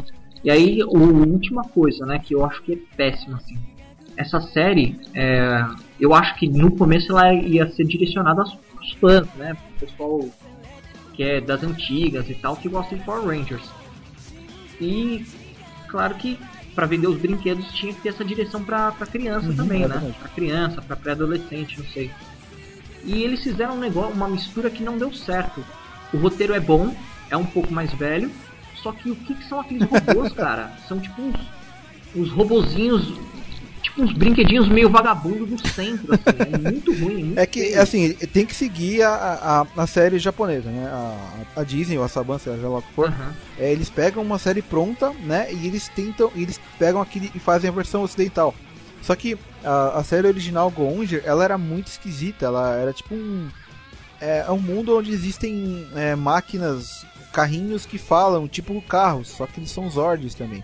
E 0.44 0.50
aí, 0.50 0.82
a 0.82 0.86
última 0.86 1.62
coisa, 1.62 2.04
né, 2.04 2.18
que 2.18 2.34
eu 2.34 2.44
acho 2.44 2.62
que 2.62 2.72
é 2.72 2.96
péssima, 2.96 3.36
assim. 3.36 3.56
Essa 4.16 4.40
série, 4.40 4.98
é, 5.14 5.64
eu 5.98 6.14
acho 6.14 6.34
que 6.36 6.48
no 6.48 6.70
começo 6.72 7.12
ela 7.12 7.32
ia 7.32 7.70
ser 7.72 7.84
direcionada 7.84 8.42
aos, 8.42 8.58
aos 8.76 8.92
fãs, 8.94 9.26
né? 9.34 9.54
Pro 9.54 9.86
pessoal 9.86 10.28
que 11.14 11.22
é 11.22 11.40
das 11.40 11.62
antigas 11.62 12.28
e 12.28 12.34
tal, 12.34 12.56
que 12.56 12.68
gosta 12.68 12.96
de 12.96 13.04
Power 13.04 13.26
Rangers. 13.26 13.64
E, 14.80 15.24
claro 15.88 16.14
que 16.14 16.38
para 16.74 16.86
vender 16.86 17.06
os 17.06 17.18
brinquedos 17.18 17.70
tinha 17.72 17.92
que 17.92 18.00
ter 18.00 18.08
essa 18.10 18.24
direção 18.24 18.64
pra, 18.64 18.92
pra 18.92 19.06
criança 19.06 19.48
uhum, 19.48 19.56
também, 19.56 19.86
né? 19.86 20.14
Pra 20.18 20.28
criança, 20.30 20.80
pra 20.80 20.96
pré-adolescente, 20.96 21.78
não 21.78 21.86
sei. 21.86 22.10
E 23.04 23.22
eles 23.22 23.42
fizeram 23.42 23.74
um 23.74 23.80
negócio, 23.80 24.14
uma 24.14 24.28
mistura 24.28 24.70
que 24.70 24.82
não 24.82 24.96
deu 24.96 25.12
certo. 25.12 25.62
O 26.12 26.16
roteiro 26.16 26.54
é 26.54 26.60
bom, 26.60 26.94
é 27.30 27.36
um 27.36 27.44
pouco 27.44 27.72
mais 27.72 27.92
velho. 27.92 28.30
Só 28.76 28.92
que 28.92 29.10
o 29.10 29.16
que, 29.16 29.34
que 29.34 29.44
são 29.44 29.60
aqueles 29.60 29.88
robôs, 29.88 30.32
cara? 30.34 30.72
São 30.88 30.98
tipo 30.98 31.20
uns, 31.20 31.36
uns 32.16 32.30
robozinhos 32.30 33.12
tipo 33.82 34.02
uns 34.02 34.12
brinquedinhos 34.12 34.68
meio 34.68 34.88
vagabundo 34.88 35.44
do 35.44 35.68
centro, 35.68 36.14
assim. 36.14 36.54
É 36.54 36.58
muito 36.70 36.92
ruim. 36.92 37.20
É, 37.20 37.24
muito 37.24 37.38
é 37.38 37.46
que, 37.46 37.60
feio. 37.60 37.80
assim, 37.80 38.12
tem 38.32 38.46
que 38.46 38.54
seguir 38.54 39.02
a, 39.02 39.66
a, 39.76 39.82
a 39.82 39.86
série 39.86 40.18
japonesa, 40.18 40.70
né? 40.70 40.86
A, 40.86 41.60
a 41.60 41.64
Disney 41.64 41.98
ou 41.98 42.04
a 42.04 42.08
Saban, 42.08 42.38
seja 42.38 42.68
lá 42.68 42.78
o 42.78 42.82
que 42.82 42.92
for. 42.92 43.08
Uhum. 43.08 43.32
É, 43.58 43.72
eles 43.72 43.90
pegam 43.90 44.22
uma 44.22 44.38
série 44.38 44.62
pronta, 44.62 45.12
né? 45.24 45.52
E 45.52 45.66
eles 45.66 45.88
tentam, 45.88 46.30
eles 46.34 46.60
pegam 46.78 47.00
aquilo 47.00 47.28
e 47.34 47.38
fazem 47.38 47.68
a 47.68 47.72
versão 47.72 48.02
ocidental. 48.02 48.54
Só 49.02 49.16
que 49.16 49.36
a, 49.64 49.98
a 49.98 50.04
série 50.04 50.28
original 50.28 50.70
Gonger, 50.70 51.22
ela 51.26 51.44
era 51.44 51.58
muito 51.58 51.88
esquisita. 51.88 52.46
Ela 52.46 52.76
era 52.76 52.92
tipo 52.92 53.14
um. 53.14 53.48
É, 54.20 54.44
é 54.46 54.50
um 54.52 54.60
mundo 54.60 54.96
onde 54.96 55.10
existem 55.10 55.86
é, 55.96 56.14
máquinas 56.14 57.04
carrinhos 57.32 57.86
que 57.86 57.98
falam, 57.98 58.46
tipo 58.46 58.80
carros, 58.82 59.28
só 59.28 59.46
que 59.46 59.58
eles 59.58 59.70
são 59.70 59.90
Zords 59.90 60.34
também. 60.34 60.62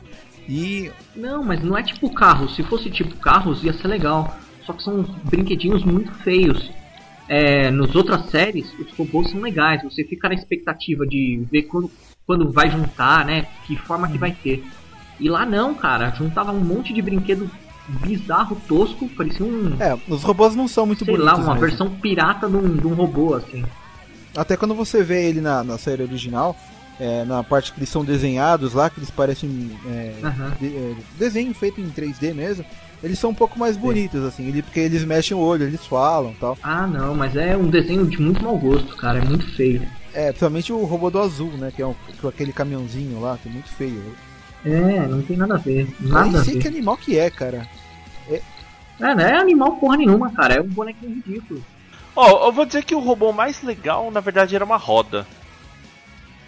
E. 0.49 0.91
Não, 1.15 1.45
mas 1.45 1.63
não 1.63 1.77
é 1.77 1.83
tipo 1.83 2.09
carros. 2.11 2.57
Se 2.57 2.63
fosse 2.63 2.91
tipo 2.91 3.15
carros, 3.17 3.63
ia 3.63 3.73
ser 3.73 3.89
legal. 3.89 4.37
Só 4.65 4.73
que 4.73 4.83
são 4.83 5.03
brinquedinhos 5.25 5.85
muito 5.85 6.13
feios. 6.23 6.71
É, 7.29 7.71
nos 7.71 7.95
outras 7.95 8.31
séries, 8.31 8.73
os 8.79 8.91
robôs 8.97 9.31
são 9.31 9.41
legais. 9.41 9.83
Você 9.83 10.03
fica 10.05 10.29
na 10.29 10.35
expectativa 10.35 11.07
de 11.07 11.47
ver 11.51 11.65
quando, 11.65 11.91
quando 12.27 12.51
vai 12.51 12.71
juntar, 12.71 13.25
né? 13.27 13.47
Que 13.67 13.77
forma 13.77 14.09
que 14.09 14.17
vai 14.17 14.33
ter. 14.33 14.65
E 15.21 15.29
lá 15.29 15.45
não, 15.45 15.75
cara. 15.75 16.11
Juntava 16.13 16.53
um 16.53 16.61
monte 16.61 16.95
de 16.95 17.03
brinquedo 17.03 17.51
bizarro, 17.89 18.61
tosco, 18.67 19.09
parecia 19.11 19.45
um. 19.45 19.77
É, 19.81 19.99
os 20.09 20.23
robôs 20.23 20.55
não 20.55 20.69
são 20.69 20.87
muito 20.87 21.05
sei 21.05 21.15
bonitos. 21.15 21.35
Sei 21.35 21.39
lá, 21.39 21.47
uma 21.47 21.55
mesmo. 21.55 21.69
versão 21.69 21.91
pirata 21.91 22.49
de 22.49 22.57
um, 22.57 22.77
de 22.77 22.87
um 22.87 22.95
robô, 22.95 23.35
assim. 23.35 23.65
Até 24.37 24.57
quando 24.57 24.75
você 24.75 25.03
vê 25.03 25.29
ele 25.29 25.41
na, 25.41 25.65
na 25.65 25.79
série 25.79 26.03
original, 26.03 26.57
é, 27.01 27.25
na 27.25 27.43
parte 27.45 27.73
que 27.73 27.79
eles 27.79 27.89
são 27.89 28.05
desenhados 28.05 28.75
lá, 28.75 28.91
que 28.91 28.99
eles 28.99 29.11
parecem 29.11 29.71
é, 29.87 30.15
uhum. 30.23 30.51
de, 30.61 30.77
é, 30.77 30.95
desenho 31.19 31.55
feito 31.55 31.81
em 31.81 31.91
3D 31.91 32.35
mesmo, 32.35 32.65
eles 33.03 33.19
são 33.19 33.31
um 33.31 33.35
pouco 33.35 33.59
mais 33.59 33.77
bonitos, 33.77 34.25
assim, 34.25 34.49
ele, 34.49 34.63
porque 34.63 34.81
eles 34.81 35.05
mexem 35.05 35.37
o 35.37 35.41
olho, 35.41 35.65
eles 35.65 35.87
falam 35.87 36.35
tal. 36.41 36.59
Ah, 36.63 36.87
não, 36.87 37.15
mas 37.15 37.37
é 37.37 37.57
um 37.57 37.69
desenho 37.69 38.05
de 38.07 38.21
muito 38.21 38.43
mau 38.43 38.59
gosto, 38.59 38.97
cara, 38.97 39.19
é 39.19 39.25
muito 39.25 39.49
feio. 39.55 39.83
É, 40.13 40.29
principalmente 40.29 40.73
o 40.73 40.85
robô 40.85 41.11
do 41.11 41.21
azul, 41.21 41.53
né, 41.53 41.73
que 41.75 41.81
é 41.81 41.87
um, 41.87 41.95
aquele 42.27 42.53
caminhãozinho 42.53 43.21
lá, 43.21 43.39
que 43.41 43.49
é 43.49 43.53
muito 43.53 43.69
feio. 43.71 44.03
É, 44.65 45.07
não 45.07 45.23
tem 45.23 45.37
nada 45.37 45.55
a 45.55 45.59
ver, 45.59 45.89
nada 46.01 46.27
Eu 46.27 46.33
nem 46.33 46.45
sei 46.45 46.59
que 46.59 46.67
animal 46.67 46.97
que 46.97 47.17
é, 47.17 47.31
cara. 47.31 47.69
É... 48.29 48.43
é, 49.01 49.15
não 49.15 49.21
é 49.21 49.37
animal 49.39 49.77
porra 49.77 49.99
nenhuma, 49.99 50.33
cara, 50.33 50.55
é 50.55 50.61
um 50.61 50.67
bonequinho 50.67 51.15
ridículo. 51.15 51.63
Ó, 52.17 52.27
oh, 52.27 52.49
eu 52.49 52.53
vou 52.53 52.67
dizer 52.67 52.85
que 52.85 52.97
o 52.97 52.99
robô 52.99 53.33
mais 53.33 53.63
legal, 53.63 54.11
na 54.11 54.19
verdade, 54.19 54.57
era 54.57 54.65
uma 54.65 54.77
roda. 54.77 55.25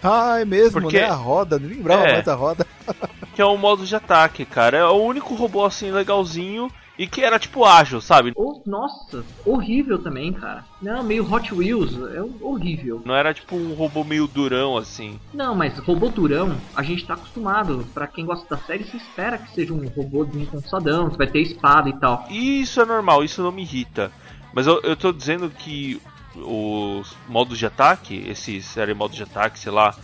Ah, 0.03 0.39
é 0.39 0.45
mesmo, 0.45 0.81
Porque... 0.81 0.99
né? 0.99 1.05
A 1.05 1.13
roda, 1.13 1.59
não 1.59 1.67
lembrava 1.67 2.07
é, 2.07 2.13
mais 2.13 2.25
da 2.25 2.35
roda. 2.35 2.65
que 3.35 3.41
é 3.41 3.45
o 3.45 3.57
modo 3.57 3.85
de 3.85 3.95
ataque, 3.95 4.45
cara. 4.45 4.77
É 4.77 4.85
o 4.85 5.03
único 5.03 5.35
robô 5.35 5.63
assim 5.65 5.91
legalzinho 5.91 6.71
e 6.97 7.07
que 7.07 7.21
era 7.21 7.39
tipo 7.39 7.65
ágil, 7.65 7.99
sabe? 7.99 8.31
Oh, 8.35 8.61
nossa, 8.65 9.23
horrível 9.45 9.97
também, 9.97 10.31
cara. 10.33 10.65
Não, 10.81 11.03
meio 11.03 11.27
Hot 11.31 11.53
Wheels, 11.53 11.97
é 12.13 12.21
horrível. 12.41 13.01
Não 13.05 13.15
era 13.15 13.33
tipo 13.33 13.55
um 13.55 13.73
robô 13.73 14.03
meio 14.03 14.27
durão 14.27 14.77
assim. 14.77 15.19
Não, 15.33 15.55
mas 15.55 15.79
robô 15.79 16.09
durão, 16.09 16.55
a 16.75 16.83
gente 16.83 17.05
tá 17.05 17.15
acostumado. 17.15 17.85
Para 17.93 18.07
quem 18.07 18.25
gosta 18.25 18.55
da 18.55 18.61
série, 18.61 18.83
se 18.83 18.97
espera 18.97 19.37
que 19.37 19.51
seja 19.51 19.73
um 19.73 19.87
robô 19.87 20.25
de 20.25 20.37
um 20.37 20.45
cansadão, 20.45 21.09
que 21.09 21.17
vai 21.17 21.27
ter 21.27 21.41
espada 21.41 21.89
e 21.89 21.93
tal. 21.93 22.25
Isso 22.29 22.79
é 22.81 22.85
normal, 22.85 23.23
isso 23.23 23.41
não 23.41 23.51
me 23.51 23.63
irrita. 23.63 24.11
Mas 24.53 24.67
eu, 24.67 24.81
eu 24.81 24.95
tô 24.95 25.11
dizendo 25.11 25.49
que 25.49 25.99
os 26.35 27.15
modos 27.27 27.57
de 27.57 27.65
ataque, 27.65 28.23
esse 28.27 28.61
série 28.61 28.93
modo 28.93 29.13
de 29.13 29.23
ataque, 29.23 29.59
sei 29.59 29.71
lá, 29.71 29.95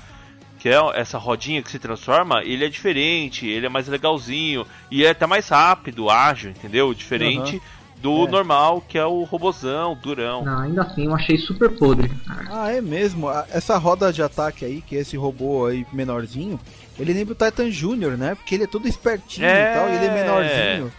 que 0.59 0.69
é 0.69 0.75
essa 0.95 1.17
rodinha 1.17 1.61
que 1.61 1.69
se 1.69 1.79
transforma, 1.79 2.43
ele 2.43 2.65
é 2.65 2.69
diferente, 2.69 3.47
ele 3.47 3.65
é 3.65 3.69
mais 3.69 3.87
legalzinho 3.87 4.65
e 4.89 5.05
é 5.05 5.11
até 5.11 5.25
mais 5.25 5.47
rápido, 5.49 6.09
ágil, 6.09 6.49
entendeu? 6.49 6.93
Diferente 6.93 7.55
uhum. 7.55 8.01
do 8.01 8.27
é. 8.27 8.31
normal, 8.31 8.83
que 8.87 8.97
é 8.97 9.05
o 9.05 9.23
robozão, 9.23 9.97
durão. 10.01 10.43
Não, 10.43 10.59
ainda 10.59 10.81
assim 10.81 11.05
eu 11.05 11.15
achei 11.15 11.37
super 11.37 11.69
podre. 11.69 12.11
Ah, 12.49 12.71
é 12.71 12.81
mesmo. 12.81 13.29
Essa 13.51 13.77
roda 13.77 14.11
de 14.11 14.21
ataque 14.21 14.65
aí, 14.65 14.81
que 14.81 14.95
é 14.95 14.99
esse 14.99 15.15
robô 15.15 15.67
aí 15.67 15.85
menorzinho, 15.93 16.59
ele 16.99 17.13
lembra 17.13 17.33
o 17.33 17.37
Titan 17.37 17.69
Jr., 17.69 18.17
né? 18.17 18.35
Porque 18.35 18.55
ele 18.55 18.63
é 18.63 18.67
todo 18.67 18.87
espertinho 18.87 19.45
é... 19.45 19.71
e 19.71 19.75
tal, 19.75 19.89
e 19.89 19.95
ele 19.95 20.05
é 20.05 20.13
menorzinho. 20.13 20.93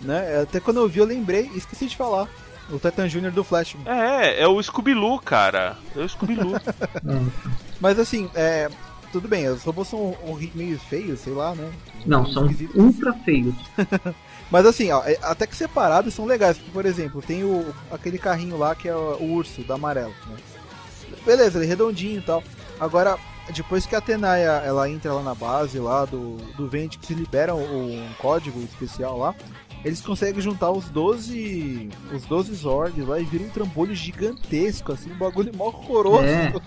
Né? 0.00 0.42
Até 0.42 0.60
quando 0.60 0.78
eu 0.78 0.88
vi 0.88 0.98
eu 0.98 1.06
lembrei, 1.06 1.50
esqueci 1.54 1.86
de 1.86 1.96
falar. 1.96 2.28
O 2.70 2.78
Titan 2.78 3.08
Jr. 3.08 3.30
do 3.30 3.44
Flash. 3.44 3.76
É, 3.84 4.42
é 4.42 4.48
o 4.48 4.62
Scooby-Doo, 4.62 5.18
cara. 5.20 5.76
É 5.94 6.00
o 6.00 6.08
Scooby-Doo. 6.08 6.54
Mas 7.80 7.98
assim, 7.98 8.30
é, 8.34 8.70
tudo 9.12 9.28
bem, 9.28 9.48
os 9.48 9.62
robôs 9.62 9.88
são 9.88 10.16
meio 10.54 10.78
feios, 10.78 11.20
sei 11.20 11.32
lá, 11.32 11.54
né? 11.54 11.70
Não, 12.06 12.26
são 12.26 12.48
ultra 12.74 13.12
feios. 13.24 13.54
Mas 14.50 14.66
assim, 14.66 14.90
ó, 14.90 15.02
é, 15.04 15.18
até 15.22 15.46
que 15.46 15.56
separados 15.56 16.14
são 16.14 16.24
legais. 16.24 16.58
Porque, 16.58 16.72
por 16.72 16.86
exemplo, 16.86 17.22
tem 17.22 17.44
o, 17.44 17.74
aquele 17.90 18.18
carrinho 18.18 18.58
lá 18.58 18.74
que 18.74 18.88
é 18.88 18.94
o, 18.94 19.16
o 19.20 19.32
urso, 19.34 19.62
da 19.62 19.74
amarelo. 19.74 20.14
Né? 20.28 20.36
Beleza, 21.24 21.58
ele 21.58 21.66
é 21.66 21.68
redondinho 21.68 22.18
e 22.18 22.22
tal. 22.22 22.42
Agora, 22.80 23.18
depois 23.52 23.86
que 23.86 23.94
a 23.94 24.00
Tenaya 24.00 24.62
ela 24.64 24.88
entra 24.88 25.12
lá 25.12 25.22
na 25.22 25.34
base 25.34 25.78
lá 25.78 26.04
do, 26.04 26.36
do 26.56 26.68
Vente, 26.68 26.98
que 26.98 27.06
se 27.06 27.14
libera 27.14 27.54
um, 27.54 28.04
um 28.04 28.12
código 28.18 28.60
especial 28.62 29.18
lá, 29.18 29.34
eles 29.84 30.00
conseguem 30.00 30.40
juntar 30.40 30.70
os 30.70 30.88
12 30.88 31.90
os 32.12 32.24
12 32.24 32.54
Zords 32.54 33.06
lá 33.06 33.20
e 33.20 33.24
viram 33.24 33.46
um 33.46 33.50
trambolho 33.50 33.94
gigantesco, 33.94 34.92
assim, 34.92 35.12
um 35.12 35.18
bagulho 35.18 35.52
mó 35.54 35.66
horroroso. 35.66 36.24
É. 36.24 36.52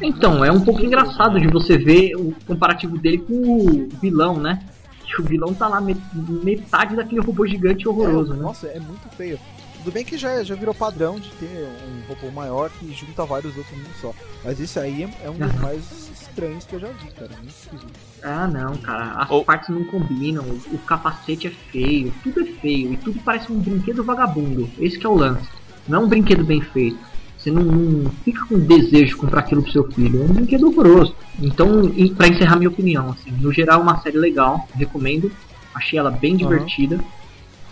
Então, 0.00 0.42
é 0.42 0.50
um 0.50 0.60
pouco 0.60 0.82
engraçado 0.82 1.38
de 1.38 1.46
você 1.48 1.76
ver 1.76 2.14
o 2.16 2.34
comparativo 2.46 2.96
dele 2.96 3.18
com 3.18 3.34
o 3.34 3.88
vilão, 4.00 4.38
né? 4.38 4.62
Que 5.04 5.20
o 5.20 5.24
vilão 5.24 5.52
tá 5.52 5.68
lá 5.68 5.78
metade 6.42 6.96
daquele 6.96 7.20
robô 7.20 7.46
gigante 7.46 7.86
horroroso, 7.86 8.32
é, 8.32 8.36
né? 8.36 8.42
Nossa, 8.42 8.66
é 8.68 8.80
muito 8.80 9.06
feio. 9.14 9.38
Tudo 9.78 9.92
bem 9.92 10.04
que 10.04 10.16
já, 10.16 10.42
já 10.42 10.54
virou 10.54 10.74
padrão 10.74 11.20
de 11.20 11.28
ter 11.32 11.68
um 11.86 12.08
robô 12.08 12.30
maior 12.30 12.70
que 12.70 12.90
junta 12.94 13.26
vários 13.26 13.54
outros 13.58 13.76
num 13.76 13.94
só. 14.00 14.14
Mas 14.42 14.58
isso 14.58 14.80
aí 14.80 15.02
é 15.22 15.28
um 15.28 15.34
dos 15.34 15.54
mais 15.60 16.13
estranhos 16.34 16.64
que 16.64 16.74
eu 16.74 16.80
já 16.80 16.88
vi, 16.88 17.10
cara. 17.12 17.30
Muito 17.36 17.48
esquisito. 17.48 17.92
Ah, 18.22 18.48
não, 18.48 18.76
cara. 18.78 19.22
As 19.22 19.30
oh. 19.30 19.44
partes 19.44 19.68
não 19.68 19.84
combinam, 19.84 20.44
o, 20.72 20.78
capacete 20.78 21.46
é 21.46 21.50
feio, 21.50 22.12
tudo 22.22 22.40
é 22.40 22.44
feio 22.44 22.92
e 22.92 22.96
tudo 22.96 23.20
parece 23.24 23.52
um 23.52 23.58
brinquedo 23.58 24.02
vagabundo. 24.02 24.68
Esse 24.78 25.04
é 25.04 25.08
o 25.08 25.14
lance. 25.14 25.48
Não 25.86 26.00
é 26.02 26.04
um 26.04 26.08
brinquedo 26.08 26.44
bem 26.44 26.60
feito. 26.60 26.98
Você 27.38 27.50
não, 27.50 27.62
não 27.62 28.10
fica 28.24 28.44
com 28.46 28.58
desejo 28.58 29.06
de 29.06 29.16
comprar 29.16 29.40
aquilo 29.40 29.62
pro 29.62 29.72
seu 29.72 29.84
filho. 29.92 30.22
É 30.22 30.24
um 30.24 30.32
brinquedo 30.32 30.66
horroroso. 30.66 31.14
Então, 31.40 31.84
e 31.94 32.10
pra 32.10 32.26
encerrar 32.26 32.56
minha 32.56 32.70
opinião, 32.70 33.10
assim, 33.10 33.30
no 33.30 33.52
geral, 33.52 33.80
é 33.80 33.82
uma 33.82 34.00
série 34.00 34.18
legal, 34.18 34.66
recomendo. 34.74 35.30
Achei 35.74 35.98
ela 35.98 36.10
bem 36.10 36.36
divertida. 36.36 36.96
Uhum. 36.96 37.04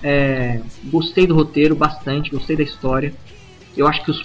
É, 0.02 0.60
gostei 0.84 1.26
do 1.26 1.34
roteiro 1.34 1.74
bastante, 1.74 2.30
gostei 2.30 2.56
da 2.56 2.62
história. 2.62 3.14
Eu 3.76 3.86
acho 3.86 4.04
que 4.04 4.10
os 4.10 4.24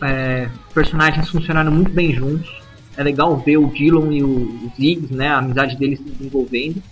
é, 0.00 0.48
personagens 0.72 1.28
funcionaram 1.28 1.72
muito 1.72 1.90
bem 1.90 2.12
juntos. 2.12 2.63
É 2.96 3.02
legal 3.02 3.36
ver 3.36 3.56
o 3.56 3.66
Dylan 3.66 4.14
e 4.14 4.22
o 4.22 4.70
Ziggs, 4.76 5.12
né? 5.12 5.28
A 5.28 5.38
amizade 5.38 5.76
deles 5.76 5.98
se 5.98 6.04
desenvolvendo. 6.04 6.82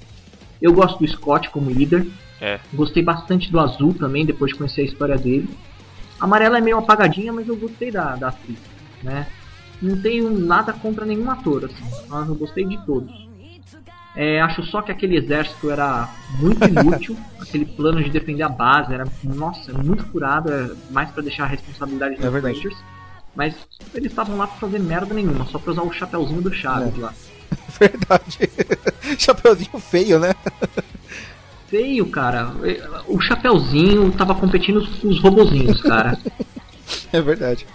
Eu 0.60 0.72
gosto 0.72 0.98
do 0.98 1.08
Scott 1.08 1.50
como 1.50 1.70
líder. 1.70 2.06
É. 2.40 2.58
Gostei 2.72 3.02
bastante 3.02 3.50
do 3.50 3.60
Azul 3.60 3.94
também, 3.94 4.26
depois 4.26 4.52
de 4.52 4.58
conhecer 4.58 4.82
a 4.82 4.84
história 4.84 5.16
dele. 5.16 5.48
A 6.18 6.24
Amarela 6.24 6.58
é 6.58 6.60
meio 6.60 6.78
apagadinha, 6.78 7.32
mas 7.32 7.48
eu 7.48 7.56
gostei 7.56 7.90
da, 7.90 8.16
da 8.16 8.28
atriz, 8.28 8.58
né? 9.02 9.26
Não 9.80 10.00
tenho 10.00 10.30
nada 10.30 10.72
contra 10.72 11.04
nenhum 11.04 11.28
ator, 11.30 11.64
assim, 11.64 11.84
mas 12.08 12.28
eu 12.28 12.34
gostei 12.34 12.64
de 12.64 12.78
todos. 12.86 13.12
É, 14.14 14.40
acho 14.40 14.62
só 14.64 14.82
que 14.82 14.92
aquele 14.92 15.16
exército 15.16 15.70
era 15.70 16.08
muito 16.38 16.62
inútil, 16.64 17.16
aquele 17.40 17.64
plano 17.64 18.02
de 18.02 18.10
defender 18.10 18.42
a 18.42 18.48
base 18.48 18.92
era, 18.92 19.04
nossa, 19.24 19.72
muito 19.72 20.04
furado, 20.04 20.52
é 20.52 20.70
mais 20.90 21.10
para 21.10 21.22
deixar 21.22 21.44
a 21.44 21.48
responsabilidade 21.48 22.16
dos 22.16 22.24
É. 22.24 22.28
Rangers. 22.28 22.76
Mas 23.34 23.54
eles 23.94 24.10
estavam 24.12 24.36
lá 24.36 24.46
pra 24.46 24.56
fazer 24.56 24.78
merda 24.78 25.14
nenhuma, 25.14 25.46
só 25.46 25.58
pra 25.58 25.72
usar 25.72 25.82
o 25.82 25.92
chapeuzinho 25.92 26.42
do 26.42 26.52
Chaves 26.52 26.96
É. 26.96 27.00
lá. 27.00 27.14
Verdade. 27.80 28.38
Chapeuzinho 29.18 29.78
feio, 29.78 30.18
né? 30.18 30.34
Feio, 31.68 32.06
cara. 32.10 32.52
O 33.06 33.20
chapeuzinho 33.20 34.12
tava 34.12 34.34
competindo 34.34 34.86
com 35.00 35.08
os 35.08 35.20
robozinhos, 35.20 35.80
cara. 35.82 36.18
É 37.10 37.20
verdade. 37.22 37.66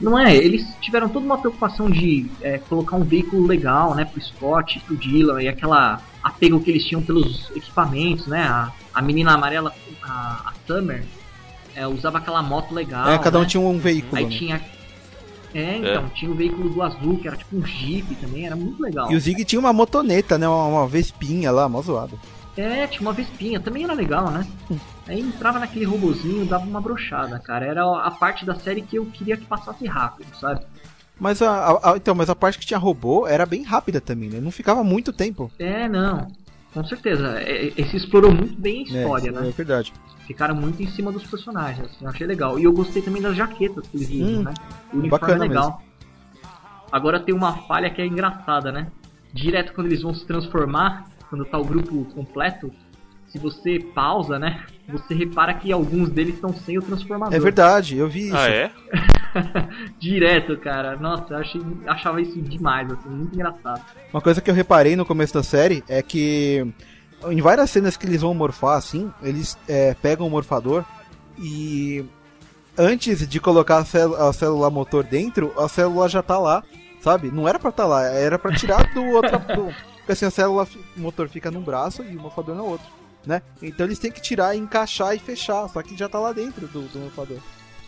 Não 0.00 0.18
é, 0.18 0.34
eles 0.34 0.66
tiveram 0.80 1.08
toda 1.08 1.24
uma 1.24 1.38
preocupação 1.38 1.88
de 1.88 2.28
é, 2.40 2.58
colocar 2.58 2.96
um 2.96 3.04
veículo 3.04 3.46
legal, 3.46 3.94
né, 3.94 4.04
pro 4.04 4.20
Scott, 4.20 4.80
pro 4.80 4.96
Dylan, 4.96 5.40
e 5.42 5.46
aquela 5.48 6.00
apego 6.22 6.60
que 6.60 6.70
eles 6.70 6.84
tinham 6.84 7.00
pelos 7.02 7.50
equipamentos, 7.54 8.26
né, 8.26 8.42
a, 8.42 8.72
a 8.92 9.00
menina 9.02 9.32
amarela, 9.32 9.72
a, 10.02 10.50
a 10.50 10.52
Summer, 10.66 11.04
é, 11.74 11.86
usava 11.86 12.18
aquela 12.18 12.42
moto 12.42 12.72
legal, 12.74 13.08
é, 13.10 13.18
cada 13.18 13.38
um 13.38 13.42
né? 13.42 13.48
tinha 13.48 13.60
um 13.60 13.78
veículo. 13.78 14.16
Aí 14.16 14.24
né? 14.24 14.30
tinha... 14.30 14.60
É, 15.54 15.76
então, 15.76 16.08
tinha 16.08 16.28
o 16.28 16.34
veículo 16.34 16.68
do 16.68 16.82
azul, 16.82 17.16
que 17.16 17.28
era 17.28 17.36
tipo 17.36 17.56
um 17.56 17.64
Jeep 17.64 18.12
também, 18.16 18.44
era 18.44 18.56
muito 18.56 18.82
legal. 18.82 19.10
E 19.12 19.14
o 19.14 19.20
Zig 19.20 19.44
tinha 19.44 19.60
uma 19.60 19.72
motoneta, 19.72 20.36
né? 20.36 20.48
Uma, 20.48 20.66
uma 20.66 20.88
vespinha 20.88 21.52
lá, 21.52 21.68
mó 21.68 21.80
zoado. 21.80 22.18
É, 22.56 22.86
tinha 22.86 23.02
uma 23.02 23.12
Vespinha, 23.12 23.58
também 23.58 23.84
era 23.84 23.92
legal, 23.94 24.30
né? 24.30 24.46
Aí 25.06 25.20
entrava 25.20 25.58
naquele 25.58 25.84
robozinho, 25.84 26.46
dava 26.46 26.64
uma 26.64 26.80
brochada, 26.80 27.38
cara. 27.38 27.66
Era 27.66 27.84
a 27.84 28.10
parte 28.10 28.44
da 28.44 28.54
série 28.54 28.82
que 28.82 28.96
eu 28.96 29.06
queria 29.06 29.36
que 29.36 29.44
passasse 29.44 29.84
rápido, 29.86 30.28
sabe? 30.36 30.60
Mas 31.18 31.42
a- 31.42 31.78
a- 31.82 31.96
então, 31.96 32.14
mas 32.14 32.30
a 32.30 32.34
parte 32.34 32.58
que 32.58 32.66
tinha 32.66 32.78
robô 32.78 33.26
era 33.26 33.44
bem 33.44 33.62
rápida 33.62 34.00
também, 34.00 34.28
né? 34.30 34.40
Não 34.40 34.50
ficava 34.50 34.82
muito 34.84 35.12
tempo. 35.12 35.50
É, 35.58 35.88
não. 35.88 36.28
Com 36.74 36.84
certeza. 36.84 37.38
É, 37.38 37.68
é, 37.68 37.72
Esse 37.76 37.96
explorou 37.96 38.32
muito 38.32 38.60
bem 38.60 38.80
a 38.80 38.82
história, 38.82 39.28
é, 39.28 39.32
né? 39.32 39.48
É 39.48 39.52
verdade. 39.52 39.92
Ficaram 40.26 40.56
muito 40.56 40.82
em 40.82 40.88
cima 40.88 41.12
dos 41.12 41.24
personagens, 41.24 41.86
assim, 41.86 42.04
eu 42.04 42.10
achei 42.10 42.26
legal. 42.26 42.58
E 42.58 42.64
eu 42.64 42.72
gostei 42.72 43.00
também 43.00 43.22
das 43.22 43.36
jaquetas 43.36 43.86
que 43.86 43.96
eles 43.96 44.10
usam, 44.10 44.40
Hum, 44.40 44.42
né? 44.42 44.54
O 44.92 44.98
uniforme 44.98 45.34
é 45.34 45.38
legal. 45.38 45.82
Agora 46.90 47.20
tem 47.20 47.34
uma 47.34 47.58
falha 47.66 47.90
que 47.90 48.02
é 48.02 48.06
engraçada, 48.06 48.72
né? 48.72 48.90
Direto 49.32 49.72
quando 49.72 49.86
eles 49.86 50.02
vão 50.02 50.14
se 50.14 50.26
transformar, 50.26 51.06
quando 51.28 51.44
tá 51.44 51.58
o 51.58 51.64
grupo 51.64 52.04
completo, 52.06 52.72
se 53.34 53.38
você 53.40 53.80
pausa, 53.80 54.38
né? 54.38 54.64
Você 54.88 55.12
repara 55.12 55.52
que 55.54 55.72
alguns 55.72 56.08
deles 56.08 56.36
estão 56.36 56.52
sem 56.52 56.78
o 56.78 56.82
transformador. 56.82 57.34
É 57.34 57.40
verdade, 57.40 57.98
eu 57.98 58.08
vi 58.08 58.28
isso. 58.28 58.36
Ah, 58.36 58.48
é? 58.48 58.70
Direto, 59.98 60.56
cara. 60.56 60.96
Nossa, 60.96 61.34
eu 61.34 61.38
achei, 61.38 61.60
achava 61.84 62.20
isso 62.20 62.40
demais, 62.40 62.88
assim, 62.92 63.08
muito 63.08 63.34
engraçado. 63.34 63.82
Uma 64.12 64.22
coisa 64.22 64.40
que 64.40 64.48
eu 64.48 64.54
reparei 64.54 64.94
no 64.94 65.04
começo 65.04 65.34
da 65.34 65.42
série 65.42 65.82
é 65.88 66.00
que 66.00 66.64
em 67.28 67.40
várias 67.40 67.70
cenas 67.70 67.96
que 67.96 68.06
eles 68.06 68.20
vão 68.20 68.34
morfar 68.34 68.76
assim, 68.76 69.10
eles 69.20 69.58
é, 69.66 69.94
pegam 69.94 70.28
o 70.28 70.30
morfador 70.30 70.84
e 71.36 72.04
antes 72.78 73.26
de 73.26 73.40
colocar 73.40 73.78
a, 73.78 74.28
a 74.28 74.32
célula 74.32 74.70
motor 74.70 75.02
dentro, 75.02 75.52
a 75.58 75.66
célula 75.66 76.08
já 76.08 76.22
tá 76.22 76.38
lá, 76.38 76.62
sabe? 77.00 77.32
Não 77.32 77.48
era 77.48 77.58
pra 77.58 77.70
estar 77.70 77.86
lá, 77.86 78.04
era 78.04 78.38
pra 78.38 78.54
tirar 78.54 78.94
do 78.94 79.02
outro. 79.06 79.40
porque 79.98 80.12
assim, 80.12 80.24
a 80.24 80.30
célula 80.30 80.68
motor 80.96 81.28
fica 81.28 81.50
num 81.50 81.62
braço 81.62 82.04
e 82.04 82.16
o 82.16 82.20
morfador 82.20 82.54
no 82.54 82.64
outro, 82.64 82.86
né? 83.26 83.42
Então 83.62 83.86
eles 83.86 83.98
têm 83.98 84.10
que 84.12 84.20
tirar, 84.20 84.54
encaixar 84.56 85.14
e 85.14 85.18
fechar, 85.18 85.68
só 85.68 85.82
que 85.82 85.96
já 85.96 86.08
tá 86.08 86.18
lá 86.18 86.32
dentro 86.32 86.66
do, 86.68 86.82
do 86.82 86.98
morfador. 86.98 87.38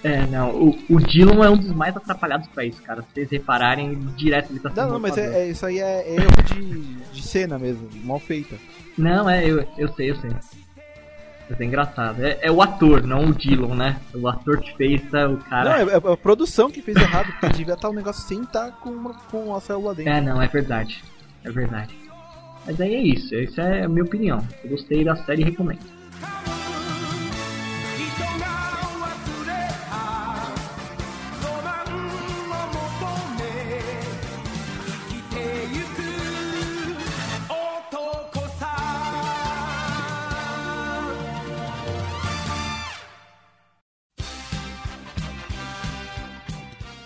É, 0.04 0.24
não, 0.26 0.50
o, 0.54 0.78
o 0.90 1.00
Dylan 1.00 1.44
é 1.46 1.50
um 1.50 1.56
dos 1.56 1.72
mais 1.72 1.96
atrapalhados 1.96 2.46
pra 2.48 2.64
isso, 2.64 2.80
cara. 2.82 3.02
Se 3.02 3.08
vocês 3.14 3.30
repararem, 3.30 3.98
direto 4.16 4.50
ele 4.52 4.60
tá 4.60 4.70
Não, 4.76 4.90
não, 4.90 5.00
mas 5.00 5.16
é, 5.16 5.42
é- 5.42 5.48
isso 5.50 5.64
aí 5.66 5.78
é, 5.80 6.02
é 6.08 6.14
erro 6.16 6.42
de, 6.54 6.94
de 7.12 7.22
cena 7.26 7.58
mesmo, 7.58 7.88
mal 8.04 8.20
feita. 8.20 8.56
Não, 8.96 9.28
é, 9.28 9.44
eu, 9.44 9.66
eu 9.78 9.88
sei, 9.94 10.10
eu 10.10 10.16
sei. 10.16 10.30
Mas 11.48 11.60
é 11.60 11.64
engraçado. 11.64 12.24
É, 12.24 12.38
é 12.42 12.50
o 12.52 12.60
ator, 12.60 13.02
não 13.04 13.26
o 13.26 13.34
Dylan, 13.34 13.74
né? 13.74 14.00
O 14.14 14.26
ator 14.28 14.60
que 14.60 14.76
fez 14.76 15.00
tá, 15.10 15.28
o 15.28 15.38
cara. 15.38 15.84
Não, 15.84 15.90
é, 15.90 15.94
é 15.94 16.12
a 16.12 16.16
produção 16.16 16.70
que 16.70 16.82
fez 16.82 16.96
errado, 16.96 17.32
porque 17.40 17.56
devia 17.56 17.74
estar 17.74 17.88
o 17.88 17.92
negócio 17.92 18.22
sem 18.26 18.42
estar 18.42 18.72
com, 18.72 18.90
uma- 18.90 19.14
com 19.14 19.54
a 19.54 19.60
célula 19.60 19.94
dentro. 19.94 20.12
É, 20.12 20.20
não, 20.20 20.42
é 20.42 20.46
verdade. 20.48 21.02
É 21.44 21.50
verdade. 21.50 21.96
Mas 22.66 22.80
aí 22.80 22.94
é 22.94 23.00
isso, 23.00 23.34
essa 23.34 23.62
é 23.62 23.84
a 23.84 23.88
minha 23.88 24.04
opinião. 24.04 24.44
Eu 24.64 24.70
gostei 24.70 25.04
da 25.04 25.14
série 25.16 25.42
e 25.42 25.44
recomendo. 25.44 25.95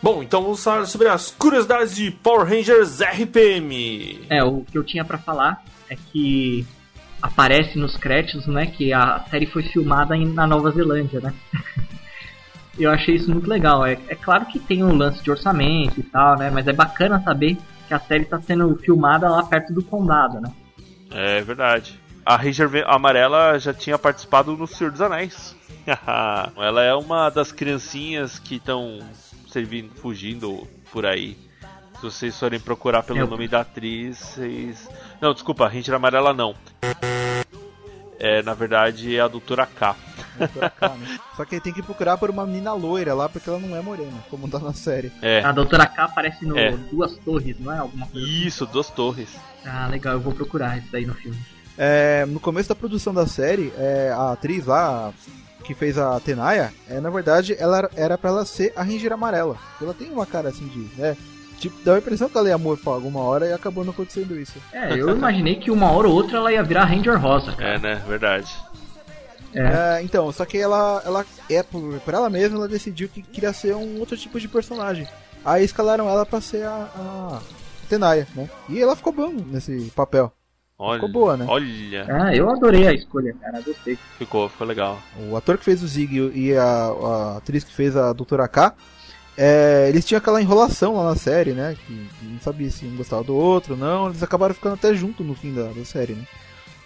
Bom, 0.02 0.22
então 0.22 0.42
vamos 0.42 0.64
falar 0.64 0.86
sobre 0.86 1.08
as 1.08 1.30
curiosidades 1.30 1.94
de 1.94 2.10
Power 2.10 2.46
Rangers 2.48 3.00
RPM. 3.00 4.20
É, 4.30 4.42
o 4.42 4.62
que 4.64 4.78
eu 4.78 4.82
tinha 4.84 5.04
pra 5.04 5.18
falar 5.18 5.62
é 5.90 5.96
que 5.96 6.66
aparece 7.20 7.78
nos 7.78 7.96
créditos, 7.98 8.46
né, 8.46 8.66
que 8.66 8.92
a 8.94 9.22
série 9.30 9.44
foi 9.46 9.62
filmada 9.62 10.16
em- 10.16 10.32
na 10.32 10.46
Nova 10.46 10.70
Zelândia, 10.70 11.20
né? 11.20 11.34
eu 12.78 12.90
achei 12.90 13.14
isso 13.16 13.30
muito 13.30 13.46
legal. 13.48 13.84
É, 13.84 13.98
é 14.08 14.14
claro 14.14 14.46
que 14.46 14.58
tem 14.58 14.82
um 14.82 14.96
lance 14.96 15.22
de 15.22 15.30
orçamento 15.30 16.00
e 16.00 16.02
tal, 16.02 16.38
né? 16.38 16.50
Mas 16.50 16.66
é 16.66 16.72
bacana 16.72 17.20
saber 17.22 17.58
que 17.86 17.92
a 17.92 18.00
série 18.00 18.22
está 18.22 18.40
sendo 18.40 18.74
filmada 18.76 19.28
lá 19.28 19.42
perto 19.42 19.74
do 19.74 19.82
condado, 19.82 20.40
né? 20.40 20.50
É 21.10 21.42
verdade. 21.42 22.00
A 22.24 22.36
Ranger 22.36 22.84
Amarela 22.86 23.58
já 23.58 23.74
tinha 23.74 23.98
participado 23.98 24.56
no 24.56 24.66
Senhor 24.66 24.90
dos 24.90 25.02
Anéis. 25.02 25.54
Ela 26.56 26.82
é 26.84 26.94
uma 26.94 27.28
das 27.28 27.52
criancinhas 27.52 28.38
que 28.38 28.54
estão 28.56 29.00
servindo, 29.50 29.90
fugindo 29.96 30.66
por 30.92 31.04
aí. 31.06 31.36
Se 31.96 32.02
vocês 32.02 32.38
forem 32.38 32.58
procurar 32.58 33.02
pelo 33.02 33.18
Eu- 33.18 33.26
nome 33.26 33.46
da 33.46 33.60
atriz, 33.60 34.16
vocês. 34.18 34.88
Não, 35.20 35.34
desculpa, 35.34 35.66
a 35.66 35.68
Ranger 35.68 35.94
Amarela 35.94 36.32
não. 36.32 36.54
É, 38.18 38.42
na 38.42 38.52
verdade, 38.52 39.16
é 39.16 39.20
a 39.20 39.28
Doutora 39.28 39.64
K. 39.66 39.96
Doutora 40.38 40.68
K, 40.70 40.88
né? 40.90 41.18
Só 41.36 41.44
que 41.44 41.54
aí 41.54 41.60
tem 41.60 41.72
que 41.72 41.82
procurar 41.82 42.18
por 42.18 42.28
uma 42.28 42.44
menina 42.46 42.72
loira 42.74 43.14
lá, 43.14 43.28
porque 43.30 43.48
ela 43.48 43.58
não 43.58 43.74
é 43.74 43.80
morena, 43.80 44.22
como 44.28 44.46
tá 44.48 44.58
na 44.58 44.74
série. 44.74 45.10
É. 45.22 45.42
A 45.42 45.52
Doutora 45.52 45.86
K 45.86 46.04
aparece 46.04 46.44
no 46.44 46.58
É. 46.58 46.72
Duas 46.92 47.16
Torres, 47.18 47.58
não 47.58 47.72
é? 47.72 47.78
Alguma 47.78 48.06
coisa 48.06 48.26
assim? 48.26 48.46
Isso, 48.46 48.66
duas 48.66 48.90
torres. 48.90 49.30
Ah, 49.64 49.86
legal, 49.86 50.14
eu 50.14 50.20
vou 50.20 50.34
procurar 50.34 50.76
isso 50.78 50.88
daí 50.92 51.06
no 51.06 51.14
filme. 51.14 51.38
É, 51.78 52.26
no 52.26 52.38
começo 52.38 52.68
da 52.68 52.74
produção 52.74 53.14
da 53.14 53.26
série, 53.26 53.72
é, 53.78 54.12
a 54.14 54.32
atriz 54.32 54.66
lá, 54.66 55.14
que 55.64 55.74
fez 55.74 55.96
a 55.98 56.18
Tenaya, 56.20 56.72
é, 56.88 57.00
na 57.00 57.10
verdade, 57.10 57.56
ela 57.58 57.88
era- 57.96 58.18
pra 58.18 58.30
ela 58.30 58.44
ser 58.44 58.72
a 58.76 58.82
Ranger 58.82 59.12
Amarela. 59.12 59.56
Ela 59.80 59.94
tem 59.94 60.10
uma 60.10 60.26
cara 60.26 60.48
assim 60.48 60.66
de, 60.66 60.88
né? 61.00 61.16
Tipo, 61.58 61.76
dá 61.84 61.94
a 61.94 61.98
impressão 61.98 62.28
que 62.28 62.38
ela 62.38 62.48
ia 62.48 62.56
morfar 62.56 62.94
alguma 62.94 63.20
hora 63.20 63.46
e 63.46 63.52
acabou 63.52 63.84
não 63.84 63.92
acontecendo 63.92 64.34
isso. 64.38 64.58
É, 64.72 64.92
eu 64.94 65.10
imaginei 65.14 65.56
que 65.56 65.70
uma 65.70 65.90
hora 65.92 66.08
ou 66.08 66.14
outra 66.14 66.38
ela 66.38 66.50
ia 66.52 66.62
virar 66.62 66.84
Ranger 66.86 67.20
Rosa. 67.20 67.54
É, 67.58 67.78
né? 67.78 68.02
Verdade. 68.08 68.50
É, 69.52 70.00
então, 70.02 70.30
só 70.32 70.44
que 70.44 70.56
ela, 70.56 71.02
ela 71.04 71.26
é 71.50 71.62
por, 71.62 71.98
por 72.00 72.14
ela 72.14 72.30
mesma, 72.30 72.56
ela 72.56 72.68
decidiu 72.68 73.08
que 73.08 73.20
queria 73.20 73.52
ser 73.52 73.74
um 73.74 73.98
outro 73.98 74.16
tipo 74.16 74.38
de 74.38 74.46
personagem. 74.48 75.06
Aí 75.44 75.64
escalaram 75.64 76.08
ela 76.08 76.24
pra 76.24 76.40
ser 76.40 76.64
a, 76.64 76.88
a 76.96 77.40
Tenaya, 77.88 78.26
né? 78.34 78.48
E 78.68 78.80
ela 78.80 78.94
ficou 78.94 79.12
bom 79.12 79.30
nesse 79.30 79.90
papel. 79.94 80.32
Olha, 80.82 80.94
Ficou 80.98 81.12
boa, 81.12 81.36
né? 81.36 81.44
Olha. 81.46 82.06
Ah, 82.08 82.34
eu 82.34 82.48
adorei 82.48 82.88
a 82.88 82.94
escolha, 82.94 83.36
cara, 83.38 83.60
gostei. 83.60 83.98
Ficou, 84.16 84.48
ficou 84.48 84.66
legal. 84.66 84.98
O 85.28 85.36
ator 85.36 85.58
que 85.58 85.64
fez 85.64 85.82
o 85.82 85.86
Zig 85.86 86.32
e 86.34 86.56
a, 86.56 86.64
a 86.64 87.36
atriz 87.36 87.62
que 87.62 87.74
fez 87.74 87.94
a 87.94 88.14
Doutora 88.14 88.48
K, 88.48 88.74
é, 89.36 89.90
eles 89.90 90.06
tinham 90.06 90.16
aquela 90.16 90.40
enrolação 90.40 90.96
lá 90.96 91.04
na 91.04 91.16
série, 91.16 91.52
né? 91.52 91.76
Que, 91.86 91.92
que 91.92 92.24
não 92.24 92.40
sabia 92.40 92.70
se 92.70 92.86
um 92.86 92.96
gostava 92.96 93.22
do 93.22 93.36
outro, 93.36 93.76
não. 93.76 94.08
Eles 94.08 94.22
acabaram 94.22 94.54
ficando 94.54 94.72
até 94.72 94.94
junto 94.94 95.22
no 95.22 95.34
fim 95.34 95.52
da, 95.52 95.64
da 95.64 95.84
série, 95.84 96.14
né? 96.14 96.24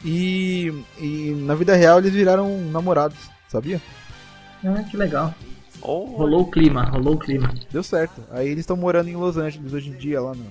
E, 0.04 0.74
e 0.98 1.30
na 1.46 1.54
vida 1.54 1.76
real 1.76 1.98
eles 1.98 2.12
viraram 2.12 2.62
namorados, 2.72 3.30
sabia? 3.46 3.80
Ah, 4.64 4.82
que 4.82 4.96
legal. 4.96 5.32
Oh, 5.80 6.04
Rolou 6.16 6.40
o 6.40 6.50
clima, 6.50 6.82
rolou 6.86 7.14
o 7.14 7.18
clima. 7.18 7.54
Deu 7.70 7.84
certo. 7.84 8.24
Aí 8.32 8.48
eles 8.48 8.60
estão 8.60 8.76
morando 8.76 9.08
em 9.08 9.14
Los 9.14 9.36
Angeles 9.36 9.72
hoje 9.72 9.90
em 9.90 9.96
dia, 9.96 10.20
lá 10.20 10.32
na, 10.34 10.44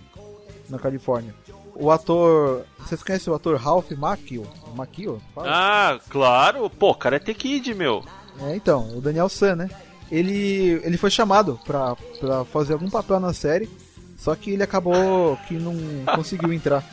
na 0.70 0.80
Califórnia. 0.80 1.36
O 1.76 1.92
ator. 1.92 2.66
Vocês 2.80 3.04
conhecem 3.04 3.32
o 3.32 3.36
ator 3.36 3.58
Ralph 3.58 3.92
Macchio? 3.92 4.46
Macchio? 4.76 5.22
Fala. 5.34 5.48
Ah, 5.50 6.00
claro. 6.10 6.70
Pô, 6.70 6.94
Karate 6.94 7.34
Kid, 7.34 7.74
meu. 7.74 8.04
É, 8.42 8.56
então, 8.56 8.98
o 8.98 9.02
Daniel 9.02 9.30
San, 9.30 9.56
né? 9.56 9.70
Ele, 10.12 10.82
ele 10.84 10.98
foi 10.98 11.10
chamado 11.10 11.60
pra, 11.66 11.96
pra 12.20 12.46
fazer 12.46 12.74
algum 12.74 12.90
papel 12.90 13.20
na 13.20 13.34
série, 13.34 13.70
só 14.18 14.36
que 14.36 14.52
ele 14.52 14.64
acabou 14.64 15.38
que 15.48 15.56
não 15.56 15.76
conseguiu 16.16 16.54
entrar. 16.54 16.84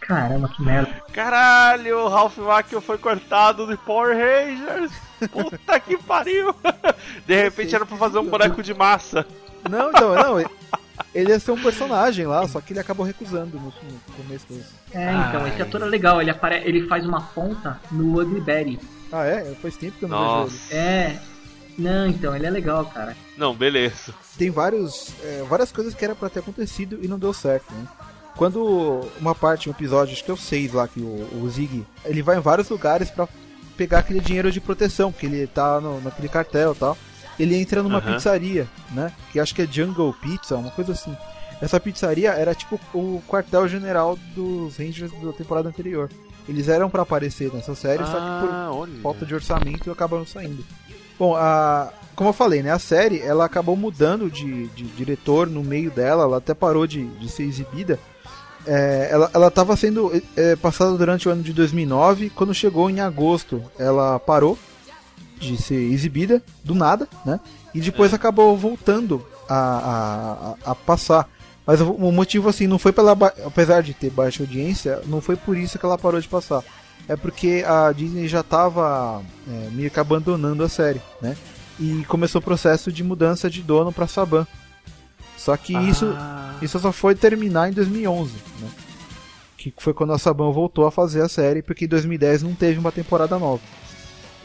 Caramba, 0.00 0.48
que 0.48 0.62
merda. 0.62 1.02
Caralho, 1.12 1.98
o 1.98 2.08
Ralph 2.08 2.38
Macchio 2.38 2.80
foi 2.80 2.96
cortado 2.96 3.66
de 3.66 3.76
Power 3.76 4.16
Rangers. 4.16 4.92
Puta 5.32 5.80
que 5.80 5.96
pariu. 5.96 6.54
De 7.26 7.42
repente 7.42 7.74
era 7.74 7.84
pra 7.84 7.96
fazer 7.96 8.18
um 8.18 8.28
boneco 8.28 8.62
de 8.62 8.72
massa. 8.72 9.26
Não, 9.68 9.90
então, 9.90 10.14
não. 10.14 10.38
Ele 11.16 11.30
ia 11.30 11.40
ser 11.40 11.50
um 11.50 11.62
personagem 11.62 12.26
lá, 12.26 12.46
só 12.46 12.60
que 12.60 12.74
ele 12.74 12.80
acabou 12.80 13.06
recusando 13.06 13.56
no, 13.56 13.64
no 13.64 14.14
começo 14.16 14.46
do. 14.46 14.54
É, 14.92 15.10
então, 15.12 15.44
Ai. 15.44 15.48
esse 15.48 15.62
ator 15.62 15.80
é 15.80 15.86
legal, 15.86 16.20
ele, 16.20 16.30
apare... 16.30 16.62
ele 16.64 16.86
faz 16.86 17.06
uma 17.06 17.22
ponta 17.22 17.80
no 17.90 18.20
Ugly 18.20 18.40
Betty. 18.42 18.78
Ah, 19.10 19.24
é? 19.24 19.42
Faz 19.62 19.78
tempo 19.78 19.98
que 19.98 20.04
eu 20.04 20.08
não 20.10 20.18
Nossa. 20.18 20.50
vejo 20.50 20.64
ele. 20.70 20.78
É. 20.78 21.20
Não, 21.78 22.06
então, 22.06 22.36
ele 22.36 22.46
é 22.46 22.50
legal, 22.50 22.84
cara. 22.86 23.16
Não, 23.36 23.54
beleza. 23.54 24.14
Tem 24.36 24.50
vários, 24.50 25.10
é, 25.22 25.42
várias 25.48 25.72
coisas 25.72 25.94
que 25.94 26.04
era 26.04 26.14
pra 26.14 26.28
ter 26.28 26.40
acontecido 26.40 26.98
e 27.02 27.08
não 27.08 27.18
deu 27.18 27.32
certo, 27.32 27.72
né? 27.72 27.86
Quando 28.36 29.08
uma 29.18 29.34
parte, 29.34 29.68
um 29.70 29.72
episódio, 29.72 30.12
acho 30.12 30.22
que 30.24 30.30
é 30.30 30.34
o 30.34 30.36
6 30.36 30.72
lá, 30.74 30.86
que 30.86 31.00
o, 31.00 31.42
o 31.42 31.48
Zig, 31.48 31.86
ele 32.04 32.22
vai 32.22 32.36
em 32.36 32.40
vários 32.40 32.68
lugares 32.68 33.10
pra 33.10 33.26
pegar 33.76 34.00
aquele 34.00 34.20
dinheiro 34.20 34.52
de 34.52 34.60
proteção, 34.60 35.10
porque 35.10 35.26
ele 35.26 35.46
tá 35.46 35.80
no, 35.80 36.00
naquele 36.02 36.28
cartel 36.28 36.72
e 36.72 36.76
tal. 36.76 36.98
Ele 37.38 37.56
entra 37.56 37.82
numa 37.82 38.00
pizzaria, 38.00 38.66
né? 38.92 39.12
Que 39.32 39.38
acho 39.40 39.54
que 39.54 39.62
é 39.62 39.66
Jungle 39.66 40.14
Pizza, 40.22 40.56
uma 40.56 40.70
coisa 40.70 40.92
assim. 40.92 41.14
Essa 41.60 41.80
pizzaria 41.80 42.30
era 42.32 42.54
tipo 42.54 42.78
o 42.94 43.22
quartel-general 43.28 44.18
dos 44.34 44.76
Rangers 44.76 45.10
da 45.22 45.32
temporada 45.32 45.68
anterior. 45.68 46.10
Eles 46.48 46.68
eram 46.68 46.88
pra 46.88 47.02
aparecer 47.02 47.52
nessa 47.52 47.74
série, 47.74 48.04
só 48.04 48.12
que 48.12 48.46
por 48.46 48.52
Ah, 48.54 48.70
olha. 48.72 48.92
falta 49.02 49.26
de 49.26 49.34
orçamento 49.34 49.90
acabaram 49.90 50.24
saindo. 50.26 50.64
Bom, 51.18 51.34
a, 51.34 51.90
como 52.14 52.28
eu 52.28 52.34
falei, 52.34 52.62
né, 52.62 52.70
a 52.70 52.78
série 52.78 53.20
ela 53.20 53.46
acabou 53.46 53.74
mudando 53.74 54.30
de, 54.30 54.68
de 54.68 54.84
diretor 54.84 55.46
no 55.48 55.64
meio 55.64 55.90
dela, 55.90 56.24
ela 56.24 56.36
até 56.36 56.52
parou 56.54 56.86
de, 56.86 57.06
de 57.06 57.28
ser 57.28 57.44
exibida. 57.44 57.98
É, 58.66 59.08
ela 59.12 59.30
ela 59.32 59.46
estava 59.48 59.76
sendo 59.76 60.10
é, 60.36 60.56
passada 60.56 60.96
durante 60.96 61.28
o 61.28 61.32
ano 61.32 61.42
de 61.42 61.52
2009, 61.52 62.30
quando 62.30 62.52
chegou 62.52 62.90
em 62.90 63.00
agosto, 63.00 63.62
ela 63.78 64.18
parou 64.18 64.58
de 65.38 65.56
ser 65.56 65.74
exibida 65.92 66.42
do 66.64 66.74
nada, 66.74 67.08
né? 67.24 67.38
E 67.74 67.80
depois 67.80 68.12
acabou 68.14 68.56
voltando 68.56 69.24
a, 69.48 70.56
a, 70.64 70.70
a- 70.70 70.74
passar. 70.74 71.28
Mas 71.66 71.80
o, 71.80 71.90
o 71.92 72.12
motivo 72.12 72.48
assim 72.48 72.66
não 72.66 72.78
foi 72.78 72.92
pela 72.92 73.12
apesar 73.44 73.82
de 73.82 73.92
ter 73.92 74.10
baixa 74.10 74.42
audiência, 74.42 75.00
não 75.06 75.20
foi 75.20 75.36
por 75.36 75.56
isso 75.56 75.78
que 75.78 75.84
ela 75.84 75.98
parou 75.98 76.20
de 76.20 76.28
passar. 76.28 76.62
É 77.08 77.14
porque 77.16 77.64
a 77.66 77.92
Disney 77.92 78.26
já 78.28 78.40
estava 78.40 79.22
meio 79.72 79.90
que 79.90 80.00
abandonando 80.00 80.64
a 80.64 80.68
série, 80.68 81.00
né? 81.20 81.36
E 81.78 82.04
começou 82.08 82.40
o 82.40 82.44
processo 82.44 82.90
de 82.90 83.04
mudança 83.04 83.50
de 83.50 83.62
dono 83.62 83.92
para 83.92 84.06
Saban. 84.06 84.46
Só 85.36 85.56
que 85.56 85.76
isso 85.76 86.06
Ah. 86.16 86.54
isso 86.62 86.78
só 86.80 86.90
foi 86.90 87.14
terminar 87.14 87.68
em 87.68 87.72
2011, 87.72 88.32
né? 88.60 88.68
Que 89.58 89.72
foi 89.76 89.92
quando 89.92 90.12
a 90.12 90.18
Saban 90.18 90.50
voltou 90.52 90.86
a 90.86 90.90
fazer 90.90 91.20
a 91.22 91.28
série, 91.28 91.62
porque 91.62 91.84
em 91.84 91.88
2010 91.88 92.42
não 92.42 92.54
teve 92.54 92.78
uma 92.78 92.90
temporada 92.92 93.38
nova. 93.38 93.60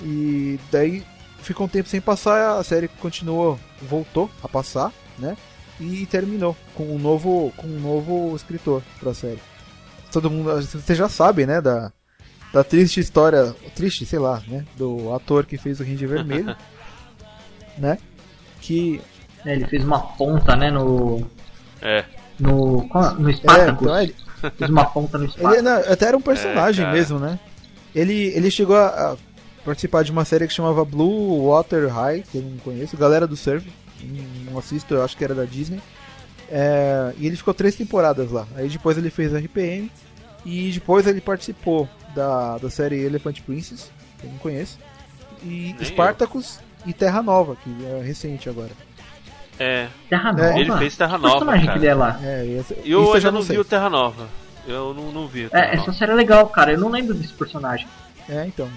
E 0.01 0.59
daí 0.71 1.03
ficou 1.41 1.65
um 1.65 1.69
tempo 1.69 1.87
sem 1.89 2.01
passar, 2.01 2.57
a 2.57 2.63
série 2.63 2.87
continuou, 2.87 3.59
voltou 3.81 4.29
a 4.43 4.47
passar, 4.47 4.91
né? 5.17 5.35
E 5.79 6.05
terminou 6.05 6.55
com 6.75 6.83
um 6.95 6.99
novo, 6.99 7.51
com 7.57 7.67
um 7.67 7.79
novo 7.79 8.35
escritor 8.35 8.81
pra 8.99 9.13
série. 9.13 9.39
Todo 10.11 10.29
mundo, 10.29 10.51
você 10.61 10.93
já 10.93 11.07
sabe, 11.09 11.45
né, 11.45 11.59
da, 11.61 11.91
da 12.53 12.63
triste 12.63 12.99
história, 12.99 13.55
triste, 13.75 14.05
sei 14.05 14.19
lá, 14.19 14.41
né, 14.47 14.65
do 14.75 15.13
ator 15.13 15.45
que 15.45 15.57
fez 15.57 15.79
o 15.79 15.83
Ranger 15.83 16.09
Vermelho, 16.09 16.55
né? 17.77 17.97
Que 18.59 19.01
É, 19.45 19.53
ele 19.53 19.65
fez 19.67 19.83
uma 19.83 19.99
ponta, 19.99 20.55
né, 20.55 20.69
no. 20.69 21.25
É. 21.81 22.05
No. 22.39 22.87
qual- 22.89 23.15
No 23.15 23.29
é, 23.29 23.33
Spartacus. 23.33 23.81
então 23.81 24.01
ele, 24.01 24.15
Fez 24.57 24.69
uma 24.71 24.85
ponta 24.85 25.17
no 25.17 25.25
Ele 25.25 25.33
Spartacus. 25.33 25.63
não, 25.63 25.93
até 25.93 26.05
era 26.07 26.17
um 26.17 26.21
personagem 26.21 26.85
É, 26.85 26.91
mesmo, 26.91 27.17
né? 27.19 27.39
Ele, 27.95 28.27
ele 28.35 28.49
chegou 28.51 28.75
a, 28.75 29.13
a 29.13 29.17
participar 29.63 30.03
de 30.03 30.11
uma 30.11 30.25
série 30.25 30.47
que 30.47 30.53
chamava 30.53 30.83
Blue 30.85 31.49
Water 31.49 31.87
High, 31.93 32.23
que 32.31 32.37
eu 32.37 32.41
não 32.41 32.57
conheço, 32.57 32.97
Galera 32.97 33.27
do 33.27 33.35
Surf, 33.35 33.67
não 34.49 34.57
assisto, 34.57 34.93
eu 34.93 35.03
acho 35.03 35.15
que 35.17 35.23
era 35.23 35.35
da 35.35 35.45
Disney. 35.45 35.79
É, 36.49 37.13
e 37.17 37.27
ele 37.27 37.37
ficou 37.37 37.53
três 37.53 37.75
temporadas 37.75 38.31
lá. 38.31 38.45
Aí 38.55 38.67
depois 38.67 38.97
ele 38.97 39.09
fez 39.09 39.33
RPM 39.33 39.89
e 40.45 40.71
depois 40.71 41.07
ele 41.07 41.21
participou 41.21 41.87
da, 42.13 42.57
da 42.57 42.69
série 42.69 42.99
Elephant 43.03 43.39
Princess, 43.41 43.89
que 44.19 44.27
eu 44.27 44.31
não 44.31 44.37
conheço, 44.39 44.77
e 45.43 45.73
Nem 45.77 45.85
Spartacus 45.85 46.59
e 46.85 46.91
Terra 46.93 47.21
Nova, 47.21 47.55
que 47.55 47.69
é 47.85 48.01
recente 48.03 48.49
agora. 48.49 48.71
É. 49.59 49.87
Terra 50.09 50.29
É, 50.31 50.33
Nova. 50.33 50.59
Ele 50.59 50.77
fez 50.77 50.97
Terra 50.97 51.17
Que 51.17 51.23
Nova, 51.23 51.45
cara. 51.45 51.59
que 51.61 51.69
ele 51.77 51.87
é 51.87 51.93
lá? 51.93 52.19
É, 52.23 52.45
e 52.45 52.57
essa- 52.57 52.73
eu 52.83 53.19
já 53.19 53.31
não 53.31 53.43
sei. 53.43 53.55
vi 53.55 53.61
o 53.61 53.65
Terra 53.65 53.89
Nova. 53.89 54.27
Eu 54.67 54.93
não, 54.93 55.11
não 55.11 55.27
vi 55.27 55.47
É, 55.53 55.75
essa 55.75 55.91
série 55.93 56.11
é 56.11 56.15
legal, 56.15 56.47
cara. 56.47 56.71
Eu 56.73 56.79
não 56.79 56.89
lembro 56.89 57.13
desse 57.13 57.33
personagem. 57.33 57.87
É, 58.29 58.45
então. 58.45 58.67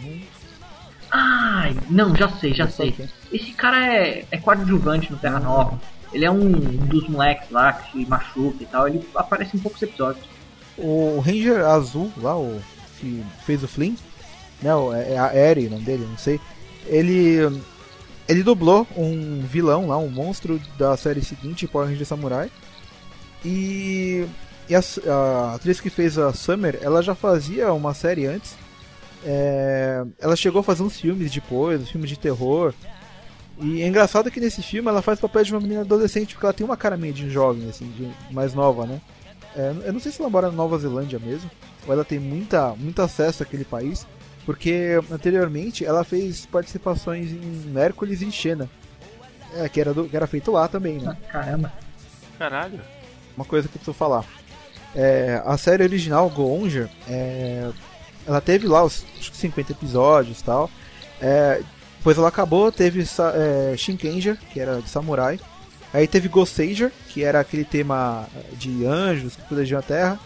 Ai, 1.17 1.77
não, 1.89 2.15
já 2.17 2.29
sei, 2.29 2.53
já 2.53 2.67
sei. 2.69 2.93
Esse 3.33 3.53
cara 3.53 3.87
é, 3.87 4.25
é 4.33 4.37
coadjuvante 4.39 5.13
no 5.13 5.19
Terra 5.19 5.39
Nova. 5.39 5.79
Ele 6.13 6.25
é 6.25 6.31
um 6.31 6.51
dos 6.51 7.09
moleques 7.09 7.51
lá 7.51 7.73
que 7.73 7.93
se 7.93 8.07
machuca 8.07 8.57
e 8.63 8.67
tal. 8.67 8.89
Ele 8.89 9.01
aparece 9.15 9.57
em 9.57 9.61
poucos 9.61 9.81
episódios. 9.81 10.25
O 10.77 11.21
Ranger 11.25 11.65
Azul, 11.67 12.11
lá, 12.17 12.37
o 12.37 12.61
que 12.99 13.25
fez 13.47 13.63
o 13.63 13.69
Flynn, 13.69 13.95
né? 14.61 14.75
o- 14.75 14.93
É 14.93 15.17
a 15.17 15.33
Eri, 15.37 15.69
o 15.69 15.71
nome 15.71 15.85
dele, 15.85 16.05
não 16.09 16.19
sei. 16.19 16.41
Ele. 16.87 17.63
Ele 18.27 18.43
dublou 18.43 18.87
um 18.97 19.41
vilão 19.47 19.87
lá, 19.87 19.99
um 19.99 20.09
monstro 20.11 20.61
da 20.79 20.97
série 20.97 21.23
seguinte, 21.23 21.69
Power 21.69 21.89
Ranger 21.89 22.07
Samurai. 22.07 22.51
E. 23.45 24.27
E 24.69 24.75
a, 24.75 24.81
a 25.13 25.55
atriz 25.57 25.79
que 25.79 25.91
fez 25.91 26.17
a 26.19 26.33
Summer, 26.33 26.79
ela 26.81 27.03
já 27.03 27.15
fazia 27.15 27.71
uma 27.73 27.93
série 27.93 28.27
antes. 28.27 28.57
É, 29.25 30.05
ela 30.21 30.37
chegou 30.37 30.61
a 30.61 30.65
fazer 30.65 30.83
uns 30.83 31.01
filmes 31.01 31.31
depois, 31.33 31.81
uns 31.83 31.91
filmes 31.91 32.11
de 32.11 32.19
terror. 32.19 32.75
E 33.61 33.83
é 33.83 33.87
engraçado 33.87 34.31
que 34.31 34.41
nesse 34.41 34.63
filme 34.63 34.89
ela 34.89 35.01
faz 35.01 35.19
o 35.19 35.23
papel 35.23 35.45
de 35.45 35.53
uma 35.53 35.61
menina 35.61 35.81
adolescente, 35.83 36.35
porque 36.35 36.45
ela 36.47 36.53
tem 36.53 36.67
uma 36.67 36.77
cara 36.77 36.97
meio 36.97 37.13
de 37.15 37.31
jovem, 37.31 37.69
assim, 37.69 37.87
de, 37.93 38.11
mais 38.35 38.53
nova, 38.53 38.85
né? 38.87 39.01
É, 39.57 39.73
eu 39.87 39.93
não 39.93 40.01
sei 40.01 40.11
se 40.11 40.21
ela 40.21 40.29
mora 40.29 40.49
na 40.49 40.57
Nova 40.57 40.77
Zelândia 40.79 41.19
mesmo, 41.21 41.49
ou 41.87 41.93
ela 41.93 42.05
tem 42.05 42.19
muita, 42.19 42.71
muito 42.75 43.01
acesso 43.01 43.45
àquele 43.45 43.65
país, 43.65 44.05
porque 44.45 44.99
anteriormente 45.11 45.85
ela 45.85 46.03
fez 46.03 46.45
participações 46.47 47.31
em 47.31 47.73
Hércules 47.79 48.21
e 48.21 48.25
em 48.27 48.31
Xena, 48.33 48.69
é, 49.55 49.69
que, 49.69 49.81
era 49.81 49.95
do- 49.95 50.09
que 50.09 50.17
era 50.17 50.27
feito 50.27 50.51
lá 50.51 50.67
também, 50.67 50.99
né? 50.99 51.17
Caramba. 51.31 51.73
Caralho. 52.37 52.81
Uma 53.37 53.45
coisa 53.47 53.69
que 53.69 53.77
eu 53.77 53.79
preciso 53.79 53.97
falar. 53.97 54.25
É, 54.97 55.41
a 55.47 55.57
série 55.57 55.85
original, 55.85 56.29
Goonger, 56.29 56.89
é, 57.09 57.71
ela 58.27 58.41
teve 58.41 58.67
lá 58.67 58.85
os 58.85 59.05
acho 59.19 59.31
que 59.31 59.37
50 59.37 59.73
episódios 59.73 60.41
e 60.41 60.45
tal. 60.45 60.71
É, 61.21 61.63
depois 61.99 62.19
ela 62.19 62.29
acabou, 62.29 62.71
teve 62.71 63.03
é, 63.03 63.77
Shinkenger, 63.77 64.39
que 64.53 64.61
era 64.61 64.81
de 64.81 64.89
samurai. 64.89 65.41
Aí 65.93 66.07
teve 66.07 66.29
Ghostager, 66.29 66.93
que 67.09 67.23
era 67.23 67.41
aquele 67.41 67.65
tema 67.65 68.27
de 68.59 68.85
anjos 68.85 69.37
que 69.37 69.43
protegiam 69.43 69.79
a 69.79 69.83
Terra. 69.83 70.21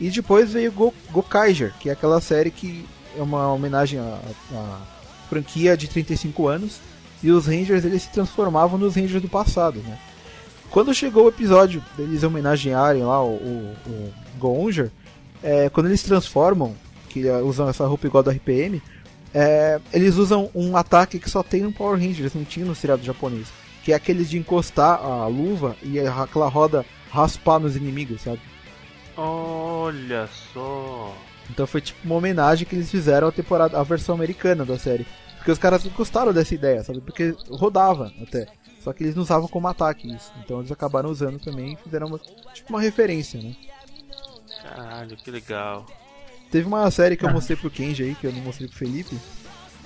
E 0.00 0.08
depois 0.10 0.52
veio 0.52 0.70
Go 0.70 0.94
Gokaiger, 1.10 1.74
que 1.80 1.88
é 1.88 1.92
aquela 1.92 2.20
série 2.20 2.50
que 2.50 2.86
é 3.16 3.20
uma 3.20 3.52
homenagem 3.52 3.98
à, 3.98 4.20
à 4.54 4.80
franquia 5.28 5.76
de 5.76 5.88
35 5.88 6.46
anos. 6.46 6.80
E 7.22 7.30
os 7.30 7.46
Rangers 7.46 7.84
eles 7.84 8.02
se 8.02 8.10
transformavam 8.10 8.78
nos 8.78 8.94
Rangers 8.94 9.20
do 9.20 9.28
passado, 9.28 9.80
né? 9.80 9.98
Quando 10.70 10.94
chegou 10.94 11.24
o 11.24 11.28
episódio 11.28 11.82
deles 11.96 12.22
homenagearem 12.22 13.02
lá 13.02 13.22
o, 13.22 13.34
o, 13.34 13.76
o 13.86 14.12
Gonger, 14.38 14.90
é, 15.42 15.68
quando 15.68 15.86
eles 15.86 16.00
se 16.00 16.06
transformam, 16.06 16.74
que 17.08 17.26
é, 17.26 17.38
usam 17.38 17.68
essa 17.68 17.86
roupa 17.86 18.06
igual 18.06 18.22
do 18.22 18.30
RPM, 18.30 18.82
é, 19.34 19.80
eles 19.92 20.16
usam 20.16 20.50
um 20.54 20.76
ataque 20.76 21.18
que 21.18 21.30
só 21.30 21.42
tem 21.42 21.62
no 21.62 21.72
Power 21.72 21.98
Rangers, 21.98 22.34
não 22.34 22.44
tinha 22.44 22.64
no 22.64 22.74
seriado 22.74 23.02
japonês. 23.02 23.48
Que 23.84 23.92
é 23.92 23.96
aqueles 23.96 24.28
de 24.28 24.38
encostar 24.38 25.02
a 25.02 25.26
luva 25.26 25.76
e 25.82 25.98
aquela 25.98 26.48
roda 26.48 26.84
raspar 27.10 27.58
nos 27.58 27.76
inimigos, 27.76 28.22
sabe? 28.22 28.40
Olha 29.16 30.28
só. 30.52 31.14
Então 31.50 31.66
foi 31.66 31.80
tipo 31.80 31.98
uma 32.04 32.16
homenagem 32.16 32.66
que 32.66 32.74
eles 32.74 32.90
fizeram 32.90 33.28
à 33.28 33.32
temporada, 33.32 33.78
à 33.78 33.82
versão 33.82 34.14
americana 34.14 34.64
da 34.64 34.78
série. 34.78 35.06
Porque 35.36 35.50
os 35.50 35.58
caras 35.58 35.84
gostaram 35.86 36.32
dessa 36.32 36.54
ideia, 36.54 36.82
sabe? 36.84 37.00
Porque 37.00 37.34
rodava 37.50 38.12
até. 38.20 38.46
Só 38.80 38.92
que 38.92 39.02
eles 39.02 39.14
não 39.14 39.22
usavam 39.22 39.48
como 39.48 39.68
ataque 39.68 40.12
isso. 40.12 40.32
Então 40.44 40.58
eles 40.58 40.70
acabaram 40.70 41.10
usando 41.10 41.38
também 41.38 41.72
e 41.72 41.76
fizeram 41.76 42.06
uma, 42.06 42.18
tipo 42.18 42.70
uma 42.70 42.80
referência, 42.80 43.40
né? 43.40 43.54
Caralho, 44.62 45.16
que 45.16 45.30
legal. 45.30 45.86
Teve 46.50 46.66
uma 46.66 46.90
série 46.90 47.16
que 47.16 47.24
eu 47.24 47.28
Ah. 47.28 47.32
mostrei 47.32 47.56
pro 47.56 47.70
Kenji 47.70 48.02
aí, 48.04 48.14
que 48.14 48.26
eu 48.26 48.32
não 48.32 48.40
mostrei 48.40 48.68
pro 48.68 48.76
Felipe. 48.78 49.16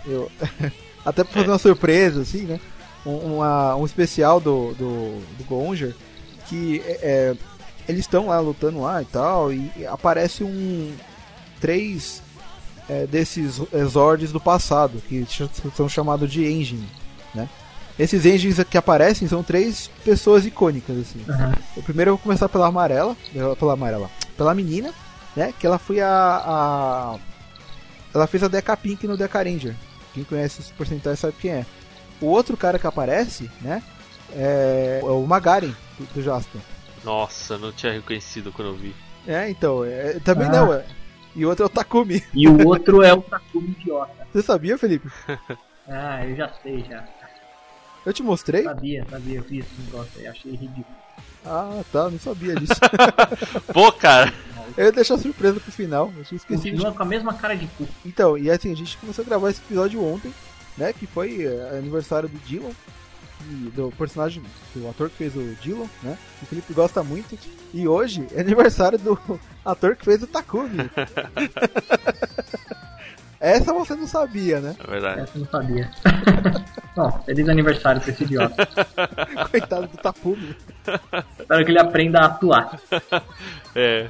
Eu... 0.07 0.31
Até 1.05 1.25
pra 1.25 1.33
fazer 1.33 1.49
uma 1.49 1.59
surpresa, 1.59 2.21
assim, 2.23 2.43
né? 2.43 2.61
Um, 3.05 3.37
uma- 3.37 3.75
um 3.75 3.85
especial 3.85 4.39
do, 4.41 4.73
do, 4.75 5.21
do 5.37 5.45
Gonger, 5.49 5.93
que 6.49 6.81
é, 6.87 6.99
é, 7.03 7.37
eles 7.89 8.03
estão 8.03 8.29
lá 8.29 8.39
lutando 8.39 8.81
lá 8.81 9.03
e 9.03 9.05
tal, 9.07 9.53
e 9.53 9.69
aparece 9.91 10.45
um. 10.45 10.95
três 11.61 12.23
é, 12.89 13.07
desses 13.07 13.61
Zords 13.89 14.31
do 14.31 14.39
passado, 14.41 15.03
que 15.09 15.27
são 15.75 15.89
chamados 15.89 16.31
de 16.31 16.45
Engine, 16.47 16.89
né? 17.35 17.49
Esses 17.99 18.25
Engines 18.25 18.63
que 18.71 18.79
aparecem 18.79 19.27
são 19.27 19.43
três 19.43 19.91
pessoas 20.05 20.47
icônicas, 20.47 20.97
assim. 20.99 21.21
O 21.77 21.83
primeiro 21.83 22.11
eu 22.13 22.17
vou 22.17 22.23
começar 22.23 22.49
pela 22.49 22.69
amarela, 22.69 23.17
pela 23.59 23.73
amarela, 23.73 24.09
pela 24.37 24.55
menina, 24.55 24.93
né? 25.37 25.53
Que 25.59 25.67
ela 25.67 25.79
foi 25.79 26.01
a. 26.01 26.09
a- 26.09 27.19
ela 28.15 28.27
fez 28.27 28.43
a 28.43 28.49
Deca 28.49 28.77
Pink 28.77 29.07
no 29.07 29.17
Deca 29.17 29.43
Ranger. 29.43 29.75
Quem 30.13 30.25
conhece 30.25 30.61
os 30.61 30.71
porcentuais 30.71 31.19
sabe 31.19 31.35
quem 31.41 31.51
é. 31.51 31.67
O 32.21 32.27
outro 32.27 32.57
cara 32.57 32.79
que 32.79 32.87
aparece, 32.87 33.51
né? 33.63 33.83
É, 34.35 35.01
é 35.03 35.05
o 35.07 35.27
Magaren, 35.27 35.75
do, 35.99 36.05
do 36.15 36.23
Jasper. 36.23 36.61
Nossa, 37.05 37.57
não 37.59 37.73
tinha 37.73 37.93
reconhecido 37.93 38.53
quando 38.53 38.69
eu 38.69 38.75
vi. 38.77 38.95
É, 39.27 39.49
então, 39.49 39.85
é, 39.85 40.19
também 40.25 40.47
Ah. 40.49 40.53
não, 40.53 40.73
é. 40.75 40.85
E 41.35 41.45
o 41.45 41.49
outro 41.49 41.65
é 41.65 41.67
o 41.67 41.71
Takumi. 41.71 42.23
E 42.35 42.47
o 42.47 42.67
outro 42.69 43.03
é 43.03 43.13
o 43.15 43.23
Takumi 43.23 43.71
idiota. 43.81 44.13
Você 44.33 44.43
sabia, 44.43 44.77
Felipe? 44.79 45.09
Ah, 45.89 46.25
eu 46.25 46.37
já 46.37 46.49
sei, 46.63 46.85
já. 46.89 47.05
Eu 48.07 48.13
te 48.13 48.23
mostrei? 48.23 48.63
Sabia, 48.63 49.05
sabia, 49.11 49.39
eu 49.39 49.43
vi 49.43 49.59
esse 49.59 49.81
negócio 49.81 50.13
aí, 50.21 50.29
achei 50.29 50.53
ridículo. 50.53 50.87
Ah, 51.45 51.83
tá, 51.93 52.09
não 52.09 52.21
sabia 52.21 52.55
disso. 52.55 52.73
Pô, 53.75 53.91
cara. 53.91 54.33
Eu 54.77 54.87
ia 54.87 54.93
deixar 54.93 55.19
surpresa 55.19 55.61
pro 55.61 55.73
final, 55.73 56.13
eu 56.17 56.25
tinha 56.25 56.37
esquecido. 56.37 56.71
Continua 56.73 56.93
com 56.93 57.03
a 57.03 57.07
mesma 57.07 57.35
cara 57.35 57.57
de 57.57 57.67
cu. 57.67 57.87
Então, 58.05 58.37
e 58.37 58.51
assim, 58.51 58.73
a 58.73 58.77
gente 58.77 58.97
começou 58.99 59.23
a 59.23 59.27
gravar 59.27 59.51
esse 59.51 59.61
episódio 59.61 60.03
ontem, 60.05 60.33
né? 60.77 60.93
Que 60.93 61.07
foi 61.07 61.45
eh, 61.45 61.79
aniversário 61.79 62.29
do 62.29 62.39
Dylan, 62.39 62.73
e 63.51 63.71
do 63.71 63.91
personagem, 63.93 64.43
do 64.75 64.89
ator 64.89 65.11
que 65.11 65.17
fez 65.17 65.35
o 65.35 65.43
Dylan, 65.61 65.87
né? 66.03 66.17
Que 66.39 66.45
o 66.45 66.47
Felipe 66.47 66.73
gosta 66.73 67.03
muito. 67.03 67.39
E 67.73 67.89
hoje 67.89 68.27
é 68.33 68.41
aniversário 68.41 68.99
do 68.99 69.19
ator 69.65 69.97
que 69.97 70.05
fez 70.05 70.23
o 70.23 70.27
Takumi. 70.27 70.91
Essa 73.41 73.73
você 73.73 73.97
não 73.97 74.07
sabia, 74.07 74.61
né? 74.61 74.77
É 74.79 74.87
verdade. 74.89 75.21
Essa 75.23 75.37
eu 75.37 75.41
não 75.41 75.51
sabia. 75.51 75.91
Bom, 76.95 77.11
feliz 77.25 77.49
aniversário 77.49 78.01
pra 78.01 78.13
esse 78.13 78.23
idiota. 78.23 78.69
Coitado 79.51 79.89
do 79.89 79.97
Takumi. 79.97 80.57
Espero 81.41 81.65
que 81.65 81.71
ele 81.73 81.81
aprenda 81.81 82.21
a 82.21 82.27
atuar. 82.27 82.79
É. 83.75 84.09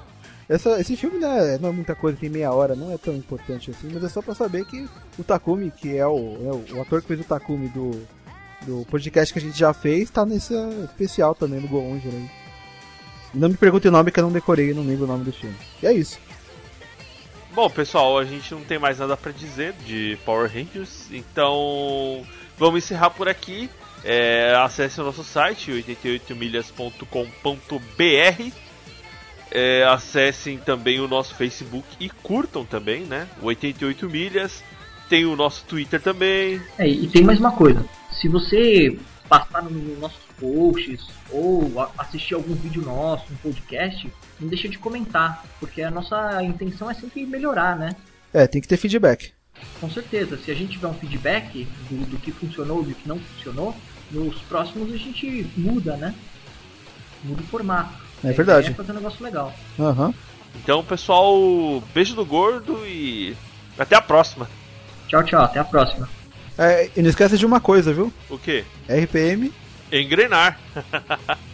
Essa, 0.49 0.81
esse 0.81 0.97
filme 0.97 1.19
né, 1.19 1.59
não 1.61 1.69
é 1.69 1.73
muita 1.73 1.95
coisa, 1.95 2.19
tem 2.19 2.29
meia 2.29 2.53
hora, 2.53 2.75
não 2.75 2.93
é 2.93 2.99
tão 2.99 3.15
importante 3.15 3.71
assim, 3.71 3.89
mas 3.93 4.05
é 4.05 4.09
só 4.09 4.21
pra 4.21 4.35
saber 4.35 4.65
que 4.67 4.87
o 5.19 5.25
Takumi, 5.25 5.71
que 5.71 5.97
é 5.97 6.07
o, 6.07 6.11
é 6.11 6.53
o, 6.53 6.79
o 6.79 6.83
ator 6.83 7.01
que 7.01 7.09
fez 7.09 7.21
o 7.21 7.25
Takumi 7.25 7.69
do, 7.69 7.93
do 8.63 8.85
podcast 8.91 9.33
que 9.33 9.39
a 9.39 9.43
gente 9.43 9.59
já 9.59 9.73
fez, 9.73 10.11
tá 10.11 10.27
nesse 10.27 10.55
especial 10.85 11.35
também 11.35 11.61
no 11.61 11.69
Go 11.69 11.79
Onde 11.79 12.09
aí. 12.09 12.31
Não 13.35 13.49
me 13.49 13.57
pergunte 13.57 13.89
o 13.89 13.91
nome 13.91 14.11
que 14.11 14.21
eu 14.21 14.25
não 14.25 14.33
decorei, 14.33 14.75
não 14.75 14.85
lembro 14.85 15.05
o 15.05 15.09
nome 15.09 15.25
do 15.25 15.33
filme. 15.33 15.57
E 15.83 15.87
é 15.87 15.93
isso. 15.93 16.19
Bom, 17.55 17.71
pessoal, 17.71 18.19
a 18.19 18.25
gente 18.25 18.53
não 18.53 18.63
tem 18.63 18.79
mais 18.79 18.99
nada 18.99 19.17
pra 19.17 19.33
dizer 19.33 19.73
de 19.85 20.19
Power 20.25 20.51
Rangers, 20.51 21.11
então 21.11 22.27
vamos 22.59 22.85
encerrar 22.85 23.11
por 23.11 23.29
aqui. 23.29 23.71
É, 24.05 24.55
acesse 24.57 25.01
o 25.01 25.05
nosso 25.05 25.23
site 25.23 25.71
88milhas.com.br. 25.71 28.62
É, 29.55 29.85
acessem 29.85 30.57
também 30.59 30.99
o 31.01 31.07
nosso 31.07 31.35
Facebook 31.35 31.87
e 32.01 32.09
curtam 32.09 32.65
também, 32.65 33.03
né? 33.05 33.29
O 33.41 33.47
88 33.47 34.09
milhas. 34.09 34.65
Tem 35.09 35.27
o 35.27 35.37
nosso 35.37 35.65
Twitter 35.67 36.01
também. 36.01 36.61
É, 36.79 36.89
e 36.89 37.07
tem 37.07 37.23
mais 37.23 37.39
uma 37.39 37.53
coisa. 37.53 37.85
Se 38.13 38.29
você 38.29 38.99
passar 39.29 39.63
nos 39.63 39.99
nossos 39.99 40.23
posts 40.41 41.07
ou 41.31 41.81
a- 41.81 41.91
assistir 41.99 42.35
algum 42.35 42.55
vídeo 42.55 42.83
nosso, 42.83 43.31
um 43.33 43.37
podcast, 43.37 44.11
não 44.41 44.49
deixa 44.49 44.69
de 44.69 44.79
comentar, 44.79 45.45
porque 45.61 45.83
a 45.83 45.91
nossa 45.91 46.43
intenção 46.43 46.91
é 46.91 46.95
sempre 46.95 47.27
melhorar, 47.27 47.77
né? 47.77 47.91
É, 48.33 48.47
tem 48.47 48.61
que 48.61 48.69
ter 48.69 48.79
feedback. 48.79 49.33
Com 49.81 49.91
certeza, 49.91 50.39
se 50.39 50.51
a 50.51 50.55
gente 50.55 50.73
tiver 50.73 50.87
um 50.89 50.95
feedback 50.95 51.69
do, 51.91 52.07
do 52.07 52.17
que 52.17 52.33
funcionou, 52.33 52.83
do 52.83 52.95
que 52.95 53.07
não 53.07 53.19
funcionou, 53.19 53.77
nos 54.11 54.39
próximos 54.43 54.93
a 54.93 54.97
gente 54.97 55.47
muda, 55.57 55.97
né? 55.97 56.15
Muda 57.23 57.43
o 57.43 57.47
formato. 57.47 58.02
É 58.25 58.33
verdade. 58.33 58.71
É 58.71 58.75
fazer 58.75 58.93
um 58.93 58.97
negócio 58.97 59.25
legal. 59.25 59.53
Aham. 59.79 60.15
Então, 60.57 60.85
pessoal, 60.85 61.83
beijo 61.95 62.15
do 62.15 62.25
gordo 62.25 62.87
e 62.87 63.37
até 63.79 63.97
a 63.97 64.01
próxima. 64.01 64.49
Tchau, 65.09 65.23
tchau, 65.25 65.43
até 65.43 65.59
a 65.59 65.65
próxima. 65.65 66.09
É, 66.59 66.91
e 66.95 67.03
não 67.03 67.09
esqueça 67.09 67.37
de 67.37 67.47
uma 67.47 67.61
coisa, 67.61 67.93
viu? 67.93 68.13
O 68.29 68.39
quê? 68.39 68.65
RPM 68.89 69.53
Engrenar. 69.91 70.59